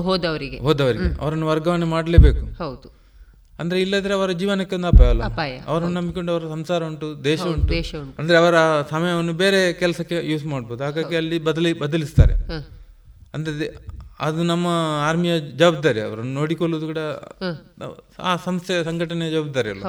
ಹೋದವರಿಗೆ. 0.01 0.59
ಹೋದವರಿಗೆ. 0.59 1.03
ಅವರನ್ನು 1.21 1.47
ವರ್ಗಾವಣೆ 1.47 1.85
ಮಾಡಲೇಬೇಕು. 1.85 2.63
ಹೌದು. 2.63 2.96
ಅಂದ್ರೆ 3.59 3.81
ಇಲ್ಲದ್ರೆ 3.81 4.13
ಅವರ 4.13 4.31
ಜೀವನಕ್ಕೆ 4.31 4.75
ಒಂದು 4.75 4.87
ಅಪಾಯ 4.87 5.09
ಅಲ್ಲ? 5.09 5.23
ಅವರನ್ನು 5.67 5.93
ನಂಬಿಕೊಂಡು 5.99 6.31
ಅವರ 6.31 6.41
ಸಂಸಾರ 6.49 6.83
ಉಂಟು 6.85 7.23
ದೇಶ 7.23 7.41
ಉಂಟು. 7.41 7.73
ಅಂದ್ರೆ 8.19 8.37
ಅವರ 8.37 8.55
ಸಮಯವನ್ನು 8.89 9.33
ಬೇರೆ 9.33 9.73
ಕೆಲಸಕ್ಕೆ 9.73 10.31
ಯೂಸ್ 10.31 10.45
ಮಾಡ್ಬೋದು. 10.45 10.83
ಹಾಗಾಗಿ 10.83 11.15
ಅಲ್ಲಿ 11.15 11.39
ಬದಲಿ 11.39 11.73
ಬದಲಿಸ್ತಾರೆ. 11.79 12.35
ಅಂದ್ರೆ 13.33 13.75
ಅದು 14.19 14.43
ನಮ್ಮ 14.43 14.67
ಆರ್ಮಿಯ 15.07 15.39
ಜವಾಬ್ದಾರಿ. 15.39 15.99
ಅವರನ್ನು 16.01 16.33
ನೋಡಿಕೊಳ್ಳುವುದು 16.33 16.87
ಕೂಡ 16.87 16.97
ಆ 18.19 18.35
ಸಂಸ್ಥೆ 18.35 18.83
ಸಂಘಟನೆಯ 18.83 19.31
ಜವಾಬ್ದಾರಿ 19.31 19.69
ಅಲ್ಲ. 19.69 19.83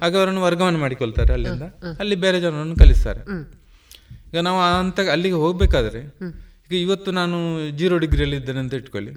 ಹಾಗೆ 0.00 0.16
ಅವರನ್ನು 0.16 0.42
ವರ್ಗಾವಣೆ 0.42 0.78
ಮಾಡಿಕೊಳ್ತಾರೆ 0.78 1.32
ಅಲ್ಲಿಂದ. 1.32 1.62
ಅಲ್ಲಿ 1.98 2.14
ಬೇರೆ 2.14 2.40
ಜನರನ್ನು 2.40 2.76
ಕಲಿಸ್ತಾರೆ. 2.76 3.20
ಈಗ 4.32 4.38
ನಾವು 4.38 4.60
ಅಂತ 4.78 5.00
ಅಲ್ಲಿಗೆ 5.12 5.34
ಹೋಗ್ಬೇಕಾದ್ರೆ 5.34 6.00
ಈಗ 6.70 6.80
ಇವತ್ತು 6.80 7.10
ನಾನು 7.10 7.36
ಜೀರೋ 7.78 7.98
ಡಿಗ್ರಿಯಲ್ಲಿ 7.98 8.36
ಇದ್ದೇನೆ 8.36 8.58
ಅಂತ 8.58 8.74
ಇಟ್ಕೊಳ್ಳಿ. 8.74 9.12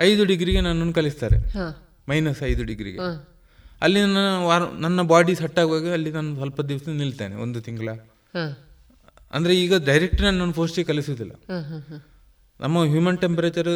ಐದು 0.00 0.24
ಡಿಗ್ರಿಗೆ 0.24 0.60
ನನ್ನನ್ನು 0.60 0.92
ಕಲಿಸ್ತಾರೆ. 0.92 1.38
ಮೈನಸ್ 2.08 2.42
ಐದು 2.42 2.64
ಡಿಗ್ರಿಗೆ. 2.64 2.98
ಅಲ್ಲಿ 3.82 4.00
ನನ್ನ 4.00 4.18
ವಾರ 4.44 4.62
ನನ್ನ 4.78 5.02
ಬಾಡಿ 5.02 5.34
ಸೆಟ್ 5.34 5.58
ಆಗುವಾಗ 5.58 5.86
ಅಲ್ಲಿ 5.92 6.10
ನಾನು 6.10 6.34
ಸ್ವಲ್ಪ 6.36 6.60
ದಿವಸ 6.60 6.88
ನಿಲ್ತೇನೆ 6.88 7.34
ಒಂದು 7.36 7.60
ತಿಂಗಳ. 7.60 7.88
ಅಂದರೆ 9.32 9.54
ಈಗ 9.56 9.74
ಡೈರೆಕ್ಟ್ 9.84 10.22
ನಾನು 10.22 10.52
ಪೋಸ್ಟಿಗೆ 10.52 10.86
ಹ. 11.48 11.98
ನಮ್ಮ 12.60 12.84
ಹ್ಯೂಮನ್ 12.84 13.18
ಟೆಂಪರೇಚರ್ 13.18 13.72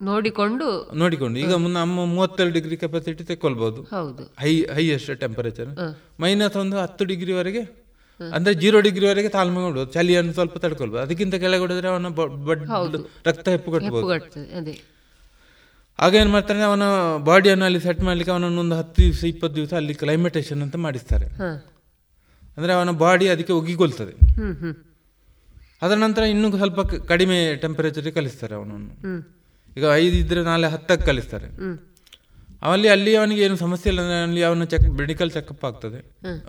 ನೋಡಿಕೊಂಡು 0.00 0.66
ನೋಡಿಕೊಂಡು 0.94 1.38
ಈಗ 1.38 1.54
ಮುನ್ನ 1.54 1.76
ನಮ್ಮ 1.76 2.04
ಮೂವತ್ತೆರಡು 2.04 2.52
ಡಿಗ್ರಿ 2.52 2.76
ಕೆಪಾಸಿಟಿ 2.76 3.24
ತೆಕ್ಕೊಳ್ಬಹುದು 3.24 3.80
ಹೌದು. 3.82 4.22
High 4.40 4.52
highest 4.74 5.20
temperature. 5.20 5.70
ಮೈನಸ್ 6.20 6.56
ಒಂದು 6.56 6.76
ಹತ್ತು 6.78 7.04
ಡಿಗ್ರಿವರೆಗೆ 7.04 7.62
ಅಂದ್ರೆ 8.20 8.54
ಜೀರೋ 8.54 8.80
ಡಿಗ್ರಿವರೆಗೆ 8.80 9.28
ತಾಳ್ಮೆ 9.28 9.60
ಮಾಡ್ಬೋದು 9.60 9.92
ಚಳಿಯನ್ನು 9.92 10.32
ಸ್ವಲ್ಪ 10.32 10.56
ತಡ್ಕೊಳ್ಬೋದು. 10.58 11.02
ಅದಕ್ಕಿಂತ 11.02 11.34
ಕೆಳಗೆ 11.34 11.58
ಹೊಡೆದ್ರೆ 11.58 11.88
ಅವನ. 11.88 12.06
ರಕ್ತ 13.26 13.48
ಹೆಪ್ಪು 13.48 13.70
ಕಟ್ಟಬಹುದು 13.72 14.08
ಆಗ 16.04 16.14
ಏನು 16.20 16.30
ಮಾಡ್ತಾರೆ 16.34 16.62
ಅವನ 16.68 16.84
ಬಾಡಿಯನ್ನು 17.28 17.64
ಅಲ್ಲಿ 17.68 17.80
ಸೆಟ್ 17.86 18.00
ಮಾಡ್ಲಿಕ್ಕೆ 18.08 18.32
ಅವನನ್ನು 18.34 18.60
ಒಂದು 18.64 18.76
ಹತ್ತು 18.80 18.98
ದಿವಸ 19.02 19.22
ಇಪ್ಪತ್ತು 19.32 19.56
ದಿವಸ 19.56 19.72
ಅಲ್ಲಿ 19.80 19.94
ಕ್ಲೈಮೇಟೇಷನ್ 20.02 20.62
ಅಂತ 20.66 20.76
ಮಾಡಿಸ್ತಾರೆ. 20.86 21.26
ಅಂದರೆ 22.56 22.72
ಅವನ 22.78 22.90
ಬಾಡಿ 23.04 23.26
ಅದಕ್ಕೆ 23.34 23.52
ಹ್ಮ್ 24.38 24.74
ಅದರ 25.84 25.96
ನಂತರ 26.06 26.22
ಇನ್ನೂ 26.32 26.46
ಸ್ವಲ್ಪ 26.62 26.80
ಕಡಿಮೆ 27.12 27.36
ಟೆಂಪರೇಚರಿಗೆ 27.62 28.14
ಕಲಿಸ್ತಾರೆ 28.18 28.54
ಅವನನ್ನು. 28.54 28.90
ಈಗ 29.76 29.84
ಐದು 30.02 30.16
ಇದ್ರೆ 30.22 30.40
ನಾಳೆ 30.50 30.68
ಹತ್ತಕ್ಕೆ 30.74 31.06
ಕಲಿಸ್ತಾರೆ. 31.06 31.48
ಅವಲ್ಲಿ 32.62 32.88
ಅಲ್ಲಿ 32.94 33.12
ಅವನಿಗೆ 33.16 33.42
ಏನು 33.46 33.56
ಸಮಸ್ಯೆ 33.56 33.88
ಇಲ್ಲ 33.90 34.00
ಅಂದರೆ 34.04 34.18
ಅಲ್ಲಿ 34.22 34.42
ಅವನ 34.48 34.64
ಚೆಕ್ 34.72 34.86
ಮೆಡಿಕಲ್ 35.00 35.30
ಚೆಕಪ್ 35.36 35.64
ಆಗ್ತದೆ. 35.68 36.00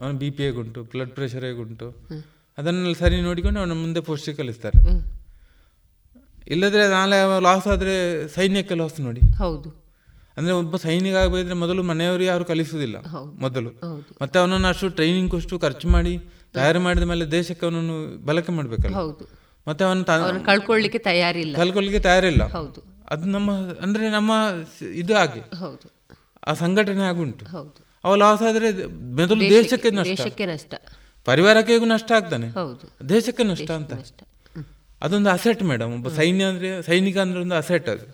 ಅವನ 0.01 0.11
ಬಿ 0.21 0.29
ಪಿ 0.37 0.43
ಹೇಗುಂಟು 0.43 0.81
ಬ್ಲಡ್ 0.93 1.13
ಪ್ರೆಷರ್ 1.17 1.45
ಹೇಗುಂಟು. 1.49 1.87
ಅದನ್ನೆಲ್ಲ 2.57 2.95
ಸರಿ 3.03 3.17
ನೋಡಿಕೊಂಡು 3.21 3.59
ಅವನ 3.59 3.75
ಮುಂದೆ 3.83 4.01
ಪೋಸ್ಟಿಗೆ 4.09 4.37
ಕಲಿಸ್ತಾರೆ. 4.37 4.79
ಇಲ್ಲದ್ರೆ 6.51 6.87
ನಾಳೆ 6.87 7.41
ಲಾಸ್ 7.41 7.67
ಆದರೆ 7.67 8.27
ಸೈನ್ಯಕ್ಕೆ 8.27 8.75
ಲಾಸ್ 8.75 9.01
ನೋಡಿ. 9.01 9.21
ಹೌದು. 9.37 9.81
ಅಂದ್ರೆ 10.37 10.53
ಒಬ್ಬ 10.53 10.75
ಸೈನಿಕ 10.75 11.15
ಆಗಬೇಕಿದ್ರೆ 11.15 11.55
ಮೊದಲು 11.55 11.83
ಮನೆಯವರು 11.83 12.23
ಯಾರು 12.23 12.45
ಕಲಿಸುವುದಿಲ್ಲ 12.45 12.97
ಮೊದಲು. 13.39 13.69
ಮತ್ತೆ 14.21 14.39
ಅವನನ್ನು 14.39 14.67
ಅಷ್ಟು 14.67 14.89
ಟ್ರೈನಿಂಗ್ 14.89 15.35
ಅಷ್ಟು 15.35 15.59
ಖರ್ಚು 15.59 15.87
ಮಾಡಿ 15.87 16.17
ತಯಾರು 16.53 16.79
ಮಾಡಿದ 16.79 17.03
ಮೇಲೆ 17.03 17.25
ದೇಶಕ್ಕೆ 17.25 17.65
ಅವನನ್ನು 17.65 18.25
ಬಳಕೆ 18.25 18.51
ಮಾಡಬೇಕಲ್ಲ. 18.51 18.95
ಮತ್ತೆ 19.67 19.83
ಅವನು 19.83 20.03
ಕಳ್ಕೊಳ್ಳಿಕ್ಕೆ 20.45 20.99
ತಯಾರಿಲ್ಲ. 20.99 21.55
ಕಳ್ಕೊಳ್ಳಿಕ್ಕೆ 21.55 22.03
ತಯಾರಿಲ್ಲ. 22.03 22.43
ಹೌದು. 22.43 22.83
ಅದು 23.09 23.25
ನಮ್ಮ 23.25 23.51
ಅಂದ್ರೆ 23.81 24.11
ನಮ್ಮ 24.11 24.31
ಇದು 24.95 25.17
ಆಗಿ 25.17 25.39
ಆ 26.47 26.53
ಸಂಘಟನೆ 26.53 27.01
ಆಗುಂಟು. 27.01 27.45
ಅವ 28.03 28.15
ಲಾಸ್ 28.15 28.41
ಆದ್ರೆ 28.41 28.85
ಮೊದಲು 28.85 29.39
ದೇಶಕ್ಕೆ- 29.39 29.91
ನಷ್ಟ. 29.91 30.21
ಪರಿವಾರಕ್ಕೆ 31.25 31.73
ನಷ್ಟ. 31.85 32.11
ಆಗ್ತಾನೆ. 32.11 32.47
ದೇಶಕ್ಕೆ 33.09 33.43
ನಷ್ಟ 33.43 33.71
ಅಂತ. 33.71 33.93
ಅದೊಂದು 35.01 35.29
ಅಸೆಟ್ 35.29 35.63
ಮೇಡಮ್ 35.63 35.93
ಒಬ್ಬ 35.93 36.07
ಸೈನ್ಯ 36.09 36.43
ಅಂದ್ರೆ 36.43 36.81
ಸೈನಿಕ 36.83 37.17
ಅಂದ್ರೆ 37.17 37.39
ಒಂದು 37.39 37.55
ಅಸೆಟ್ 37.55 37.89
ಅದು. 37.89 38.05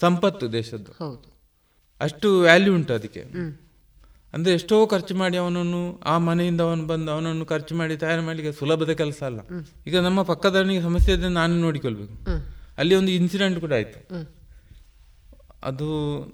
ಸಂಪತ್ತು 0.00 0.52
ದೇಶದ್ದು. 0.52 0.92
ಅಷ್ಟು 2.00 2.40
ವ್ಯಾಲ್ಯೂ 2.40 2.74
ಉಂಟು 2.74 2.92
ಅದಕ್ಕೆ. 2.92 3.20
ಅಂದ್ರೆ 4.32 4.54
ಎಷ್ಟೋ 4.54 4.86
ಖರ್ಚು 4.86 5.14
ಮಾಡಿ 5.14 5.36
ಅವನನ್ನು 5.36 6.00
ಆ 6.04 6.18
ಮನೆಯಿಂದ 6.18 6.60
ಅವನು 6.60 6.86
ಬಂದು 6.86 7.10
ಅವನನ್ನು 7.10 7.46
ಖರ್ಚು 7.46 7.74
ಮಾಡಿ 7.74 7.96
ತಯಾರು 7.96 8.22
ಮಾಡಲಿಕ್ಕೆ 8.22 8.58
ಸುಲಭದ 8.58 8.90
ಕೆಲಸ 8.90 9.22
ಅಲ್ಲ. 9.22 9.40
ಈಗ 9.86 9.98
ನಮ್ಮ 9.98 10.22
ಪಕ್ಕದವನಿಗೆ 10.22 10.82
ಸಮಸ್ಯೆ 10.82 11.14
ಇದ್ರೆ 11.14 11.28
ನಾನು 11.28 11.60
ನೋಡಿಕೊಳ್ಬೇಕು. 11.60 12.14
ಅಲ್ಲಿ 12.78 12.94
ಒಂದು 12.94 13.10
ಇನ್ಸಿಡೆಂಟ್ 13.10 13.60
ಕೂಡ 13.60 13.72
ಆಯ್ತು. 13.72 14.28
ಅದು 15.64 15.88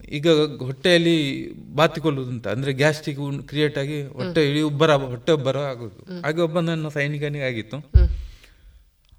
ಈಗ 0.09 0.29
ಹೊಟ್ಟೆಯಲ್ಲಿ 0.59 1.49
ಅಂತ. 2.29 2.49
ಅಂದ್ರೆ 2.49 2.73
ಗ್ಯಾಸ್ಟ್ರಿಕ್ 2.73 3.43
ಕ್ರಿಯೇಟ್ 3.43 3.79
ಆಗಿ 3.79 4.07
ಹೊಟ್ಟೆ 4.07 4.51
ಇಳಿ 4.51 4.61
ಉಬ್ಬರ 4.61 4.95
ಹೊಟ್ಟೆ 4.95 5.33
ಉಬ್ಬರ 5.33 5.59
ಆಗೋದು 5.59 6.21
ಹಾಗೆ 6.23 6.41
ಒಬ್ಬ 6.41 6.61
ನನ್ನ 6.61 6.89
ಸೈನಿಕನಿಗೆ 6.89 7.45
ಆಗಿತ್ತು 7.45 7.77
ಹ್ಮ್. 7.77 8.09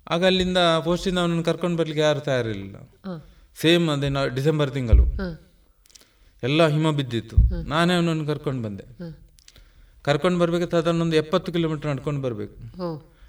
ಆಗ 0.10 0.26
ಅಲ್ಲಿಂದ 0.26 0.58
ಪೋಸ್ಟಿಂದ 0.84 1.20
ಅವನನ್ನು 1.20 1.44
ಕರ್ಕೊಂಡು 1.44 1.78
ಬರ್ಲಿಕ್ಕೆ 1.78 2.02
ಯಾರು 2.02 2.20
ತಯಾರಿರಲಿಲ್ಲ. 2.20 2.76
ಸೇಮ್ 3.62 3.90
ಅದೇ 3.90 4.10
ಡಿಸೆಂಬರ್ 4.36 4.72
ತಿಂಗಳು. 4.72 5.04
ಎಲ್ಲ 6.44 6.68
ಹಿಮ 6.68 6.92
ಬಿದ್ದಿತ್ತು. 6.92 7.36
ನಾನೇ 7.70 7.94
ಅವನನ್ನು 7.96 8.26
ಕರ್ಕೊಂಡು 8.26 8.64
ಬಂದೆ. 8.64 8.84
ಕರ್ಕೊಂಡು 10.04 10.40
ಬರ್ಬೇಕು 10.40 10.78
ಅದನ್ನೊಂದು 10.78 11.16
ಎಪ್ಪತ್ತು 11.16 11.52
ಕಿಲೋಮೀಟರ್ 11.52 11.92
ನಡ್ಕೊಂಡು 11.92 12.22
ಬರ್ಬೇಕು. 12.22 12.56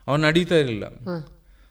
ಅವನು 0.08 0.22
ನಡೀತಾ 0.26 0.54
ಇರಲಿಲ್ಲ. 0.54 0.84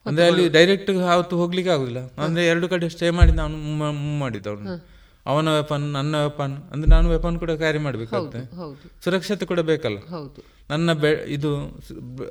ಅಂದ್ರೆ 0.06 0.26
ಅಲ್ಲಿ 0.28 0.50
ಡೈರೆಕ್ಟ್ 0.50 0.90
ಆವತ್ತು 0.92 1.38
ಹೋಗ್ಲಿಕ್ಕೆ 1.38 1.74
ಆಗುದಿಲ್ಲ. 1.74 2.00
ಅಂದ್ರೆ 2.22 2.48
ಎರಡು 2.48 2.70
ಕಡೆ 2.70 2.90
ಸ್ಟೇ 2.90 3.10
ಮಾಡಿ 3.10 3.32
ನಾನು 3.32 3.58
ಮೂವ್ 3.58 4.20
ಮಾಡಿದ್ದ 4.20 4.48
ಅವನು. 4.48 4.88
ಅವನ 5.26 5.50
ವೆಪನ್ 5.50 5.82
ನನ್ನ 5.82 6.16
ವೆಪನ್ 6.24 6.54
ಅಂದ್ರೆ 6.72 6.92
ನಾನು 6.92 7.10
ವೆಪನ್ 7.10 7.40
ಕೂಡ 7.40 7.52
ಕ್ಯಾರಿ 7.52 7.78
ಮಾಡ್ಬೇಕಾಗುತ್ತೆ. 7.78 8.40
ಸುರಕ್ಷತೆ 9.04 9.46
ಕೂಡ 9.46 9.60
ಬೇಕಲ್ಲ. 9.60 9.98
ನನ್ನ 10.70 10.94
ಬೆ 10.94 11.34
ಇದು 11.34 11.58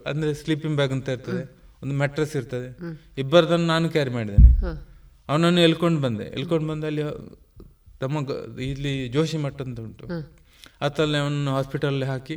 ಅಂದ್ರೆ 0.06 0.34
ಸ್ಲೀಪಿಂಗ್ 0.34 0.76
ಬ್ಯಾಗ್ 0.76 0.92
ಅಂತ 0.92 1.08
ಇರ್ತದೆ. 1.08 1.63
ಒಂದು 1.84 1.94
ಮೆಟ್ರೆಸ್ 1.94 2.36
ಇರ್ತದೆ. 2.36 2.68
ಇಬ್ಬರದನ್ನು 3.18 3.66
ನಾನು 3.66 3.88
ಕ್ಯಾರಿ 3.88 4.10
ಮಾಡಿದ್ದೇನೆ. 4.10 4.50
ಅವನನ್ನು 5.28 5.60
ಎಲ್ಕೊಂಡು 5.60 6.00
ಬಂದೆ. 6.00 6.24
ಎಲ್ಕೊಂಡು 6.24 6.68
ಬಂದು 6.68 6.86
ಅಲ್ಲಿ 6.86 7.02
ತಮ್ಮ 8.00 8.16
ಇಲ್ಲಿ 8.60 9.08
ಜೋಶಿ 9.08 9.36
ಮಠ 9.36 9.62
ಅಂತ 9.62 9.80
ಉಂಟು. 9.80 10.06
ಅತ್ತಲ್ಲಿ 10.80 11.18
ಅವನು 11.18 11.50
ಹಾಸ್ಪಿಟಲ್ 11.50 12.02
ಹಾಕಿ. 12.02 12.36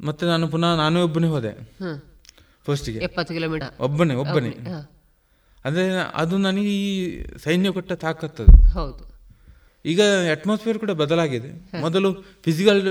ಮತ್ತೆ 0.00 0.26
ನಾನು 0.26 0.48
ಪುನಃ 0.48 0.74
ನಾನು 0.76 1.04
ಒಬ್ಬನೇ 1.04 1.26
ಹೋದೆ. 1.26 1.52
ಫಸ್ಟಿಗೆ 2.66 3.00
ಕಿಲೋಮೀಟರ್ 3.08 3.80
ಒಬ್ಬನೇ 3.80 4.14
ಒಬ್ಬನೇ, 4.14 4.50
ಅಂದ್ರೆ 5.64 5.84
ಅದು 6.14 6.38
ನನಗೆ 6.38 6.68
ಈ 6.74 6.90
ಸೈನ್ಯ 7.44 7.70
ಕೊಟ್ಟ 7.70 7.92
ತಾಕತ್ತದು. 7.92 8.52
ಹೌದು. 8.72 9.02
ಈಗ 9.84 10.00
ಅಟ್ಮಾಸ್ಫಿಯರ್ 10.30 10.78
ಕೂಡ 10.78 10.90
ಬದಲಾಗಿದೆ. 10.90 11.80
ಮೊದಲು 11.80 12.10
ಫಿಸಿಕಲ್ 12.44 12.82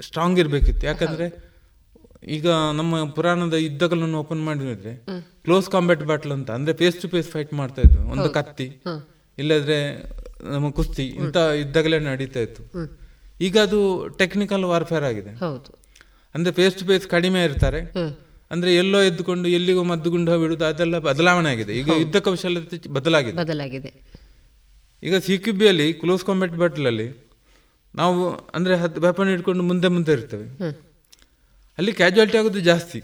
ಸ್ಟ್ರಾಂಗ್ 0.00 0.38
ಇರಬೇಕಿತ್ತು. 0.38 0.86
ಯಾಕಂದ್ರೆ 0.86 1.26
ಈಗ 2.24 2.48
ನಮ್ಮ 2.50 3.04
ಪುರಾಣದ 3.04 3.54
ಯುದ್ಧಗಳನ್ನು 3.54 4.18
ಓಪನ್ 4.18 4.44
ಮಾಡಿದ್ರೆ 4.44 4.92
ಕ್ಲೋಸ್ 5.44 5.70
ಕಾಂಬ್ಯಾಟ್ 5.70 6.02
ಬ್ಯಾಟಲ್ 6.02 6.32
ಅಂತ 6.32 6.50
ಅಂದ್ರೆ 6.50 6.76
ಫೇಸ್ 6.76 6.96
ಟು 6.96 7.08
ಫೇಸ್ 7.08 7.28
ಫೈಟ್ 7.28 7.54
ಮಾಡ್ತಾ 7.54 7.82
ಇದ್ವು. 7.82 8.02
ಒಂದು 8.10 8.30
ಕತ್ತಿ 8.30 8.82
ಇಲ್ಲದ್ರೆ 9.38 9.78
ನಮ್ಮ 10.52 10.70
ಕುಸ್ತಿ 10.70 11.06
ಇಂಥ 11.06 11.36
ಯುದ್ಧಗಳೇ 11.36 11.98
ನಡೀತಾ 11.98 12.40
ಇತ್ತು. 12.40 12.62
ಈಗ 13.40 13.58
ಅದು 13.58 14.08
ಟೆಕ್ನಿಕಲ್ 14.08 14.64
ವಾರ್ಫೇರ್ 14.64 15.04
ಆಗಿದೆ. 15.04 15.30
ಅಂದ್ರೆ 16.34 16.52
ಫೇಸ್ 16.54 16.74
ಟು 16.74 16.84
ಫೇಸ್ 16.84 17.08
ಕಡಿಮೆ 17.08 17.44
ಇರ್ತಾರೆ. 17.44 17.80
ಅಂದ್ರೆ 18.50 18.74
ಎಲ್ಲೋ 18.74 19.02
ಎದ್ದುಕೊಂಡು 19.02 19.48
ಎಲ್ಲಿಗೋ 19.48 19.82
ಮದ್ದುಗುಂಡು 19.82 20.40
ಬಿಡುದು 20.40 20.64
ಅದೆಲ್ಲ 20.64 20.98
ಬದಲಾವಣೆ 20.98 21.50
ಆಗಿದೆ. 21.50 21.72
ಈಗ 21.78 21.88
ಯುದ್ಧ 21.98 22.16
ಕೌಶಲ್ಯತೆ 22.16 22.88
ಬದಲಾಗಿದೆ. 22.88 23.36
ಬದಲಾಗಿದೆ. 23.36 23.92
ಈಗ 25.02 25.16
ಸಿ 25.16 25.38
ಕ್ಯೂ 25.38 25.54
ಬಿಯಲ್ಲಿ 25.54 25.94
ಕ್ಲೋಸ್ 25.94 26.24
ಕಾಂಬ್ಯಾಟ್ 26.24 26.54
ಬ್ಯಾಟಲಲ್ಲಿ 26.54 27.26
ನಾವು 27.94 28.30
ಅಂದ್ರೆ 28.54 28.76
ಹತ್ತು 28.76 29.00
ವೆಪನ್ 29.00 29.28
ಇಟ್ಕೊಂಡು 29.28 29.62
ಮುಂದೆ 29.62 29.88
ಮುಂದೆ 29.88 30.12
ಇರ್ತೇವೆ. 30.12 30.46
ಅಲ್ಲಿ 31.78 31.92
ಕ್ಯಾಜುಯಾಲಿಟಿ 31.92 32.38
ಆಗೋದು 32.38 32.60
ಜಾಸ್ತಿ. 32.60 33.02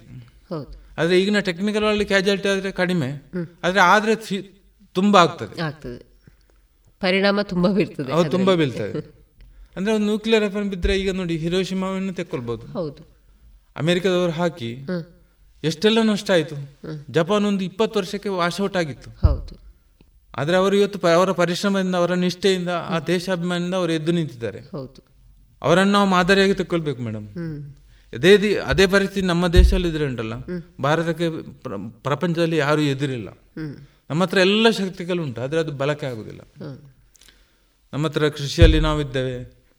ಆದರೆ 0.99 1.23
ಈಗಿನ 1.23 1.39
ಟೆಕ್ನಿಕಲ್ 1.39 1.85
ಅಲ್ಲಿ 1.85 2.05
ಕ್ಯಾಜುಯಾಲಿಟಿ 2.05 2.49
ಆದರೆ 2.49 2.73
ಕಡಿಮೆ. 2.73 3.09
ಆದರೆ 3.63 3.81
ಆದ್ರೆ 3.81 4.15
ತುಂಬ 4.95 5.17
ಆಗ್ತದೆ. 5.17 6.13
ಪರಿಣಾಮ 7.01 7.43
ತುಂಬಾ 7.43 7.71
ಬೀಳ್ತದೆ. 7.71 8.13
ಹೌದು 8.13 8.31
ತುಂಬಾ 8.31 8.55
ಬೀಳ್ತದೆ. 8.55 9.23
ಅಂದರೆ 9.77 9.93
ಒಂದು 9.95 10.07
ನ್ಯೂಕ್ಲಿಯರ್ 10.07 10.43
ವೆಪನ್ 10.43 10.71
ಬಿದ್ದರೆ 10.71 11.01
ಈಗ 11.01 11.11
ನೋಡಿ 11.11 11.37
ಹಿರೋಶಿಮಾವನ್ನು 11.37 12.13
ತೆಕ್ಕೊಳ್ಬೋದು. 12.13 12.67
ಹೌದು. 12.67 13.03
ಅಮೆರಿಕದವರು 13.77 14.33
ಹಾಕಿ. 14.33 14.71
ಎಷ್ಟೆಲ್ಲ 15.65 16.03
ನಷ್ಟ 16.03 16.31
ಆಯಿತು? 16.31 16.57
ಜಪಾನ್ 17.11 17.45
ಒಂದು 17.45 17.65
ಇಪ್ಪತ್ತು 17.65 17.99
ವರ್ಷಕ್ಕೆ 17.99 18.29
ವಾಶೌಟ್ 18.29 18.77
ಆಗಿತ್ತು. 18.77 19.11
ಹೌದು. 19.27 19.55
ಆದರೆ 20.37 20.57
ಅವರು 20.57 20.77
ಇವತ್ತು 20.77 21.07
ಅವರ 21.07 21.31
ಪರಿಶ್ರಮದಿಂದ 21.31 21.95
ಅವರ 21.95 22.13
ನಿಷ್ಠೆಯಿಂದ 22.15 22.69
ಆ 22.69 23.01
ದೇಶಾಭಿಮಾನದಿಂದ 23.01 23.75
ಅವರು 23.75 23.93
ಎದ್ದು 23.93 24.13
ನಿಂತಿದ್ದಾರೆ. 24.13 24.61
ಹೌದು. 24.61 25.01
ಅವರನ್ನು 25.63 25.93
ನಾವು 25.93 26.09
ಮಾದರಿಯಾಗಿ 26.09 26.55
ತಕ್ಕೊಳ್ಬೇಕು 26.55 27.03
ಮೇಡಮ್. 27.03 27.29
ಅದೇ 28.13 28.37
ದಿ- 28.37 28.57
ಅದೇ 28.65 28.87
ಪರಿಸ್ಥಿತಿ 28.87 29.27
ನಮ್ಮ 29.27 29.49
ದೇಶದಲ್ಲಿ 29.49 29.89
ಇದ್ರೆ 29.89 30.07
ಉಂಟಲ್ಲ 30.07 30.35
ಭಾರತಕ್ಕೆ 30.83 31.27
ಪ್ರ- 31.63 31.91
ಪ್ರಪಂಚದಲ್ಲಿ 32.03 32.57
ಯಾರು 32.57 32.81
ಎದುರಿಲ್ಲ. 32.81 33.29
ನಮ್ಮ 34.11 34.23
ಹತ್ರ 34.23 34.39
ಎಲ್ಲ 34.39 34.71
ಶಕ್ತಿಗಳು 34.71 35.23
ಉಂಟು 35.23 35.41
ಆದರೆ 35.41 35.59
ಅದು 35.59 35.73
ಬಳಕೆ 35.73 36.07
ಆಗುದಿಲ್ಲ. 36.07 36.41
ನಮ್ಮ 37.93 38.07
ಹತ್ರ 38.07 38.29
ಕೃಷಿಯಲ್ಲಿ 38.29 38.81
ನಾವಿದ್ದೇವೆ 38.81 39.37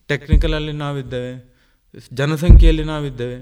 ಟೆಕ್ನಿಕಲ್ 0.10 0.54
ಅಲ್ಲಿ 0.54 0.72
ನಾವಿದ್ದೇವೆ 0.72 1.34
ಜನಸಂಖ್ಯೆಯಲ್ಲಿ 2.14 2.84
ನಾವಿದ್ದೇವೆ 2.84 3.38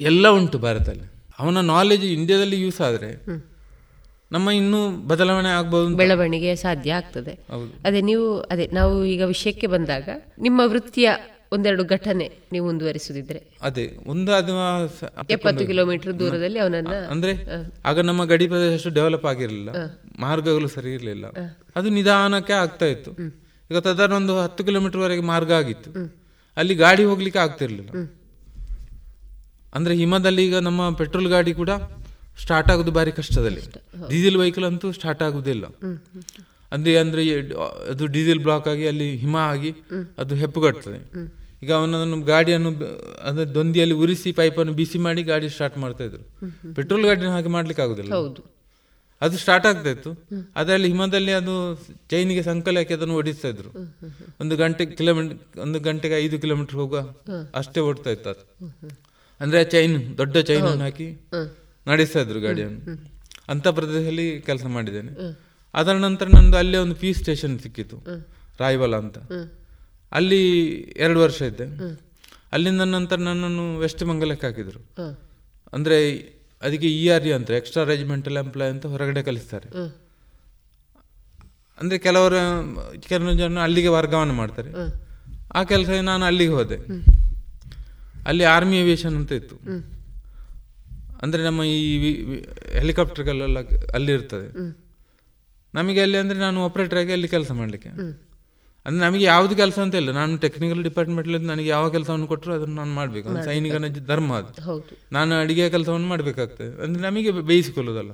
ಎಲ್ಲ 0.00 0.28
ಉಂಟು 0.28 0.58
ಭಾರತದಲ್ಲಿ 0.58 1.06
ಅವನ 1.38 1.60
ನಾಲೆಜ್ 1.66 2.04
ಇಂಡಿಯಾದಲ್ಲಿ 2.04 2.60
ಯೂಸ್ 2.60 2.80
ಆದರೆ 2.80 3.10
ನಮ್ಮ 4.32 4.50
ಇನ್ನೂ 4.50 4.90
ಬದಲಾವಣೆ 5.06 5.48
ಆಗ್ಬೋದು. 5.48 5.96
ಬೆಳವಣಿಗೆ 5.96 6.56
ಸಾಧ್ಯ 6.56 6.92
ಆಗ್ತದೆ. 6.92 7.32
ಅದೇ 7.84 8.00
ನೀವು 8.00 8.40
ಅದೇ 8.40 8.70
ನಾವು 8.72 9.04
ಈಗ 9.04 9.22
ವಿಷಯಕ್ಕೆ 9.22 9.66
ಬಂದಾಗ 9.66 10.08
ನಿಮ್ಮ 10.38 10.60
ವೃತ್ತಿಯ 10.64 11.08
ಒಂದೆರಡು 11.52 11.84
ಘಟನೆ 11.84 12.26
ನೀವು 12.52 12.64
ಮುಂದುವರಿಸುದಿದ್ರೆ. 12.66 13.40
ಅದೇ 13.62 13.84
ಒಂದು 14.06 14.30
ಅದು 14.32 14.52
ಎಪ್ಪತ್ತು 15.36 15.62
ಕಿಲೋಮೀಟರ್. 15.66 16.12
ದೂರದಲ್ಲಿ 16.20 16.58
ಅವನನ್ನ 16.58 16.94
ಅಂದ್ರೆ 17.14 17.32
ಆಗ 17.84 18.00
ನಮ್ಮ 18.00 18.24
ಗಡಿ 18.32 18.46
ಪ್ರದೇಶ 18.48 18.74
ಅಷ್ಟು 18.74 18.90
ಡೆವಲಪ್ 18.98 19.26
ಆಗಿರಲಿಲ್ಲ 19.26 19.70
ಮಾರ್ಗಗಳು 20.18 20.68
ಸರಿ 20.68 20.90
ಇರಲಿಲ್ಲ. 20.94 21.26
ಅದು 21.76 21.88
ನಿಧಾನಕ್ಕೆ 21.88 22.54
ಆಗ್ತಾ 22.62 22.86
ಇತ್ತು. 22.86 23.10
ಈಗ 23.70 23.78
ಸಾಧಾರಣ 23.78 24.14
ಒಂದು 24.20 24.34
ಹತ್ತು 24.42 24.64
ಕಿಲೋಮೀಟರ್ 24.64 25.00
ವರೆಗೆ 25.00 25.24
ಮಾರ್ಗ 25.32 25.52
ಆಗಿತ್ತು. 25.52 25.90
ಅಲ್ಲಿ 26.56 26.74
ಗಾಡಿ 26.84 27.04
ಹೋಗ್ಲಿಕ್ಕೆ 27.04 27.40
ಆಗ್ತಿರ್ಲಿಲ್ಲ. 27.46 27.90
ಅಂದ್ರೆ 29.74 29.94
ಹಿಮದಲ್ಲಿ 29.94 30.42
ಈಗ 30.46 30.56
ನಮ್ಮ 30.68 30.90
ಪೆಟ್ರೋಲ್ 31.00 31.28
ಗಾಡಿ 31.28 31.52
ಕೂಡ 31.54 31.70
ಸ್ಟಾರ್ಟ್ 32.42 32.70
ಆಗೋದು 32.70 32.92
ಬಾರಿ 32.92 33.12
ಕಷ್ಟದಲ್ಲಿ. 33.12 33.62
ಡೀಸೆಲ್ 34.10 34.36
ವೆಹಿಕಲ್ 34.36 34.64
ಅಂತೂ 34.64 34.88
ಸ್ಟಾರ್ಟ್ 34.92 35.22
ಆಗುದಿಲ್ಲ. 35.22 35.64
ಅಂದ್ರೆ 36.72 36.92
ಅಂದ್ರೆ 36.98 37.22
ಅದು 37.90 38.06
ಡೀಸೆಲ್ 38.06 38.40
ಬ್ಲಾಕ್ 38.40 38.68
ಆಗಿ 38.68 38.84
ಅಲ್ಲಿ 38.86 39.06
ಹಿಮ 39.16 39.36
ಆಗಿ 39.52 39.70
ಅದು 40.18 40.34
ಹೆಪ್ಪುಗಟ್ತದೆ. 40.34 41.00
ಈಗ 41.62 41.72
ಅವನನ್ನು 41.72 42.20
ಗಾಡಿಯನ್ನು 42.20 42.70
ಅಂದರೆ 43.24 43.54
ದೊಂದಿಯಲ್ಲಿ 43.54 43.94
ಉರಿಸಿ 43.94 44.32
ಪೈಪನ್ನು 44.32 44.72
ಬಿಸಿ 44.72 44.98
ಮಾಡಿ 44.98 45.22
ಗಾಡಿ 45.22 45.48
ಸ್ಟಾರ್ಟ್ 45.48 45.78
ಮಾಡ್ತಾ 45.78 46.04
ಇದ್ರು. 46.04 46.22
ಪೆಟ್ರೋಲ್ 46.74 47.04
ಗಾಡಿನ 47.04 47.28
ಹಾಗೆ 47.28 47.48
ಮಾಡ್ಲಿಕ್ಕೆ 47.48 47.82
ಆಗುದಿಲ್ಲ. 47.82 48.14
ಹೌದು. 48.14 48.60
ಅದು 49.20 49.38
ಸ್ಟಾರ್ಟ್ 49.38 49.66
ಆಗ್ತಾ 49.66 49.90
ಇತ್ತು. 49.90 50.26
ಅದರಲ್ಲಿ 50.56 50.88
ಹಿಮದಲ್ಲಿ 50.88 51.32
ಅದು 51.32 51.54
ಚೈನಿಗೆ 52.10 52.42
ಸಂಕಲ 52.42 52.76
ಹಾಕಿ 52.76 52.94
ಅದನ್ನು 52.94 53.14
ಓಡಿಸ್ತಾ 53.14 53.48
ಇದ್ರು. 53.48 53.70
ಒಂದು 54.40 54.56
ಗಂಟೆ 54.56 54.86
ಕಿಲೋಮೀಟರ್ 54.86 55.58
ಒಂದು 55.58 55.80
ಗಂಟೆಗೆ 55.80 56.14
ಐದು 56.14 56.38
ಕಿಲೋಮೀಟರ್ 56.38 56.74
ಹೋಗುವ 56.74 57.14
ಅಷ್ಟೇ 57.54 57.80
ಓಡ್ತಾ 57.80 58.10
ಇತ್ತು 58.10 58.30
ಅದು. 58.30 58.44
ಅಂದ್ರೆ 59.40 59.64
ಚೈನ್ 59.64 60.18
ದೊಡ್ಡ 60.18 60.36
ಚೈನ್ 60.36 60.80
ಹಾಕಿ 60.80 61.20
ನಡೆಸ್ತಾ 61.86 62.20
ಇದ್ರು 62.20 62.40
ಗಾಡಿಯನ್ನು. 62.40 62.80
ಅಂತ 63.48 63.68
ಪ್ರದೇಶದಲ್ಲಿ 63.68 64.40
ಕೆಲಸ 64.40 64.64
ಮಾಡಿದ್ದೇನೆ. 64.66 65.12
ಅದರ 65.74 65.92
ನಂತರ 65.92 66.26
ನಂದು 66.26 66.56
ಅಲ್ಲೇ 66.56 66.78
ಒಂದು 66.78 66.94
ಪೀಸ್ 66.94 67.18
ಸ್ಟೇಷನ್ 67.18 67.60
ಸಿಕ್ಕಿತ್ತು. 67.60 67.96
ರಾಯ್ವಲ 68.60 68.96
ಅಂತ. 68.96 69.18
ಅಲ್ಲಿ 70.12 70.40
ಎರಡು 70.96 71.20
ವರ್ಷ 71.20 71.42
ಇದ್ದೆ. 71.42 71.66
ಅಲ್ಲಿಂದ 72.52 72.80
ನಂತರ 72.80 73.16
ನನ್ನನ್ನು 73.16 73.78
ವೆಸ್ಟ್ 73.78 74.04
ಮಂಗಲಕ್ಕೆ 74.04 74.46
ಹಾಕಿದ್ರು. 74.46 74.80
ಅಂದ್ರೆ 75.72 75.96
ಅದಕ್ಕೆ 76.62 76.88
ಇ 76.88 77.08
ಆರ್ 77.08 77.24
ಇ 77.24 77.32
ಅಂತ 77.32 77.50
ಎಕ್ಸ್ಟ್ರಾ 77.50 77.84
ರೆಜಿಮೆಂಟಲ್ 77.84 78.36
ಎಂಪ್ಲಾಯ್ 78.36 78.70
ಅಂತ 78.70 78.86
ಹೊರಗಡೆ 78.86 79.22
ಕಲಿಸ್ತಾರೆ. 79.22 79.68
ಅಂದ್ರೆ 81.80 81.98
ಕೆಲವರು 81.98 82.40
ಕೆಲವು 83.00 83.32
ಜನ 83.32 83.58
ಅಲ್ಲಿಗೆ 83.58 83.88
ವರ್ಗಾವಣೆ 83.88 84.32
ಮಾಡ್ತಾರೆ. 84.32 84.70
ಆ 85.54 85.64
ಕೆಲಸ 85.64 85.88
ನಾನು 86.02 86.24
ಅಲ್ಲಿಗೆ 86.24 86.52
ಹೋದೆ. 86.52 86.78
ಅಲ್ಲಿ 88.26 88.44
ಆರ್ಮಿ 88.44 88.80
ಏವಿಯೇಷನ್ 88.80 89.16
ಅಂತ 89.16 89.32
ಇತ್ತು. 89.32 89.56
ಅಂದ್ರೆ 91.22 91.44
ನಮ್ಮ 91.44 91.62
ಈ 91.62 91.98
ಹೆಲಿಕಾಪ್ಟರ್ಗಳೆಲ್ಲ 92.72 93.58
ಅಲ್ಲಿ 93.94 94.12
ಇರ್ತದೆ 94.12 94.48
ನಮಗೆ 95.74 96.00
ಅಲ್ಲಿ 96.02 96.18
ಅಂದ್ರೆ 96.18 96.38
ನಾನು 96.38 96.64
ಆಪರೇಟರ್ 96.64 96.98
ಆಗಿ 96.98 97.12
ಅಲ್ಲಿ 97.12 97.28
ಕೆಲಸ 97.28 97.50
ಮಾಡಲಿಕ್ಕೆ. 97.52 97.88
ಅಂದ್ರೆ 98.86 99.06
ನಮಗೆ 99.06 99.24
ಯಾವ್ದು 99.24 99.56
ಕೆಲಸ 99.56 99.78
ಅಂತ 99.78 99.94
ಇಲ್ಲ. 99.94 100.10
ನಾನು 100.10 100.38
ಟೆಕ್ನಿಕಲ್ 100.38 100.82
ಡಿಪಾರ್ಟ್ಮೆಂಟ್ 100.82 101.28
ನನಗೆ 101.28 101.68
ಯಾವ 101.68 101.90
ಕೆಲಸವನ್ನು 101.90 102.26
ಕೊಟ್ಟರು 102.26 102.54
ಅದನ್ನು 102.54 102.74
ನಾನು 102.74 102.92
ಮಾಡಬೇಕು. 102.92 103.28
ಒಂದು 103.28 103.42
ಸೈನಿಕನ 103.44 103.84
ಧರ್ಮ 104.06 104.34
ಅದು. 104.34 104.52
ನಾನು 105.12 105.34
ಅಡಿಗೆ 105.34 105.70
ಕೆಲಸವನ್ನು 105.70 106.06
ಮಾಡಬೇಕಾಗ್ತದೆ. 106.06 106.82
ಅಂದ್ರೆ 106.82 107.02
ನಮಗೆ 107.02 107.30
ಬೇಯಿಸಿಕೊಳ್ಳೋದಲ್ಲ 107.30 108.10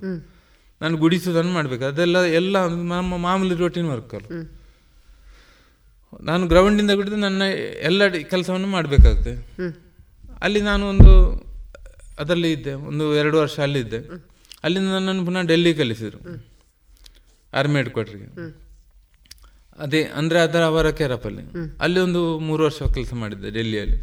ನಾನು 0.83 0.97
ಗುಡಿಸೋದನ್ನು 0.97 1.53
ಮಾಡಬೇಕು. 1.53 1.85
ಅದೆಲ್ಲ 1.85 2.19
ಎಲ್ಲ 2.23 2.67
ನಮ್ಮ 2.67 3.17
ಮಾಮೂಲಿ 3.17 3.55
ರೊಟೀನ್ 3.55 3.89
ವರ್ಕ್ 3.89 4.15
ಅಲ್ಲ. 4.15 4.27
ನಾನು 6.21 6.47
ಗ್ರೌಂಡಿಂದ 6.47 6.91
ಕುಡಿದು 6.91 7.17
ನನ್ನ 7.17 7.43
ಎಲ್ಲ 7.83 8.09
ಕೆಲಸವನ್ನು 8.09 8.69
ಮಾಡಬೇಕಾಗ್ತದೆ. 8.69 9.35
ಅಲ್ಲಿ 10.41 10.61
ನಾನು 10.61 10.87
ಒಂದು 10.87 11.11
ಅದರಲ್ಲಿ 12.19 12.53
ಇದ್ದೆ. 12.53 12.73
ಒಂದು 12.73 13.15
ಎರಡು 13.15 13.39
ವರ್ಷ 13.39 13.61
ಅಲ್ಲಿದ್ದೆ. 13.61 13.99
ಅಲ್ಲಿಂದ 14.65 14.89
ನನ್ನನ್ನು 14.89 15.25
ಪುನಃ 15.25 15.41
ಡೆಲ್ಲಿ 15.41 15.75
ಕಲಿಸಿದರು 15.75 16.21
ಆರ್ಮಿ 17.55 17.75
ಹೆಡ್ 17.75 17.91
ಕ್ವಾರ್ಟರ್ಗೆ 17.91 18.29
ಅದೇ 19.79 20.05
ಅಂದ್ರೆ 20.05 20.41
ಅದರ 20.41 20.65
ಅವರ 20.65 20.91
ಕೆರಪಲ್ಲಿ 20.91 21.43
ಅಲ್ಲಿ. 21.81 22.01
ಒಂದು 22.01 22.39
ಮೂರು 22.39 22.65
ವರ್ಷ 22.65 22.83
ಕೆಲಸ 22.83 23.15
ಮಾಡಿದ್ದೆ 23.15 23.51
ಡೆಲ್ಲಿಯಲ್ಲಿ. 23.51 23.99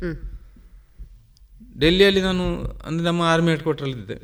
ಡೆಲ್ಲಿಯಲ್ಲಿ 1.79 2.21
ನಾನು 2.21 2.43
ಅಂದ್ರೆ 2.63 3.05
ನಮ್ಮ 3.05 3.21
ಆರ್ಮಿ 3.21 3.51
ಹೆಡ್ 3.51 3.81
ಇದ್ದೆ 3.81 4.17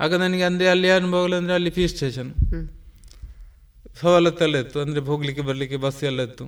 ಆಗ 0.00 0.14
ನನಗೆ 0.14 0.42
ಅಂದ್ರೆ 0.42 0.68
ಅಲ್ಲಿ 0.68 0.90
ಅನುಭವಗಳು 0.90 1.34
ಅಂದ್ರೆ 1.36 1.54
ಅಲ್ಲಿ 1.54 1.70
ಫೀಸ್ 1.70 1.94
ಸ್ಟೇಷನ್ 1.94 2.32
ಸವಲತ್ತೆಲ್ಲ 4.00 4.56
ಇತ್ತು 4.56 4.80
ಅಂದ್ರೆ 4.80 5.00
ಹೋಗ್ಲಿಕ್ಕೆ 5.00 5.42
ಬರ್ಲಿಕ್ಕೆ 5.42 5.76
ಬಸ್ 5.76 6.04
ಎಲ್ಲ 6.04 6.22
ಇತ್ತು. 6.22 6.44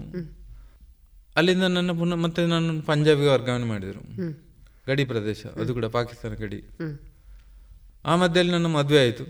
ಅಲ್ಲಿಂದ 1.36 1.62
ನನ್ನ 1.62 1.92
ಪುನಃ 1.98 2.14
ಮತ್ತೆ 2.14 2.46
ನಾನು 2.46 2.82
ಪಂಜಾಬಿಗೆ 2.82 3.28
ವರ್ಗಾವಣೆ 3.28 3.64
ಮಾಡಿದರು. 3.64 4.02
ಗಡಿ 4.86 5.04
ಪ್ರದೇಶ 5.04 5.46
ಅದು 5.46 5.74
ಕೂಡ 5.74 5.84
ಪಾಕಿಸ್ತಾನ 5.84 6.34
ಗಡಿ. 6.34 6.64
ಆ 8.04 8.16
ಮಧ್ಯದಲ್ಲಿ 8.16 8.52
ನನ್ನ 8.52 8.66
ಮದುವೆ 8.66 9.00
ಆಯಿತು. 9.00 9.24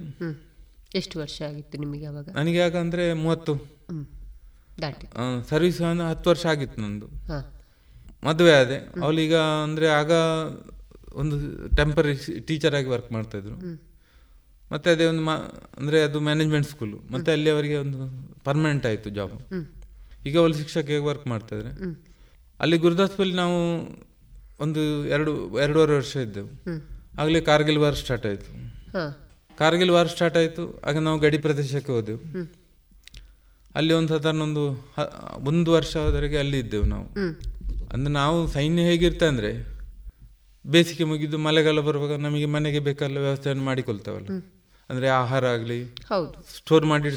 ಎಷ್ಟು 0.94 1.18
ವರ್ಷ 1.18 1.42
ಆಗಿತ್ತು 1.42 1.78
ನಿಮಗೆ 1.78 2.04
ಅವಾಗ? 2.04 2.28
ನನಗೆ 2.34 2.62
ಅಂದ್ರೆ 2.62 3.12
ಮೂವತ್ತು. 3.12 3.54
ಸರ್ವಿಸ್ 5.48 5.82
ಹತ್ತು 6.08 6.30
ವರ್ಷ 6.30 6.46
ಆಗಿತ್ತು 6.46 6.82
ನಂದು. 6.82 7.06
ಮದುವೆ 8.26 8.52
ಆದೆ. 8.52 8.76
ಅವಳೀಗ 9.02 9.36
ಅಂದ್ರೆ 9.36 9.88
ಆಗ 9.88 10.10
ಒಂದು 11.14 11.68
ಟೆಂಪರರಿ 11.76 12.40
ಟೀಚರ್ 12.40 12.74
ಆಗಿ 12.74 12.86
ವರ್ಕ್ 12.86 13.12
ಮಾಡ್ತಾ 13.12 13.38
ಇದ್ರು 13.38 13.54
ಮತ್ತೆ 14.72 14.90
ಅದೇ 14.90 15.04
ಒಂದು 15.04 15.22
ಮಾ- 15.22 15.64
ಅಂದ್ರೆ 15.76 16.02
ಅದು 16.02 16.20
ಮ್ಯಾನೇಜ್ಮೆಂಟ್ 16.20 16.68
ಸ್ಕೂಲು 16.68 17.12
ಮತ್ತೆ 17.12 17.32
ಅಲ್ಲಿ 17.32 17.50
ಅವರಿಗೆ 17.50 17.76
ಒಂದು 17.76 18.28
ಪರ್ಮನೆಂಟ್ 18.44 18.86
ಆಯಿತು 18.86 19.10
ಜಾಬ್ 19.10 19.32
ಈಗ 20.26 20.38
ಅವಳು 20.38 20.54
ಶಿಕ್ಷಕಿಯಾಗಿ 20.54 21.04
ವರ್ಕ್ 21.04 21.26
ಮಾಡ್ತಾ 21.26 21.56
ಇದ್ರೆ 21.56 21.70
ಅಲ್ಲಿ 22.60 22.78
ಗುರುದಾಸ್ಪಲ್ಲಿ 22.78 23.34
ನಾವು 23.34 23.88
ಒಂದು 24.60 25.06
ಎರಡು 25.06 25.60
ಎರಡೂವರೆ 25.60 25.92
ವರ್ಷ 25.92 26.16
ಇದ್ದೆವು. 26.16 26.48
ಆಗಲೇ 27.20 27.40
ಕಾರ್ಗಿಲ್ 27.40 27.78
ವಾರ್ 27.78 27.96
ಸ್ಟಾರ್ಟ್ 27.96 28.26
ಆಯಿತು. 28.26 28.52
ಕಾರ್ಗಿಲ್ 29.58 29.90
ವಾರ್ 29.90 30.08
ಸ್ಟಾರ್ಟ್ 30.08 30.36
ಆಯಿತು. 30.36 30.80
ಆಗ 30.80 30.98
ನಾವು 30.98 31.18
ಗಡಿ 31.18 31.38
ಪ್ರದೇಶಕ್ಕೆ 31.38 31.92
ಹೋದೆವು. 31.92 32.18
ಅಲ್ಲಿ 33.74 33.94
ಒಂದು 33.94 34.08
ಸಾಧಾರಣ 34.08 34.36
ಒಂದು 35.48 35.72
ವರ್ಷದವರೆಗೆ 35.72 36.38
ಅಲ್ಲಿ 36.38 36.58
ಇದ್ದೆವು 36.58 36.84
ನಾವು. 36.84 37.04
ಅಂದ್ರೆ 37.92 38.12
ನಾವು 38.12 38.46
ಸೈನ್ಯ 38.46 38.82
ಹೇಗಿರ್ತ 38.82 39.22
ಅಂದ್ರೆ 39.22 39.78
ಬೇಸಿಗೆ 40.66 41.04
ಮುಗಿದು 41.04 41.38
ಮಳೆಗಾಲ 41.38 41.80
ಬರುವಾಗ 41.80 42.20
ನಮಗೆ 42.20 42.46
ಮನೆಗೆ 42.46 42.78
ಬೇಕಾದ 42.78 43.10
ವ್ಯವಸ್ಥೆಯನ್ನು 43.10 43.64
ಮಾಡಿಕೊಳ್ತೇವಲ್ಲ. 43.64 44.26
ಅಂದ್ರೆ 44.90 45.08
ಆಹಾರ 45.08 45.46
ಆಗಲಿ 45.46 45.84
ಸ್ಟೋರ್ 46.56 46.84
ಮಾಡಿ 46.84 47.08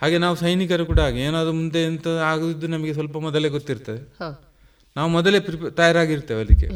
ಹಾಗೆ 0.00 0.18
ನಾವು 0.18 0.36
ಸೈನಿಕರು 0.36 0.86
ಕೂಡ 0.86 1.00
ಹಾಗೆ 1.00 1.20
ಏನಾದ್ರು 1.20 1.52
ಮುಂದೆ 1.52 1.78
ಎಂತ 1.78 2.08
ಆಗುದು 2.08 2.66
ನಮಗೆ 2.66 2.92
ಸ್ವಲ್ಪ 2.92 3.18
ಮೊದಲೇ 3.18 3.48
ಗೊತ್ತಿರ್ತದೆ. 3.48 4.14
ನಾವು 4.96 5.10
ಮೊದಲೇ 5.10 5.40
ಪ್ರಿಪೇ 5.40 5.70
ತಯಾರಾಗಿರ್ತೇವೆ 5.70 6.40
ಅದಕ್ಕೆ 6.40 6.66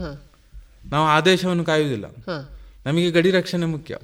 ನಾವು 0.88 1.06
ಆದೇಶವನ್ನು 1.06 1.64
ಕಾಯುವುದಿಲ್ಲ. 1.64 2.04
ನಮಗೆ 2.86 3.10
ಗಡಿ 3.10 3.30
ರಕ್ಷಣೆ 3.30 3.66
ಮುಖ್ಯ. 3.66 3.98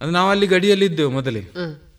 ಅಂದ್ರೆ 0.00 0.10
ನಾವು 0.10 0.30
ಅಲ್ಲಿ 0.30 0.46
ಗಡಿಯಲ್ಲಿ 0.46 0.84
ಇದ್ದೆವು 0.86 1.10
ಮೊದಲೇ. 1.10 1.40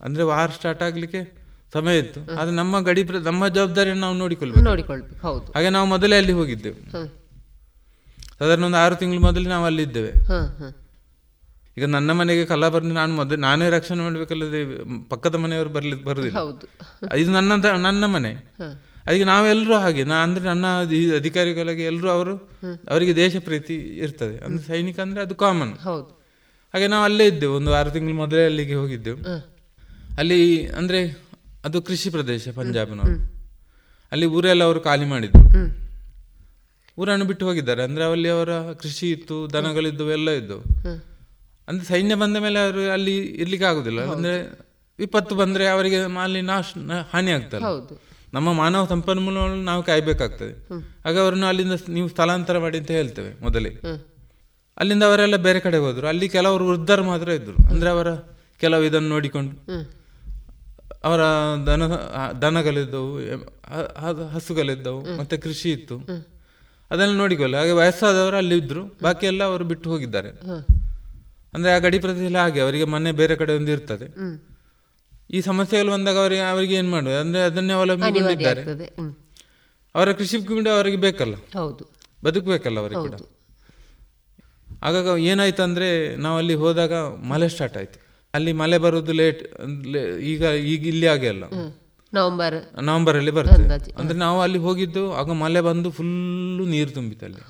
ಅಂದ್ರೆ 0.01 0.23
ವಾರ್ 0.23 0.51
ಸ್ಟಾರ್ಟ್ 0.51 0.83
ಆಗ್ಲಿಕ್ಕೆ 0.83 1.39
ಸಮಯ 1.73 1.99
ಇತ್ತು. 1.99 2.19
ಆದ್ರೆ 2.39 2.55
ನಮ್ಮ 2.55 2.79
ಗಡಿ 2.79 3.03
ನಮ್ಮ 3.03 3.47
ಜವಾಬ್ದಾರಿಯನ್ನು 3.47 4.01
ನಾವು 4.01 4.15
ನೋಡಿಕೊಳ್ಬೇಕು. 4.15 4.61
ನೋಡಿಕೊಳ್ಬೇಕು 4.61 5.27
ಹೌದು. 5.27 5.51
ಹಾಗೆ 5.51 5.69
ನಾವು 5.69 5.87
ಮೊದಲೇ 5.87 6.17
ಅಲ್ಲಿ 6.17 6.31
ಹೋಗಿದ್ದೆವು. 6.31 6.91
ಸಾಧಾರಣ 8.39 8.63
ಒಂದು 8.63 8.77
ಆರು 8.77 8.95
ತಿಂಗಳು 8.95 9.19
ಮೊದಲೇ 9.19 9.49
ನಾವು 9.49 9.65
ಅಲ್ಲಿ 9.65 9.83
ಇದ್ದೇವೆ. 9.83 10.11
ಈಗ 11.77 11.85
ನನ್ನ 11.85 12.11
ಮನೆಗೆ 12.11 12.45
ಕಲ್ಲ 12.45 12.69
ಬಂದು 12.69 12.93
ನಾನು 12.93 13.15
ಮೊದಲು 13.15 13.35
ನಾನೇ 13.35 13.69
ರಕ್ಷಣೆ 13.69 14.03
ಮಾಡ್ಬೇಕಲ್ಲದೆ 14.03 14.59
ಪಕ್ಕದ 15.09 15.35
ಮನೆಯವರು 15.35 15.69
ಬರ್ಲಿ 15.69 16.03
ಬರುದಿಲ್ಲ. 16.03 16.37
ಇದು 17.15 17.31
ನನ್ನ 17.31 17.65
ನನ್ನ 17.65 18.05
ಮನೆ. 18.05 18.31
ಅದಕ್ಕೆ 19.05 19.23
ನಾವೆಲ್ಲರೂ 19.23 19.75
ಹಾಗೆ 19.75 20.03
ನಾ 20.03 20.15
ಅಂದ್ರೆ 20.15 20.45
ನನ್ನ 20.45 20.65
ಅಧಿಕಾರಿಗಳಾಗಿ 21.15 21.83
ಎಲ್ಲರೂ 21.83 22.09
ಅವರು 22.09 22.37
ಅವರಿಗೆ 22.89 23.15
ದೇಶ 23.15 23.35
ಪ್ರೀತಿ 23.37 23.75
ಇರ್ತದೆ. 23.75 24.45
ಅಂದ್ರೆ 24.45 24.67
ಸೈನಿಕ 24.67 24.99
ಅಂದ್ರೆ 24.99 25.21
ಅದು 25.21 25.35
ಕಾಮನ್ 25.35 25.77
ಹೌದು. 25.77 26.19
ಹಾಗೆ 26.73 26.87
ನಾವು 26.87 27.03
ಅಲ್ಲೇ 27.03 27.25
ಇದ್ದೆವು. 27.27 27.55
ಒಂದು 27.55 27.73
ಆರು 27.73 27.91
ತಿಂಗಳು 27.91 28.15
ಮೊದಲೇ 28.15 28.45
ಅಲ್ಲಿಗೆ 28.45 28.75
ಹೋಗಿದ್ದೆವು. 28.75 29.17
ಅಲ್ಲಿ 30.19 30.67
ಅಂದ್ರೆ 30.67 30.99
ಅದು 31.65 31.81
ಕೃಷಿ 31.81 32.09
ಪ್ರದೇಶ 32.09 32.47
ಪಂಜಾಬ್ನವರು. 32.49 33.17
ಅಲ್ಲಿ 34.11 34.25
ಊರೆಲ್ಲ 34.25 34.63
ಅವರು 34.63 34.81
ಖಾಲಿ 34.81 35.05
ಮಾಡಿದ್ರು. 35.05 35.43
ಊರನ್ನು 37.01 37.25
ಬಿಟ್ಟು 37.25 37.47
ಹೋಗಿದ್ದಾರೆ. 37.47 37.83
ಅಂದ್ರೆ 37.83 38.03
ಅಲ್ಲಿ 38.05 38.29
ಅವರ 38.29 38.51
ಕೃಷಿ 38.73 39.11
ಇತ್ತು 39.11 39.53
ದನಗಳಿದ್ದು 39.53 40.11
ಎಲ್ಲ 40.11 40.29
ಇದ್ದು. 40.31 40.57
ಅಂದ್ರೆ 41.67 41.85
ಸೈನ್ಯ 41.87 42.15
ಬಂದ 42.15 42.37
ಮೇಲೆ 42.37 42.59
ಅವರು 42.59 42.91
ಅಲ್ಲಿ 42.91 43.17
ಇರ್ಲಿಕ್ಕೆ 43.17 43.67
ಆಗುದಿಲ್ಲ. 43.67 44.01
ಅಂದ್ರೆ 44.11 44.33
ವಿಪತ್ತು 44.99 45.35
ಬಂದ್ರೆ 45.35 45.67
ಅವರಿಗೆ 45.67 45.97
ಅಲ್ಲಿ 46.23 46.41
ನಾಶ 46.41 46.73
ಹಾನಿ 47.13 47.31
ಆಗ್ತಾರೆ 47.31 47.63
ಹೌದು. 47.63 48.01
ನಮ್ಮ 48.33 48.53
ಮಾನವ 48.53 48.85
ಸಂಪನ್ಮೂಲಗಳನ್ನು 48.85 49.63
ನಾವು 49.63 49.83
ಕಾಯ್ಬೇಕಾಗ್ತದೆ. 49.83 50.53
ಆಗ 51.05 51.19
ಅವ್ರನ್ನ 51.19 51.45
ಅಲ್ಲಿಂದ 51.45 51.71
ನೀವು 51.89 52.07
ಸ್ಥಳಾಂತರ 52.07 52.57
ಮಾಡಿ 52.59 52.77
ಅಂತ 52.77 52.91
ಹೇಳ್ತೇವೆ 52.91 53.31
ಮೊದಲೇ 53.41 53.71
ಅಲ್ಲಿಂದ 54.77 55.03
ಅವರೆಲ್ಲ 55.03 55.35
ಬೇರೆ 55.35 55.59
ಕಡೆ 55.59 55.77
ಹೋದ್ರು. 55.77 56.07
ಅಲ್ಲಿ 56.07 56.29
ಕೆಲವರು 56.29 56.67
ವೃದ್ಧರು 56.67 57.03
ಮಾತ್ರ 57.03 57.29
ಇದ್ರು. 57.29 57.55
ಅಂದ್ರೆ 57.69 57.89
ಅವರ 57.89 58.09
ಕೆಲವು 58.59 58.83
ಇದನ್ನು 58.83 59.09
ನೋಡಿಕೊಂಡು. 59.09 59.53
ಅವರ 61.03 61.21
ದನ 61.67 61.83
ದನಗಳಿದ್ದವು 62.41 63.09
ಹಸುಗಳಿದ್ದವು 64.27 65.17
ಮತ್ತೆ 65.17 65.37
ಕೃಷಿ 65.37 65.71
ಇತ್ತು. 65.71 65.95
ಅದೆಲ್ಲ 66.91 67.13
ನೋಡಿಕೊಳ್ಳಿ. 67.13 67.57
ಹಾಗೆ 67.57 67.71
ವಯಸ್ಸಾದವರು 67.71 68.37
ಅಲ್ಲಿ 68.37 68.57
ಇದ್ರು. 68.57 68.83
ಬಾಕಿ 69.03 69.25
ಎಲ್ಲ 69.25 69.43
ಅವರು 69.43 69.65
ಬಿಟ್ಟು 69.65 69.89
ಹೋಗಿದ್ದಾರೆ. 69.89 70.29
ಅಂದ್ರೆ 71.53 71.71
ಆ 71.73 71.77
ಗಡಿ 71.77 71.99
ಪ್ರದೇಶದಲ್ಲಿ 71.99 72.37
ಹಾಗೆ 72.37 72.59
ಅವರಿಗೆ 72.61 72.83
ಮನೆ 72.83 73.11
ಬೇರೆ 73.11 73.35
ಕಡೆ 73.35 73.53
ಒಂದು 73.53 73.71
ಇರ್ತದೆ. 73.71 74.07
ಈ 75.31 75.41
ಸಮಸ್ಯೆಗಳು 75.41 75.91
ಬಂದಾಗ 75.91 76.17
ಅವರಿಗೆ 76.17 76.41
ಅವರಿಗೆ 76.41 76.75
ಏನು 76.75 76.89
ಮಾಡೋದು? 76.89 77.19
ಅಂದ್ರೆ 77.19 77.41
ಅದನ್ನೇ 77.41 77.73
ಅವಲಂಬಿಸಿದ್ದಾರೆ 77.73 78.61
ಅವರ 79.95 80.11
ಕೃಷಿ 80.11 80.41
ಕೂಡ 80.41 80.67
ಅವರಿಗೆ 80.67 80.97
ಬೇಕಲ್ಲ? 80.97 81.35
ಹೌದು. 81.35 81.83
ಬದುಕಬೇಕಲ್ಲ 82.25 82.79
ಅವರಿಗೆ 82.79 83.09
ಕೂಡ? 83.09 83.13
ಆಗಾಗ 84.83 85.19
ಏನಾಯ್ತು 85.19 85.63
ಅಂದ್ರೆ 85.63 86.15
ನಾವು 86.15 86.37
ಅಲ್ಲಿ 86.37 86.53
ಹೋದಾಗ 86.53 86.93
ಮಳೆ 87.31 87.49
ಸ್ಟಾರ್ಟ್ 87.49 87.77
ಆಯ್ತು. 87.77 88.08
ಅಲ್ಲಿ 88.33 88.51
ಮಳೆ 88.61 88.77
ಬರೋದು 88.85 89.13
ಲೇಟ್ 89.19 89.41
ಈಗ 90.31 90.41
ಈಗ 90.73 90.81
ಇಲ್ಲಿ 90.93 91.07
ಹಾಗೆ 91.11 91.29
ಅಲ್ಲ. 91.33 91.43
ನವೆಂಬರ್ 92.13 93.17
ಅಲ್ಲಿ 93.19 93.33
ಬರ್ತದೆ 93.37 93.65
ಅಂದ್ರೆ 93.99 94.17
ನಾವು 94.25 94.37
ಅಲ್ಲಿ 94.45 94.59
ಹೋಗಿದ್ದು 94.65 95.03
ಆಗ 95.19 95.31
ಮಳೆ 95.43 95.61
ಬಂದು 95.67 95.89
ಫುಲ್ಲು 95.97 96.63
ನೀರು 96.73 96.91
ತುಂಬಿತ್ತು 96.97 97.25
ಅಲ್ಲಿ. 97.29 97.41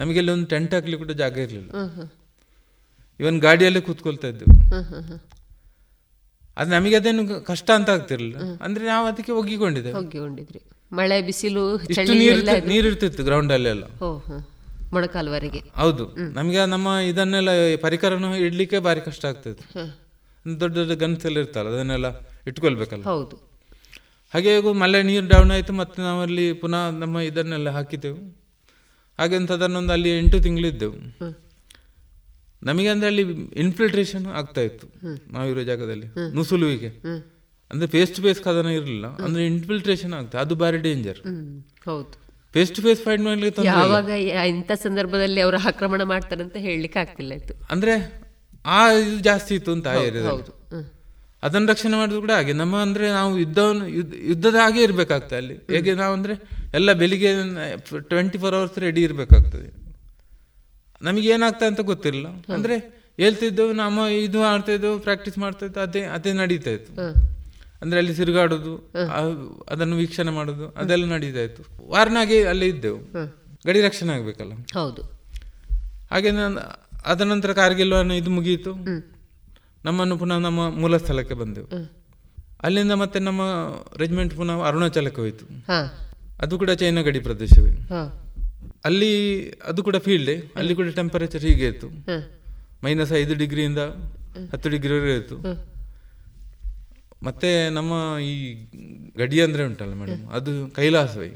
ನಮಗೆ 0.00 0.18
ಅಲ್ಲಿ 0.20 0.32
ಒಂದು 0.36 0.48
ಟೆಂಟ್ 0.52 0.72
ಹಾಕ್ಲಿ 0.74 0.96
ಕೂಡ 1.02 1.12
ಜಾಗ 1.22 1.36
ಇರಲಿಲ್ಲ. 1.46 1.70
ಇವನ್ 3.20 3.38
ಗಾಡಿಯಲ್ಲೇ 3.46 3.80
ಕೂತ್ಕೊಳ್ತಾ 3.88 4.28
ಇದ್ದೆವು. 4.32 4.54
ಅದು 6.56 6.68
ನಮಗೆ 6.76 6.96
ಅದೇನು 7.00 7.22
ಕಷ್ಟ 7.50 7.68
ಅಂತ 7.78 7.90
ಆಗ್ತಿರ್ಲಿಲ್ಲ. 7.96 8.38
ಅಂದ್ರೆ 8.64 8.84
ನಾವು 8.92 9.04
ಅದಕ್ಕೆ 9.10 9.32
ಒಗ್ಗಿಕೊಂಡಿದ್ದೇವೆ 9.40 10.60
ಮಳೆ 11.00 11.18
ಬಿಸಿಲು 11.28 11.62
ನೀರು 12.72 12.86
ಇರ್ತಿತ್ತು 12.90 13.22
ಗ್ರೌಂಡ್ 13.28 13.52
ಅಲ್ಲೆಲ್ಲ. 13.56 13.84
ಮೊಣಕಾಲ್ವರೆಗೆ 14.92 15.60
ಹೌದು. 15.76 16.04
ನಮಗೆ 16.32 16.66
ನಮ್ಮ 16.66 16.88
ಇದನ್ನೆಲ್ಲ 17.08 17.50
ಪರಿಕರನ 17.80 18.24
ಇಡ್ಲಿಕ್ಕೆ 18.24 18.78
ಬಾರಿ 18.78 19.00
ಕಷ್ಟ 19.00 19.24
ಆಗ್ತದೆ. 19.24 19.62
ದೊಡ್ಡ 20.60 20.74
ದೊಡ್ಡ 20.76 20.92
ಗನ್ಸ್ 20.92 21.26
ಎಲ್ಲ 21.26 21.38
ಇರ್ತಲ್ಲ 21.38 21.68
ಅದನ್ನೆಲ್ಲ 21.68 22.08
ಇಟ್ಕೊಳ್ಬೇಕಲ್ಲ. 22.46 23.04
ಹೌದು. 23.04 23.36
ಹಾಗೆ 24.32 24.72
ಮಳೆ 24.72 25.02
ನೀರು 25.02 25.28
ಡೌನ್ 25.28 25.50
ಆಯಿತು 25.50 25.72
ಮತ್ತೆ 25.72 26.02
ನಾವಲ್ಲಿ 26.02 26.52
ಪುನಃ 26.52 26.90
ನಮ್ಮ 26.90 27.18
ಇದನ್ನೆಲ್ಲ 27.20 27.70
ಹಾಕಿದ್ದೆವು. 27.70 28.20
ಹಾಗೆ 29.18 29.36
ಅಂತ 29.36 29.52
ಅದನ್ನೊಂದು 29.52 29.92
ಅಲ್ಲಿ 29.92 30.18
ಎಂಟು 30.18 30.42
ತಿಂಗಳಿದ್ದೆವು. 30.42 30.96
ನಮಗೆ 32.62 32.88
ಅಂದ್ರೆ 32.88 33.06
ಅಲ್ಲಿ 33.06 33.22
ಇನ್ಫಿಲ್ಟ್ರೇಷನ್ 33.56 34.26
ಆಗ್ತಾ 34.26 34.60
ಇತ್ತು. 34.60 34.86
ನಾವಿರೋ 35.32 35.62
ಜಾಗದಲ್ಲಿ 35.62 36.06
ನುಸುಲುವಿಗೆ 36.34 36.90
ಅಂದ್ರೆ 37.70 37.86
ಫೇಸ್ 37.86 38.10
ಟು 38.16 38.22
ಫೇಸ್ 38.22 38.42
ಕದನ 38.42 38.66
ಇರಲಿಲ್ಲ 38.66 39.06
ಅಂದ್ರೆ 39.06 39.46
ಇನ್ಫಿಲ್ಟ್ರೇಷನ್ 39.46 40.12
ಆಗ್ತದೆ 40.12 40.40
ಅದು 40.40 40.54
ಬಾರಿ 40.54 40.78
ಡೇಂಜರ್ 40.78 41.20
ಹೌದು. 41.86 42.21
ಫೇಸ್ 42.54 42.70
ಟು 42.76 42.80
ಫೇಸ್ 42.82 43.00
ಫೈಟ್ 43.04 43.22
ಮಾಡ್ಲಿಕ್ಕೆ. 43.22 43.66
ಯಾವಾಗ 43.72 44.08
ಇಂಥ 44.52 44.72
ಸಂದರ್ಭದಲ್ಲಿ 44.86 45.40
ಅವರು 45.40 45.58
ಆಕ್ರಮಣ 45.70 46.02
ಮಾಡ್ತಾರೆ 46.12 46.42
ಅಂತ 46.46 46.56
ಹೇಳಲಿಕ್ಕೆ 46.66 46.98
ಆಗ್ತಿಲ್ಲ 46.98 47.32
ಇತ್ತು 47.40 47.54
ಅಂದ್ರೆ 47.74 47.94
ಆ 48.76 48.80
ಇದು 49.02 49.18
ಜಾಸ್ತಿ 49.28 49.52
ಇತ್ತು 49.54 49.70
ಅಂತ 49.72 49.86
ಹೌದು. 50.28 50.52
ಅದನ್ನ 51.42 51.66
ರಕ್ಷಣೆ 51.70 51.96
ಮಾಡೋದು 51.96 52.20
ಕೂಡ 52.20 52.30
ಹಾಗೆ. 52.30 52.52
ನಮ್ಮ 52.52 52.74
ಅಂದ್ರೆ 52.86 53.06
ನಾವು 53.10 53.30
ಯುದ್ಧವನ್ನು 53.38 53.86
ಯುದ್ಧ 53.98 54.14
ಯುದ್ಧದ 54.30 54.54
ಹಾಗೆ 54.54 54.82
ಇರ್ಬೇಕಾಗ್ತದೆ 54.82 55.36
ಅಲ್ಲಿ. 55.36 55.56
ಹೇಗೆ 55.70 55.94
ನಾವು 55.94 56.12
ಅಂದ್ರೆ 56.14 56.34
ಎಲ್ಲ 56.74 56.92
ಬೆಳಿಗ್ಗೆ 57.00 57.30
ಟ್ವೆಂಟಿ 58.10 58.38
ಫೋರ್ 58.38 58.54
ಅವರ್ಸ್ 58.54 58.78
ರೆಡಿ 58.78 59.02
ಇರ್ಬೇಕಾಗ್ತದೆ. 59.02 59.68
ನಮಗೆ 61.02 61.28
ಏನಾಗ್ತದೆ 61.28 61.68
ಅಂತ 61.72 61.80
ಗೊತ್ತಿರಲಿಲ್ಲ 61.90 62.28
ಅಂದ್ರೆ 62.56 62.76
ಹೇಳ್ತಿದ್ದೆವು 63.18 63.72
ನಮ್ಮ 63.72 63.98
ಇದು 64.26 64.40
ಮಾಡ್ತಾ 64.42 64.72
ಇದ್ದೆವು 64.72 64.98
ಪ್ರಾಕ್ಟೀಸ್ 64.98 65.38
ಮಾಡ್ತಾ 65.38 65.64
ಇದ್ದು 65.66 65.80
ಅದೇ 65.80 66.02
ಅದೇ 66.16 66.32
ನಡೀತಾ 66.32 66.70
ಇತ್ತು. 66.70 66.92
ಅಂದ್ರೆ 67.82 67.98
ಅಲ್ಲಿ 67.98 68.14
ತಿರುಗಾಡೋದು 68.14 68.92
ಅದನ್ನು 69.68 69.96
ವೀಕ್ಷಣೆ 69.96 70.30
ಮಾಡೋದು 70.30 70.68
ಅದೆಲ್ಲ 70.68 71.04
ನಡೀತಾ 71.04 71.40
ಇತ್ತು 71.40 71.90
ವಾರನಾಗೆ 71.90 72.44
ಅಲ್ಲೇ 72.44 72.66
ಇದ್ದೆವು. 72.66 72.98
ಗಡಿ 73.66 73.80
ರಕ್ಷಣೆ 73.80 74.12
ಆಗ್ಬೇಕಲ್ಲ. 74.12 74.52
ಹೌದು. 74.52 75.02
ಹಾಗೆ 76.10 76.30
ನಾನು 76.30 76.60
ಅದ 77.06 77.20
ನಂತರ 77.20 77.52
ಕಾರ್ಗಿಲ್ 77.52 77.92
ವಾರ 77.92 78.06
ಇದು 78.06 78.30
ಮುಗಿಯಿತು. 78.30 78.74
ನಮ್ಮನ್ನು 79.84 80.18
ಪುನಃ 80.18 80.38
ನಮ್ಮ 80.38 80.70
ಮೂಲ 80.70 80.96
ಸ್ಥಳಕ್ಕೆ 80.96 81.34
ಬಂದೆವು. 81.34 81.66
ಅಲ್ಲಿಂದ 82.62 82.92
ಮತ್ತೆ 82.92 83.18
ನಮ್ಮ 83.18 83.40
ರೆಜಿಮೆಂಟ್ 83.98 84.34
ಪುನಃ 84.34 84.62
ಅರುಣಾಚಲಕ್ಕೆ 84.66 85.20
ಹೋಯಿತು. 85.20 85.46
ಅದು 86.38 86.58
ಕೂಡ 86.58 86.70
ಚೈನಾ 86.70 87.00
ಗಡಿ 87.00 87.20
ಪ್ರದೇಶವೇ. 87.20 87.70
ಅಲ್ಲಿ 88.84 89.12
ಅದು 89.50 89.82
ಕೂಡ 89.82 89.96
ಫೀಲ್ಡೇ 89.96 90.52
ಅಲ್ಲಿ 90.56 90.74
ಕೂಡ 90.74 90.86
ಟೆಂಪರೇಚರ್ 90.88 91.40
ಹೀಗೆ 91.40 91.66
ಇತ್ತು. 91.66 91.86
ಮೈನಸ್ 92.84 93.12
ಐದು 93.12 93.34
ಡಿಗ್ರಿಯಿಂದ 93.34 93.78
ಹತ್ತು 94.52 94.68
ಡಿಗ್ರಿವರೆಗೆ 94.68 95.16
ಇತ್ತು. 95.16 95.36
ಮತ್ತೆ 97.22 97.70
ನಮ್ಮ 97.70 98.18
ಈ 98.18 98.54
ಗಡಿ 99.16 99.40
ಅಂದ್ರೆ 99.40 99.64
ಉಂಟಲ್ಲ 99.64 99.92
ಮೇಡಮ್ 99.92 100.28
ಅದು 100.28 100.74
ಕೈಲಾಸವೇ. 100.74 101.28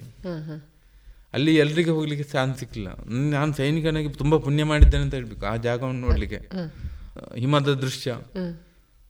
ಅಲ್ಲಿ 1.32 1.56
ಎಲ್ರಿಗೆ 1.56 1.90
ಹೋಗ್ಲಿಕ್ಕೆ 1.90 2.32
ಚಾನ್ಸ್ 2.32 2.58
ಸಿಕ್ಕಿಲ್ಲ. 2.58 2.88
ನಾನು 3.30 3.54
ಸೈನಿಕನಾಗಿ 3.54 4.08
ತುಂಬಾ 4.08 4.38
ಪುಣ್ಯ 4.38 4.64
ಮಾಡಿದ್ದೇನೆ 4.64 5.02
ಅಂತ 5.02 5.14
ಹೇಳ್ಬೇಕು 5.14 5.46
ಆ 5.46 5.56
ಜಾಗವನ್ನು 5.56 6.00
ನೋಡ್ಲಿಕ್ಕೆ. 6.00 6.38
ಹಿಮದ 7.38 7.74
ದೃಶ್ಯ. 7.74 8.16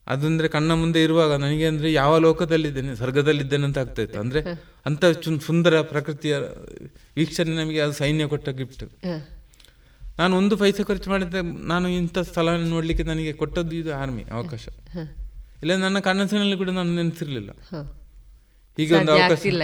ಅದಂದ್ರೆ 0.06 0.48
ಕಣ್ಣ 0.48 0.72
ಮುಂದೆ 0.72 1.02
ಇರುವಾಗ 1.02 1.32
ನನಗೆ 1.32 1.66
ಅಂದ್ರೆ 1.66 1.92
ಯಾವ 1.92 2.18
ಲೋಕದಲ್ಲಿದ್ದೇನೆ 2.18 2.94
ಸ್ವರ್ಗದಲ್ಲಿದ್ದೇನೆ 2.94 3.64
ಅಂತ 3.64 3.78
ಆಗ್ತಾ 3.78 4.02
ಇತ್ತು. 4.02 4.20
ಅಂದ್ರೆ 4.20 4.40
ಅಂತ 4.86 5.04
ಸುಂದರ 5.46 5.80
ಪ್ರಕೃತಿಯ 5.80 6.36
ವೀಕ್ಷಣೆ 7.16 7.56
ನಮಗೆ 7.56 7.80
ಅದು 7.80 7.92
ಸೈನ್ಯ 7.92 8.26
ಕೊಟ್ಟ 8.26 8.48
ಗಿಫ್ಟ್ 8.48 8.84
ನಾನು 10.18 10.36
ಒಂದು 10.36 10.56
ಪೈಸೆ 10.56 10.84
ಖರ್ಚು 10.84 11.10
ಮಾಡಿದ್ದೆ 11.10 11.66
ನಾನು 11.66 11.88
ಇಂಥ 11.88 12.18
ಸ್ಥಳ 12.18 12.48
ನೋಡ್ಲಿಕ್ಕೆ 12.48 13.04
ನನಗೆ 13.04 13.32
ಕೊಟ್ಟದ್ದು 13.32 13.76
ಇದು 13.76 13.94
ಆರ್ಮಿ 13.94 14.24
ಅವಕಾಶ. 14.32 14.68
ಇಲ್ಲ 15.62 15.76
ನನ್ನ 15.76 15.98
ಕನಸಿನಲ್ಲಿ 15.98 16.56
ಕೂಡ 16.56 16.70
ನಾನು 16.70 16.94
ನೆನೆಸಿರ್ಲಿಲ್ಲ. 16.94 17.50
ಹೀಗೆ 18.76 18.94
ಒಂದು 18.94 19.12
ಅವಕಾಶ 19.12 19.46
ಇಲ್ಲ. 19.46 19.62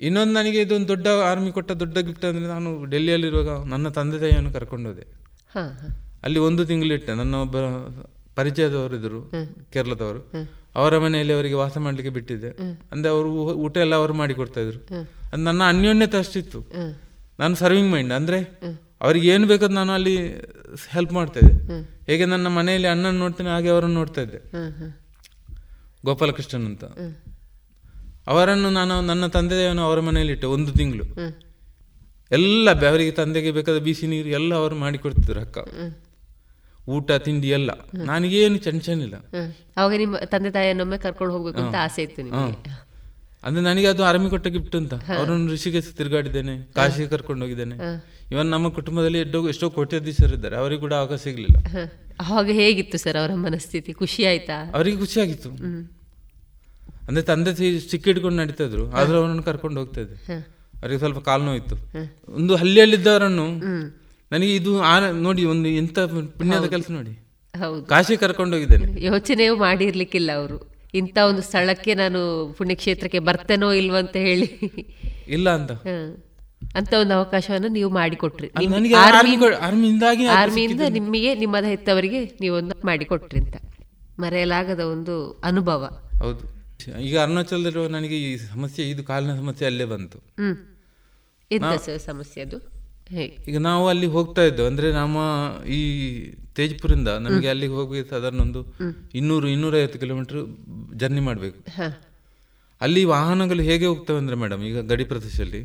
ಇನ್ನೊಂದು 0.00 0.32
ನನಗೆ 0.32 0.60
ಇದೊಂದು 0.60 0.88
ದೊಡ್ಡ 0.88 1.08
ಆರ್ಮಿ 1.08 1.52
ಕೊಟ್ಟ 1.52 1.72
ದೊಡ್ಡ 1.72 1.98
ಗಿಫ್ಟ್ 1.98 2.24
ಅಂದ್ರೆ 2.24 2.46
ನಾನು 2.46 2.84
ಡೆಲ್ಲಿಯಲ್ಲಿರುವಾಗ 2.84 3.68
ನನ್ನ 3.68 3.88
ತಂದೆ 3.88 4.18
ತಾಯಿಯನ್ನು 4.18 4.52
ಕರ್ಕೊಂಡು 4.52 4.88
ಹೋದೆ 4.88 5.02
ಹಾ, 5.54 5.60
ಹಾ. 5.60 6.16
ಅಲ್ಲಿ 6.22 6.38
ಒಂದು 6.38 6.66
ತಿಂಗಳಿಟ್ಟೆ 6.66 7.14
ನನ್ನ 7.14 7.34
ಒಬ್ಬ 7.34 7.56
ಪರಿಚಯದವರು 8.36 8.96
ಇದ್ರು 8.96 9.32
ಕೇರಳದವರು. 9.72 10.32
ಅವರ 10.74 10.98
ಮನೆಯಲ್ಲಿ 10.98 11.32
ಅವರಿಗೆ 11.32 11.54
ವಾಸ 11.54 11.78
ಮಾಡ್ಲಿಕ್ಕೆ 11.78 12.14
ಬಿಟ್ಟಿದ್ದೆ. 12.14 12.48
ಅಂದರೆ 12.92 13.10
ಅವರು 13.10 13.28
ಊಟ 13.54 13.76
ಎಲ್ಲ 13.76 13.94
ಅವರು 13.94 14.14
ಮಾಡಿ 14.14 14.34
ಕೊಡ್ತಾ 14.34 14.60
ಇದ್ರು. 14.60 14.78
ಅದು 15.32 15.36
ನನ್ನ 15.36 15.62
ಅನ್ಯೋನ್ಯತೆ 15.62 16.16
ಅಷ್ಟಿತ್ತು. 16.16 16.66
ನಾನು 17.38 17.54
ಸರ್ವಿಂಗ್ 17.54 17.92
ಮೈಂಡ್ 17.92 18.12
ಅಂದ್ರೆ. 18.12 18.60
ಅವ್ರಿಗೆ 19.04 19.28
ಏನು 19.28 19.46
ಬೇಕಾದ್ 19.46 19.72
ನಾನು 19.72 19.92
ಅಲ್ಲಿ 19.92 20.14
ಹೆಲ್ಪ್ 20.88 21.12
ಮಾಡ್ತಾ 21.12 21.40
ಇದ್ದೆ 21.40 21.78
ಹೇಗೆ 22.06 22.24
ನನ್ನ 22.24 22.46
ಮನೆಯಲ್ಲಿ 22.46 22.88
ಅಣ್ಣನ 22.88 23.16
ನೋಡ್ತೇನೆ 23.18 23.50
ಹಾಗೆ 23.50 23.68
ಅವರನ್ನು 23.68 23.94
ನೋಡ್ತಾ 23.94 24.20
ಇದ್ದೆ. 24.20 24.40
ಗೋಪಾಲಕೃಷ್ಣನ್ 26.04 26.66
ಅಂತ. 26.66 26.84
ಅವರನ್ನು 28.26 28.70
ನಾನು 28.70 28.94
ನನ್ನ 29.00 29.26
ತಂದೆಯನ್ನು 29.26 29.82
ಅವರ 29.82 30.00
ಮನೆಯಲ್ಲಿ 30.00 30.32
ಇಟ್ಟೆ 30.32 30.46
ಒಂದು 30.46 30.72
ತಿಂಗಳು. 30.72 31.04
ಎಲ್ಲ 32.32 32.88
ಅವರಿಗೆ 32.88 33.10
ತಂದೆಗೆ 33.10 33.50
ಬೇಕಾದ 33.50 33.78
ಬಿಸಿ 33.78 34.06
ನೀರು 34.06 34.28
ಎಲ್ಲ 34.28 34.54
ಅವರು 34.54 34.74
ಮಾಡಿಕೊಡ್ತಿದ್ರು 34.74 35.40
ಅಕ್ಕ. 35.40 35.58
ಊಟ 36.88 37.12
ತಿಂಡಿ 37.12 37.48
ಎಲ್ಲ. 37.48 37.70
ನನಗೇನು 37.94 38.58
ಟೆನ್ಷನ್ 38.58 39.02
ಇಲ್ಲ. 39.02 39.16
ಅವಾಗ 39.76 39.92
ನಿಮ್ಮ 39.96 40.16
ತಂದೆ 40.24 40.50
ತಾಯಿಯನ್ನೊಮ್ಮೆ 40.50 40.98
ಕರ್ಕೊಂಡು 40.98 41.34
ಹೋಗ್ಬೇಕು 41.34 41.60
ಅಂತ 41.66 41.74
ಆಸೆ 41.80 42.02
ಇತ್ತು. 42.02 42.22
ಅಂದ್ರೆ 43.44 43.62
ನನಗೆ 43.64 43.86
ಅದು 43.86 44.04
ಆರ್ಮಿ 44.04 44.30
ಕೊಟ್ಟ 44.30 44.46
ಗಿಫ್ಟ್ 44.46 44.76
ಅಂತ. 44.76 44.94
ಅವರನ್ನು 44.94 45.52
ಋಷಿಗೆ 45.52 45.80
ತಿರುಗಾಡಿದ್ದೇನೆ 45.80 46.54
ಕಾಶಿಗೆ 46.72 47.08
ಕರ್ಕೊಂಡು 47.08 47.42
ಹೋಗಿದ್ದೇನೆ. 47.42 47.76
ಇವನ್ 48.32 48.46
ನಮ್ಮ 48.46 48.68
ಕುಟುಂಬದಲ್ಲಿ 48.68 49.18
ಎಷ್ಟೋ 49.18 49.48
ಎಷ್ಟೋ 49.48 49.70
ಕೋಟ್ಯಾಧೀಶರಿದ್ದಾರೆ 49.70 50.56
ಅವರಿಗೆ 50.56 50.80
ಕೂಡ 50.80 50.94
ಅವಕಾಶ 50.94 51.20
ಸಿಗಲಿಲ್ಲ. 51.22 51.56
ಅವಾಗ 52.20 52.48
ಹೇಗಿತ್ತು 52.50 52.98
ಸರ್ 52.98 53.16
ಅವರ 53.16 53.34
ಮನಸ್ಥಿತಿ? 53.34 53.92
ಖುಷಿ 53.92 54.24
ಆಯ್ತಾ? 54.24 54.56
ಅವರಿಗೆ 54.74 54.96
ಖುಷಿ 54.96 55.20
ಆಗಿತ್ತು 55.20 55.50
ಅಂದ್ರೆ 57.08 57.22
ತಂದೆ 57.22 57.54
ಸಿಕ್ಕಿಡ್ಕೊಂಡು 57.90 58.38
ನಡೀತಾ 58.38 58.64
ಇದ್ರು 58.64 58.84
ಆದ್ರೂ 58.90 59.16
ಅವನನ್ನು 59.18 59.42
ಕರ್ಕೊಂಡು 59.42 59.80
ಹೋಗ್ತಾ 59.80 60.00
ಇದ್ದೆ. 60.00 60.38
ಅವರಿಗೆ 60.80 60.98
ಸ್ವಲ್ಪ 60.98 61.18
ಕಾಲು 61.18 61.44
ನೋವಿತ್ತು. 61.44 61.76
ಒಂದು 62.34 62.56
ಹಳ್ಳಿಯಲ್ಲಿದ್ದವರನ್ನು. 62.56 63.46
ನನಗೆ 64.32 64.54
ಇದು 64.54 64.72
ನೋಡಿ 65.20 65.44
ಒಂದು 65.44 65.68
ಎಂತ 65.68 65.98
ಪುಣ್ಯದ 65.98 66.64
ಕೆಲಸ 66.64 66.90
ನೋಡಿ. 66.90 67.12
ಕಾಶಿ 67.88 68.16
ಕರ್ಕೊಂಡು 68.16 68.56
ಹೋಗಿದ್ದೇನೆ. 68.56 69.04
ಯೋಚನೆಯೂ 69.04 69.56
ಮಾಡಿರ್ಲಿಕ್ಕಿಲ್ಲ 69.56 70.30
ಅವರು. 70.34 70.58
ಇಂಥ 70.94 71.18
ಒಂದು 71.28 71.42
ಸ್ಥಳಕ್ಕೆ 71.42 71.94
ನಾನು 71.94 72.20
ಪುಣ್ಯಕ್ಷೇತ್ರಕ್ಕೆ 72.58 73.18
ಬರ್ತೇನೋ 73.18 73.72
ಇಲ್ವೋ 73.72 73.96
ಅಂತ 73.96 74.16
ಹೇಳಿ. 74.16 74.48
ಇಲ್ಲ 75.28 75.50
ಅಂತ. 75.50 75.72
ಅಂತ 76.74 76.94
ಒಂದು 77.00 77.14
ಅವಕಾಶವನ್ನು 77.14 77.68
ನೀವು 77.68 77.90
ಮಾಡಿಕೊಟ್ರಿ. 77.90 78.48
ಆರ್ಮಿಯಿಂದ 80.30 80.80
ನಿಮಗೆ 80.88 81.34
ನಿಮ್ಮದ 81.34 81.64
ಹೆತ್ತವರಿಗೆ 81.64 82.24
ನೀವೊಂದು 82.40 82.86
ಮಾಡಿಕೊಟ್ರಿ 82.86 83.40
ಅಂತ. 83.40 83.56
ಮರೆಯಲಾಗದ 84.18 84.80
ಒಂದು 84.80 85.40
ಅನುಭವ. 85.44 86.00
ಹೌದು. 86.18 86.54
ಈಗ 87.00 87.20
ಅರುಣಾಚಲದಲ್ಲಿರುವ 87.20 87.86
ನನಗೆ 87.88 88.22
ಈ 88.22 88.36
ಸಮಸ್ಯೆ 88.36 88.90
ಇದು 88.90 89.04
ಕಾಲಿನ 89.04 89.34
ಸಮಸ್ಯೆ 89.36 89.66
ಅಲ್ಲೇ 89.66 89.84
ಬಂತು. 89.84 90.18
ಸಮಸ್ಯೆ 91.98 92.44
ಅದು? 92.44 92.58
ಈಗ 93.48 93.58
ನಾವು 93.58 93.88
ಅಲ್ಲಿ 93.88 94.06
ಹೋಗ್ತಾ 94.06 94.42
ಇದ್ದೆವು. 94.42 94.66
ಅಂದ್ರೆ 94.68 94.92
ನಮ್ಮ 94.92 95.16
ಈ 95.66 95.80
ತೇಜ್ಪುರಿಂದ 96.56 97.08
ನಮಗೆ 97.08 97.48
ಅಲ್ಲಿಗೆ 97.48 97.72
ಹೋಗ್ಬೇಕು 97.72 98.10
ಸಾಧಾರಣ 98.10 98.40
ಒಂದು 98.40 98.60
ಇನ್ನೂರು 99.14 99.48
ಇನ್ನೂರೈವತ್ತು 99.48 99.98
ಕಿಲೋಮೀಟರ್ 99.98 100.56
ಜರ್ನಿ 100.94 101.20
ಮಾಡಬೇಕು. 101.20 101.82
ಅಲ್ಲಿ 102.80 103.04
ವಾಹನಗಳು 103.04 103.62
ಹೇಗೆ 103.62 103.86
ಹೋಗ್ತವೆ 103.86 104.18
ಅಂದ್ರೆ 104.18 104.36
ಮೇಡಮ್ 104.36 104.62
ಈಗ 104.62 104.78
ಗಡಿ 104.80 105.04
ಪ್ರದೇಶದಲ್ಲಿ. 105.04 105.62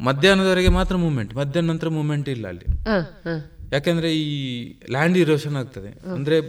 ಮಧ್ಯಾಹ್ನದವರೆಗೆ 0.00 0.68
ಮಾತ್ರ 0.68 0.96
ಮೂವ್ಮೆಂಟ್ 0.96 1.34
ಮಧ್ಯಾಹ್ನ 1.34 1.70
ನಂತರ 1.70 1.88
ಮೂವ್ಮೆಂಟ್ 1.88 2.28
ಇಲ್ಲ 2.28 2.48
ಅಲ್ಲಿ. 2.48 2.66
ಯಾಕೆಂದ್ರೆ 3.72 4.16
ಈ 4.16 4.64
ಲ್ಯಾಂಡ್ 4.90 5.18
ಇರೋಷನ್ 5.18 5.56
ಆಗ್ತದೆ. 5.56 6.12
ಅಂದ್ರೆ 6.12 6.40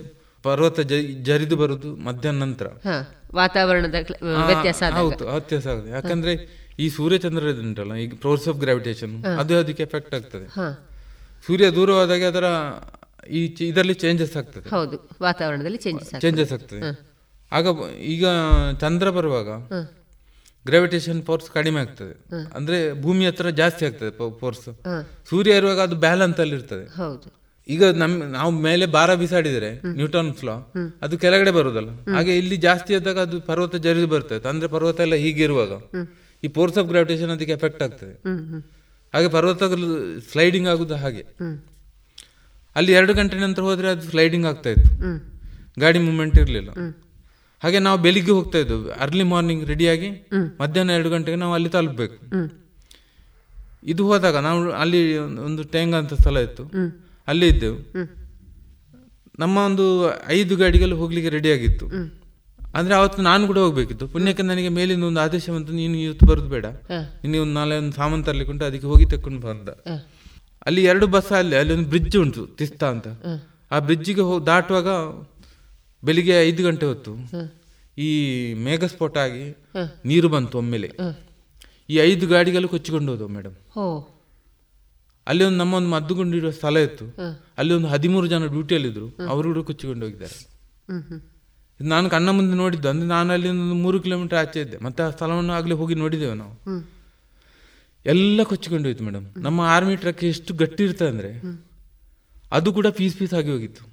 ಪರ್ವತ 0.44 0.80
ಜರಿದು 1.28 1.56
ಬರುದು 1.56 1.96
ಮಧ್ಯಾಹ್ನ 1.96 2.40
ನಂತರ. 2.40 2.68
ವಾತಾವರಣದ 3.36 3.96
ವ್ಯತ್ಯಾಸ 4.22 4.84
ಆದಾಗ. 4.84 4.96
ಹೌದು 4.96 5.32
ವ್ಯತ್ಯಾಸ 5.32 5.68
ಆಗುತ್ತೆ. 5.68 5.92
ಯಾಕಂದ್ರೆ 5.92 6.34
ಈ 6.80 6.90
ಸೂರ್ಯಚಂದ್ರ 6.90 7.44
ಉಂಟಲ್ಲ 7.62 7.94
ಈಗ 7.96 8.14
ಫೋರ್ಸ್ 8.22 8.48
ಆಫ್ 8.48 8.58
ಗ್ರಾವಿಟೇಷನ್. 8.58 9.26
ಅದು 9.26 9.58
ಅದಕ್ಕೆ 9.58 9.84
ಎಫೆಕ್ಟ್ 9.84 10.16
ಆಗ್ತದೆ. 10.16 10.48
ಸೂರ್ಯ 11.48 11.70
ದೂರವಾದಾಗ 11.72 12.24
ಅದರ 12.24 12.46
ಈ 13.30 13.56
ಇದರಲ್ಲಿ 13.62 13.94
ಚೇಂಜಸ್ 13.94 14.38
ಆಗ್ತದೆ. 14.38 14.70
ಹೌದು 14.70 15.10
ವಾತಾವರಣದಲ್ಲಿ 15.22 15.78
ಚೇಂಜಸ್ 15.78 16.22
ಚೇಂಜಸ್ 16.22 16.54
ಆಗ್ತದೆ. 16.54 16.82
ಆಗ 17.52 17.68
ಈಗ 18.00 18.26
ಚಂದ್ರ 18.80 19.10
ಬರುವಾಗ. 19.10 19.50
ಗ್ರಾವಿಟೇಷನ್ 20.70 21.20
ಫೋರ್ಸ್ 21.26 21.48
ಕಡಿಮೆ 21.52 21.80
ಆಗ್ತದೆ. 21.82 22.14
ಅಂದ್ರೆ 22.56 22.78
ಭೂಮಿ 23.02 23.26
ಹತ್ರ 23.26 23.50
ಜಾಸ್ತಿ 23.62 23.84
ಆಗ್ತದೆ 23.86 24.12
ಫೋರ್ಸ್. 24.40 24.68
ಸೂರ್ಯ 25.30 25.60
ಇರುವಾಗ 25.60 25.80
ಅದು 25.88 25.96
ಬ್ಯಾಲೆನ್ಸ್ 26.06 26.40
ಅಲ್ಲಿ 26.44 26.56
ಇರ್ತದೆ. 26.56 26.86
ಈಗ 27.76 27.86
ನಮ್ 28.02 28.14
ನಾವು 28.32 28.52
ಮೇಲೆ 28.68 28.86
ಭಾರ 28.98 29.10
ಬಿಸಾಡಿದ್ರೆ 29.22 29.70
ನ್ಯೂಟನ್ 29.96 30.30
ಫ್ಲೋ 30.34 30.56
ಅದು 31.02 31.16
ಕೆಳಗಡೆ 31.24 31.52
ಬರುದಲ್ಲ 31.52 31.90
ಹಾಗೆ 32.16 32.34
ಇಲ್ಲಿ 32.38 32.58
ಜಾಸ್ತಿ 32.68 32.92
ಆದಾಗ 32.96 33.20
ಅದು 33.28 33.38
ಪರ್ವತ 33.50 33.76
ಜರಿದು 33.86 34.08
ಬರ್ತದೆ. 34.08 34.50
ಅಂದ್ರೆ 34.50 34.68
ಪರ್ವತ 34.76 35.00
ಎಲ್ಲ 35.06 35.16
ಹೀಗಿರುವಾಗ 35.24 35.72
ಈ 36.44 36.48
ಫೋರ್ಸ್ 36.58 36.78
ಆಫ್ 36.78 36.88
ಗ್ರಾವಿಟೇಷನ್ 36.88 37.32
ಅದಕ್ಕೆ 37.36 37.54
ಎಫೆಕ್ಟ್ 37.60 37.84
ಆಗ್ತದೆ. 37.84 38.14
ಹಾಗೆ 39.14 39.28
ಪರ್ವತಗಳು 39.38 39.88
ಸ್ಲೈಡಿಂಗ್ 40.32 40.68
ಆಗುದು 40.68 40.96
ಹಾಗೆ. 41.04 41.24
ಅಲ್ಲಿ 42.76 42.92
ಎರಡು 43.00 43.14
ಗಂಟೆ 43.14 43.38
ನಂತರ 43.40 43.62
ಹೋದ್ರೆ 43.62 43.88
ಅದು 43.96 44.04
ಸ್ಲೈಡಿಂಗ್ 44.12 44.46
ಆಗ್ತಾ 44.46 44.70
ಇತ್ತು. 44.70 44.92
ಗಾಡಿ 45.82 46.00
ಮೂವ್ಮೆಂಟ್ 46.00 46.38
ಇರಲಿಲ್ಲ. 46.38 46.72
ಹಾಗೆ 47.64 47.80
ನಾವು 47.80 47.98
ಬೆಳಿಗ್ಗೆ 48.02 48.32
ಹೋಗ್ತಾ 48.32 48.58
ಇದ್ದೇವೆ. 48.64 48.92
ಅರ್ಲಿ 49.04 49.24
ಮಾರ್ನಿಂಗ್ 49.24 49.64
ರೆಡಿಯಾಗಿ 49.66 50.10
ಮಧ್ಯಾಹ್ನ 50.62 50.92
ಎರಡು 50.98 51.10
ಗಂಟೆಗೆ 51.10 51.38
ನಾವು 51.44 51.54
ಅಲ್ಲಿ 51.54 51.70
ತಲುಪಬೇಕು. 51.70 52.18
ಇದು 53.84 54.04
ಹೋದಾಗ 54.08 54.38
ನಾವು 54.48 54.60
ಅಲ್ಲಿ 54.84 55.02
ಒಂದು 55.48 55.62
ಟ್ಯಾಂಗ್ 55.74 55.96
ಅಂತ 55.96 56.14
ಸ್ಥಳ 56.14 56.38
ಇತ್ತು. 56.38 56.64
ಅಲ್ಲಿ 57.28 57.48
ಇದ್ದೆವು. 57.48 57.78
ನಮ್ಮ 59.40 59.56
ಒಂದು 59.70 59.86
ಐದು 60.28 60.54
ಗಾಡಿಗೆಲ್ಲ 60.56 60.96
ಹೋಗ್ಲಿಕ್ಕೆ 61.02 61.30
ರೆಡಿಯಾಗಿತ್ತು 61.30 61.88
ಅಂದ್ರೆ 62.76 62.94
ಅವತ್ತು 62.96 63.20
ನಾನು 63.22 63.44
ಕೂಡ 63.48 63.60
ಹೋಗ್ಬೇಕಿತ್ತು. 63.60 64.06
ಪುಣ್ಯಕ್ಕೆ 64.08 64.44
ನನಗೆ 64.44 64.70
ಮೇಲಿಂದ 64.70 65.04
ಒಂದು 65.04 65.22
ಆದೇಶ 65.22 65.46
ಬಂತು 65.50 65.74
ನೀನು 65.74 65.96
ಇವತ್ತು 65.98 66.26
ಬರೋದು 66.26 66.50
ಬೇಡ. 66.50 66.66
ನೀನು 67.24 67.42
ಒಂದು 67.42 67.54
ನಾಳೆ 67.54 67.76
ಒಂದು 67.78 67.96
ಸಾಮಾನು 67.96 68.24
ತರ್ಲಿಕ್ಕೆ 68.24 68.54
ಉಂಟು 68.54 68.66
ಅದಕ್ಕೆ 68.66 68.88
ಹೋಗಿ 68.88 69.06
ತಕ್ಕೊಂಡು 69.06 69.42
ಬಂದ. 69.48 69.70
ಅಲ್ಲಿ 70.66 70.84
ಎರಡು 70.84 71.06
ಬಸ್ 71.08 71.32
ಅಲ್ಲಿ 71.32 71.56
ಅಲ್ಲಿ 71.56 71.74
ಒಂದು 71.74 71.88
ಬ್ರಿಡ್ಜ್ 71.90 72.18
ಉಂಟು 72.18 72.44
ತಿಸ್ತಾ 72.60 72.88
ಅಂತ. 72.96 73.08
ಆ 73.72 73.80
ಬ್ರಿಡ್ಜಿಗೆ 73.80 74.24
ಹೋಗಿ 74.30 74.46
ದಾಟುವಾಗ 74.46 74.90
ಬೆಳಿಗ್ಗೆ 76.04 76.42
ಐದು 76.42 76.64
ಗಂಟೆ 76.64 76.86
ಹೊತ್ತು 76.86 77.12
ಈ 77.98 78.10
ಮೇಘಸ್ಫೋಟ 78.54 79.18
ಆಗಿ 79.18 79.58
ನೀರು 80.06 80.30
ಬಂತು 80.30 80.58
ಒಮ್ಮೆಲೆ. 80.58 80.92
ಈ 81.90 81.96
ಐದು 81.96 82.28
ಗಾಡಿಗಳು 82.28 82.68
ಕೊಚ್ಚಿಕೊಂಡು 82.70 83.12
ಹೋದವು 83.12 83.28
ಮೇಡಮ್ 83.28 83.56
ಅಲ್ಲಿ 85.28 85.44
ಒಂದು 85.44 85.58
ನಮ್ಮ 85.58 85.74
ಒಂದು 85.74 85.90
ಮದ್ದುಗೊಂಡಿರುವ 85.90 86.52
ಸ್ಥಳ 86.52 86.78
ಇತ್ತು. 86.78 87.06
ಅಲ್ಲಿ 87.58 87.74
ಒಂದು 87.74 87.88
ಹದಿಮೂರು 87.88 88.28
ಜನ 88.28 88.46
ಡ್ಯೂಟಿಯಲ್ಲಿದ್ದರು. 88.46 89.08
ಅವರು 89.30 89.54
ಕೂಡ 89.54 89.64
ಕೊಚ್ಚಿಕೊಂಡು 89.66 90.06
ಹೋಗಿದ್ದಾರೆ. 90.06 90.38
ನಾನು 91.82 92.10
ಕಣ್ಣ 92.10 92.30
ಮುಂದೆ 92.30 92.56
ನೋಡಿದ್ದು. 92.58 92.90
ಅಂದ್ರೆ 92.90 93.08
ನಾನು 93.08 93.34
ಅಲ್ಲಿ 93.34 93.50
ಒಂದು 93.50 93.76
ಮೂರು 93.76 94.00
ಕಿಲೋಮೀಟರ್ 94.00 94.38
ಆಚೆ 94.38 94.62
ಇದ್ದೆ. 94.62 94.78
ಮತ್ತೆ 94.78 95.04
ಆ 95.04 95.10
ಸ್ಥಳವನ್ನು 95.10 95.54
ಆಗ್ಲೇ 95.54 95.76
ಹೋಗಿ 95.76 95.96
ನೋಡಿದ್ದೇವೆ 95.96 96.34
ನಾವು. 96.34 96.54
ಎಲ್ಲ 98.06 98.44
ಕೊಚ್ಚಿಕೊಂಡು 98.44 98.88
ಹೋಯ್ತು 98.90 99.04
ಮೇಡಮ್ 99.04 99.26
ನಮ್ಮ 99.38 99.62
ಆರ್ಮಿ 99.62 99.96
ಟ್ರಕ್ 99.96 100.24
ಎಷ್ಟು 100.24 100.54
ಗಟ್ಟಿ 100.54 100.84
ಇರ್ತದೆ 100.84 101.10
ಅಂದ್ರೆ 101.10 101.32
ಅದು 102.52 102.74
ಕೂಡ 102.74 102.88
ಪೀಸ್ 102.88 103.18
ಪೀಸ್ 103.18 103.34
ಆಗಿ 103.34 103.50
ಹೋಗಿತ್ತು. 103.52 103.84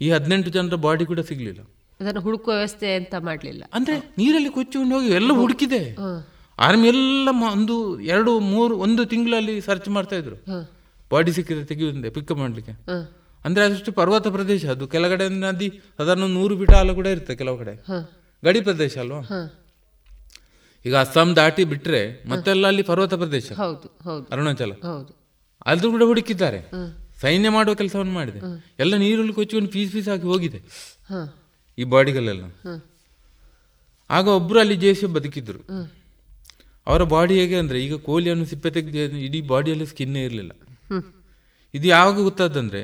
ಈ 0.00 0.10
ಹದಿನೆಂಟು 0.10 0.50
ಜನರ 0.50 0.74
ಬಾಡಿ 0.74 1.06
ಕೂಡ 1.06 1.20
ಸಿಗ್ಲಿಲ್ಲ. 1.20 1.60
ಅದನ್ನು 2.00 2.20
ಹುಡುಕುವ 2.20 2.54
ವ್ಯವಸ್ಥೆ 2.54 2.94
ಅಂತ 2.94 3.14
ಮಾಡ್ಲಿಲ್ಲ. 3.18 3.64
ಅಂದ್ರೆ 3.74 4.14
ನೀರಲ್ಲಿ 4.18 4.50
ಕೊಚ್ಚಿಕೊಂಡು 4.50 4.94
ಹೋಗಿ 4.94 5.08
ಎಲ್ಲ 5.08 5.32
ಹುಡುಕಿದೆ. 5.32 5.96
ಆರ್ಮಿ 6.58 6.88
ಎಲ್ಲ 6.88 7.28
ಒಂದು 7.52 8.00
ಎರಡು 8.00 8.38
ಮೂರು 8.38 8.76
ಒಂದು 8.76 9.04
ತಿಂಗಳಲ್ಲಿ 9.04 9.60
ಸರ್ಚ್ 9.60 9.88
ಮಾಡ್ತಾ 9.88 10.16
ಇದ್ರು. 10.16 10.36
ಬಾಡಿ 11.12 11.32
ಸಿಕ್ಕಿದ್ರೆ 11.32 11.64
ತೆಗೆಯುವುದೇ 11.64 12.10
ಪಿಕ್ 12.10 12.32
ಮಾಡ್ಲಿಕ್ಕೆ. 12.32 12.72
ಅಂದ್ರೆ 13.44 13.64
ಅದಷ್ಟು 13.64 13.92
ಪರ್ವತ 13.92 14.28
ಪ್ರದೇಶ 14.28 14.66
ಅದು 14.66 14.88
ಕೆಳಗಡೆ 14.88 15.28
ನದಿ 15.28 15.80
ಸಾಧಾರಣ 15.98 16.20
ನೂರು 16.20 16.58
ಫೀಟ್ 16.58 16.70
ಆಳ 16.70 16.92
ಕೂಡ 16.92 17.06
ಇರುತ್ತೆ 17.06 17.36
ಕೆಲವು 17.36 17.58
ಕಡೆ. 17.58 17.84
ಗಡಿ 18.44 18.60
ಪ್ರದೇಶ 18.60 18.98
ಅಲ್ವಾ? 18.98 19.20
ಈಗ 20.86 20.96
ಅಸ್ಸಾಂ 20.96 21.36
ದಾಟಿ 21.36 21.64
ಬಿಟ್ರೆ 21.64 22.28
ಮತ್ತೆಲ್ಲ 22.28 22.66
ಅಲ್ಲಿ 22.66 22.82
ಪರ್ವತ 22.82 23.14
ಪ್ರದೇಶ. 23.14 23.52
ಅರುಣಾಚಲ. 24.32 24.72
ಹೌದು. 24.72 25.18
ಅದು 25.66 25.90
ಕೂಡ 25.90 26.02
ಹುಡುಕಿದ್ದಾರೆ. 26.02 26.58
ಸೈನ್ಯ 27.20 27.48
ಮಾಡುವ 27.48 27.74
ಕೆಲಸವನ್ನು 27.74 28.12
ಮಾಡಿದೆ. 28.12 28.40
ಎಲ್ಲ 28.78 28.96
ನೀರಲ್ಲಿ 28.96 29.32
ಕೊಚ್ಚಿಕೊಂಡು 29.32 29.70
ಪೀಸ್ 29.70 29.92
ಪೀಸ್ 29.92 30.08
ಆಗಿ 30.08 30.22
ಹೋಗಿದೆ. 30.22 30.60
ಈ 31.78 31.84
ಬಾಡಿಗಳೆಲ್ಲ. 31.84 32.44
ಆಗ 34.10 34.26
ಒಬ್ರು 34.28 34.58
ಅಲ್ಲಿ 34.60 34.76
ಜೇಸಿ 34.76 35.06
ಬದುಕಿದ್ರು. 35.06 35.60
ಅವರ 36.86 37.02
ಬಾಡಿ 37.02 37.34
ಹೇಗೆ 37.40 37.56
ಅಂದ್ರೆ 37.56 37.78
ಈಗ 37.84 37.94
ಕೋಲಿಯನ್ನು 37.94 38.46
ಸಿಪ್ಪೆ 38.46 38.70
ತೆಗೆದು 38.70 39.16
ಇಡೀ 39.16 39.40
ಬಾಡಿಯಲ್ಲಿ 39.40 39.86
ಸ್ಕಿನ್ನೇ 39.86 40.24
ಇರಲಿಲ್ಲ. 40.24 40.52
ಇದು 41.74 41.88
ಯಾವಾಗ 41.88 42.16
ಗೊತ್ತಾದಂದ್ರೆ 42.20 42.82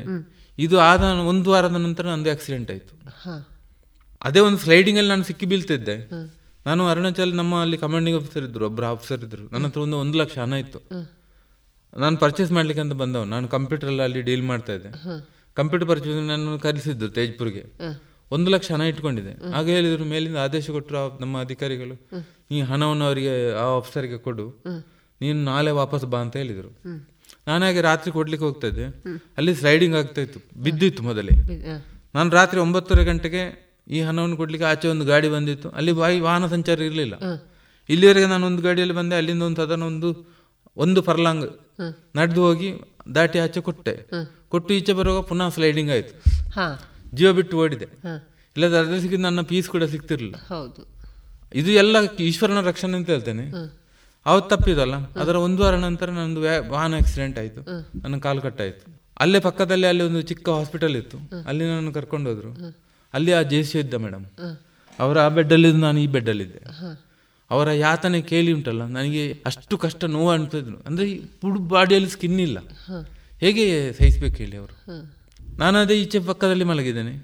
ಇದು 0.58 0.80
ಆದ 0.80 1.02
ಒಂದು 1.02 1.50
ವಾರದ 1.50 1.76
ನಂತರ 1.86 2.06
ನಂದು 2.06 2.30
ಆಕ್ಸಿಡೆಂಟ್ 2.30 2.70
ಆಯ್ತು. 2.70 2.94
ಅದೇ 4.24 4.40
ಒಂದು 4.40 4.58
ಸ್ಲೈಡಿಂಗ್ 4.58 4.98
ಅಲ್ಲಿ 4.98 5.10
ನಾನು 5.10 5.24
ಸಿಕ್ಕಿ 5.24 5.46
ಬೀಳ್ತಿದ್ದೆ. 5.46 5.96
ನಾನು 6.66 6.88
ಅರುಣಾಚಲ್ 6.88 7.34
ನಮ್ಮ 7.36 7.60
ಅಲ್ಲಿ 7.60 7.78
ಕಮಾಂಡಿಂಗ್ 7.78 8.18
ಆಫೀಸರ್ 8.22 8.44
ಇದ್ರು 8.44 8.66
ಒಬ್ಬರು 8.66 8.86
ಆಫೀಸರ್ 8.86 9.24
ಇದ್ರು. 9.24 9.44
ನನ್ನ 9.52 9.66
ಹತ್ರ 9.66 9.80
ಒಂದು 9.80 9.96
ಒಂದು 9.96 10.18
ಲಕ್ಷ 10.18 10.38
ಹಣ 10.38 10.52
ಇತ್ತು. 10.52 10.80
ನಾನು 11.98 12.16
ಪರ್ಚೇಸ್ 12.16 12.52
ಮಾಡ್ಲಿಕ್ಕೆ 12.52 12.80
ಅಂತ 12.80 12.92
ಬಂದವ 12.92 13.24
ನಾನು 13.24 13.48
ಕಂಪ್ಯೂಟರ್ 13.48 14.00
ಅಲ್ಲಿ 14.00 14.22
ಡೀಲ್ 14.22 14.42
ಮಾಡ್ತಾ 14.42 14.72
ಇದ್ದೆ. 14.72 14.90
ಕಂಪ್ಯೂಟರ್ 15.54 15.88
ಪರ್ಚೇಸ್ 15.88 16.16
ನಾನು 16.16 16.58
ಕರೆಸಿದ್ದು 16.58 17.08
ತೇಜ್ಪುರ್ಗೆ. 17.08 17.64
ಒಂದು 18.30 18.50
ಲಕ್ಷ 18.50 18.72
ಹಣ 18.72 18.80
ಇಟ್ಕೊಂಡಿದೆ 18.80 19.52
ಆಗ 19.52 19.66
ಹೇಳಿದ್ರು 19.66 20.04
ಮೇಲಿಂದ 20.04 20.36
ಆದೇಶ 20.36 20.70
ಕೊಟ್ಟರು 20.70 21.18
ನಮ್ಮ 21.20 21.40
ಅಧಿಕಾರಿಗಳು 21.40 21.94
ಈ 22.50 22.60
ಹಣವನ್ನು 22.60 23.04
ಅವರಿಗೆ 23.04 23.52
ಆ 23.52 23.64
ಆಫೀಸರ್ಗೆ 23.78 24.18
ಕೊಡು. 24.18 24.62
ನೀನು 25.20 25.44
ನಾಳೆ 25.44 25.70
ವಾಪಸ್ 25.70 26.04
ಬಾ 26.04 26.18
ಅಂತ 26.18 26.36
ಹೇಳಿದರು. 26.36 26.70
ನಾನು 27.46 27.64
ಹಾಗೆ 27.64 27.80
ರಾತ್ರಿ 27.80 28.12
ಕೊಡ್ಲಿಕ್ಕೆ 28.12 28.46
ಹೋಗ್ತಾ 28.46 28.66
ಇದ್ದೆ. 28.66 28.84
ಅಲ್ಲಿ 29.36 29.54
ಸ್ಲೈಡಿಂಗ್ 29.54 29.96
ಆಗ್ತಾ 29.96 30.20
ಇತ್ತು. 30.20 30.40
ಬಿದ್ದಿತ್ತು 30.62 31.02
ಮೊದಲೇ. 31.02 31.34
ನಾನು 32.14 32.30
ರಾತ್ರಿ 32.30 32.60
ಒಂಬತ್ತುವರೆ 32.60 33.04
ಗಂಟೆಗೆ 33.04 33.42
ಈ 33.88 34.00
ಹಣವನ್ನು 34.00 34.36
ಕೊಡ್ಲಿಕ್ಕೆ 34.36 34.68
ಆಚೆ 34.68 34.88
ಒಂದು 34.88 35.04
ಗಾಡಿ 35.04 35.28
ಬಂದಿತ್ತು. 35.28 35.70
ಅಲ್ಲಿ 35.70 35.92
ವಾಹನ 36.20 36.46
ಸಂಚಾರ 36.46 36.80
ಇರಲಿಲ್ಲ. 36.80 37.14
ಇಲ್ಲಿವರೆಗೆ 37.88 38.26
ನಾನು 38.26 38.46
ಒಂದು 38.46 38.62
ಗಾಡಿಯಲ್ಲಿ 38.62 38.94
ಬಂದೆ. 38.94 39.16
ಅಲ್ಲಿಂದ 39.16 39.42
ಒಂದು 39.42 39.56
ಸದನ 39.56 39.82
ಒಂದು 39.82 40.39
ಒಂದು 40.80 41.00
ಫರ್ಲಾಂಗ್ 41.02 41.46
ನಡೆದು 42.16 42.42
ಹೋಗಿ 42.42 42.68
ದಾಟಿ 43.14 43.38
ಆಚೆ 43.38 43.60
ಕೊಟ್ಟೆ. 43.60 43.94
ಕೊಟ್ಟು 44.48 44.70
ಈಚೆ 44.74 44.92
ಬರುವಾಗ 44.92 45.22
ಪುನಃ 45.30 45.48
ಸ್ಲೈಡಿಂಗ್ 45.48 45.90
ಆಯ್ತು. 45.90 46.14
ಜೀವ 47.16 47.32
ಬಿಟ್ಟು 47.32 47.54
ಓಡಿದೆ. 47.58 47.88
ಇಲ್ಲದ್ರೆ 48.56 48.56
ಇಲ್ಲದ 48.56 48.74
ಅರ್ಧ 48.78 48.94
ಸಿಕ್ಕಿದ 49.00 49.20
ನನ್ನ 49.20 49.40
ಪೀಸ್ 49.40 49.68
ಕೂಡ 49.68 49.84
ಸಿಗ್ತಿರ್ಲಿಲ್ಲ. 49.84 50.36
ಹೌದು. 50.48 50.80
ಇದು 51.54 51.70
ಎಲ್ಲ 51.70 51.96
ಈಶ್ವರನ 52.28 52.60
ರಕ್ಷಣೆ 52.60 52.96
ಅಂತ 52.96 53.10
ಹೇಳ್ತೇನೆ. 53.10 53.44
ಅವತ್ತು 54.26 54.48
ತಪ್ಪಿದಲ್ಲ. 54.56 54.94
ಅದರ 55.20 55.36
ಒಂದು 55.36 55.62
ವಾರ 55.62 55.74
ನಂತರ 55.86 56.10
ನಂದು 56.10 56.40
ವಾಹನ 56.70 56.94
ಆಕ್ಸಿಡೆಂಟ್ 56.94 57.38
ಆಯ್ತು. 57.38 57.60
ನನ್ನ 58.02 58.18
ಕಾಲು 58.18 58.40
ಕಟ್ಟಾಯ್ತು. 58.40 58.84
ಅಲ್ಲೇ 59.20 59.40
ಪಕ್ಕದಲ್ಲಿ 59.40 59.86
ಅಲ್ಲಿ 59.86 60.02
ಒಂದು 60.02 60.20
ಚಿಕ್ಕ 60.22 60.48
ಹಾಸ್ಪಿಟಲ್ 60.48 60.96
ಇತ್ತು. 60.96 61.18
ಅಲ್ಲಿ 61.48 61.64
ನಾನು 61.64 61.92
ಕರ್ಕೊಂಡು 61.92 62.30
ಹೋದ್ರು 62.30 62.50
ಅಲ್ಲಿ 63.14 63.32
ಆ 63.32 63.42
ಜೇಸಿ 63.52 63.78
ಇದ್ದ 63.78 63.94
ಮೇಡಮ್ 63.94 64.24
ಅವರ 64.98 65.18
ಆ 65.18 65.28
ಬೆಡ್ಡಲ್ಲಿ 65.28 65.72
ನಾನು 65.72 65.98
ಈ 66.00 66.06
ಬೆಡ್ಡಲ್ಲಿದ್ದೆ 66.06 66.60
ಅವರ 67.50 67.70
ಯಾತನೆ 67.70 68.20
ಕೇಳಿ 68.22 68.52
ಉಂಟಲ್ಲ 68.52 68.82
ನನಗೆ 68.86 69.42
ಅಷ್ಟು 69.46 69.78
ಕಷ್ಟ 69.78 70.04
ನೋವು 70.04 70.30
ಅನ್ಸಿದ್ರು 70.30 70.76
ಅಂದ್ರೆ 70.86 71.10
ಈ 71.10 71.20
ಫುಡ್ 71.40 71.58
ಬಾಡಿಯಲ್ಲಿ 71.58 72.10
ಸ್ಕಿನ್ 72.10 72.40
ಇಲ್ಲ. 72.40 72.58
ಹೇಗೆ 73.40 73.92
ಸಹಿಸ್ಬೇಕು 73.92 74.36
ಹೇಳಿ 74.36 74.56
ಅವರು? 74.56 74.74
ನಾನು 75.58 75.78
ಅದೇ 75.78 75.94
ಈಚೆ 75.94 76.18
ಪಕ್ಕದಲ್ಲಿ 76.18 76.64
ಮಲಗಿದ್ದೇನೆ. 76.64 77.14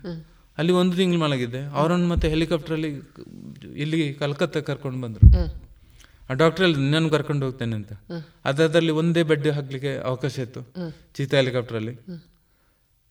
ಅಲ್ಲಿ 0.59 0.73
ಒಂದು 0.73 0.97
ತಿಂಗಳು 0.97 1.19
ಮಲಗಿದ್ದೆ. 1.21 1.65
ಅವರನ್ನು 1.65 2.09
ಮತ್ತೆ 2.09 2.29
ಹೆಲಿಕಾಪ್ಟರಲ್ಲಿ 2.29 2.89
ಇಲ್ಲಿ 3.77 4.15
ಕಲ್ಕತ್ತಾ 4.15 4.61
ಕರ್ಕೊಂಡು 4.61 5.01
ಬಂದರು. 5.01 5.25
ಆ 6.31 6.33
ಡಾಕ್ಟರ್ 6.33 6.65
ಅಲ್ಲಿ 6.65 6.91
ನಾನು 6.91 7.11
ಕರ್ಕೊಂಡು 7.11 7.47
ಹೋಗ್ತೇನೆ 7.47 7.77
ಅಂತ. 7.77 7.93
ಅದರಲ್ಲಿ 8.45 8.91
ಒಂದೇ 8.91 9.23
ಬೆಡ್ 9.23 9.49
ಹಾಕ್ಲಿಕ್ಕೆ 9.49 9.97
ಅವಕಾಶ 9.97 10.39
ಇತ್ತು 10.39 10.95
ಚೀತಾ 11.17 11.37
ಹೆಲಿಕಾಪ್ಟರಲ್ಲಿ 11.37 11.99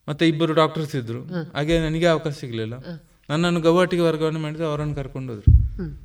ಮತ್ತೆ 0.10 0.28
ಇಬ್ಬರು 0.28 0.54
ಡಾಕ್ಟರ್ಸ್ 0.54 0.96
ಇದ್ರು. 0.96 1.22
ಹಾಗೆ 1.54 1.80
ನನಗೆ 1.80 2.06
ಅವಕಾಶ 2.06 2.34
ಸಿಗಲಿಲ್ಲ. 2.40 2.74
ನನ್ನನ್ನು 3.30 3.62
ಗೌಹಾಟಿಗೆ 3.62 4.02
ವರ್ಗಾವಣೆ 4.02 4.40
ಮಾಡಿದ್ರೆ 4.40 4.66
ಅವರನ್ನು 4.66 4.96
ಕರ್ಕೊಂಡು 4.96 5.34
ಹೋದ್ರು. 5.34 6.05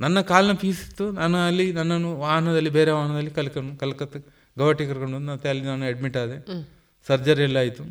ನನ್ನ 0.00 0.20
ಕಾಲಿನ 0.20 0.52
ಪೀಸ್ 0.52 0.88
ಇತ್ತು. 0.88 1.12
ನಾನು 1.12 1.36
ಅಲ್ಲಿ 1.46 1.72
ನನ್ನನ್ನು 1.72 2.16
ವಾಹನದಲ್ಲಿ 2.16 2.70
ಬೇರೆ 2.70 2.90
ವಾಹನದಲ್ಲಿ 2.90 3.30
ಕಲ್ಕೊಂಡು 3.30 3.76
ಕಲ್ಕತ್ತ 3.76 4.16
ಗೌಹಟಿ 4.58 4.86
ಕರ್ಕೊಂಡು 4.86 5.18
ಮತ್ತೆ 5.18 5.48
ಅಲ್ಲಿ 5.48 5.64
ನಾನು 5.64 5.86
ಅಡ್ಮಿಟ್ 5.86 6.16
ಆದೆ. 6.16 6.36
ಸರ್ಜರಿ 7.08 7.42
ಎಲ್ಲ 7.42 7.56
ಆಯಿತು. 7.56 7.82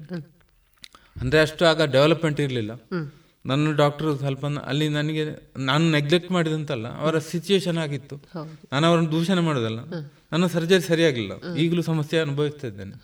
ಅಂದರೆ 1.22 1.40
ಅಷ್ಟು 1.40 1.65
ಆಗ 1.65 1.81
ಡೆವಲಪ್ಮೆಂಟ್ 1.81 2.40
ಇರಲಿಲ್ಲ. 2.40 2.72
ನನ್ನ 3.45 3.72
ಡಾಕ್ಟರ್ 3.72 4.18
ಸ್ವಲ್ಪ 4.18 4.45
ಅಲ್ಲಿ 4.45 4.90
ನನಗೆ 4.90 5.23
ನಾನು 5.57 5.91
ನೆಗ್ಲೆಕ್ಟ್ 5.91 6.31
ಮಾಡಿದಂತಲ್ಲ 6.31 6.88
ಅವರ 6.99 7.19
ಸಿಚುಯೇಷನ್ 7.19 7.77
ಆಗಿತ್ತು. 7.77 8.15
ನಾನು 8.72 8.88
ಅವರನ್ನು 8.88 9.11
ದೂಷಣೆ 9.11 9.41
ಮಾಡೋದಲ್ಲ. 9.41 9.80
ನನ್ನ 10.31 10.45
ಸರ್ಜರಿ 10.48 10.81
ಸರಿಯಾಗಿಲ್ಲ 10.81 11.56
ಈಗಲೂ 11.56 11.81
ಸಮಸ್ಯೆ 11.81 12.19
ಅನುಭವಿಸ್ತಾ 12.19 12.68
ಇದ್ದೇನೆ. 12.68 12.95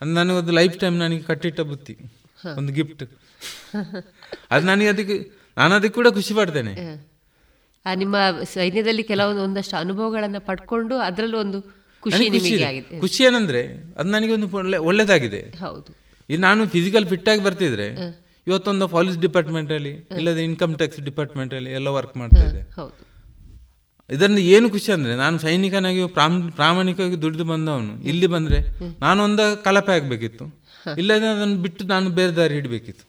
ಅದು 0.00 0.10
ನನಗೊಂದು 0.10 0.52
ಲೈಫ್ 0.52 0.80
ಟೈಮ್ 0.80 0.98
ನನಗೆ 0.98 1.22
ಕಟ್ಟಿಟ್ಟ 1.22 1.60
ಬುತ್ತಿ. 1.60 1.96
ಒಂದು 2.56 2.72
ಗಿಫ್ಟ್ 2.72 3.02
ಅದು 4.50 4.66
ನನಗೆ 4.66 4.88
ಅದಕ್ಕೆ 4.88 5.16
ನಾನು 5.56 5.74
ಅದಕ್ಕೆ 5.74 5.94
ಕೂಡ 5.94 6.08
ಖುಷಿ 6.08 6.34
ಪಡ್ತೇನೆ. 6.34 6.72
ನಿಮ್ಮ 7.86 8.16
ಸೈನ್ಯದಲ್ಲಿ 8.54 9.02
ಕೆಲವೊಂದು 9.02 9.42
ಒಂದಷ್ಟು 9.42 9.76
ಅನುಭವಗಳನ್ನು 9.76 10.40
ಪಡ್ಕೊಂಡು 10.40 10.98
ಅದರಲ್ಲೂ 10.98 11.38
ಒಂದು 11.38 11.62
ಖುಷಿ 12.02 12.18
ಖುಷಿ 12.18 12.30
ನಿಮಗೆ 12.30 12.64
ಆಗಿದೆ 12.64 13.00
ಖುಷಿ 13.00 13.24
ಏನಂದ್ರೆ 13.24 13.62
ಅದು 13.96 14.10
ನನಗೆ 14.10 14.32
ಒಂದು 14.32 14.56
ಒಳ್ಳೆ 14.56 14.76
ಒಳ್ಳೇದಾಗಿದೆ. 14.76 15.40
ಹೌದು. 15.58 15.90
ಇದು 16.28 16.40
ನಾನು 16.42 16.66
ಫಿಸಿಕಲ್ 16.66 17.06
ಫಿಟ್ 17.06 17.28
ಆಗಿ 17.28 17.44
ಬರ್ತಿದ್ರೆ 17.44 17.86
ಇವತ್ತೊಂದು 18.46 18.88
ಪೊಲೀಸ್ 18.88 19.18
ಡಿಪಾರ್ಟ್ಮೆಂಟ್ 19.18 19.72
ಅಲ್ಲಿ 19.72 19.90
ಇಲ್ಲದೆ 19.90 20.44
ಇನ್ಕಮ್ 20.44 20.74
ಟ್ಯಾಕ್ಸ್ 20.74 21.00
ಡಿಪಾರ್ಟ್ಮೆಂಟ್ 21.00 21.54
ಅಲ್ಲಿ 21.54 21.70
ಎಲ್ಲ 21.70 21.88
ವರ್ಕ್ 21.88 22.16
ಮಾಡ್ತಾ 22.16 22.40
ಇದ್ದೆ 22.40 22.62
ಹೌದು. 22.74 22.94
ಇದರಿಂದ 24.10 24.38
ಏನು 24.38 24.70
ಖುಷಿ 24.70 24.92
ಅಂದ್ರೆ 24.92 25.16
ನಾನು 25.16 25.38
ಸೈನಿಕನಾಗಿ 25.38 26.06
ಪ್ರಾಮ್ 26.06 26.52
ಪ್ರಾಮಾಣಿಕವಾಗಿ 26.52 27.22
ದುಡಿದು 27.22 27.44
ಬಂದವನು. 27.44 28.02
ಇಲ್ಲಿ 28.02 28.26
ಬಂದ್ರೆ 28.26 28.58
ನಾನು 29.00 29.24
ಒಂದ 29.24 29.40
ಕಲಪೆ 29.40 29.92
ಆಗ್ಬೇಕಿತ್ತು. 29.92 30.44
ಇಲ್ಲದ 30.98 31.22
ಅದನ್ನು 31.22 31.56
ಬಿಟ್ಟು 31.56 31.84
ನಾನು 31.84 32.10
ಬೇರೆ 32.10 32.36
ದಾರಿ 32.36 32.54
ಹಿಡಬೇಕಿತ್ತು. 32.54 33.04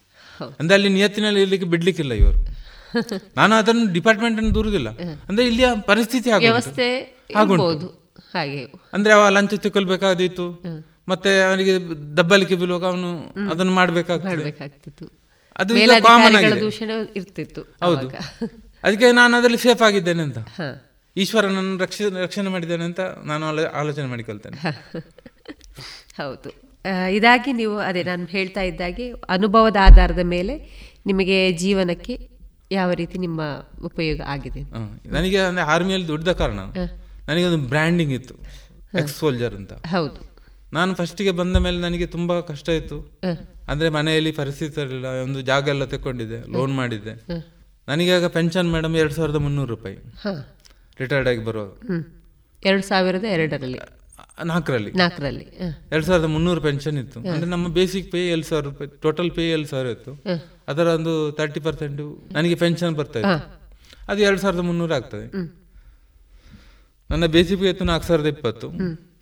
ಅಂದ್ರೆ 0.60 0.74
ಅಲ್ಲಿ 0.74 0.90
ನಿಯತ್ತಿನಲ್ಲಿ 0.90 1.42
ಇರ್ಲಿಕ್ಕೆ 1.42 1.68
ಬಿಡ್ಲಿಕ್ಕಿಲ್ಲ 1.68 2.14
ಇವರು. 2.14 2.51
ನಾನು 3.38 3.56
ಅದನ್ನು 3.56 3.94
ಡಿಪಾರ್ಟ್ಮೆಂಟ್ 3.94 4.38
ಅನ್ನು 4.38 4.56
ದೂರುದಿಲ್ಲ. 4.56 4.90
ಅಂದ್ರೆ 5.30 5.48
ಇಲ್ಲಿಯ 5.48 5.66
ಪರಿಸ್ಥಿತಿ. 5.86 6.32
ವ್ಯವಸ್ಥೆ 6.38 7.18
ಆಗಬಹುದು 7.36 7.88
ಹಾಗೆ. 8.34 8.74
ಅಂದ್ರೆ 8.94 9.14
ಅವ 9.14 9.30
ಲಂಚ 9.30 9.54
ತಗೊಳ್ಬೇಕಾದಿತ್ತು 9.54 10.64
ಮತ್ತೆ 11.08 11.42
ಅವನಿಗೆ 11.42 11.78
ದಬ್ಬಲಿಕೆ 12.18 12.56
ಬೀಳುವಾಗ 12.56 12.86
ಅವನು 12.86 13.34
ಅದನ್ನು 13.52 13.72
ಮಾಡ್ಬೇಕಾಗ್ತದೆ. 13.72 14.30
ಮಾಡ್ಬೇಕಾಗ್ತಿತ್ತು. 14.30 15.22
ಅದು 15.58 15.74
ಕಾಮನ್ 16.04 17.08
ಇರ್ತಿತ್ತು 17.16 17.62
ಹೌದು. 17.62 18.10
ಅದಕ್ಕೆ 18.84 19.12
ನಾನು 19.12 19.38
ಅದರಲ್ಲಿ 19.38 19.58
ಸೇಫ್ 19.58 19.82
ಆಗಿದ್ದೇನೆ 19.82 20.24
ಅಂತ. 20.24 20.38
ಈಶ್ವರನನ್ನು 20.38 21.18
ಈಶ್ವರ 21.18 21.48
ನನ್ನ 21.48 21.82
ರಕ್ಷ 21.82 22.02
ರಕ್ಷಣೆ 22.02 22.50
ಮಾಡಿದ್ದೇನೆ 22.50 22.84
ಅಂತ 22.84 23.00
ನಾನು 23.00 23.46
ಆಲೋ- 23.46 23.66
ಆಲೋಚನೆ 23.66 24.06
ಮಾಡಿಕೊಳ್ತೇನೆ. 24.06 24.58
ಹೌದು. 26.18 26.72
ಇದಾಗಿ 27.12 27.54
ನೀವು 27.54 27.78
ಅದೇ 27.78 28.04
ನಾನು 28.04 28.26
ಹೇಳ್ತಾ 28.26 28.62
ಇದ್ದಾಗೆ 28.62 29.12
ಅನುಭವದ 29.12 29.76
ಆಧಾರದ 29.82 30.20
ಮೇಲೆ 30.20 30.82
ನಿಮಗೆ 31.06 31.54
ಜೀವನಕ್ಕೆ 31.54 32.31
ಯಾವ 32.72 32.92
ರೀತಿ 32.92 33.18
ನಿಮ್ಮ 33.18 33.42
ಉಪಯೋಗ 33.84 34.22
ಆಗಿದೆ? 34.26 34.62
ನನಗೆ 35.10 35.38
ಅಂದ್ರೆ 35.38 35.64
ಆರ್ಮಿಯಲ್ಲಿ 35.64 36.08
ದೊಡ್ಡ 36.08 36.30
ಕಾರಣ 36.30 36.60
ನನಗೆ 37.28 37.44
ಒಂದು 37.44 37.68
ಬ್ರ್ಯಾಂಡಿಂಗ್ 37.68 38.14
ಇತ್ತು 38.14 38.36
ಎಕ್ಸ್ 39.00 39.16
ಸೋಲ್ಜರ್ 39.16 39.56
ಅಂತ. 39.56 39.74
ಹೌದು. 39.74 40.32
ನಾನು 40.74 40.96
ಫಸ್ಟಿಗೆ 40.96 41.32
ಬಂದ 41.32 41.56
ಮೇಲೆ 41.56 41.78
ನನಗೆ 41.78 42.06
ತುಂಬಾ 42.06 42.42
ಕಷ್ಟ 42.42 42.70
ಇತ್ತು. 42.70 43.20
ಅಂದ್ರೆ 43.68 43.90
ಮನೆಯಲ್ಲಿ 43.90 44.32
ಪರಿಸ್ಥಿತಿ 44.32 44.82
ಇರಲಿಲ್ಲ 44.82 45.06
ಒಂದು 45.06 45.42
ಜಾಗ 45.42 45.68
ಎಲ್ಲ 45.68 45.86
ತಕೊಂಡಿದ್ದೆ 45.86 46.52
ಲೋನ್ 46.52 46.76
ಮಾಡಿದ್ದೆ. 46.76 47.44
ನನಗೆ 47.88 48.12
ಆಗ 48.12 48.26
ಪೆನ್ಷನ್ 48.26 48.72
ಮೇಡಮ್ 48.72 48.96
ಎರಡ್ 48.96 49.14
ಸಾವಿರದ 49.14 49.36
ಮುನ್ನೂರು 49.36 49.68
ರೂಪಾಯಿ. 49.68 49.96
ರಿಟೈರ್ಡ್ 51.00 51.30
ಆಗಿ 51.30 51.46
ಬರುವಾಗ. 51.46 51.70
ಎರಡು 52.66 52.84
ಸಾವಿರದ 52.84 53.24
ಎರಡರಲ್ಲಿ. 53.24 53.80
ನಾಲ್ಕರಲ್ಲಿ. 54.46 54.92
ನಾಲ್ಕರಲ್ಲಿ 54.92 55.48
ಎರಡ್ 55.92 56.06
ಸಾವಿರದ 56.06 56.26
ಮುನ್ನೂರು 56.26 56.62
ಪೆನ್ಷನ್ 56.62 56.98
ಇತ್ತು. 56.98 57.20
ಅಂದ್ರೆ 57.20 57.46
ನಮ್ಮ 57.46 57.68
ಬೇಸಿಕ್ 57.68 58.12
ಪೇ 58.12 58.28
ಏಳು 58.28 58.44
ಸಾವಿರ 58.44 58.66
ರೂಪಾಯಿ 58.66 59.02
ಟೋಟಲ್ 59.02 59.32
ಪೇ 59.32 59.52
ಏಳು 59.52 59.66
ಸಾವಿರ 59.66 59.88
ಇತ್ತು. 59.88 60.12
ಅದರ 60.72 60.86
ಒಂದು 60.98 61.14
ತರ್ಟಿ 61.40 61.62
ಪರ್ಸೆಂಟ್ 61.68 62.02
ನನಗೆ 62.38 62.56
ಪೆನ್ಷನ್ 62.64 62.96
ಬರ್ತಾ 63.00 63.20
ಇತ್ತು. 63.22 63.40
ಅದು 64.12 64.20
ಎರಡು 64.28 64.42
ಸಾವಿರದ 64.44 64.64
ಮುನ್ನೂರು 64.70 64.94
ಆಗ್ತದೆ. 65.00 65.28
ನನ್ನ 67.10 67.26
ಬೇಸಿಕ್ 67.38 67.60
ಪಿ 67.62 67.68
ಇತ್ತು 67.74 67.86
ನಾಲ್ಕು 67.92 68.06
ಸಾವಿರದ 68.10 68.30
ಇಪ್ಪತ್ತು. 68.36 68.68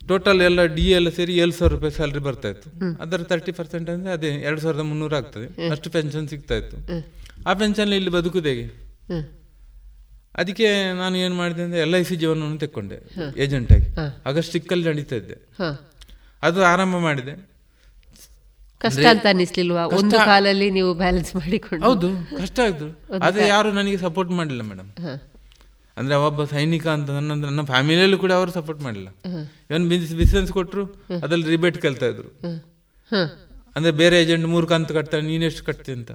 ಟೋಟಲ್ 0.08 0.40
ಎಲ್ಲ 0.48 0.60
ಡಿ 0.76 0.84
ಎಲ್ಲ 0.98 1.08
ಸೇರಿ 1.16 1.32
ಏಳು 1.42 1.54
ಸಾವಿರ 1.56 1.72
ರೂಪಾಯಿ 1.74 1.92
ಸ್ಯಾಲ್ರಿ 1.96 2.22
ಬರ್ತಾ 2.28 2.48
ಇತ್ತು. 2.54 2.68
ಅದರ 3.02 3.20
ತರ್ಟಿ 3.32 3.52
ಪರ್ಸೆಂಟ್ 3.58 3.88
ಅಂದ್ರೆ 3.94 4.12
ಅದೇ 4.16 4.30
ಎರಡು 4.48 4.60
ಸಾವಿರದ 4.64 4.84
ಮುನ್ನೂರು 4.90 5.16
ಆಗ್ತದೆ. 5.20 5.46
ಅಷ್ಟು 5.74 5.90
ಪೆನ್ಷನ್ 5.96 6.26
ಸಿಗ್ತಾ 6.32 6.56
ಇತ್ತು. 6.62 6.76
ಆ 7.48 7.52
ಪೆನ್ಷನ್ 7.60 7.92
ಇಲ್ಲಿ 7.98 8.12
ಬದುಕುದೇಗೆ 8.16 8.66
ಅದಕ್ಕೆ 10.40 10.68
ನಾನು 11.02 11.14
ಏನು 11.24 11.34
ಮಾಡಿದೆ 11.34 11.62
ಅಂದ್ರೆ 11.66 11.80
ಎಲ್ 11.84 11.94
ಐ 12.00 12.02
ಸಿ 12.08 12.16
ಜೀವನವನ್ನು 12.22 12.58
ತೆಕ್ಕೊಂಡೆ 12.64 12.98
ಏಜೆಂಟ್ 13.44 13.70
ಆಗಿ. 13.76 13.88
ಆಗ 14.28 14.38
ಸ್ಟಿಕ್ಕಲ್ಲಿ 14.48 14.84
ನಡೀತಾ 14.90 15.16
ಇದ್ದೆ. 15.20 15.36
ಅದು 16.48 16.60
ಆರಂಭ 16.72 16.96
ಮಾಡಿದೆ. 17.08 17.34
ಕಷ್ಟ 18.84 19.04
ಅಂತ 19.12 19.26
ಅನ್ನಿಸ್ಲಿಲ್ವಾ 19.32 19.82
ಒಂದು 19.98 20.16
ಕಾಲಲ್ಲಿ 20.30 20.68
ನೀವು 20.76 20.90
ಬ್ಯಾಲೆನ್ಸ್ 21.02 21.32
ಮಾಡಿಕೊಂಡು. 21.40 21.82
ಹೌದು 21.86 22.08
ಕಷ್ಟ 22.40 22.58
ಆಯ್ತು 22.64 22.86
ಅದೇ 23.28 23.42
ಯಾರು 23.54 23.68
ನನಗೆ 23.78 23.98
ಸಪೋರ್ಟ್ 24.06 24.32
ಮಾಡಿಲ್ಲ 24.38 24.62
ಮೇಡಮ್ 24.70 24.88
ಅಂದ್ರೆ 25.96 26.16
ಒಬ್ಬ 26.26 26.44
ಸೈನಿಕ 26.54 26.86
ಅಂತ 26.96 27.08
ನನ್ನ 27.16 27.32
ನನ್ನ 27.46 27.62
ಫ್ಯಾಮಿಲಿಯಲ್ಲೂ 27.70 28.18
ಕೂಡ 28.24 28.32
ಅವರು 28.40 28.52
ಸಪೋರ್ಟ್ 28.58 28.80
ಮಾಡಿಲ್ಲ 28.86 29.08
ಇವನ್ 29.70 29.86
ಬಿಸ್ನೆಸ್ 30.20 30.50
ಕೊಟ್ಟರು 30.58 30.84
ಅದ್ರಲ್ಲಿ 31.24 31.48
ರಿಬೇಟ್ 31.54 31.78
ಕೇಳ್ತಾ 31.84 32.06
ಇದ್ರು. 32.12 32.30
ಅಂದ್ರೆ 33.76 33.92
ಬೇರೆ 34.00 34.16
ಏಜೆಂಟ್ 34.22 34.46
ಮೂರು 34.54 34.66
ಕಂತು 34.72 34.92
ಕಟ್ತಾ 34.98 35.16
ನೀನು 35.30 35.44
ಎಷ್ಟು 35.50 35.62
ಕಟ್ತೀನಿ 35.68 35.96
ಅಂತ. 36.00 36.12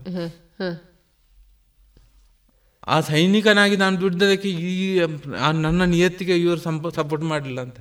ಆ 2.94 2.96
ಸೈನಿಕನಾಗಿ 3.12 3.76
ನಾನು 3.84 3.96
ದುಡ್ಡದಕ್ಕೆ 4.02 4.50
ಈ 4.72 4.88
ನನ್ನ 5.66 5.82
ನಿಯತ್ತಿಗೆ 5.94 6.36
ಇವರು 6.46 6.62
ಸಪೋರ್ಟ್ 7.00 7.26
ಮಾಡಲಿಲ್ಲ 7.34 7.62
ಅಂತ. 7.68 7.80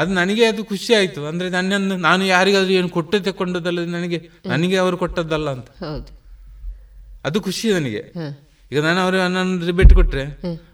ಅದು 0.00 0.10
ನನಗೆ 0.18 0.42
ಅದು 0.50 0.62
ಖುಷಿ 0.72 0.90
ಆಯ್ತು. 0.98 1.20
ಅಂದ್ರೆ 1.30 1.48
ನನ್ನನ್ನು 1.56 1.94
ನಾನು 2.08 2.22
ಯಾರಿಗಾದ್ರೂ 2.34 2.74
ಏನು 2.80 2.90
ಕೊಟ್ಟು 2.96 3.18
ತಕೊಂಡದಲ್ಲ 3.28 3.86
ನನಗೆ 3.96 4.18
ನನಗೆ 4.52 4.76
ಅವರು 4.82 4.96
ಕೊಟ್ಟದ್ದಲ್ಲ 5.04 5.48
ಅಂತ. 5.56 5.68
ಅದು 7.28 7.38
ಖುಷಿ 7.48 7.66
ನನಗೆ. 7.78 8.02
ಈಗ 8.72 8.78
ನಾನು 8.86 9.00
ಅವ್ರಿಗೆ 9.02 9.22
ನನ್ನ 9.34 9.66
ರಿಬೇಟ್ 9.68 9.92
ಕೊಟ್ಟರೆ 9.98 10.24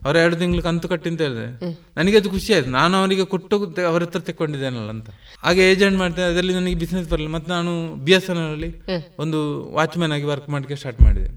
ಅವ್ರು 0.07 0.17
ಎರಡು 0.23 0.37
ತಿಂಗಳು 0.41 0.63
ಕಂತು 0.69 0.87
ಕಟ್ಟಿ 0.93 1.09
ಅಂತ 1.11 1.21
ಹೇಳಿದ್ರೆ 1.27 1.47
ನನಗೆ 1.99 2.17
ಅದು 2.21 2.29
ಖುಷಿ 2.35 2.51
ಆಯ್ತು. 2.57 2.71
ನಾನು 2.79 2.95
ಅವರಿಗೆ 3.01 3.25
ಕೊಟ್ಟು 3.35 3.57
ಅವ್ರ 3.91 4.01
ಹತ್ರ 4.07 4.21
ತೆಕ್ಕೊಂಡಿದ್ದೇನಲ್ಲ 4.29 4.91
ಅಂತ. 4.97 5.09
ಹಾಗೆ 5.45 5.63
ಏಜೆಂಟ್ 5.73 5.99
ಮಾಡ್ತೇನೆ 6.03 6.27
ಅದರಲ್ಲಿ 6.33 6.55
ನನಗೆ 6.59 6.77
ಬಿಸ್ನೆಸ್ 6.83 7.07
ಬರಲಿಲ್ಲ. 7.13 7.33
ಮತ್ತೆ 7.37 7.51
ನಾನು 7.57 7.73
ಬಿ 8.07 8.15
ಎಸ್ 8.19 8.29
ಎನ್ 8.35 8.43
ಅಲ್ಲಿ 8.47 8.71
ಒಂದು 9.25 9.41
ವಾಚ್ಮ್ಯಾನ್ 9.79 10.15
ಆಗಿ 10.17 10.29
ವರ್ಕ್ 10.33 10.49
ಮಾಡಕ್ಕೆ 10.55 10.79
ಸ್ಟಾರ್ಟ್ 10.83 11.01
ಮಾಡಿದೆ. 11.07 11.31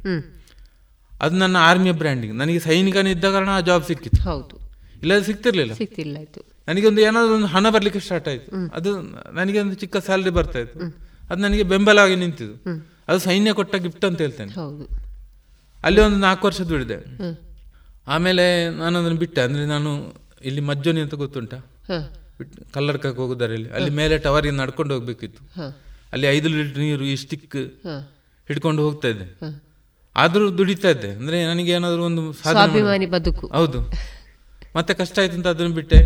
ಅದು 1.11 1.35
ನನ್ನ 1.43 1.57
ಆರ್ಮಿಯ 1.69 1.93
ಬ್ರ್ಯಾಂಡಿಂಗ್ 2.01 2.35
ನನಗೆ 2.41 2.59
ಸೈನಿಕನಿದ್ದ 2.68 3.26
ಕಾರಣ 3.35 3.51
ಆ 3.59 3.61
ಜಾಬ್ 3.69 3.85
ಸಿಕ್ಕಿತ್ತು 3.91 4.22
ಹೌದು. 4.31 4.55
ಇಲ್ಲ 5.03 5.14
ಸಿಕ್ತಿರ್ಲಿಲ್ಲ 5.30 5.73
ಸಿಕ್ತಿಲ್ಲ 5.81 6.18
ನನಗೆ 6.68 6.88
ಒಂದು 6.88 7.02
ಏನಾದ್ರು 7.02 7.35
ಒಂದು 7.35 7.45
ಹಣ 7.45 7.69
ಬರ್ಲಿಕ್ಕೆ 7.69 7.99
ಸ್ಟಾರ್ಟ್ 7.99 8.27
ಆಯ್ತು. 8.27 8.52
ಅದು 8.73 9.02
ನನಗೆ 9.31 9.60
ಒಂದು 9.60 9.73
ಚಿಕ್ಕ 9.73 9.98
ಸ್ಯಾಲ್ರಿ 9.98 10.30
ಬರ್ತಾ 10.30 10.60
ಇತ್ತು. 10.60 10.80
ಅದು 11.30 11.41
ನನಗೆ 11.41 11.64
ಬೆಂಬಲವಾಗಿ 11.64 12.15
ನಿಂತಿದ್ದು. 12.15 12.85
ಅದು 13.07 13.19
ಸೈನ್ಯ 13.19 13.53
ಕೊಟ್ಟ 13.53 13.76
ಗಿಫ್ಟ್ 13.76 14.06
ಅಂತ 14.06 14.22
ಹೇಳ್ತೇನೆ. 14.22 14.53
ಅಲ್ಲಿ 15.84 16.02
ಒಂದು 16.02 16.18
ನಾಲ್ಕು 16.18 16.48
ವರ್ಷ 16.48 16.61
ದುಡಿದೆ 16.61 16.98
ಆಮೇಲೆ 18.07 18.69
ನಾನು 18.69 18.99
ಅದನ್ನು 18.99 19.18
ಬಿಟ್ಟೆ. 19.18 19.41
ಅಂದ್ರೆ 19.41 19.65
ನಾನು 19.65 20.15
ಇಲ್ಲಿ 20.41 20.61
ಮಜ್ಜೋನಿ 20.61 21.02
ಅಂತ 21.02 21.14
ಗೊತ್ತುಂಟಾ? 21.14 21.57
ಕಲ್ಲಡ್ಕಕ್ಕೆ 22.73 23.22
ಹೋಗೋದರಲ್ಲಿ. 23.22 23.69
ಅಲ್ಲಿ 23.69 23.89
ಮೇಲೆ 23.89 24.18
ಟವರಿಗೆ 24.18 24.56
ನಡ್ಕೊಂಡು 24.56 24.94
ಹೋಗ್ಬೇಕಿತ್ತು. 24.94 25.65
ಅಲ್ಲಿ 26.14 26.27
ಐದು 26.27 26.49
ಲೀಟರ್ 26.49 26.80
ನೀರು 26.80 27.03
ಈ 27.03 27.15
ಸ್ಟಿಕ್ 27.15 27.56
ಹಿಡ್ಕೊಂಡು 28.48 28.84
ಹೋಗ್ತಾ 28.84 29.07
ಇದ್ದೆ. 29.07 29.39
ಆದರೂ 30.15 30.57
ದುಡಿತಾ 30.57 30.89
ಇದ್ದೆ. 30.89 31.10
ಅಂದ್ರೆ 31.11 31.45
ನನಗೆ 31.45 31.72
ಏನಾದರೂ 31.72 32.03
ಒಂದು 32.03 32.34
ಸ್ವಾಭಿಮಾನಿ 32.34 33.06
ಬದುಕು. 33.06 33.48
ಹೌದು. 33.48 33.91
ಮತ್ತೆ 34.76 34.94
ಕಷ್ಟ 34.94 35.19
ಆಯ್ತು 35.19 35.35
ಅಂತ 35.35 35.48
ಅದನ್ನು 35.48 35.76
ಬಿಟ್ಟೆ. 35.76 35.98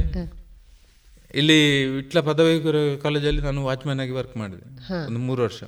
ಇಲ್ಲಿ 1.35 1.85
ವಿಟ್ಲ 1.85 2.19
ಪದವಿ 2.19 2.99
ಕಾಲೇಜಲ್ಲಿ 3.01 3.41
ನಾನು 3.41 3.65
ವಾಚ್ಮ್ಯಾನ್ 3.65 3.99
ಆಗಿ 3.99 4.11
ವರ್ಕ್ 4.11 4.37
ಮಾಡಿದೆ. 4.37 4.93
ಒಂದು 5.05 5.19
ಮೂರು 5.19 5.43
ವರ್ಷ. 5.43 5.63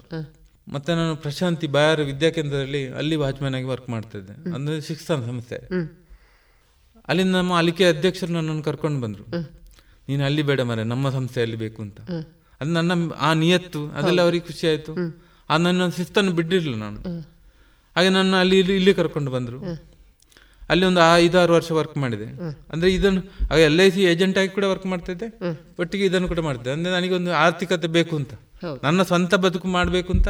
ಮತ್ತೆ 0.68 0.94
ನಾನು 0.94 1.16
ಪ್ರಶಾಂತಿ 1.16 1.68
ಬಯಾರ್ 1.68 2.02
ವಿದ್ಯಾಕೇಂದ್ರದಲ್ಲಿ 2.02 2.88
ಅಲ್ಲಿ 2.88 3.16
ವಾಚ್ಮ್ಯಾನ್ 3.16 3.56
ಆಗಿ 3.56 3.64
ವರ್ಕ್ 3.64 3.90
ಮಾಡ್ತಾ 3.90 4.18
ಇದ್ದೆ. 4.18 4.50
ಅಂದ್ರೆ 4.56 4.82
ಶಿಕ್ಷಣ 4.82 5.26
ಸಂಸ್ಥೆ. 5.26 5.56
ಅಲ್ಲಿ 7.08 7.24
ನಮ್ಮ 7.24 7.58
ಅಲಿಕೆ 7.58 7.86
ಅಧ್ಯಕ್ಷರು 7.86 8.32
ನನ್ನನ್ನು 8.32 8.64
ಕರ್ಕೊಂಡು 8.64 9.02
ಬಂದ್ರು. 9.02 9.24
ನೀನು 10.10 10.26
ಅಲ್ಲಿ 10.26 10.42
ಬೇಡ 10.42 10.62
ಮರೆ 10.62 10.84
ನಮ್ಮ 10.84 11.10
ಸಂಸ್ಥೆಯಲ್ಲಿ 11.10 11.56
ಬೇಕು 11.56 11.82
ಅಂತ. 11.82 12.02
ಅದು 12.62 12.72
ನನ್ನ 12.72 13.12
ಆ 13.20 13.34
ನಿಯತ್ತು 13.34 13.88
ಅದೆಲ್ಲ 13.90 14.22
ಅವರಿಗೆ 14.22 14.46
ಖುಷಿ 14.46 14.68
ಆಯ್ತು. 14.68 14.94
ಆ 15.50 15.58
ನನ್ನ 15.58 15.90
ಶಿಸ್ತನ್ನು 15.90 16.32
ಬಿಡ್ಡಿರ್ಲಿಲ್ಲ 16.32 16.80
ನಾನು. 16.80 17.00
ಹಾಗೆ 17.96 18.10
ನನ್ನ 18.10 18.36
ಅಲ್ಲಿ 18.36 18.60
ಇಲ್ಲಿ 18.60 18.94
ಕರ್ಕೊಂಡು 18.94 19.32
ಬಂದ್ರು. 19.32 19.60
ಅಲ್ಲಿ 20.74 20.86
ಒಂದು 20.90 21.02
ಐದಾರು 21.24 21.54
ವರ್ಷ 21.58 21.72
ವರ್ಕ್ 21.80 21.96
ಮಾಡಿದೆ. 22.04 22.28
ಅಂದ್ರೆ 22.74 22.90
ಇದನ್ನು 22.98 23.22
ಎಲ್ 23.68 23.82
ಐ 23.86 23.90
ಸಿ 23.96 24.02
ಏಜೆಂಟ್ 24.12 24.38
ಆಗಿ 24.42 24.52
ಕೂಡ 24.58 24.66
ವರ್ಕ್ 24.74 24.88
ಮಾಡ್ತಾ 24.94 25.12
ಇದ್ದೆ. 25.16 25.28
ಒಟ್ಟಿಗೆ 25.82 26.06
ಇದನ್ನು 26.10 26.28
ಕೂಡ 26.32 26.42
ಮಾಡ್ತಿದ್ದೆ. 26.48 26.74
ಅಂದ್ರೆ 26.78 26.94
ನನಗೆ 26.98 27.14
ಒಂದು 27.20 27.34
ಆರ್ಥಿಕತೆ 27.46 27.90
ಬೇಕು 27.98 28.16
ಅಂತ. 28.22 28.34
ನನ್ನ 28.88 29.02
ಸ್ವಂತ 29.12 29.36
ಬದುಕು 29.46 29.70
ಮಾಡಬೇಕು 29.78 30.12
ಅಂತ 30.18 30.30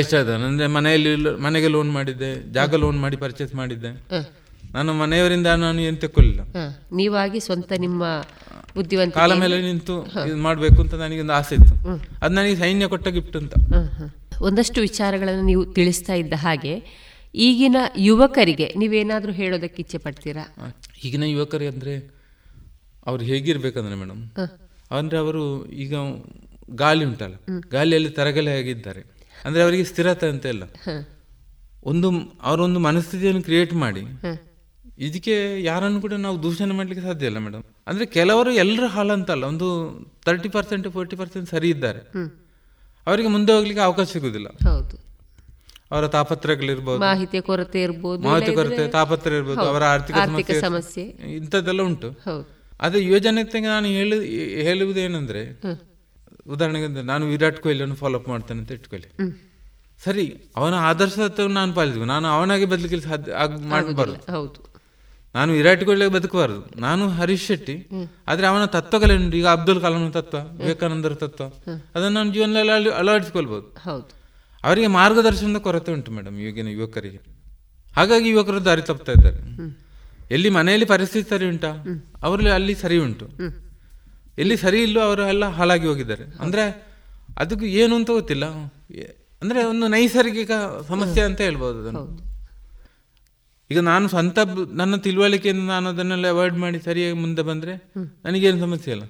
ಇಷ್ಟ 0.00 0.14
ಇದೆ 0.22 0.32
ಅಂದ್ರೆ 0.48 0.66
ಮನೆಯಲ್ಲಿ 0.74 1.10
ಮನೆಗೆ 1.46 1.68
ಲೋನ್ 1.74 1.90
ಮಾಡಿದ್ದೆ 1.96 2.30
ಜಾಗ 2.52 2.74
ಲೋನ್ 2.84 2.98
ಮಾಡಿ 3.04 3.16
ಪರ್ಚೇಸ್ 3.24 3.52
ಮಾಡಿದ್ದೆ. 3.60 3.90
ನಾನು 4.74 4.90
ಮನೆಯವರಿಂದ 5.00 5.48
ನಾನು 5.64 5.80
ಏನು 5.88 5.98
ತೆಕ್ಕೊಳ್ಳಿಲ್ಲ. 6.04 6.42
ನೀವಾಗಿ 7.00 7.40
ಸ್ವಂತ 7.46 7.72
ನಿಮ್ಮ 7.84 8.04
ಬುದ್ಧಿವಂತ 8.76 9.14
ಕಾಲ 9.14 9.32
ಮೇಲೆ 9.42 9.56
ನಿಂತು 9.66 9.96
ಇದು 10.28 10.38
ಮಾಡಬೇಕು 10.46 10.78
ಅಂತ 10.84 10.94
ನನಗೆ 11.02 11.20
ಒಂದು 11.24 11.34
ಆಸೆ 11.38 11.54
ಇತ್ತು. 11.54 11.74
ಅದು 12.22 12.32
ನನಗೆ 12.38 12.56
ಸೈನ್ಯ 12.62 12.86
ಕೊಟ್ಟ 12.94 13.08
ಗಿಫ್ಟ್ 13.16 13.36
ಅಂತ. 13.42 13.52
ಒಂದಷ್ಟು 14.48 14.78
ವಿಚಾರಗಳನ್ನು 14.80 15.44
ನೀವು 15.50 15.62
ತಿಳಿಸ್ತಾ 15.76 16.14
ಇದ್ದ 16.22 16.34
ಹಾಗೆ 16.44 16.74
ಈಗಿನ 17.34 17.76
ಯುವಕರಿಗೆ 18.08 18.66
ನೀವೇನಾದರೂ 18.76 19.32
ಹೇಳೋದಕ್ಕೆ 19.32 19.80
ಇಚ್ಛೆ 19.82 19.98
ಪಡ್ತೀರಾ? 19.98 20.44
ಈಗಿನ 21.04 21.24
ಯುವಕರಿಗೆ 21.34 21.70
ಅಂದರೆ 21.74 21.94
ಅವ್ರು 23.06 23.22
ಹೇಗಿರ್ಬೇಕಂದ್ರೆ 23.24 23.96
ಮೇಡಮ್ 24.02 24.22
ಅಂದ್ರೆ 24.98 25.18
ಅವರು 25.18 25.42
ಈಗ 25.66 25.94
ಗಾಳಿ 26.82 27.04
ಉಂಟಲ್ಲ 27.04 27.34
ಗಾಳಿಯಲ್ಲಿ 27.74 28.10
ತರಗಲೆ 28.10 28.52
ಆಗಿದ್ದಾರೆ. 28.58 29.02
ಅಂದ್ರೆ 29.44 29.62
ಅವರಿಗೆ 29.62 29.84
ಸ್ಥಿರತೆ 29.84 30.26
ಅಂತ 30.34 30.46
ಇಲ್ಲ. 30.46 30.64
ಒಂದು 31.84 32.08
ಅವರೊಂದು 32.42 32.80
ಮನಸ್ಥಿತಿಯನ್ನು 32.80 33.42
ಕ್ರಿಯೇಟ್ 33.42 33.74
ಮಾಡಿ 33.84 34.02
ಇದಕ್ಕೆ 35.06 35.34
ಯಾರನ್ನು 35.62 36.00
ಕೂಡ 36.00 36.14
ನಾವು 36.24 36.36
ದೂಷಣೆ 36.42 36.74
ಮಾಡ್ಲಿಕ್ಕೆ 36.74 37.02
ಸಾಧ್ಯ 37.06 37.30
ಇಲ್ಲ 37.30 37.38
ಮೇಡಮ್. 37.38 37.64
ಅಂದ್ರೆ 37.86 38.06
ಕೆಲವರು 38.06 38.50
ಎಲ್ಲರೂ 38.62 38.86
ಹಾಳಂತಲ್ಲ 38.86 39.44
ಒಂದು 39.44 39.68
ತರ್ಟಿ 40.26 40.48
ಪರ್ಸೆಂಟ್ 40.48 40.86
ಫೋರ್ಟಿ 40.88 41.16
ಪರ್ಸೆಂಟ್ 41.16 41.48
ಸರಿ 41.50 41.70
ಇದ್ದಾರೆ. 41.70 42.00
ಅವರಿಗೆ 43.06 43.28
ಮುಂದೆ 43.28 43.52
ಹೋಗ್ಲಿಕ್ಕೆ 43.52 43.82
ಅವಕಾಶ 43.84 44.06
ಸಿಗುದಿಲ್ಲ. 44.12 44.48
ಹೌದು. 44.70 44.96
ಅವರ 45.94 46.06
ತಾಪತ್ರಗಳಿರ್ಬೋದು 46.08 47.00
ಮಾಹಿತಿ 47.00 47.40
ಕೊರತೆ 47.40 47.82
ಇರ್ಬೋದು 47.82 48.22
ಮಾಹಿತಿ 48.22 48.52
ಕೊರತೆ 48.54 48.88
ತಾಪತ್ರ 48.88 49.32
ಇರ್ಬೋದು 49.32 49.60
ಅವರ 49.60 49.84
ಆರ್ಥಿಕ 49.84 50.50
ಸಮಸ್ಯೆ 50.60 51.04
ಇಂಥದ್ದೆಲ್ಲ 51.36 51.82
ಉಂಟು. 51.82 52.10
ಅದೇ 52.80 53.00
ಯೋಜನೆಗೆ 53.04 53.66
ನಾನು 53.66 53.86
ಹೇಳು 53.86 54.16
ಹೇಳುವುದೇನೆಂದ್ರೆ 54.66 55.42
ಉದಾಹರಣೆಗೆ 56.48 56.88
ನಾನು 57.02 57.26
ವಿರಾಟ್ 57.26 57.58
ಕೊಹ್ಲಿಯನ್ನು 57.60 57.94
ಫಾಲೋ 57.94 58.18
ಅಪ್ 58.18 58.28
ಮಾಡ್ತೇನೆ 58.28 58.60
ಅಂತ 58.60 58.72
ಇಟ್ಕೊಳ್ಳಿ. 58.72 59.08
ಸರಿ 60.04 60.24
ಅವನ 60.56 60.74
ಆದರ್ಶ 60.74 61.18
ನಾನು 61.58 61.72
ಪಾಲಿಸಬೇಕು 61.72 62.06
ನಾನು 62.06 62.28
ಅವನಾಗೆ 62.28 62.64
ಬದುಕಲಿ 62.64 63.00
ಸಾಧ್ಯ 63.00 63.32
ಮಾಡಬಾರ್ದು. 63.68 64.32
ಹೌದು. 64.32 64.60
ನಾನು 65.34 65.52
ವಿರಾಟ್ 65.52 65.84
ಕೊಹ್ಲಿ 65.84 66.08
ಬದುಕಬಾರದು. 66.08 66.80
ನಾನು 66.80 67.08
ಹರೀಶ್ 67.08 67.46
ಶೆಟ್ಟಿ. 67.46 67.76
ಆದ್ರೆ 68.28 68.46
ಅವನ 68.46 68.64
ತತ್ವಗಳೇನು 68.64 69.36
ಈಗ 69.36 69.46
ಅಬ್ದುಲ್ 69.46 69.80
ಕಲಾಂ 69.80 70.10
ತತ್ವ 70.10 70.38
ವಿವೇಕಾನಂದರ 70.58 71.14
ತತ್ವ. 71.14 71.44
ಅದನ್ನು 71.94 72.10
ನಾನು 72.10 72.32
ಜೀವನದಲ್ಲಿ 72.34 72.90
ಅಳವಡಿಸಿಕೊಳ್ಬಹುದು 72.90 73.66
ಹೌದು. 73.90 74.23
ಅವರಿಗೆ 74.64 74.86
ಮಾರ್ಗದರ್ಶನದ 74.86 75.58
ಕೊರತೆ 75.58 75.92
ಉಂಟು 75.92 76.10
ಮೇಡಮ್, 76.12 76.36
ಈಗಿನ 76.38 76.68
ಯುವಕರಿಗೆ. 76.68 77.20
ಹಾಗಾಗಿ 77.96 78.28
ಯುವಕರು 78.28 78.64
ದಾರಿ 78.64 78.82
ತಪ್ತಾ 78.82 79.12
ಇದ್ದಾರೆ. 79.12 79.40
ಎಲ್ಲಿ 80.30 80.50
ಮನೆಯಲ್ಲಿ 80.50 80.86
ಪರಿಸ್ಥಿತಿ 80.86 81.30
ಸರಿ 81.30 81.46
ಉಂಟಾ? 81.48 81.70
ಅವರಲ್ಲಿ 82.22 82.50
ಅಲ್ಲಿ 82.50 82.74
ಸರಿ 82.74 82.96
ಉಂಟು. 82.98 83.26
ಎಲ್ಲಿ 84.38 84.56
ಸರಿ 84.56 84.82
ಇಲ್ಲೋ 84.82 85.00
ಅವರೆಲ್ಲ 85.00 85.44
ಹಾಳಾಗಿ 85.46 85.86
ಹೋಗಿದ್ದಾರೆ. 85.86 86.24
ಅಂದ್ರೆ 86.40 86.64
ಅದಕ್ಕೆ 87.38 87.66
ಏನು 87.66 87.94
ಅಂತ 87.96 88.10
ಗೊತ್ತಿಲ್ಲ. 88.10 88.46
ಅಂದ್ರೆ 89.42 89.64
ಒಂದು 89.64 89.86
ನೈಸರ್ಗಿಕ 89.86 90.50
ಸಮಸ್ಯೆ 90.88 91.24
ಅಂತ 91.24 91.40
ಹೇಳ್ಬೋದು 91.40 91.78
ಅದನ್ನು. 91.82 92.04
ಈಗ 93.70 93.78
ನಾನು 93.78 94.08
ಸ್ವಂತ 94.08 94.38
ನನ್ನ 94.72 94.96
ತಿಳುವಳಿಕೆಯಿಂದ 94.96 95.68
ನಾನು 95.68 95.88
ಅದನ್ನೆಲ್ಲ 95.88 96.26
ಅವಾಯ್ಡ್ 96.28 96.56
ಮಾಡಿ 96.56 96.78
ಸರಿಯಾಗಿ 96.80 97.16
ಮುಂದೆ 97.16 97.42
ಬಂದ್ರೆ 97.42 97.92
ನನಗೇನು 98.24 98.60
ಸಮಸ್ಯೆ 98.60 98.94
ಇಲ್ಲ. 98.94 99.04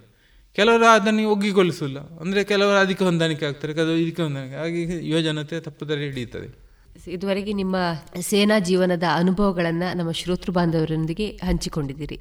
ಕೆಲವರು 0.55 0.87
ಅದನ್ನು 0.87 1.31
ಒಗ್ಗಿಗೊಳಿಸಿಲ್ಲ 1.31 2.19
ಅಂದರೆ 2.19 2.45
ಕೆಲವರು 2.45 2.77
ಅದಕ್ಕೆ 2.77 3.05
ಹೊಂದಾಣಿಕೆ 3.05 3.47
ಆಗ್ತಾರೆ 3.47 3.75
ಕೆಲವರು 3.75 3.97
ಇದಕ್ಕೆ 3.97 4.23
ಹೊಂದಾಣಿಕೆ. 4.23 4.57
ಹಾಗೆ 4.57 5.07
ಯುವಜನತೆ 5.07 5.61
ತಪ್ಪುದಾರಿ 5.61 6.01
ಹಿಡಿಯುತ್ತದೆ. 6.01 6.65
ಇದುವರೆಗೆ 7.11 7.53
ನಿಮ್ಮ 7.53 7.77
ಸೇನಾ 8.21 8.59
ಜೀವನದ 8.59 9.03
ಅನುಭವಗಳನ್ನು 9.15 9.97
ನಮ್ಮ 9.97 10.11
ಶ್ರೋತೃ 10.11 10.53
ಬಾಂಧವರೊಂದಿಗೆ 10.53 11.29
ಹಂಚಿಕೊಂಡಿದ್ದೀರಿ. 11.29 12.21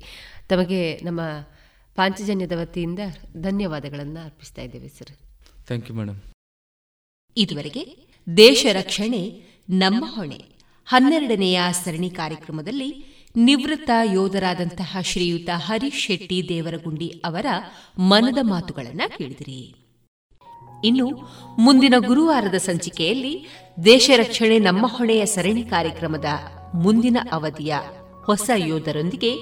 ತಮಗೆ 0.49 0.97
ನಮ್ಮ 0.97 1.21
ಪಾಂಚಜನ್ಯದ 1.95 2.51
ವತಿಯಿಂದ 2.55 2.99
ಧನ್ಯವಾದಗಳನ್ನು 3.37 4.25
ಅರ್ಪಿಸ್ತಾ 4.25 4.61
ಇದ್ದೇವೆ 4.61 4.87
ಸರ್. 4.87 5.15
ಥ್ಯಾಂಕ್ 5.67 5.91
ಯು 5.91 5.95
ಮೇಡಮ್ 5.95 6.21
ಇದುವರೆಗೆ 7.37 7.97
ದೇಶ 8.37 8.65
ರಕ್ಷಣೆ 8.73 9.41
ನಮ್ಮ 9.69 10.05
ಹೊಣೆ. 10.07 10.45
ಹನ್ನೆರಡನೆಯ 10.85 11.61
ಸರಣಿ 11.71 12.09
ಕಾರ್ಯಕ್ರಮದಲ್ಲಿ 12.09 13.12
ನಿವೃತ್ತ 13.35 13.89
ಯೋಧರಾದಂತಹ 14.03 14.97
ಶ್ರೀಯುತ 15.01 15.49
ಹರೀಶ್ 15.55 15.99
ಶೆಟ್ಟಿ 15.99 16.45
ದೇವರಗುಂಡಿ 16.49 17.21
ಅವರ 17.25 17.45
ಮನದ 17.99 18.37
ಮಾತುಗಳನ್ನು 18.41 19.17
ಕೇಳಿದಿರಿ. 19.17 19.75
ಇನ್ನು 20.83 21.29
ಮುಂದಿನ 21.59 21.93
ಗುರುವಾರದ 22.05 22.55
ಸಂಚಿಕೆಯಲ್ಲಿ 22.55 23.47
ದೇಶ 23.85 24.09
ರಕ್ಷಣೆ 24.15 24.59
ನಮ್ಮ 24.59 24.87
ಹೊಣೆಯ 24.87 25.25
ಸರಣಿ 25.25 25.63
ಕಾರ್ಯಕ್ರಮದ 25.63 26.25
ಮುಂದಿನ 26.73 27.17
ಅವಧಿಯ 27.31 27.75
ಹೊಸ 28.25 28.49
ಯೋಧರೊಂದಿಗೆ 28.55 29.35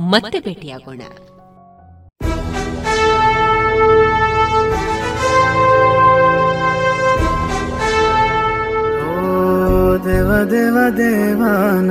ಮತ್ತೆ 0.00 0.40
ಭೇಟಿಯಾಗೋಣ. 0.40 1.02
ದೇವ 10.04 10.44
ದೇವ 10.44 10.76
ದೇವಾನ 10.96 11.90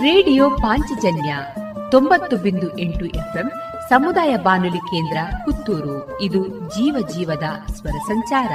ರೇಡಿಯೋ 0.00 0.50
ಪಾಂಚಜನ್ಯ 0.50 1.36
ತೊಂಬತ್ತು 1.90 2.36
ಬಿಂದು 2.36 2.78
ಎಂಟು 2.78 3.06
ಎಫ್ಎಂ 3.06 3.50
ಸಮುದಾಯ 3.88 4.36
ಬಾನುಲಿ 4.36 4.78
ಕೇಂದ್ರ 4.78 5.16
ಪುತ್ತೂರು. 5.44 6.20
ಇದು 6.20 6.48
ಜೀವ 6.48 6.96
ಜೀವದ 7.16 7.72
ಸ್ವರ 7.74 7.90
ಸಂಚಾರ. 7.90 8.50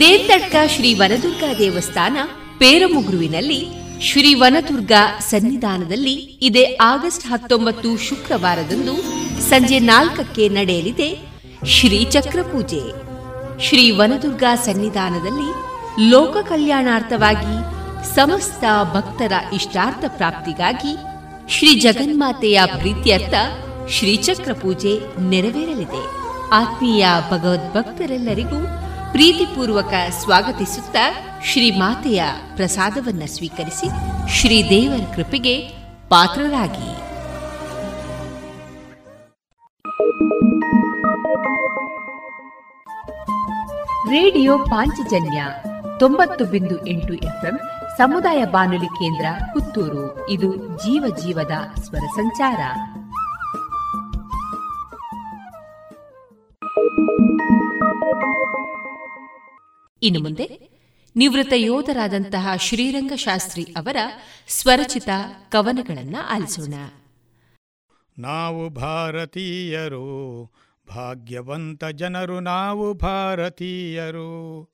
ದೇರ್ತಡ್ಕ 0.00 0.54
ಶ್ರೀ 0.68 0.94
ವನದುರ್ಗಾ 0.94 1.54
ದೇವಸ್ಥಾನ 1.58 2.16
ಪೇರಮುಗುರುವಿನಲ್ಲಿ 2.58 3.66
ಶ್ರೀ 4.00 4.34
ವನದುರ್ಗಾ 4.34 5.18
ಸನ್ನಿಧಾನದಲ್ಲಿ 5.18 6.14
ಇದೇ 6.42 6.78
ಆಗಸ್ಟ್ 6.80 7.26
ಹತ್ತೊಂಬತ್ತು 7.26 7.96
ಶುಕ್ರವಾರದಂದು 7.98 8.94
ಸಂಜೆ 9.42 9.78
ನಾಲ್ಕಕ್ಕೆ 9.78 10.48
ನಡೆಯಲಿದೆ. 10.48 11.35
ಶ್ರೀ 11.66 12.04
ಚಕ್ರ 12.04 12.42
ಪೂಜೆ. 12.42 12.82
ಶ್ರೀ 13.62 13.90
ವನದುರ್ಗಾ 13.90 14.56
ಸನ್ನಿಧಾನದಲ್ಲಿ 14.56 15.48
ಲೋಕ 16.10 16.36
ಕಲ್ಯಾಣಾರ್ಥವಾಗಿ 16.36 17.54
ಸಮಸ್ತ 18.14 18.64
ಭಕ್ತರ 18.94 19.32
ಇಷ್ಟಾರ್ಥ 19.52 20.04
ಪ್ರಾಪ್ತಿಗಾಗಿ 20.08 20.96
ಶ್ರೀ 21.48 21.80
ಜಗನ್ಮಾತೆಯ 21.80 22.60
ಪ್ರೀತ್ಯರ್ಥ 22.78 23.34
ಶ್ರೀಚಕ್ರ 23.90 24.52
ಪೂಜೆ 24.52 25.00
ನೆರವೇರಲಿದೆ. 25.20 26.02
ಆತ್ಮೀಯ 26.52 27.06
ಭಗವದ್ಭಕ್ತರೆಲ್ಲರಿಗೂ 27.30 28.66
ಪ್ರೀತಿಪೂರ್ವಕ 29.12 29.94
ಸ್ವಾಗತಿಸುತ್ತಾ 30.22 31.12
ಶ್ರೀ 31.44 31.70
ಮಾತೆಯ 31.70 32.22
ಪ್ರಸಾದವನ್ನ 32.56 33.22
ಸ್ವೀಕರಿಸಿ 33.26 33.88
ಶ್ರೀದೇವರ 34.32 35.14
ಕೃಪೆಗೆ 35.14 35.58
ಪಾತ್ರರಾಗಿ. 36.08 37.06
ರೇಡಿಯೋ 44.10 44.58
ಪಾಂಚಜನ್ಯ 44.58 45.46
ತೊಂಬತ್ತು 45.98 46.44
ಬಿಂದು 46.44 46.86
ಎಂಟು 46.86 47.14
ಎಫ್ಎಂ 47.14 47.58
ಸಮುದಾಯ 47.98 48.44
ಬಾನುಲಿ 48.44 48.86
ಕೇಂದ್ರ 48.86 49.26
ಪುತ್ತೂರು. 49.52 50.30
ಇದು 50.30 50.56
ಜೀವ 50.56 51.16
ಜೀವದ 51.16 51.80
ಸ್ವರ 51.82 51.98
ಸಂಚಾರ. 51.98 52.58
ಇನ್ನು 60.02 60.20
ಮುಂದೆ 60.20 60.70
ನಿವೃತ್ತ 61.16 61.52
ಯೋಧರಾದಂತಹ 61.56 62.56
ಶ್ರೀರಂಗಶಾಸ್ತ್ರಿ 62.56 63.62
ಅವರ 63.64 63.96
ಸ್ವರಚಿತ 64.48 65.08
ಕವನಗಳನ್ನು 65.48 66.34
ಆಲಿಸೋಣ. 66.34 66.74
ನಾವು 68.18 68.68
ಭಾರತೀಯರು 68.68 70.50
ಭಾಗ್ಯವಂತ 70.94 71.84
ಜನರು 71.84 72.40
ನಾವು 72.40 72.94
ಭಾರತೀಯರು. 72.94 74.72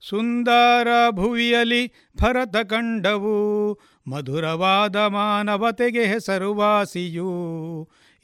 ಸುಂದರ 0.00 0.88
ಭುವಿಯಲಿ 1.10 1.86
ಭರತ 2.22 2.56
ಕಂಡವು, 2.56 3.72
ಮಧುರವಾದ 4.06 4.96
ಮಾನವತೆಗೆ 4.96 6.04
ಹೆಸರುವಾಸಿಯು 6.04 7.30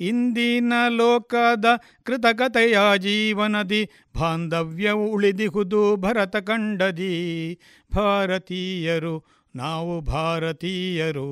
ಇಂದಿನ 0.01 0.73
ಲೋಕದ 0.89 1.65
ಕೃತಕತೆಯ 2.03 2.79
ಜೀವನದಿ, 2.99 3.89
ಬಾಂಧವ್ಯವು 4.21 5.07
ಉಳಿದಿಹುದು 5.07 5.97
ಭರತ 5.97 6.37
ಕಂಡದಿ. 6.37 7.59
ಭಾರತೀಯರು 7.95 9.25
ನಾವು 9.57 10.01
ಭಾರತೀಯರು 10.01 11.29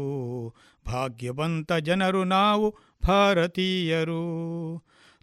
ಭಾಗ್ಯವಂತ 0.87 1.73
ಜನರು 1.73 2.25
ನಾವು 2.25 2.79
ಭಾರತೀಯರು. 3.07 4.23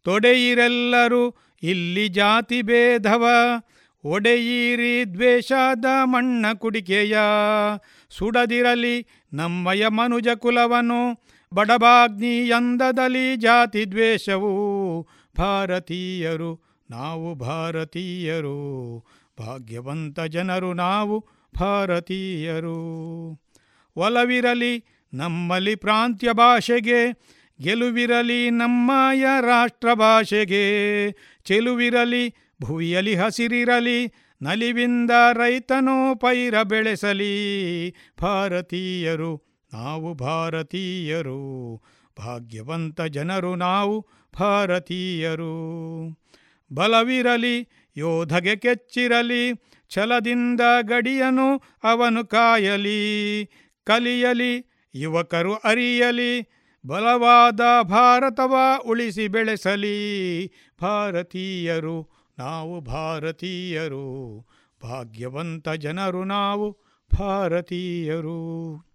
ತೊಡೆಯಿರೆಲ್ಲರೂ 0.04 1.36
ಇಲ್ಲಿ 1.64 2.08
ಜಾತಿ 2.08 2.62
ಭೇದವ. 2.62 3.28
ಒಡೆಯಿರಿ 4.06 5.14
ದ್ವೇಷದ 5.14 5.86
ಮಣ್ಣ 6.04 6.46
ಕುಡಿಕೆಯ. 6.54 7.18
ಸುಡದಿರಲಿ 8.10 9.08
ನಮ್ಮಯ 9.34 9.88
ಮನುಜ 9.88 10.28
ಕುಲವನು. 10.36 11.24
ಬಡಬಾಗ್ನಿ 11.54 12.38
ಎಂದದಲ್ಲಿ 12.38 13.36
ಜಾತಿ 13.36 13.92
ದ್ವೇಷವು. 13.92 15.02
ಭಾರತೀಯರು 15.38 16.80
ನಾವು 16.92 17.36
ಭಾರತೀಯರು. 17.36 19.00
ಭಾಗ್ಯವಂತ 19.40 20.20
ಜನರು 20.20 20.74
ನಾವು 20.74 21.26
ಭಾರತೀಯರು. 21.60 22.76
ಒಲವಿರಲಿ 23.96 24.86
ನಮ್ಮಲ್ಲಿ 25.14 25.76
ಪ್ರಾಂತ್ಯ 25.76 26.34
ಭಾಷೆಗೆ 26.34 27.30
ಗೆಲುವಿರಲಿ 27.62 28.50
ನಮ್ಮಯ 28.50 29.26
ರಾಷ್ಟ್ರ 29.42 29.94
ಭಾಷೆಗೆ 29.94 31.12
ಚೆಲುವಿರಲಿ 31.44 32.36
ಭುವಿಯಲಿ 32.62 33.16
ಹಸಿರಿರಲಿ, 33.16 34.14
ನಲಿವಿಂದ 34.42 35.12
ರೈತನೋ 35.34 36.16
ಪೈರ 36.16 36.62
ಬೆಳೆಸಲಿ. 36.62 37.90
ಭಾರತೀಯರು 38.22 39.60
ನಾವು 39.74 40.14
ಭಾರತೀಯರು, 40.14 41.82
ಭಾಗ್ಯವಂತ 42.20 43.02
ಜನರು 43.02 43.56
ನಾವು 43.56 44.08
ಭಾರತೀಯರು. 44.40 45.54
ಬಲವಿರಲಿ, 46.74 47.70
ಯೋಧಗೆ 47.98 48.56
ಕೆಚ್ಚಿರಲಿ, 48.56 49.52
ಛಲದಿಂದ 49.90 50.62
ಗಡಿಯನು 50.82 51.58
ಅವನು 51.84 52.28
ಕಾಯಲಿ. 52.28 53.46
ಕಲಿಯಲಿ, 53.84 54.66
ಯುವಕರು 54.96 55.56
ಅರಿಯಲಿ 55.56 56.59
ಬಲವಾದ 56.86 57.60
ಭಾರತವ 57.82 58.56
ಉಳಿಸಿ 58.86 59.28
ಬೆಳೆಸಲಿ. 59.28 60.48
ಭಾರತೀಯರು 60.82 62.10
ನಾವು 62.40 62.82
ಭಾರತೀಯರು. 62.82 64.46
ಭಾಗ್ಯವಂತ 64.84 65.70
ಜನರು 65.70 66.24
ನಾವು 66.24 66.78
ಭಾರತೀಯರು. 67.20 68.90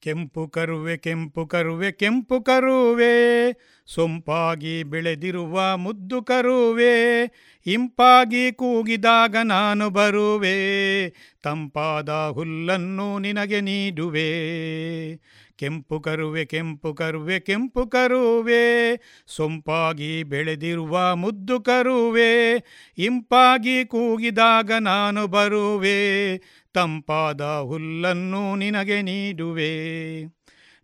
ಕೆಂಪು 0.00 0.48
ಕರುವೆ 0.48 0.96
ಕೆಂಪು 0.96 1.46
ಕರುವೆ 1.46 1.92
ಕೆಂಪು 1.92 2.40
ಕರುವೆ. 2.40 3.52
ಸೊಂಪಾಗಿ 3.86 4.82
ಬೆಳೆದಿರುವ 4.82 5.76
ಮುದ್ದು 5.76 6.22
ಕರುವೆ. 6.22 7.22
ಇಂಪಾಗಿ 7.66 8.52
ಕೂಗಿದಾಗ 8.52 9.36
ನಾನು 9.36 9.90
ಬರುವೆ. 9.90 11.08
ತಂಪಾದ 11.42 12.10
ಹುಲ್ಲನ್ನು 12.10 13.18
ನಿನಗೆ 13.18 13.60
ನೀಡುವೆ. 13.60 14.32
ಕೆಂಪು 15.62 16.00
ಕರುವೆ 16.00 16.44
ಕೆಂಪು 16.44 16.90
ಕರುವೆ 16.94 17.36
ಕೆಂಪು 17.40 17.82
ಕರುವೆ, 17.86 18.64
ಸೊಂಪಾಗಿ 19.26 20.22
ಬೆಳೆದಿರುವ 20.22 21.16
ಮುದ್ದು 21.16 21.60
ಕರುವೆ, 21.60 22.32
ಇಂಪಾಗಿ 22.98 23.84
ಕೂಗಿದಾಗ 23.84 24.70
ನಾನು 24.80 25.26
ಬರುವೆ, 25.26 25.98
ತಂಪಾದ 26.74 27.42
ಹುಲ್ಲನ್ನು 27.42 28.42
ನಿನಗೆ 28.56 29.02
ನೀಡುವೆ. 29.02 29.72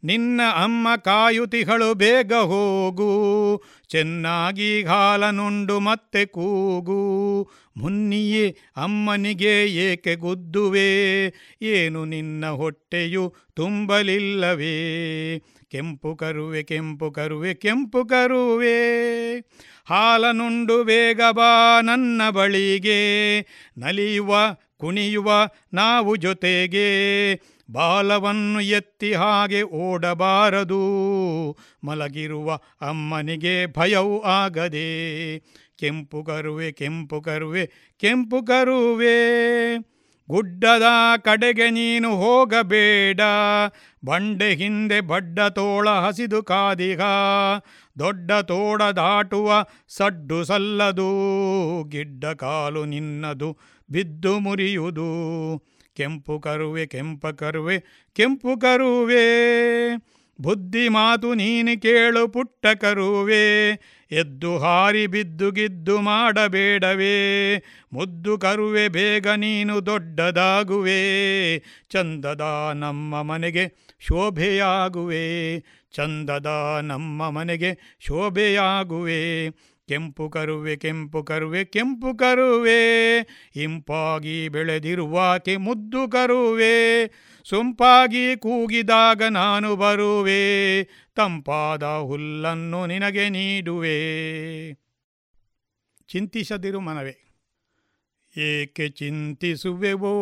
ನಿನ್ನ 0.05 0.41
ಅಮ್ಮ 0.55 0.89
ಕಾಯುತಿಗಳು 0.97 1.95
ಬೇಗ 1.95 2.35
ಹೋಗು, 2.35 3.11
ಚೆನ್ನಾಗಿ 3.89 4.85
ಹಾಲನುಂಡು 4.85 5.81
ಮತ್ತೆ 5.81 6.27
ಕೂಗು. 6.27 7.51
ಮುನ್ನಿಯೇ 7.77 8.57
ಅಮ್ಮನಿಗೆ 8.77 9.67
ಏಕೆ 9.67 10.15
ಗುದ್ದುವೆ? 10.15 11.27
ಏನು 11.63 12.05
ನಿನ್ನ 12.05 12.47
ಹೊಟ್ಟೆಯು 12.47 13.35
ತುಂಬಲಿಲ್ಲವೇ? 13.55 14.75
ಕೆಂಪು 15.71 16.17
ಕರುವೆ 16.17 16.63
ಕೆಂಪು 16.63 17.11
ಕರುವೆ 17.11 17.55
ಕೆಂಪು 17.55 18.05
ಕರುವೆ. 18.05 19.39
ಹಾಲನುಂಡು 19.87 20.85
ಬೇಗ 20.85 21.21
ಬಾ 21.31 21.81
ನನ್ನ 21.81 22.31
ಬಳಿಗೆ, 22.31 23.41
ನಲಿಯುವ, 23.79 24.35
ಕುಣಿಯುವ 24.77 25.49
ನಾವು 25.73 26.17
ಜೊತೆಗೆ. 26.17 27.35
ಬಾಲವನ್ನು 27.71 28.61
ಎತ್ತಿ 28.61 29.13
ಹಾಗೆ 29.13 29.63
ಓಡಬಾರದು. 29.63 30.81
ಮಲಗಿರುವ 31.85 32.59
ಅಮ್ಮನಿಗೆ 32.81 33.67
ಭಯವು 33.67 34.23
ಆಗದೆ, 34.23 35.39
ಕೆಂಪು 35.79 36.25
ಕರುವೆ 36.25 36.73
ಕೆಂಪು 36.73 37.21
ಕರುವೆ 37.21 37.95
ಕೆಂಪು 37.99 38.43
ಕರುವೆ. 38.43 39.19
ಗುಡ್ಡದ 40.31 40.83
ಕಡೆಗೆ 41.17 41.71
ನೀನು 41.71 42.17
ಹೋಗಬೇಡ. 42.17 43.21
ಬಂಡೆ 44.05 44.55
ಹಿಂದೆ 44.55 45.01
ಬಡ್ಡ 45.01 45.41
ತೋಳ 45.41 45.91
ಹಸಿದು 45.91 46.43
ಕಾದಿಗ. 46.43 47.01
ದೊಡ್ಡ 47.99 48.33
ತೋಡ 48.33 48.83
ದಾಟುವ 48.83 49.53
ಸಡ್ಡು 49.89 50.45
ಸಲ್ಲದು. 50.45 51.09
ಗಿಡ್ಡ 51.89 52.25
ಕಾಲು 52.25 52.85
ನಿನ್ನದು, 52.85 53.59
ಬಿದ್ದು 53.91 54.39
ಮುರಿಯುವುದು. 54.39 55.09
ಕೆಂಪು 55.99 56.41
ಕರುವೆ, 56.41 56.87
ಕೆಂಪ 56.87 57.27
ಕರುವೆ, 57.27 57.79
ಕೆಂಪು 58.13 58.59
ಕರುವೆ. 58.59 59.25
ಬುದ್ಧಿ 60.41 60.89
ಮಾತು 60.89 61.35
ನೀನು 61.35 61.81
ಕೇಳು 61.81 62.29
ಪುಟ್ಟ 62.29 62.67
ಕರುವೆ. 62.67 63.71
ಎದ್ದು 64.11 64.59
ಹಾರಿ 64.59 65.07
ಬಿದ್ದು 65.07 65.51
ಗಿದ್ದು 65.51 66.01
ಮಾಡಬೇಡವೇ. 66.01 67.57
ಮುದ್ದು 67.93 68.39
ಕರುವೆ 68.39 68.89
ಬೇಗ 68.89 69.29
ನೀನು 69.29 69.87
ದೊಡ್ಡದಾಗುವೆ. 69.87 71.01
ಚಂದದ 71.91 72.71
ನಮ್ಮ 72.75 73.23
ಮನೆಗೆ 73.23 73.97
ಶೋಭೆಯಾಗುವೆ. 74.01 75.59
ಚಂದದ 75.93 76.79
ನಮ್ಮ 76.83 77.31
ಮನೆಗೆ 77.31 77.97
ಶೋಭೆಯಾಗುವೆ. 78.01 79.49
ಕೆಂಪು 79.89 80.31
ಕರುವೆ 80.31 80.77
ಕೆಂಪು 80.77 81.25
ಕರುವೆ 81.25 81.65
ಕೆಂಪು 81.65 82.17
ಕರುವೆ. 82.17 83.19
ಇಂಪಾಗಿ 83.57 84.49
ಬೆಳೆದಿರುವಾಕೆ 84.49 85.57
ಮುದ್ದು 85.57 86.09
ಕರುವೆ. 86.09 87.07
ಸೊಂಪಾಗಿ 87.45 88.37
ಕೂಗಿದಾಗ 88.37 89.23
ನಾನು 89.23 89.77
ಬರುವೆ. 89.77 90.85
ತಂಪಾದ 91.15 91.83
ಹುಲ್ಲನ್ನು 91.83 92.87
ನಿನಗೆ 92.87 93.29
ನೀಡುವೆ. 93.29 93.99
ಚಿಂತಿಸದಿರು 96.09 96.81
ಮನವೇ. 96.81 97.25
ಏಕೆ 98.37 98.89
ಚಿಂತಿಸುವೆವೋ? 98.89 100.13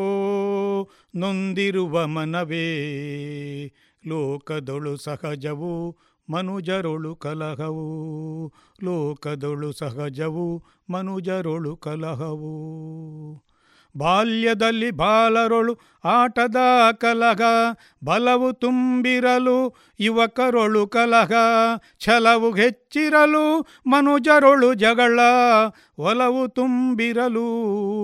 ನೊಂದಿರುವ 1.14 2.06
ಮನವೇ. 2.06 2.86
ಲೋಕದೊಳು 4.06 4.96
ಸಹಜವು? 4.96 6.05
ಮನುಜರೊಳು 6.30 7.16
ಕಲಹವು, 7.16 8.52
ಲೋಕದೊಳು 8.84 9.72
ಸಹಜವು, 9.72 10.64
ಮನುಜರುಳು 10.90 11.76
ಕಲಹವು. 11.76 12.46
ಬಾಲ್ಯದಲ್ಲಿ 13.96 14.90
ಬಾಲರೊಳು 14.90 15.78
ಆಟದ 16.04 16.56
ಕಲಹ, 16.92 17.40
ಬಲವು 18.04 18.52
ತುಂಬಿರಲು 18.52 19.76
ಯುವಕರೊಳು 20.00 20.86
ಕಲಹ, 20.86 21.32
ಛಲವು 21.98 22.52
ಹೆಚ್ಚಿರಲು 22.52 23.66
ಮನುಜರೊಳು 23.86 24.74
ಜಗಳ, 24.74 25.20
ಒಲವು 25.98 26.48
ತುಂಬಿರಲು 26.48 27.46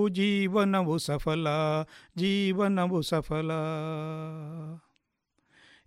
ಜೀವನವು 0.09 0.97
ಸಫಲ 0.97 1.47
ಜೀವನವು 2.17 3.01
ಸಫಲ. 3.01 3.51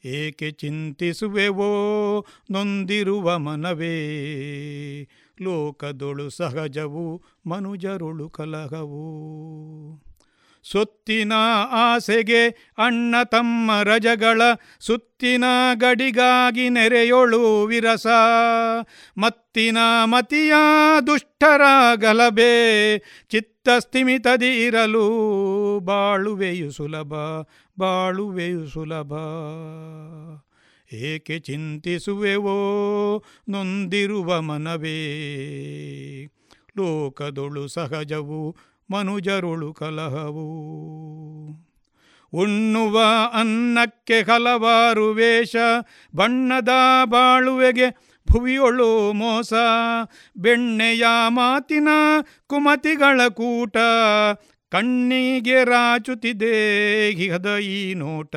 ಏಕೆ 0.07 0.51
ಚಿಂತಿಸುವೆವೋ? 0.51 2.27
ನೊಂದಿರುವ 2.51 3.39
ಮನವೇ. 3.39 4.09
ಲೋಕದೊಳು 5.43 6.31
ಸಹಜವು, 6.31 7.23
ಮನುಜರುಳು 7.47 8.31
ಕಲಹವು. 8.31 9.27
ಸುತ್ತಿನ 10.63 11.33
ಆಸೆಗೆ 11.71 12.49
ಅಣ್ಣ 12.79 13.15
ತಮ್ಮ 13.23 13.71
ರಜಗಳ 13.83 14.43
ಸುತ್ತಿನ 14.81 15.45
ಗಡಿಗಾಗಿ 15.75 16.69
ನೆರೆಯೊಳು 16.69 17.65
ವಿರಸ. 17.65 18.07
ಮತ್ತಿನ 19.19 19.79
ಮತಿಯ 20.05 20.53
ದುಷ್ಟರ 21.07 21.61
ಗಲಭೆ 21.95 22.99
ಚಿತ್ತಸ್ಥಿಮಿತದಿ 23.31 24.67
ಇರಲು 24.67 25.11
ಬಾಳುವೆಯು 25.81 26.71
ಸುಲಭ. 26.71 27.13
ಬಾಳುವೆಯು 27.79 28.67
ಸುಲಭ. 28.67 29.13
ಏಕೆ 30.95 31.39
ಚಿಂತಿಸುವೆವೋ? 31.39 32.55
ನೊಂದಿರುವ 33.49 34.41
ಮನವೇ. 34.41 35.17
ಲೋಕದೊಳು 36.77 37.69
ಸಹಜವು, 37.69 38.57
ಮನುಜರುಳು 38.91 39.75
ಕಲಹವು. 39.75 40.47
ಉಣ್ಣುವ 42.33 43.03
ಅನ್ನಕ್ಕೆ 43.33 44.23
ಹಲವಾರು 44.23 45.11
ವೇಷ, 45.11 45.57
ಬಣ್ಣದ 46.17 46.69
ಬಾಳುವೆಗೆ 47.05 48.17
ಭುವಿಯೊಳು 48.33 49.13
ಮೋಸ. 49.13 49.53
ಬೆಣ್ಣೆಯ 50.37 51.05
ಮಾತಿನ 51.29 51.89
ಕುಮತಿಗಳ 52.47 53.21
ಕೂಟ 53.29 53.77
ಕಣ್ಣಿಗೆ 54.69 55.65
ರಾಚುತ್ತಿದೆ, 55.65 57.11
ಇಹದ 57.11 57.57
ಈ 57.57 57.95
ನೋಟ, 57.95 58.37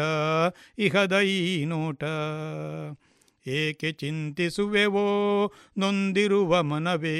ಇಹದ 0.78 1.20
ಈ 1.20 1.66
ನೋಟ. 1.66 2.04
ಏಕೆ 3.48 3.92
ಚಿಂತಿಸುವೆವೋ, 3.92 5.52
ನೊಂದಿರುವ 5.78 6.64
ಮನವೇ. 6.64 7.18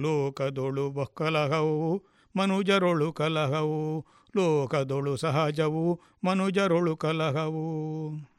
ಲೋಕದೊಳು 0.00 1.14
ಕಲಹವು 1.14 2.04
ಮನುಜರೊಳು 2.36 3.12
ಕಲಹವು. 3.12 4.06
ಲೋಕದೊಳು 4.36 5.16
ಸಹಜವು, 5.16 6.00
ಮನುಜರೊಳು 6.24 6.96
ಕಲಹವು. 6.96 8.35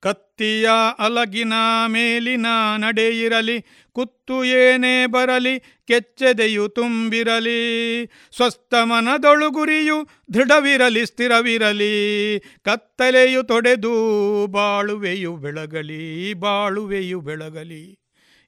ಕತ್ತಿಯ 0.00 0.68
ಅಲಗಿನ 0.98 1.52
ಮೇಲಿನ 1.86 2.46
ನಡೆಯಿರಲಿ 2.76 3.64
ಕುತ್ತು 3.92 4.44
ಏನೇ 4.44 5.06
ಬರಲಿ, 5.06 5.60
ಕೆಚ್ಚೆದೆಯು 5.60 6.68
ತುಂಬಿರಲಿ. 6.68 8.06
ಸ್ವಸ್ಥ 8.36 8.74
ಮನದೊಳು 8.82 9.50
ಗುರಿಯು 9.50 10.08
ದೃಢವಿರಲಿ, 10.34 11.06
ಸ್ಥಿರವಿರಲಿ. 11.06 12.38
ಕತ್ತಲೆಯು 12.62 13.42
ತೊಡೆದು 13.42 14.46
ಬಾಳುವೆಯು 14.46 15.36
ಬೆಳಗಲಿ 15.36 16.34
ಬಾಳುವೆಯು 16.34 17.20
ಬೆಳಗಲಿ. 17.20 18.00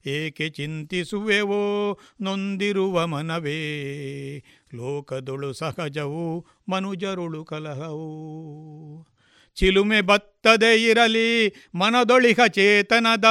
ಏಕೆ 0.05 0.49
ಚಿಂತಿಸುವೆವೋ, 0.49 1.99
ನೊಂದಿರುವ 2.21 3.07
ಮನವೇ. 3.07 4.37
ಲೋಕದೊಳು 4.75 5.53
ಸಹಜವು, 5.53 6.45
ಮನುಜರುಳು 6.69 7.45
ಕಲಹವು. 7.45 9.12
ಚಿಲುಮೆ 9.55 10.01
ಬತ್ತದೆ 10.01 10.83
ಇರಲಿ, 10.83 11.53
ಮನದೊಳಿಹ 11.75 12.45
ಚೇತನದ, 12.47 13.25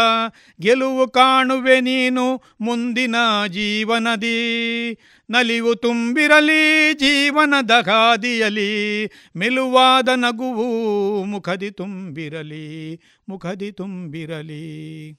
ಗೆಲುವು 0.60 1.08
ಕಾಣುವೆ 1.08 1.80
ನೀನು 1.80 2.36
ಮುಂದಿನ 2.60 3.14
ಜೀವನದಿ. 3.48 4.92
ನಲಿವು 5.30 5.74
ತುಂಬಿರಲಿ 5.74 6.92
ಜೀವನದ 6.94 7.70
ಹಾದಿಯಲಿ 7.70 9.06
ಮೆಲುವಾದ 9.36 10.08
ನಗುವು 10.16 11.24
ಮುಖದಿ 11.24 11.70
ತುಂಬಿರಲಿ 11.70 13.00
ಮುಖದಿ 13.28 13.72
ತುಂಬಿರಲಿ. 13.72 15.10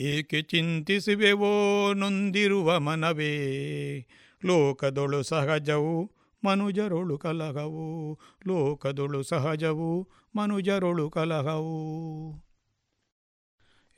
ಏಕೆ 0.00 0.42
ಚಿಂತಿಸುವೆವೋ 0.42 1.92
ನೊಂದಿರುವ 1.92 2.80
ಮನವೇ, 2.80 3.98
ಲೋಕದೊಳು 4.44 5.22
ಸಹಜವು 5.22 6.13
ಮನುಜರೊಳು 6.44 7.18
ಕಲಹವು, 7.18 8.18
ಲೋಕದೊಳು 8.46 9.22
ಸಹಜವು, 9.22 10.08
ಮನುಜರೊಳು 10.36 11.10
ಕಲಹವು. 11.10 12.44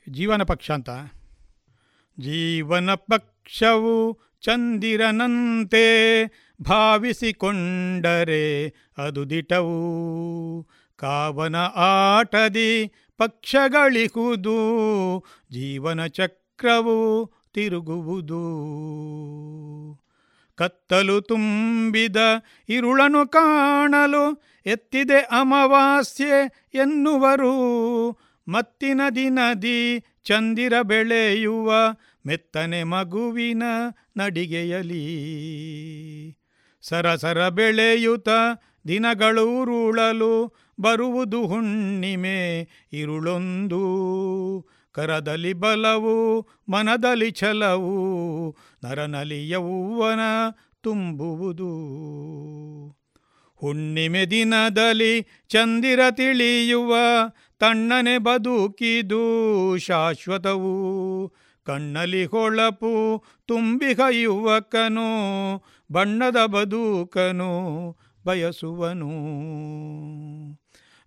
ಜೀವನ 0.09 0.43
ಪಕ್ಷ 0.43 0.71
ಅಂತ? 0.71 0.89
ಜೀವನ 2.19 2.93
ಪಕ್ಷವು 2.93 4.19
ಚಂದಿರನಂತೆ 4.41 5.85
ಭಾವಿಸಿಕೊಂಡರೆ 6.61 8.73
ಅದು 8.97 9.29
ದಿಟವು. 9.29 10.67
ಕಾವನ 10.95 11.55
ಆಟದಿ 11.75 12.91
ಪಕ್ಷಗಳಿಹುದು, 13.17 14.57
ಜೀವನ 15.51 16.05
ಚಕ್ರವು 16.05 17.31
ತಿರುಗುವುದು. 17.53 18.43
ಕತ್ತಲು 20.57 21.21
ತುಂಬಿದ 21.21 22.15
ಇರುಳನು 22.69 23.27
ಕಾಣಲು 23.27 24.43
ಎತ್ತಿದೆ 24.65 25.17
ಅಮಾವಾಸ್ಯೆ 25.17 26.69
ಎನ್ನುವರು. 26.73 27.53
ಮತ್ತಿನ 28.47 29.01
ದಿನದಿ 29.15 29.99
ಚಂದಿರ 30.23 30.81
ಬೆಳೆಯುವ 30.81 31.73
ಮೆತ್ತನೆ 32.25 32.83
ಮಗುವಿನ 32.83 33.63
ನಡಿಗೆಯಲಿ. 34.17 35.03
ಸರಸರ 36.81 37.49
ಬೆಳೆಯುತ್ತ 37.49 38.29
ದಿನಗಳು 38.87 39.61
ಉರುಳಲು 39.61 40.57
ಬರುವುದು 40.79 41.47
ಹುಣ್ಣಿಮೆ 41.47 42.67
ಇರುಳೊಂದು. 42.93 43.83
ಕರದಲ್ಲಿ 44.97 45.53
ಬಲವು, 45.53 46.41
ಮನದಲ್ಲಿ 46.69 47.31
ಛಲವು 47.31 48.55
ನರನಲಿ 48.83 49.49
ಯೌವನ 49.49 50.19
ತುಂಬುವುದು. 50.81 51.69
ಹುಣ್ಣಿಮೆ 53.55 54.25
ದಿನದಲ್ಲಿ 54.25 55.21
ಚಂದಿರ 55.49 55.99
ತಿಳಿಯುವ, 56.11 56.95
ತಣ್ಣನೆ 57.59 58.17
ಬದುಕಿದು 58.17 59.77
ಶಾಶ್ವತವು. 59.77 61.27
ಕಣ್ಣಲಿ 61.65 62.25
ಹೊಳಪು 62.25 63.23
ತುಂಬಿ 63.47 64.21
ಯುವಕನು 64.21 65.07
ಬಣ್ಣದ 65.91 66.45
ಬದುಕನು 66.45 67.95
ಬಯಸುವನು. 68.25 69.09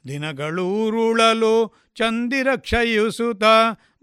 ದಿನಗಳೂರುಳಲು 0.09 1.74
ಚಂದಿರ 1.94 2.48
ಕ್ಷಯಿಸುತ್ತ 2.56 3.44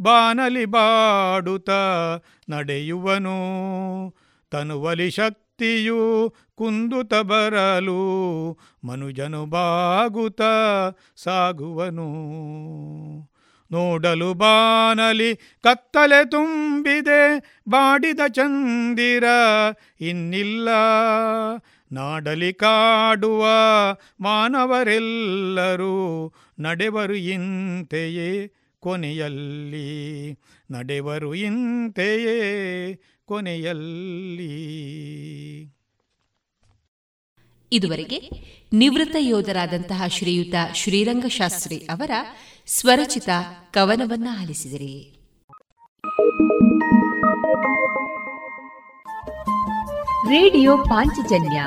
ಬಾನಲಿ 0.02 0.66
ಬಾಡುತ್ತ 0.66 1.70
ನಡೆಯುವನು. 2.50 3.38
ತನುವಲಿ 4.52 5.12
ಶಕ್ತಿಯು 5.12 6.34
ಕುಂದುತ 6.56 7.14
ಬರಲು 7.14 7.98
ಮನುಜನು 8.84 9.46
ಬಾಗುತ 9.46 10.42
ಸಾಗುವನು. 11.16 12.08
ನೋಡಲು 13.72 14.34
ಬಾನಲಿ 14.34 15.36
ಕತ್ತಲೆ 15.36 16.30
ತುಂಬಿದೆ, 16.30 17.40
ಬಾಡಿದ 17.70 18.20
ಚಂದಿರ 18.28 19.24
ಇನ್ನಿಲ್ಲ. 20.02 20.70
ನಾಡಲಿ 21.92 22.54
ಕಾಡುವ 22.54 23.46
ಮಾನವರೆಲ್ಲರೂ 24.20 26.34
ನಡೆವರು 26.60 27.16
ಇಂತೆಯೇ 27.16 28.54
ಕೊನೆಯಲ್ಲಿ. 28.80 30.40
ನಡೆವರು 30.72 31.36
ಇಂತೆಯೇ 31.36 33.00
ಕೊನೆಯಲ್ಲಿ. 33.26 34.78
ಇದುವರೆಗೆ 37.72 38.30
ನಿವೃತ್ತ 38.74 39.16
ಯೋಧರಾದಂತಹ 39.20 40.08
ಶ್ರೀಯುತ 40.08 40.56
ಶ್ರೀರಂಗಶಾಸ್ತ್ರಿ 40.76 41.78
ಅವರ 41.78 42.12
ಸ್ವರಚಿತ 42.66 43.30
ಕವನವನ್ನ 43.72 44.28
ಆಲಿಸಿದಿರಿ. 44.42 45.14
ರೇಡಿಯೋ 50.28 50.78
ಪಾಂಚಜನ್ಯ 50.78 51.64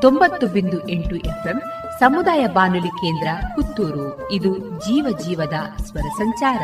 ತೊಂಬತ್ತು 0.00 0.46
ಬಿಂದು 0.46 0.88
ಎಂಟು 0.88 1.16
ಎಫ್ಎಂ 1.16 1.62
ಸಮುದಾಯ 2.00 2.46
ಬಾನುಲಿ 2.46 2.88
ಕೇಂದ್ರ 2.88 3.28
ಪುತ್ತೂರು. 3.54 4.32
ಇದು 4.32 4.58
ಜೀವ 4.58 5.18
ಜೀವದ 5.26 5.82
ಸ್ವರ 5.82 6.00
ಸಂಚಾರ. 6.00 6.58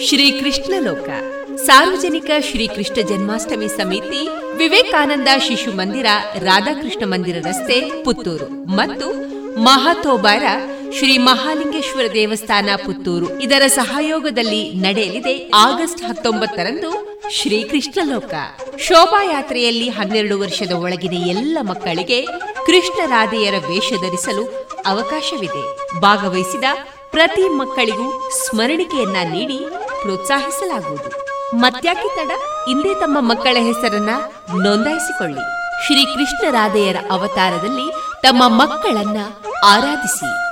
ಶ್ರೀಕೃಷ್ಣ 0.00 0.74
ಲೋಕ. 0.78 1.08
ಸಾರ್ವಜನಿಕ 1.56 2.30
ಶ್ರೀಕೃಷ್ಣ 2.40 3.08
ಜನ್ಮಾಷ್ಟಮಿ 3.08 3.68
ಸಮಿತಿ, 3.68 4.28
ವಿವೇಕಾನಂದ 4.56 5.28
ಶಿಶು 5.38 5.76
ಮಂದಿರ, 5.76 6.06
ರಾಧಾಕೃಷ್ಣ 6.38 7.14
ಮಂದಿರ 7.14 7.44
ರಸ್ತೆ 7.48 8.04
ಪುತ್ತೂರು. 8.04 8.64
ಮತ್ತು 8.64 9.30
ಮಹಾತೋಬಾರ 9.62 10.42
ಶ್ರೀ 10.98 11.18
ಮಹಾಲಿಂಗೇಶ್ವರ 11.18 12.04
ದೇವಸ್ಥಾನ 12.14 12.68
ಪುತ್ತೂರು. 12.76 13.40
ಇದರ 13.40 13.66
ಸಹಯೋಗದಲ್ಲಿ 13.66 14.74
ನಡೆಯಲಿದೆ 14.74 15.50
ಆಗಸ್ಟ್ 15.54 16.02
ಹತ್ತೊಂಬತ್ತರಂದು 16.02 17.20
ಶ್ರೀ 17.30 17.62
ಕೃಷ್ಣಲೋಕ 17.62 18.34
ಶೋಭಾಯಾತ್ರೆಯಲ್ಲಿ 18.78 19.88
ಹನ್ನೆರಡು 19.88 20.40
ವರ್ಷದ 20.40 20.72
ಒಳಗಿನ 20.72 21.12
ಎಲ್ಲ 21.12 21.58
ಮಕ್ಕಳಿಗೆ 21.60 22.26
ಕೃಷ್ಣ 22.66 23.02
ರಾಧೆಯರ 23.06 23.54
ವೇಷ 23.68 23.90
ಧರಿಸಲು 23.90 24.68
ಅವಕಾಶವಿದೆ. 24.86 25.94
ಭಾಗವಹಿಸಿದ 26.00 26.64
ಪ್ರತಿ 27.10 27.48
ಮಕ್ಕಳಿಗೂ 27.48 28.30
ಸ್ಮರಣಿಕೆಯನ್ನ 28.30 29.16
ನೀಡಿ 29.32 29.58
ಪ್ರೋತ್ಸಾಹಿಸಲಾಗುವುದು. 30.02 31.26
ಮತ್ಯಾಕೆ 31.56 32.16
ತಡ? 32.16 32.30
ಇಂದೇ 32.68 32.94
ತಮ್ಮ 32.94 33.20
ಮಕ್ಕಳ 33.20 33.56
ಹೆಸರನ್ನ 33.60 34.10
ನೋಂದಾಯಿಸಿಕೊಳ್ಳಿ. 34.62 35.60
ಶ್ರೀ 35.86 36.04
ಕೃಷ್ಣ 36.04 36.50
ರಾಧೆಯರ 36.50 36.96
ಅವತಾರದಲ್ಲಿ 37.10 37.92
ತಮ್ಮ 38.22 38.48
ಮಕ್ಕಳನ್ನ 38.48 39.16
ಆರಾಧಿಸಿ. 39.64 40.49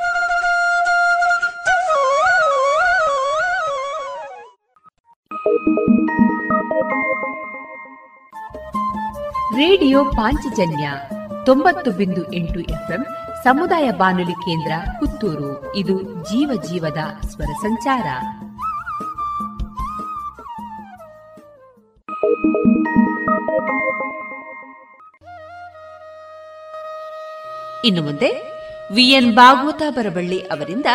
ರೇಡಿಯೋ 9.59 10.05
ಪಾಂಚಜನ್ಯ 10.05 10.91
ತೊಂಬತ್ತು 11.47 11.91
ಬಿಂದು 11.91 12.33
ಎಂಟು 12.33 12.61
ಎಫ್ಎಂ 12.61 13.07
ಸಮುದಾಯ 13.45 13.91
ಬಾನುಲಿ 13.91 14.33
ಕೇಂದ್ರ 14.33 14.73
ಪುತ್ತೂರು. 15.01 15.77
ಇದು 15.77 16.03
ಜೀವ 16.03 16.63
ಜೀವದ 16.63 17.27
ಸ್ವರ 17.29 17.45
ಸಂಚಾರ. 17.45 18.07
ಇನ್ನು 27.85 28.03
ಮುಂದೆ 28.03 28.31
ವಿಎನ್ 28.95 29.35
ಭಾಗವತ 29.35 29.83
ಬರಬಳ್ಳಿ 29.91 30.41
ಅವರಿಂದ 30.41 30.87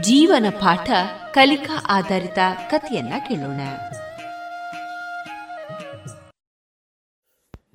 ಜೀವನ 0.00 0.46
ಪಾಠ 0.50 0.90
ಕಲಿಕಾ 1.34 1.84
ಆಧಾರಿತ 1.88 2.38
ಕಥೆಯನ್ನ 2.70 3.12
ಕೇಳೋಣ. 3.28 3.60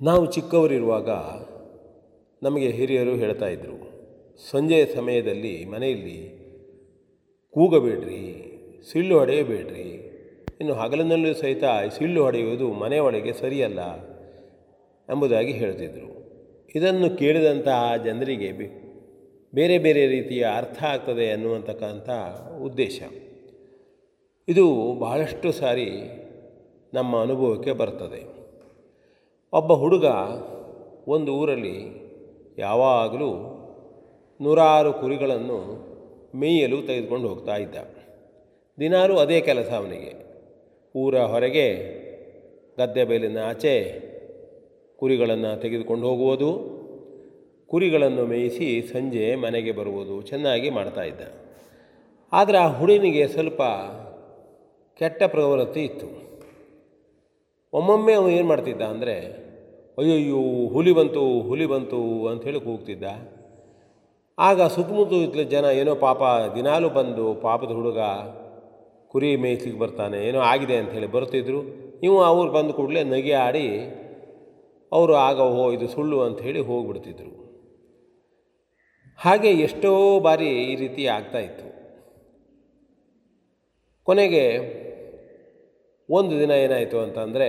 ನಾವು 0.04 0.30
ಚಿಕ್ಕವರಿರುವಾಗ 0.30 1.10
ನಮಗೆ 2.42 2.68
ಹಿರಿಯರು 2.68 3.14
ಹೇಳ್ತಾ 3.16 3.46
ಇದ್ದರು 3.46 3.76
ಸಂಜೆಯ 4.50 4.86
ಸಮಯದಲ್ಲಿ 4.86 5.64
ಮನೆಯಲ್ಲಿ 5.64 6.44
ಕೂಗಬೇಡ್ರಿ, 7.50 8.22
ಸಿಳ್ಳು 8.92 9.18
ಹೊಡೆಯಬೇಡ್ರಿ. 9.18 9.88
ಇನ್ನು 10.60 10.74
ಹಗಲಿನಲ್ಲೂ 10.74 11.34
ಸಹಿತ 11.34 11.64
ಸಿಳ್ಳು 11.98 12.24
ಹೊಡೆಯುವುದು 12.24 12.72
ಮನೆಯೊಳಗೆ 12.72 13.32
ಸರಿಯಲ್ಲ 13.32 13.80
ಎಂಬುದಾಗಿ 15.08 15.52
ಹೇಳ್ತಿದ್ದರು 15.52 16.10
ಇದನ್ನು 16.74 17.16
ಕೇಳಿದಂತಹ 17.16 17.96
ಜನರಿಗೆ 18.04 18.52
ಬೇರೆ 19.54 19.78
ಬೇರೆ 19.78 20.06
ರೀತಿಯ 20.06 20.46
ಅರ್ಥ 20.56 20.82
ಆಗ್ತದೆ 20.82 21.30
ಅನ್ನುವಂತಕ್ಕಂಥ 21.30 22.10
ಉದ್ದೇಶ. 22.62 23.02
ಇದು 24.48 24.94
ಬಹಳಷ್ಟು 25.00 25.52
ಸಾರಿ 25.52 25.90
ನಮ್ಮ 26.94 27.20
ಅನುಭವಕ್ಕೆ 27.20 27.72
ಬರ್ತದೆ. 27.72 28.43
ಒಬ್ಬ 29.54 29.72
ಹುಡುಗ 29.72 30.04
ಒಂದು 31.08 31.34
ಊರಲ್ಲಿ 31.34 31.76
ಯಾವಾಗಲೂ 32.58 33.28
ನೂರಾರು 34.40 34.92
ಕುರಿಗಳನ್ನು 34.92 35.58
ಮೇಯಲು 36.36 36.82
ತೆಗೆದುಕೊಂಡು 36.82 37.28
ಹೋಗ್ತಾ 37.28 37.56
ಇದ್ದ. 37.56 37.76
ದಿನಾಲೂ 38.80 39.16
ಅದೇ 39.16 39.40
ಕೆಲಸ 39.40 39.70
ಅವನಿಗೆ. 39.70 40.12
ಊರ 40.96 41.18
ಹೊರಗೆ 41.18 41.68
ಗದ್ದೆ 42.78 43.04
ಬಯಲಿನ 43.04 43.38
ಆಚೆ 43.48 43.74
ಕುರಿಗಳನ್ನು 44.96 45.60
ತೆಗೆದುಕೊಂಡು 45.60 46.06
ಹೋಗುವುದು, 46.08 46.50
ಕುರಿಗಳನ್ನು 47.66 48.26
ಮೇಯಿಸಿ 48.26 48.82
ಸಂಜೆ 48.82 49.34
ಮನೆಗೆ 49.34 49.72
ಬರುವುದು 49.72 50.22
ಚೆನ್ನಾಗಿ 50.22 50.70
ಮಾಡ್ತಾ 50.70 51.02
ಇದ್ದ. 51.02 51.20
ಆದರೆ 52.32 52.58
ಆ 52.58 52.68
ಹುಡುಗನಿಗೆ 52.68 53.28
ಸ್ವಲ್ಪ 53.28 53.62
ಕೆಟ್ಟ 55.00 55.22
ಪ್ರವೃತ್ತಿ 55.26 55.84
ಇತ್ತು. 55.84 56.24
ಒಮ್ಮೊಮ್ಮೆ 57.72 58.12
ಅವನು 58.12 58.30
ಏನು 58.30 58.48
ಮಾಡ್ತಿದ್ದ 58.48 58.82
ಅಂದರೆ 58.82 59.43
ಅಯ್ಯಯ್ಯೋ, 59.98 60.40
ಹುಲಿ 60.74 60.92
ಬಂತು 60.98 61.20
ಹುಲಿ 61.48 61.66
ಬಂತು 61.72 61.98
ಅಂಥೇಳಿ 62.30 62.60
ಕೂಗ್ತಿದ್ದ 62.64 63.04
ಆಗ 64.38 64.62
ಸುತ್ತಮುತ್ತ 64.76 65.20
ಇತ್ತಲೇ 65.24 65.44
ಜನ 65.52 65.66
ಏನೋ 65.80 65.92
ಪಾಪ, 66.06 66.22
ದಿನಾಲು 66.54 66.88
ಬಂದು 66.96 67.26
ಪಾಪದ 67.44 67.72
ಹುಡುಗ 67.78 68.00
ಕುರಿ 69.12 69.30
ಮೇಯ್ಸಿಗೆ 69.42 69.78
ಬರ್ತಾನೆ, 69.82 70.18
ಏನೋ 70.28 70.40
ಆಗಿದೆ 70.52 70.76
ಅಂಥೇಳಿ 70.82 71.08
ಬರ್ತಿದ್ರು 71.16 71.60
ನೀವು 72.02 72.16
ಅವ್ರು 72.30 72.48
ಬಂದ 72.56 72.70
ಕೂಡಲೇ 72.78 73.02
ನಗೆ 73.12 73.34
ಆಡಿ 73.46 73.68
ಅವರು 74.92 75.14
ಆಗ 75.28 75.38
ಹೋ 75.54 75.62
ಇದು 75.76 75.86
ಸುಳ್ಳು 75.94 76.16
ಅಂಥೇಳಿ 76.26 76.60
ಹೋಗ್ಬಿಡ್ತಿದ್ರು. 76.70 77.30
ಹಾಗೆ 79.18 79.50
ಎಷ್ಟೋ 79.66 79.92
ಬಾರಿ 80.26 80.48
ಈ 80.70 80.74
ರೀತಿ 80.82 81.02
ಆಗ್ತಾಯಿತ್ತು 81.16 81.68
ಕೊನೆಗೆ 84.08 84.44
ಒಂದು 86.08 86.34
ದಿನ 86.40 86.52
ಏನಾಯಿತು 86.64 86.98
ಅಂತಂದರೆ 87.04 87.48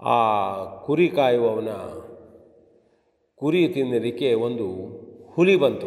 ಆ 0.00 0.64
ಕುರಿ 0.74 1.08
ಕಾಯುವವನ 1.08 1.68
ಕುರಿ 3.34 3.68
ತಿನ್ನಲಿಕ್ಕೆ 3.68 4.34
ಒಂದು 4.34 4.66
ಹುಲಿ 5.32 5.56
ಬಂತು. 5.56 5.86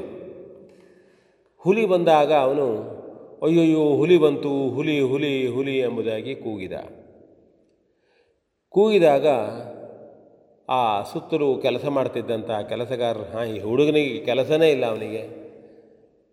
ಹುಲಿ 1.57 1.85
ಬಂದಾಗ 1.85 2.33
ಅವನು, 2.33 2.99
ಅಯ್ಯಯ್ಯೋ, 3.45 3.95
ಹುಲಿ 3.95 4.17
ಬಂತು, 4.17 4.69
ಹುಲಿ 4.69 4.99
ಹುಲಿ 4.99 5.47
ಹುಲಿ 5.47 5.79
ಎಂಬುದಾಗಿ 5.79 6.35
ಕೂಗಿದ. 6.35 6.73
ಕೂಗಿದಾಗ 8.69 9.27
ಆ 10.69 11.01
ಸುತ್ತಲೂ 11.01 11.55
ಕೆಲಸ 11.55 11.85
ಮಾಡ್ತಿದ್ದಂಥ 11.85 12.51
ಕೆಲಸಗಾರ 12.51 13.17
ಹಾಂ, 13.17 13.43
ಈ 13.43 13.59
ಹುಡುಗನಿಗೆ 13.59 14.25
ಕೆಲಸನೇ 14.25 14.71
ಇಲ್ಲ 14.71 14.85
ಅವನಿಗೆ. 14.85 15.49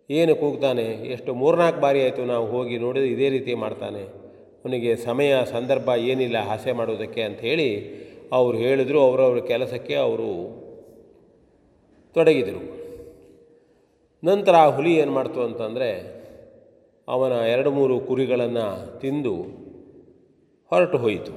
ಏನು 0.09 0.35
ಕೂಗ್ತಾನೆ? 0.35 0.83
ಎಷ್ಟು 0.83 1.33
ಮೂರ್ನಾಲ್ಕು 1.33 1.81
ಬಾರಿ 1.81 2.01
ಆಯಿತು 2.01 2.25
ನಾವು 2.25 2.45
ಹೋಗಿ 2.45 2.77
ನೋಡಿದ್ರೆ 2.77 3.09
ಇದೇ 3.09 3.29
ರೀತಿ 3.29 3.53
ಮಾಡ್ತಾನೆ. 3.53 4.16
ಅವನಿಗೆ 4.67 4.93
ಸಮಯ, 4.95 5.33
ಸಂದರ್ಭ 5.51 5.89
ಏನಿಲ್ಲ 5.97 6.37
ಹಾಸ್ಯ 6.39 6.71
ಮಾಡೋದಕ್ಕೆ 6.73 7.21
ಅಂಥೇಳಿ 7.21 7.67
ಅವರು 8.31 8.57
ಹೇಳಿದರು, 8.57 8.99
ಅವರವ್ರ 9.01 9.39
ಕೆಲಸಕ್ಕೆ 9.45 9.95
ಅವರು 9.95 10.31
ತೊಡಗಿದರು. 12.13 12.63
ನಂತರ 14.23 14.55
ಆ 14.55 14.65
ಹುಲಿ 14.69 14.93
ಏನು 14.95 15.11
ಮಾಡ್ತು 15.11 15.41
ಅಂತಂದರೆ 15.41 15.89
ಅವನ 17.07 17.31
ಎರಡು 17.31 17.71
ಮೂರು 17.71 17.99
ಕುರಿಗಳನ್ನು 17.99 18.99
ತಿಂದು 18.99 19.35
ಹೊರಟು 20.71 20.97
ಹೋಯಿತು. 20.97 21.35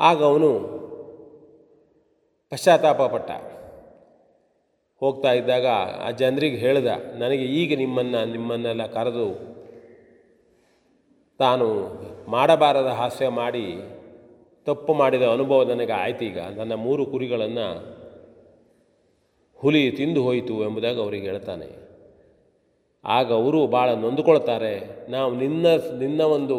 ಆಗ 0.00 0.18
ಅವನು 0.24 0.50
ಪಶ್ಚಾತ್ತಾಪ 2.52 3.02
ಪಟ್ಟ. 3.02 3.30
ಹೋಗ್ತಾ 5.02 5.32
ಇದ್ದಾಗ 5.32 5.66
ಆ 6.06 6.10
ಜನರಿಗೆ 6.10 6.56
ಹೇಳ್ದ, 6.56 6.88
ನನಗೆ 7.18 7.46
ಈಗ 7.60 7.78
ನಿಮ್ಮನ್ನು, 7.78 8.24
ನಿಮ್ಮನ್ನೆಲ್ಲ 8.32 8.86
ಕರೆದು 8.86 9.49
ತಾನು 11.40 11.66
ಮಾಡಬಾರದ 12.30 12.90
ಹಾಸ್ಯ 13.00 13.28
ಮಾಡಿ 13.28 13.66
ತಪ್ಪು 14.66 14.92
ಮಾಡಿದ 14.94 15.22
ಅನುಭವ 15.22 15.62
ನನಗೆ 15.62 15.92
ಆಯ್ತು 15.92 16.24
ಈಗ. 16.24 16.40
ನನ್ನ 16.56 16.74
ಮೂರು 16.74 17.06
ಕುರಿಗಳನ್ನು 17.06 17.66
ಹುಲಿ 19.60 19.90
ತಿಂದು 19.90 20.20
ಹೋಯಿತು 20.22 20.54
ಎಂಬುದಾಗಿ 20.64 21.00
ಅವರಿಗೆ 21.00 21.26
ಹೇಳ್ತಾನೆ. 21.26 21.68
ಆಗ 23.04 23.28
ಅವರು 23.32 23.66
ಭಾಳ 23.66 23.88
ನೊಂದುಕೊಳ್ತಾರೆ, 23.94 24.74
ನಾವು 25.10 25.30
ನಿನ್ನ 25.34 25.66
ನಿನ್ನ 25.98 26.20
ಒಂದು 26.20 26.58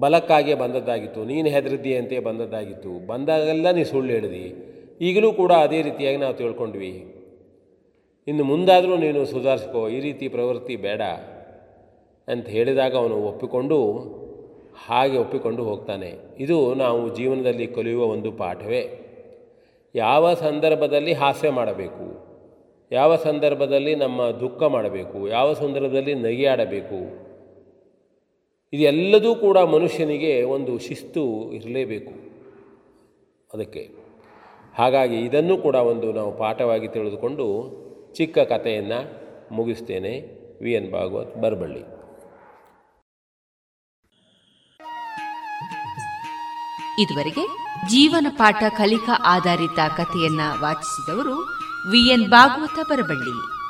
ಬಲಕ್ಕಾಗಿಯೇ 0.00 0.56
ಬಂದದ್ದಾಗಿತ್ತು, 0.56 1.24
ನೀನು 1.24 1.48
ಹೆದರಿದ್ದೀಯಂತೆ 1.48 2.18
ಬಂದದ್ದಾಗಿತ್ತು. 2.18 2.92
ಬಂದಾಗೆಲ್ಲ 3.06 3.70
ನೀ 3.70 3.84
ಸುಳ್ಳು 3.84 4.12
ಹೇಳಿದಿ. 4.12 4.44
ಈಗಲೂ 5.00 5.32
ಕೂಡ 5.32 5.52
ಅದೇ 5.52 5.82
ರೀತಿಯಾಗಿ 5.82 6.16
ನಾವು 6.16 6.34
ತಿಳ್ಕೊಂಡ್ವಿ. 6.34 6.94
ಇನ್ನು 8.28 8.44
ಮುಂದಾದರೂ 8.44 8.96
ನೀನು 8.96 9.20
ಸುಧಾರಿಸ್ಕೋ, 9.24 9.82
ಈ 9.88 10.00
ರೀತಿ 10.00 10.28
ಪ್ರವೃತ್ತಿ 10.28 10.76
ಬೇಡ. 10.76 11.02
ಅಂತ 12.30 12.48
ಹೇಳಿದಾಗ 12.48 12.96
ಅವನು 12.96 13.16
ಒಪ್ಪಿಕೊಂಡು 13.16 13.92
ಹಾಗೆ 14.86 15.18
ಒಪ್ಪಿಕೊಂಡು 15.18 15.64
ಹೋಗ್ತಾನೆ. 15.64 16.14
ಇದು 16.38 16.74
ನಾವು 16.74 17.16
ಜೀವನದಲ್ಲಿ 17.16 17.66
ಕಲಿಯುವ 17.66 18.04
ಒಂದು 18.04 18.32
ಪಾಠವೇ. 18.32 19.06
ಯಾವ 19.94 20.34
ಸಂದರ್ಭದಲ್ಲಿ 20.34 21.12
ಹಾಸ್ಯ 21.12 21.50
ಮಾಡಬೇಕು? 21.50 22.30
ಯಾವ 22.92 23.16
ಸಂದರ್ಭದಲ್ಲಿ 23.16 23.94
ನಮ್ಮ 23.94 24.30
ದುಃಖ 24.30 24.62
ಮಾಡಬೇಕು? 24.62 25.28
ಯಾವ 25.28 25.52
ಸಂದರ್ಭದಲ್ಲಿ 25.52 26.14
ನಗೆಯಾಡಬೇಕು? 26.14 27.30
ಇದೆಲ್ಲದೂ 28.72 29.34
ಕೂಡ 29.34 29.58
ಮನುಷ್ಯನಿಗೆ 29.58 30.42
ಒಂದು 30.42 30.78
ಶಿಸ್ತು 30.78 31.52
ಇರಲೇಬೇಕು 31.52 32.12
ಅದಕ್ಕೆ. 33.54 33.90
ಹಾಗಾಗಿ 34.74 35.20
ಇದನ್ನು 35.20 35.56
ಕೂಡ 35.56 35.74
ಒಂದು 35.74 36.12
ನಾವು 36.12 36.36
ಪಾಠವಾಗಿ 36.38 36.88
ತಿಳಿದುಕೊಂಡು 36.88 37.70
ಚಿಕ್ಕ 38.14 38.38
ಕಥೆಯನ್ನು 38.38 39.20
ಮುಗಿಸ್ತೇನೆ. 39.54 40.40
V 40.62 40.72
N 40.72 40.92
Bhagwat 40.92 41.36
Barballi. 41.36 41.99
ಇದುವರೆಗೆ 47.00 47.46
ಜೀವನ 47.88 48.26
ಪಾಠ 48.30 48.62
ಕಲಿಕಾ 48.78 49.22
ಆಧಾರಿತ 49.26 49.78
ಕಥೆಯನ್ನ 49.96 50.40
ವಾಚಿಸಿದವರು 50.60 51.38
V N 51.90 52.30
Bhagwat 52.30 52.90
Barballi. 52.90 53.60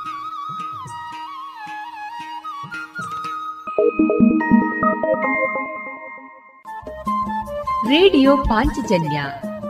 Radio 7.89 8.37
Panchajanya 8.37 9.23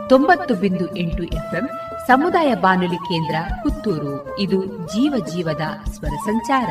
ತೊಂಬತ್ತು 0.08 0.54
ಬಿಂದು 0.54 0.96
ಎಂಟು 0.96 1.22
ಎಫ್ಎಂ 1.22 1.68
ಸಮುದಾಯ 2.06 2.54
ಬಾನುಲಿ 2.54 2.96
ಕೇಂದ್ರ 2.96 3.36
ಪುತ್ತೂರು. 3.62 4.38
ಇದು 4.38 4.66
ಜೀವ 4.66 5.26
ಜೀವದ 5.26 5.90
ಸ್ವರ 5.90 6.16
ಸಂಚಾರ. 6.24 6.70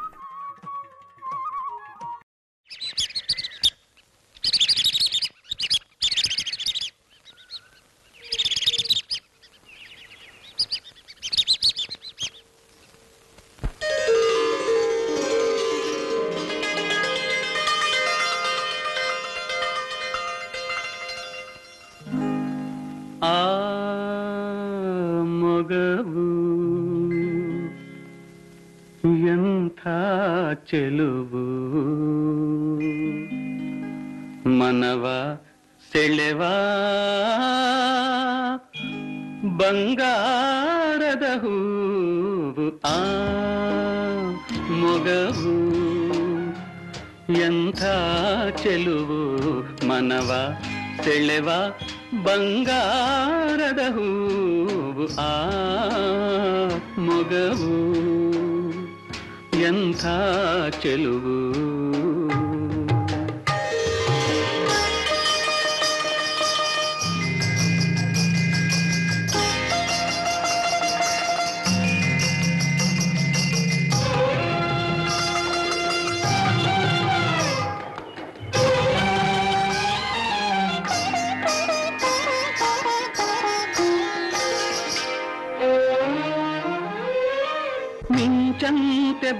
ಬಂಗಾರದ 52.31 53.81
ಹೂವು 53.95 55.05
ಆ 55.21 55.33
ಮೊಗವು 56.97 57.73
ಎಂಥ 59.61 60.05
ಚೆಲುವು. 60.81 61.30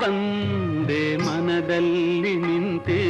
ಬಂದೆ 0.02 1.18
ಮನದಲ್ಲಿ 1.18 2.36
ನಿಂತೆ 2.36 3.02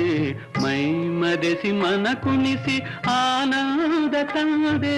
ಮೈ 0.61 0.81
ಮದೆಸಿ 1.22 1.72
ಮನ 1.72 2.07
ಕುಣಿಸಿ 2.23 2.77
ಆನಂದ 3.07 4.15
ತಂದೆ. 4.34 4.97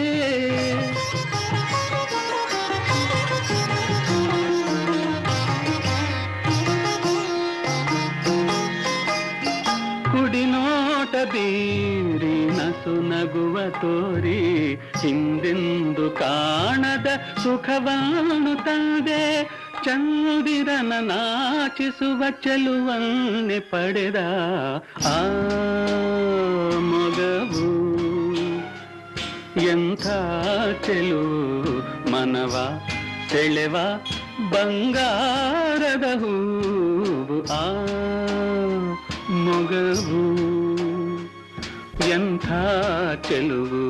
ಕುಡಿನೋಟ 10.11 11.15
ಬೀರಿ 11.33 12.35
ನಸು 12.57 12.93
ನಗುವ 13.09 13.69
ತೋರಿ 13.81 14.39
ಹಿಂದೆಂದು 15.01 16.11
ಕಾಣದ 16.11 17.07
ಸುಖವಾಣುತ್ತದೆ 17.43 18.63
ತಂದೆ. 18.65 19.23
ಚಂದಿರನ 19.85 20.93
ನಾಚಿಸುವ 21.01 22.23
ಚೆಲುವನ್ನೆ 22.43 23.59
ಪಡೆದ 23.71 24.19
ಆ 25.07 25.17
ಮಗವು 26.91 27.69
ಎಂಥ 29.65 30.05
ಚೆಲುವು 30.85 31.73
ಮನವ 32.11 32.55
ಸೆಳೆವ 33.31 33.75
ಬಂಗಾರದ 34.51 36.05
ಹೂವು 36.21 37.37
ಆ 37.53 37.63
ಮೊಗವು 39.45 40.23
ಎಂಥ 42.09 42.47
ಚೆಲುವು 43.29 43.83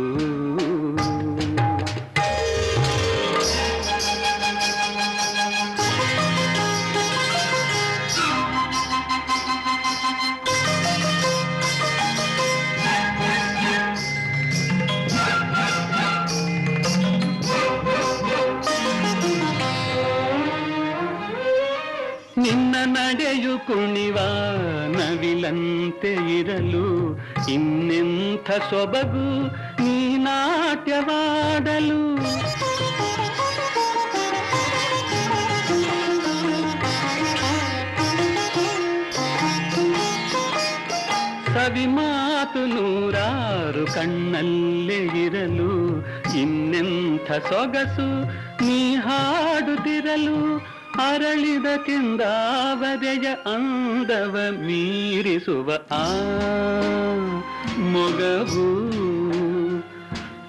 ನಡೆಯು 23.14 23.54
ಕುಣಿವ 23.68 24.18
ನವಿಲಂತೆ 24.94 26.12
ಇರಲು 26.38 26.86
ಇನ್ನೆಂಥ 27.54 28.48
ಸೊಬಗು 28.70 29.26
ನೀ 29.82 29.94
ನಾಟ್ಯವಾಡಲು. 30.26 32.02
ಸವಿ 41.54 41.86
ಮಾತು 41.98 42.64
ನೂರಾರು 42.66 43.86
ಕಣ್ಣಲ್ಲೇ 43.96 45.02
ಇರಲು 45.26 45.72
ಇನ್ನೆಂಥ 46.42 47.32
ಸೊಗಸು 47.50 48.10
ನೀ 48.66 48.80
ಹಾಡುತ್ತಿರಲು. 49.06 50.40
ಅರಳಿದ 50.96 51.66
ಕೆಂದಾವದೆಯ 51.86 53.28
ಅಂದವ 53.46 54.38
ಮೀರಿಸುವ 54.52 55.72
ಆ 55.92 56.06
ಮೊಗವು 57.80 58.68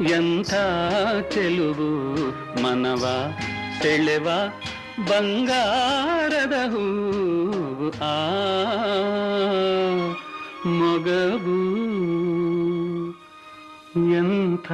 ಎಂಥ 0.05 0.55
ಚೆಲುವು 1.35 1.91
ಮನವ 2.63 3.33
ಸೆಳೆವ 3.83 4.29
ಬಂಗಾರದ 5.09 6.53
ಹೂವು 6.53 7.89
ಆ 8.01 8.17
ಮೊಗವು 10.67 11.59
ಎಂಥ 14.13 14.73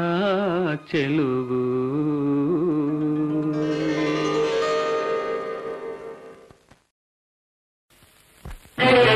ಚೆಲುವು. 0.92 1.62
Okay. 8.82 9.09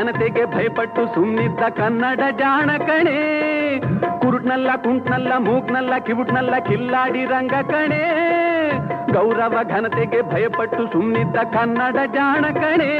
ಘನತೆಗೆ 0.00 0.44
ಭಯಪಟ್ಟು 0.44 1.14
ಸುಮ್ಮಿದ್ದ 1.14 1.60
ಕನ್ನಡ 1.60 2.20
ಜಾಣ 2.38 2.70
ಕಣೆ 2.78 3.16
ಕುರುಟ್ನಲ್ಲ 4.18 4.70
ಕುಂಟ್ನಲ್ಲ, 4.76 5.32
ಮೂಗ್ನಲ್ಲ, 5.38 5.98
ಕಿವುಟ್ನಲ್ಲ, 5.98 6.58
ಕಿಲ್ಲಾಡಿ 6.58 7.24
ರಂಗ 7.24 7.50
ಕಣೆ. 7.50 8.02
ಗೌರವ 9.12 9.58
ಘನತೆಗೆ 9.62 10.22
ಭಯಪಟ್ಟು 10.22 10.92
ಸುಮ್ಮಿದ್ದ 10.92 11.36
ಕನ್ನಡ 11.36 11.96
ಜಾಣ 12.14 12.44
ಕಣೆ 12.52 12.92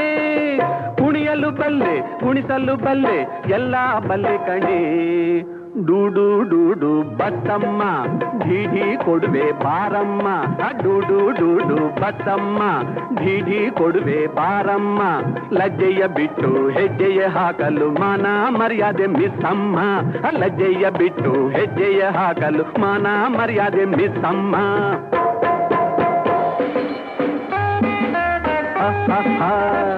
ಕುಣಿಯಲು 0.95 1.51
ಬಲ್ಲೆ, 1.51 2.19
ಕುಣಿಸಲು 2.19 2.75
ಬಲ್ಲೆ, 2.75 3.41
ಎಲ್ಲ 3.49 3.75
ಬಲ್ಲೆ 3.99 4.37
ಕಣೆ. 4.37 4.81
ಡೂಡು 5.85 6.43
ಡೂಡು 6.43 7.17
ಬತ್ತಮ್ಮ 7.17 7.81
ಢೀಢಿ 8.43 9.05
ಕೊಡುವೆ 9.05 9.51
ಬಾರಮ್ಮ. 9.51 10.27
ಡೂಡು 10.83 11.31
ಡೂಡು 11.31 12.01
ಬತ್ತಮ್ಮ 12.01 12.61
ಢೀಢಿ 13.19 13.71
ಕೊಡುವೆ 13.71 14.27
ಬಾರಮ್ಮ. 14.27 15.01
ಲಜ್ಜೆಯ 15.53 16.03
ಬಿಟ್ಟು 16.07 16.49
ಹೆಜ್ಜೆಯ 16.69 17.21
ಹಾಕಲು 17.27 17.87
ಮಾನ 17.99 18.25
ಮರ್ಯಾದೆ 18.49 19.07
ಮಿಸ್ಸಮ್ಮ 19.07 19.79
ಲಜ್ಜೆಯ 20.37 20.85
ಬಿಟ್ಟು 20.97 21.33
ಹೆಜ್ಜೆಯ 21.49 22.03
ಹಾಕಲು 22.17 22.65
ಮಾನ 22.81 23.07
ಮರ್ಯಾದೆ 23.27 23.85
ಮಿಸ್ಸಮ್ಮ 23.95 24.55
ha 28.81 28.91
ha 29.07 29.19
ha 29.39 29.90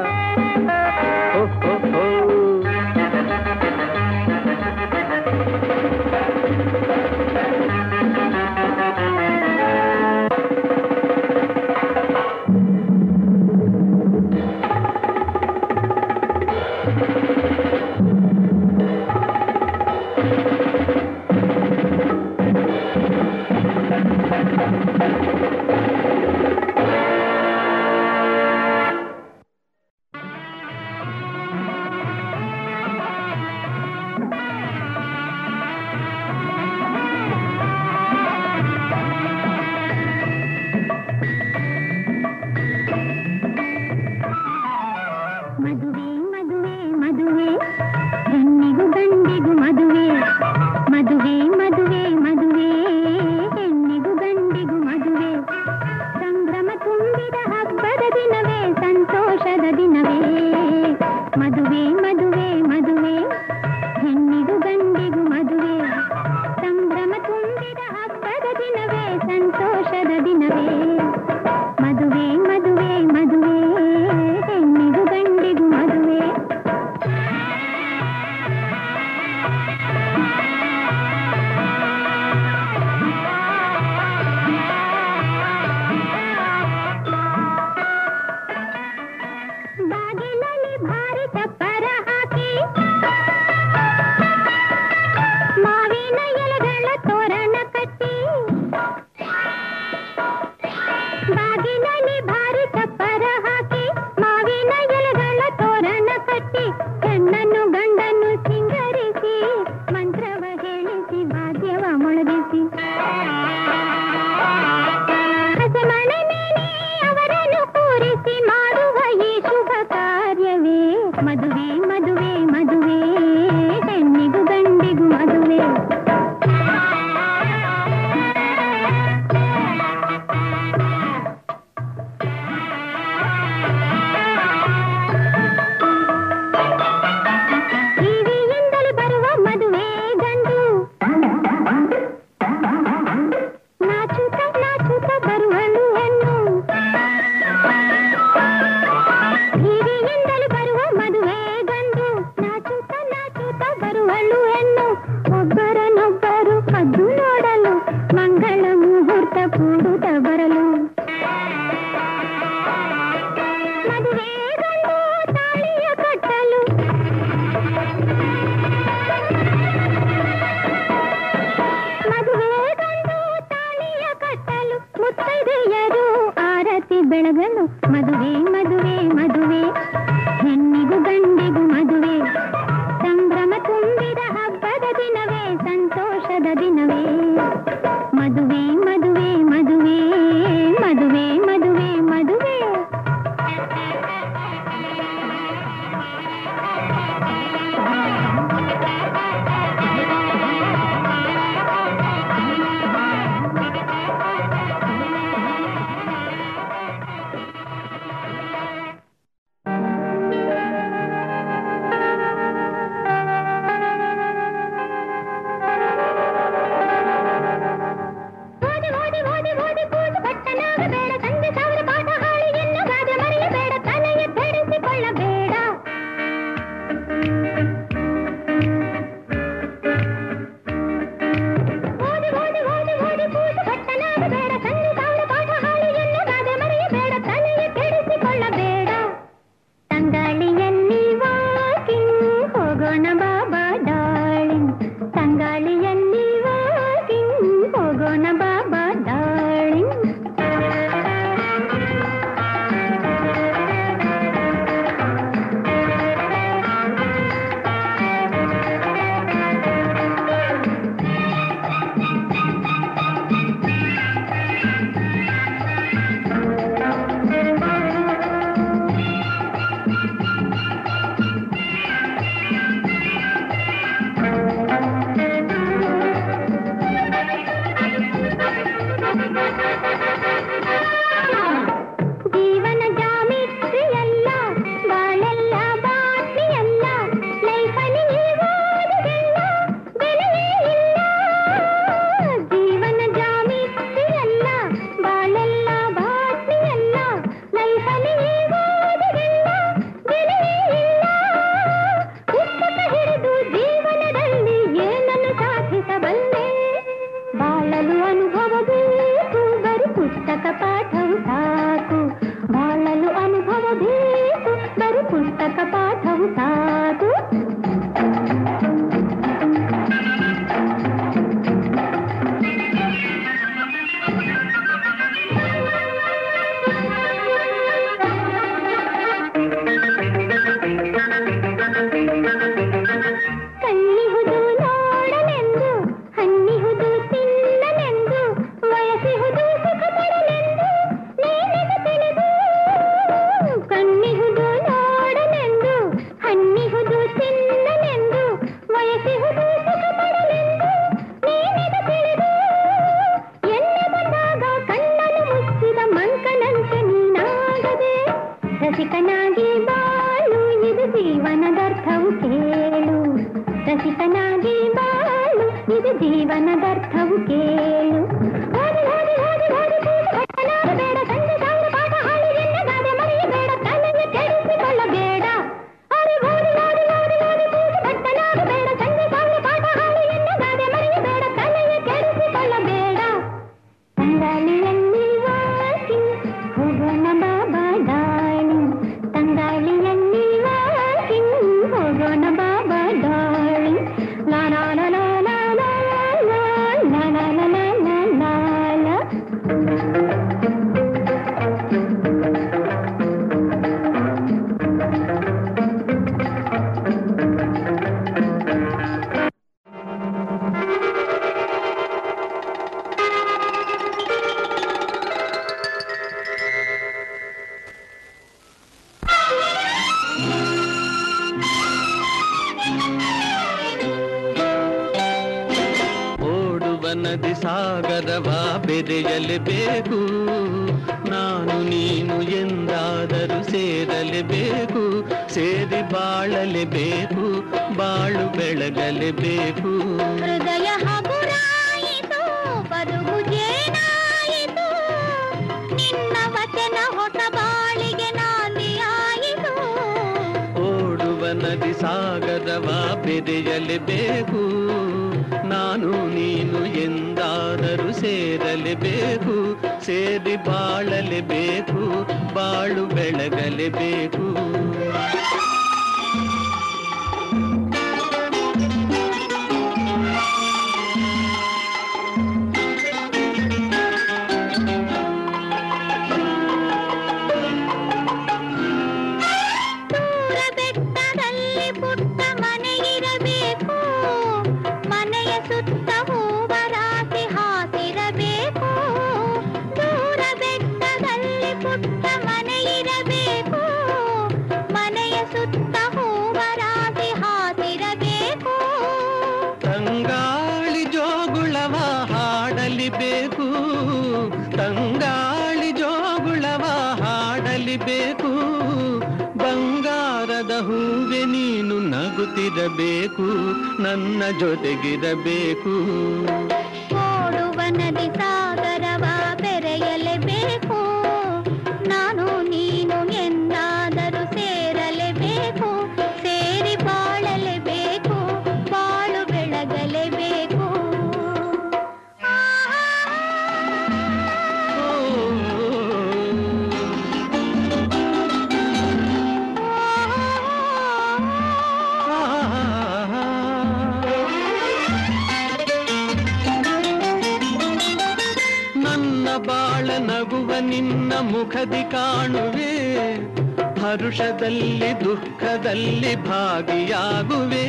ಹರುಷದಲ್ಲಿ 553.94 555.06
ದುಃಖದಲ್ಲಿ 555.06 556.16
ಭಾಗಿಯಾಗುವೆ. 556.16 557.68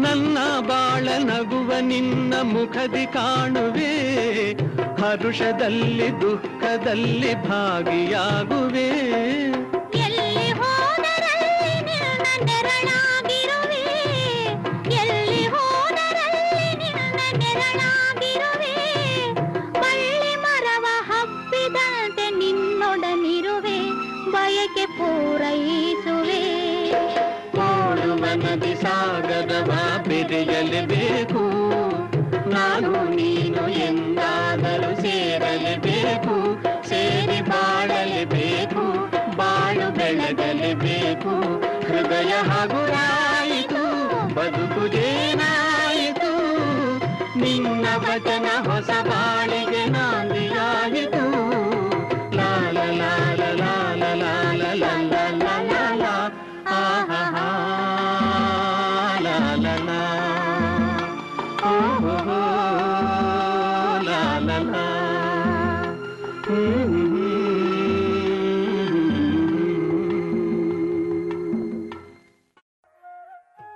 ನನ್ನ 0.00 0.38
ಬಾಳ 0.60 1.08
ನಗುವ 1.18 1.72
ನಿನ್ನ 1.80 2.34
ಮುಖದಿ 2.42 3.06
ಕಾಣುವೆ. 3.06 4.52
ಹರುಷದಲ್ಲಿ 5.02 6.20
ದುಃಖದಲ್ಲಿ 6.20 7.34
ಭಾಗಿಯಾಗುವೆ. 7.34 8.90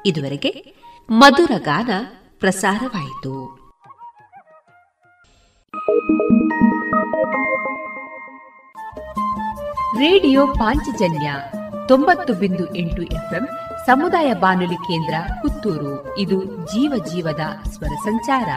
ಇದುವರೆಗೆ 0.09 0.75
ಮಧುರ 1.11 1.51
ಗಾನ 1.59 1.91
ಪ್ರಸಾರವಾಯಿತು. 2.39 3.59
ರೇಡಿಯೋ 9.99 10.47
ಪಾಂಚಜನ್ಯ 10.47 11.35
ತೊಂಬತ್ತು 11.89 12.35
ಬಿಂದು 12.35 12.77
ಎಂಟು 12.77 13.03
ಎಫ್ಎಂ 13.03 13.49
ಸಮುದಾಯ 13.87 14.35
ಬಾನುಲಿ 14.35 14.75
ಕೇಂದ್ರ 14.75 15.15
ಪುತ್ತೂರು. 15.43 16.19
ಇದು 16.19 16.45
ಜೀವ 16.45 17.05
ಜೀವದ 17.05 17.69
ಸ್ವರ 17.71 17.95
ಸಂಚಾರ. 18.05 18.49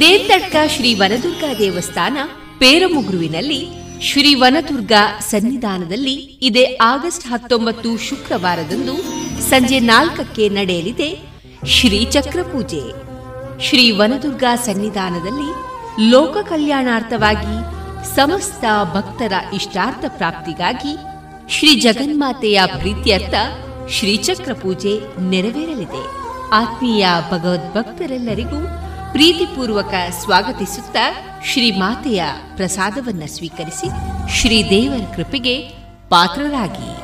ದೇವ್ತಡ್ಕ 0.00 0.56
ಶ್ರೀ 0.66 0.94
ವನದುರ್ಗಾ 0.94 1.54
ದೇವಸ್ಥಾನ 1.58 2.16
ಪೇರಮುಗ್ರುವಿನಲ್ಲಿ 2.58 3.68
ಶ್ರೀ 4.02 4.34
ವನದುರ್ಗ 4.34 4.92
ಸನ್ನಿಧಾನದಲ್ಲಿ 5.20 6.14
ಇದೇ 6.14 6.78
ಆಗಸ್ಟ್ 6.80 7.26
ಹತ್ತೊಂಬತ್ತು 7.28 7.98
ಶುಕ್ರವಾರದಂದು 7.98 8.94
ಸಂಜೆ 9.50 9.78
ನಾಲ್ಕಕ್ಕೆ 9.78 10.48
ನಡೆಯಲಿದೆ 10.48 11.18
ಶ್ರೀಚಕ್ರ 11.66 12.42
ಪೂಜೆ. 12.42 12.82
ಶ್ರೀ 13.62 13.90
ವನದುರ್ಗ 13.90 14.44
ಸನ್ನಿಧಾನದಲ್ಲಿ 14.54 15.50
ಲೋಕ 16.10 16.36
ಕಲ್ಯಾಣಾರ್ಥವಾಗಿ 16.48 17.54
ಸಮಸ್ತ 18.16 18.64
ಭಕ್ತರ 18.94 19.32
ಇಷ್ಟಾರ್ಥ 19.54 20.04
ಪ್ರಾಪ್ತಿಗಾಗಿ 20.08 20.96
ಶ್ರೀ 21.50 21.80
ಜಗನ್ಮಾತೆಯ 21.80 22.60
ಪ್ರೀತ್ಯರ್ಥ 22.78 23.34
ಶ್ರೀಚಕ್ರ 23.90 24.52
ಪೂಜೆ 24.52 25.00
ನೆರವೇರಲಿದೆ. 25.20 26.24
ಆತ್ಮೀಯ 26.52 27.06
ಭಗವದ್ಭಕ್ತರೆಲ್ಲರಿಗೂ 27.30 28.83
ಪ್ರೀತಿಪೂರ್ವಕ 29.14 29.94
ಸ್ವಾಗತಿಸುತ್ತ 30.20 30.96
ಶ್ರೀ 31.44 31.70
ಮಾತೆಯ 31.70 32.24
ಪ್ರಸಾದವನ್ನ 32.56 33.22
ಸ್ವೀಕರಿಸಿ 33.26 33.88
ಶ್ರೀದೇವರ 34.32 35.16
ಕೃಪೆಗೆ 35.16 35.54
ಪಾತ್ರರಾಗಿ. 36.08 37.03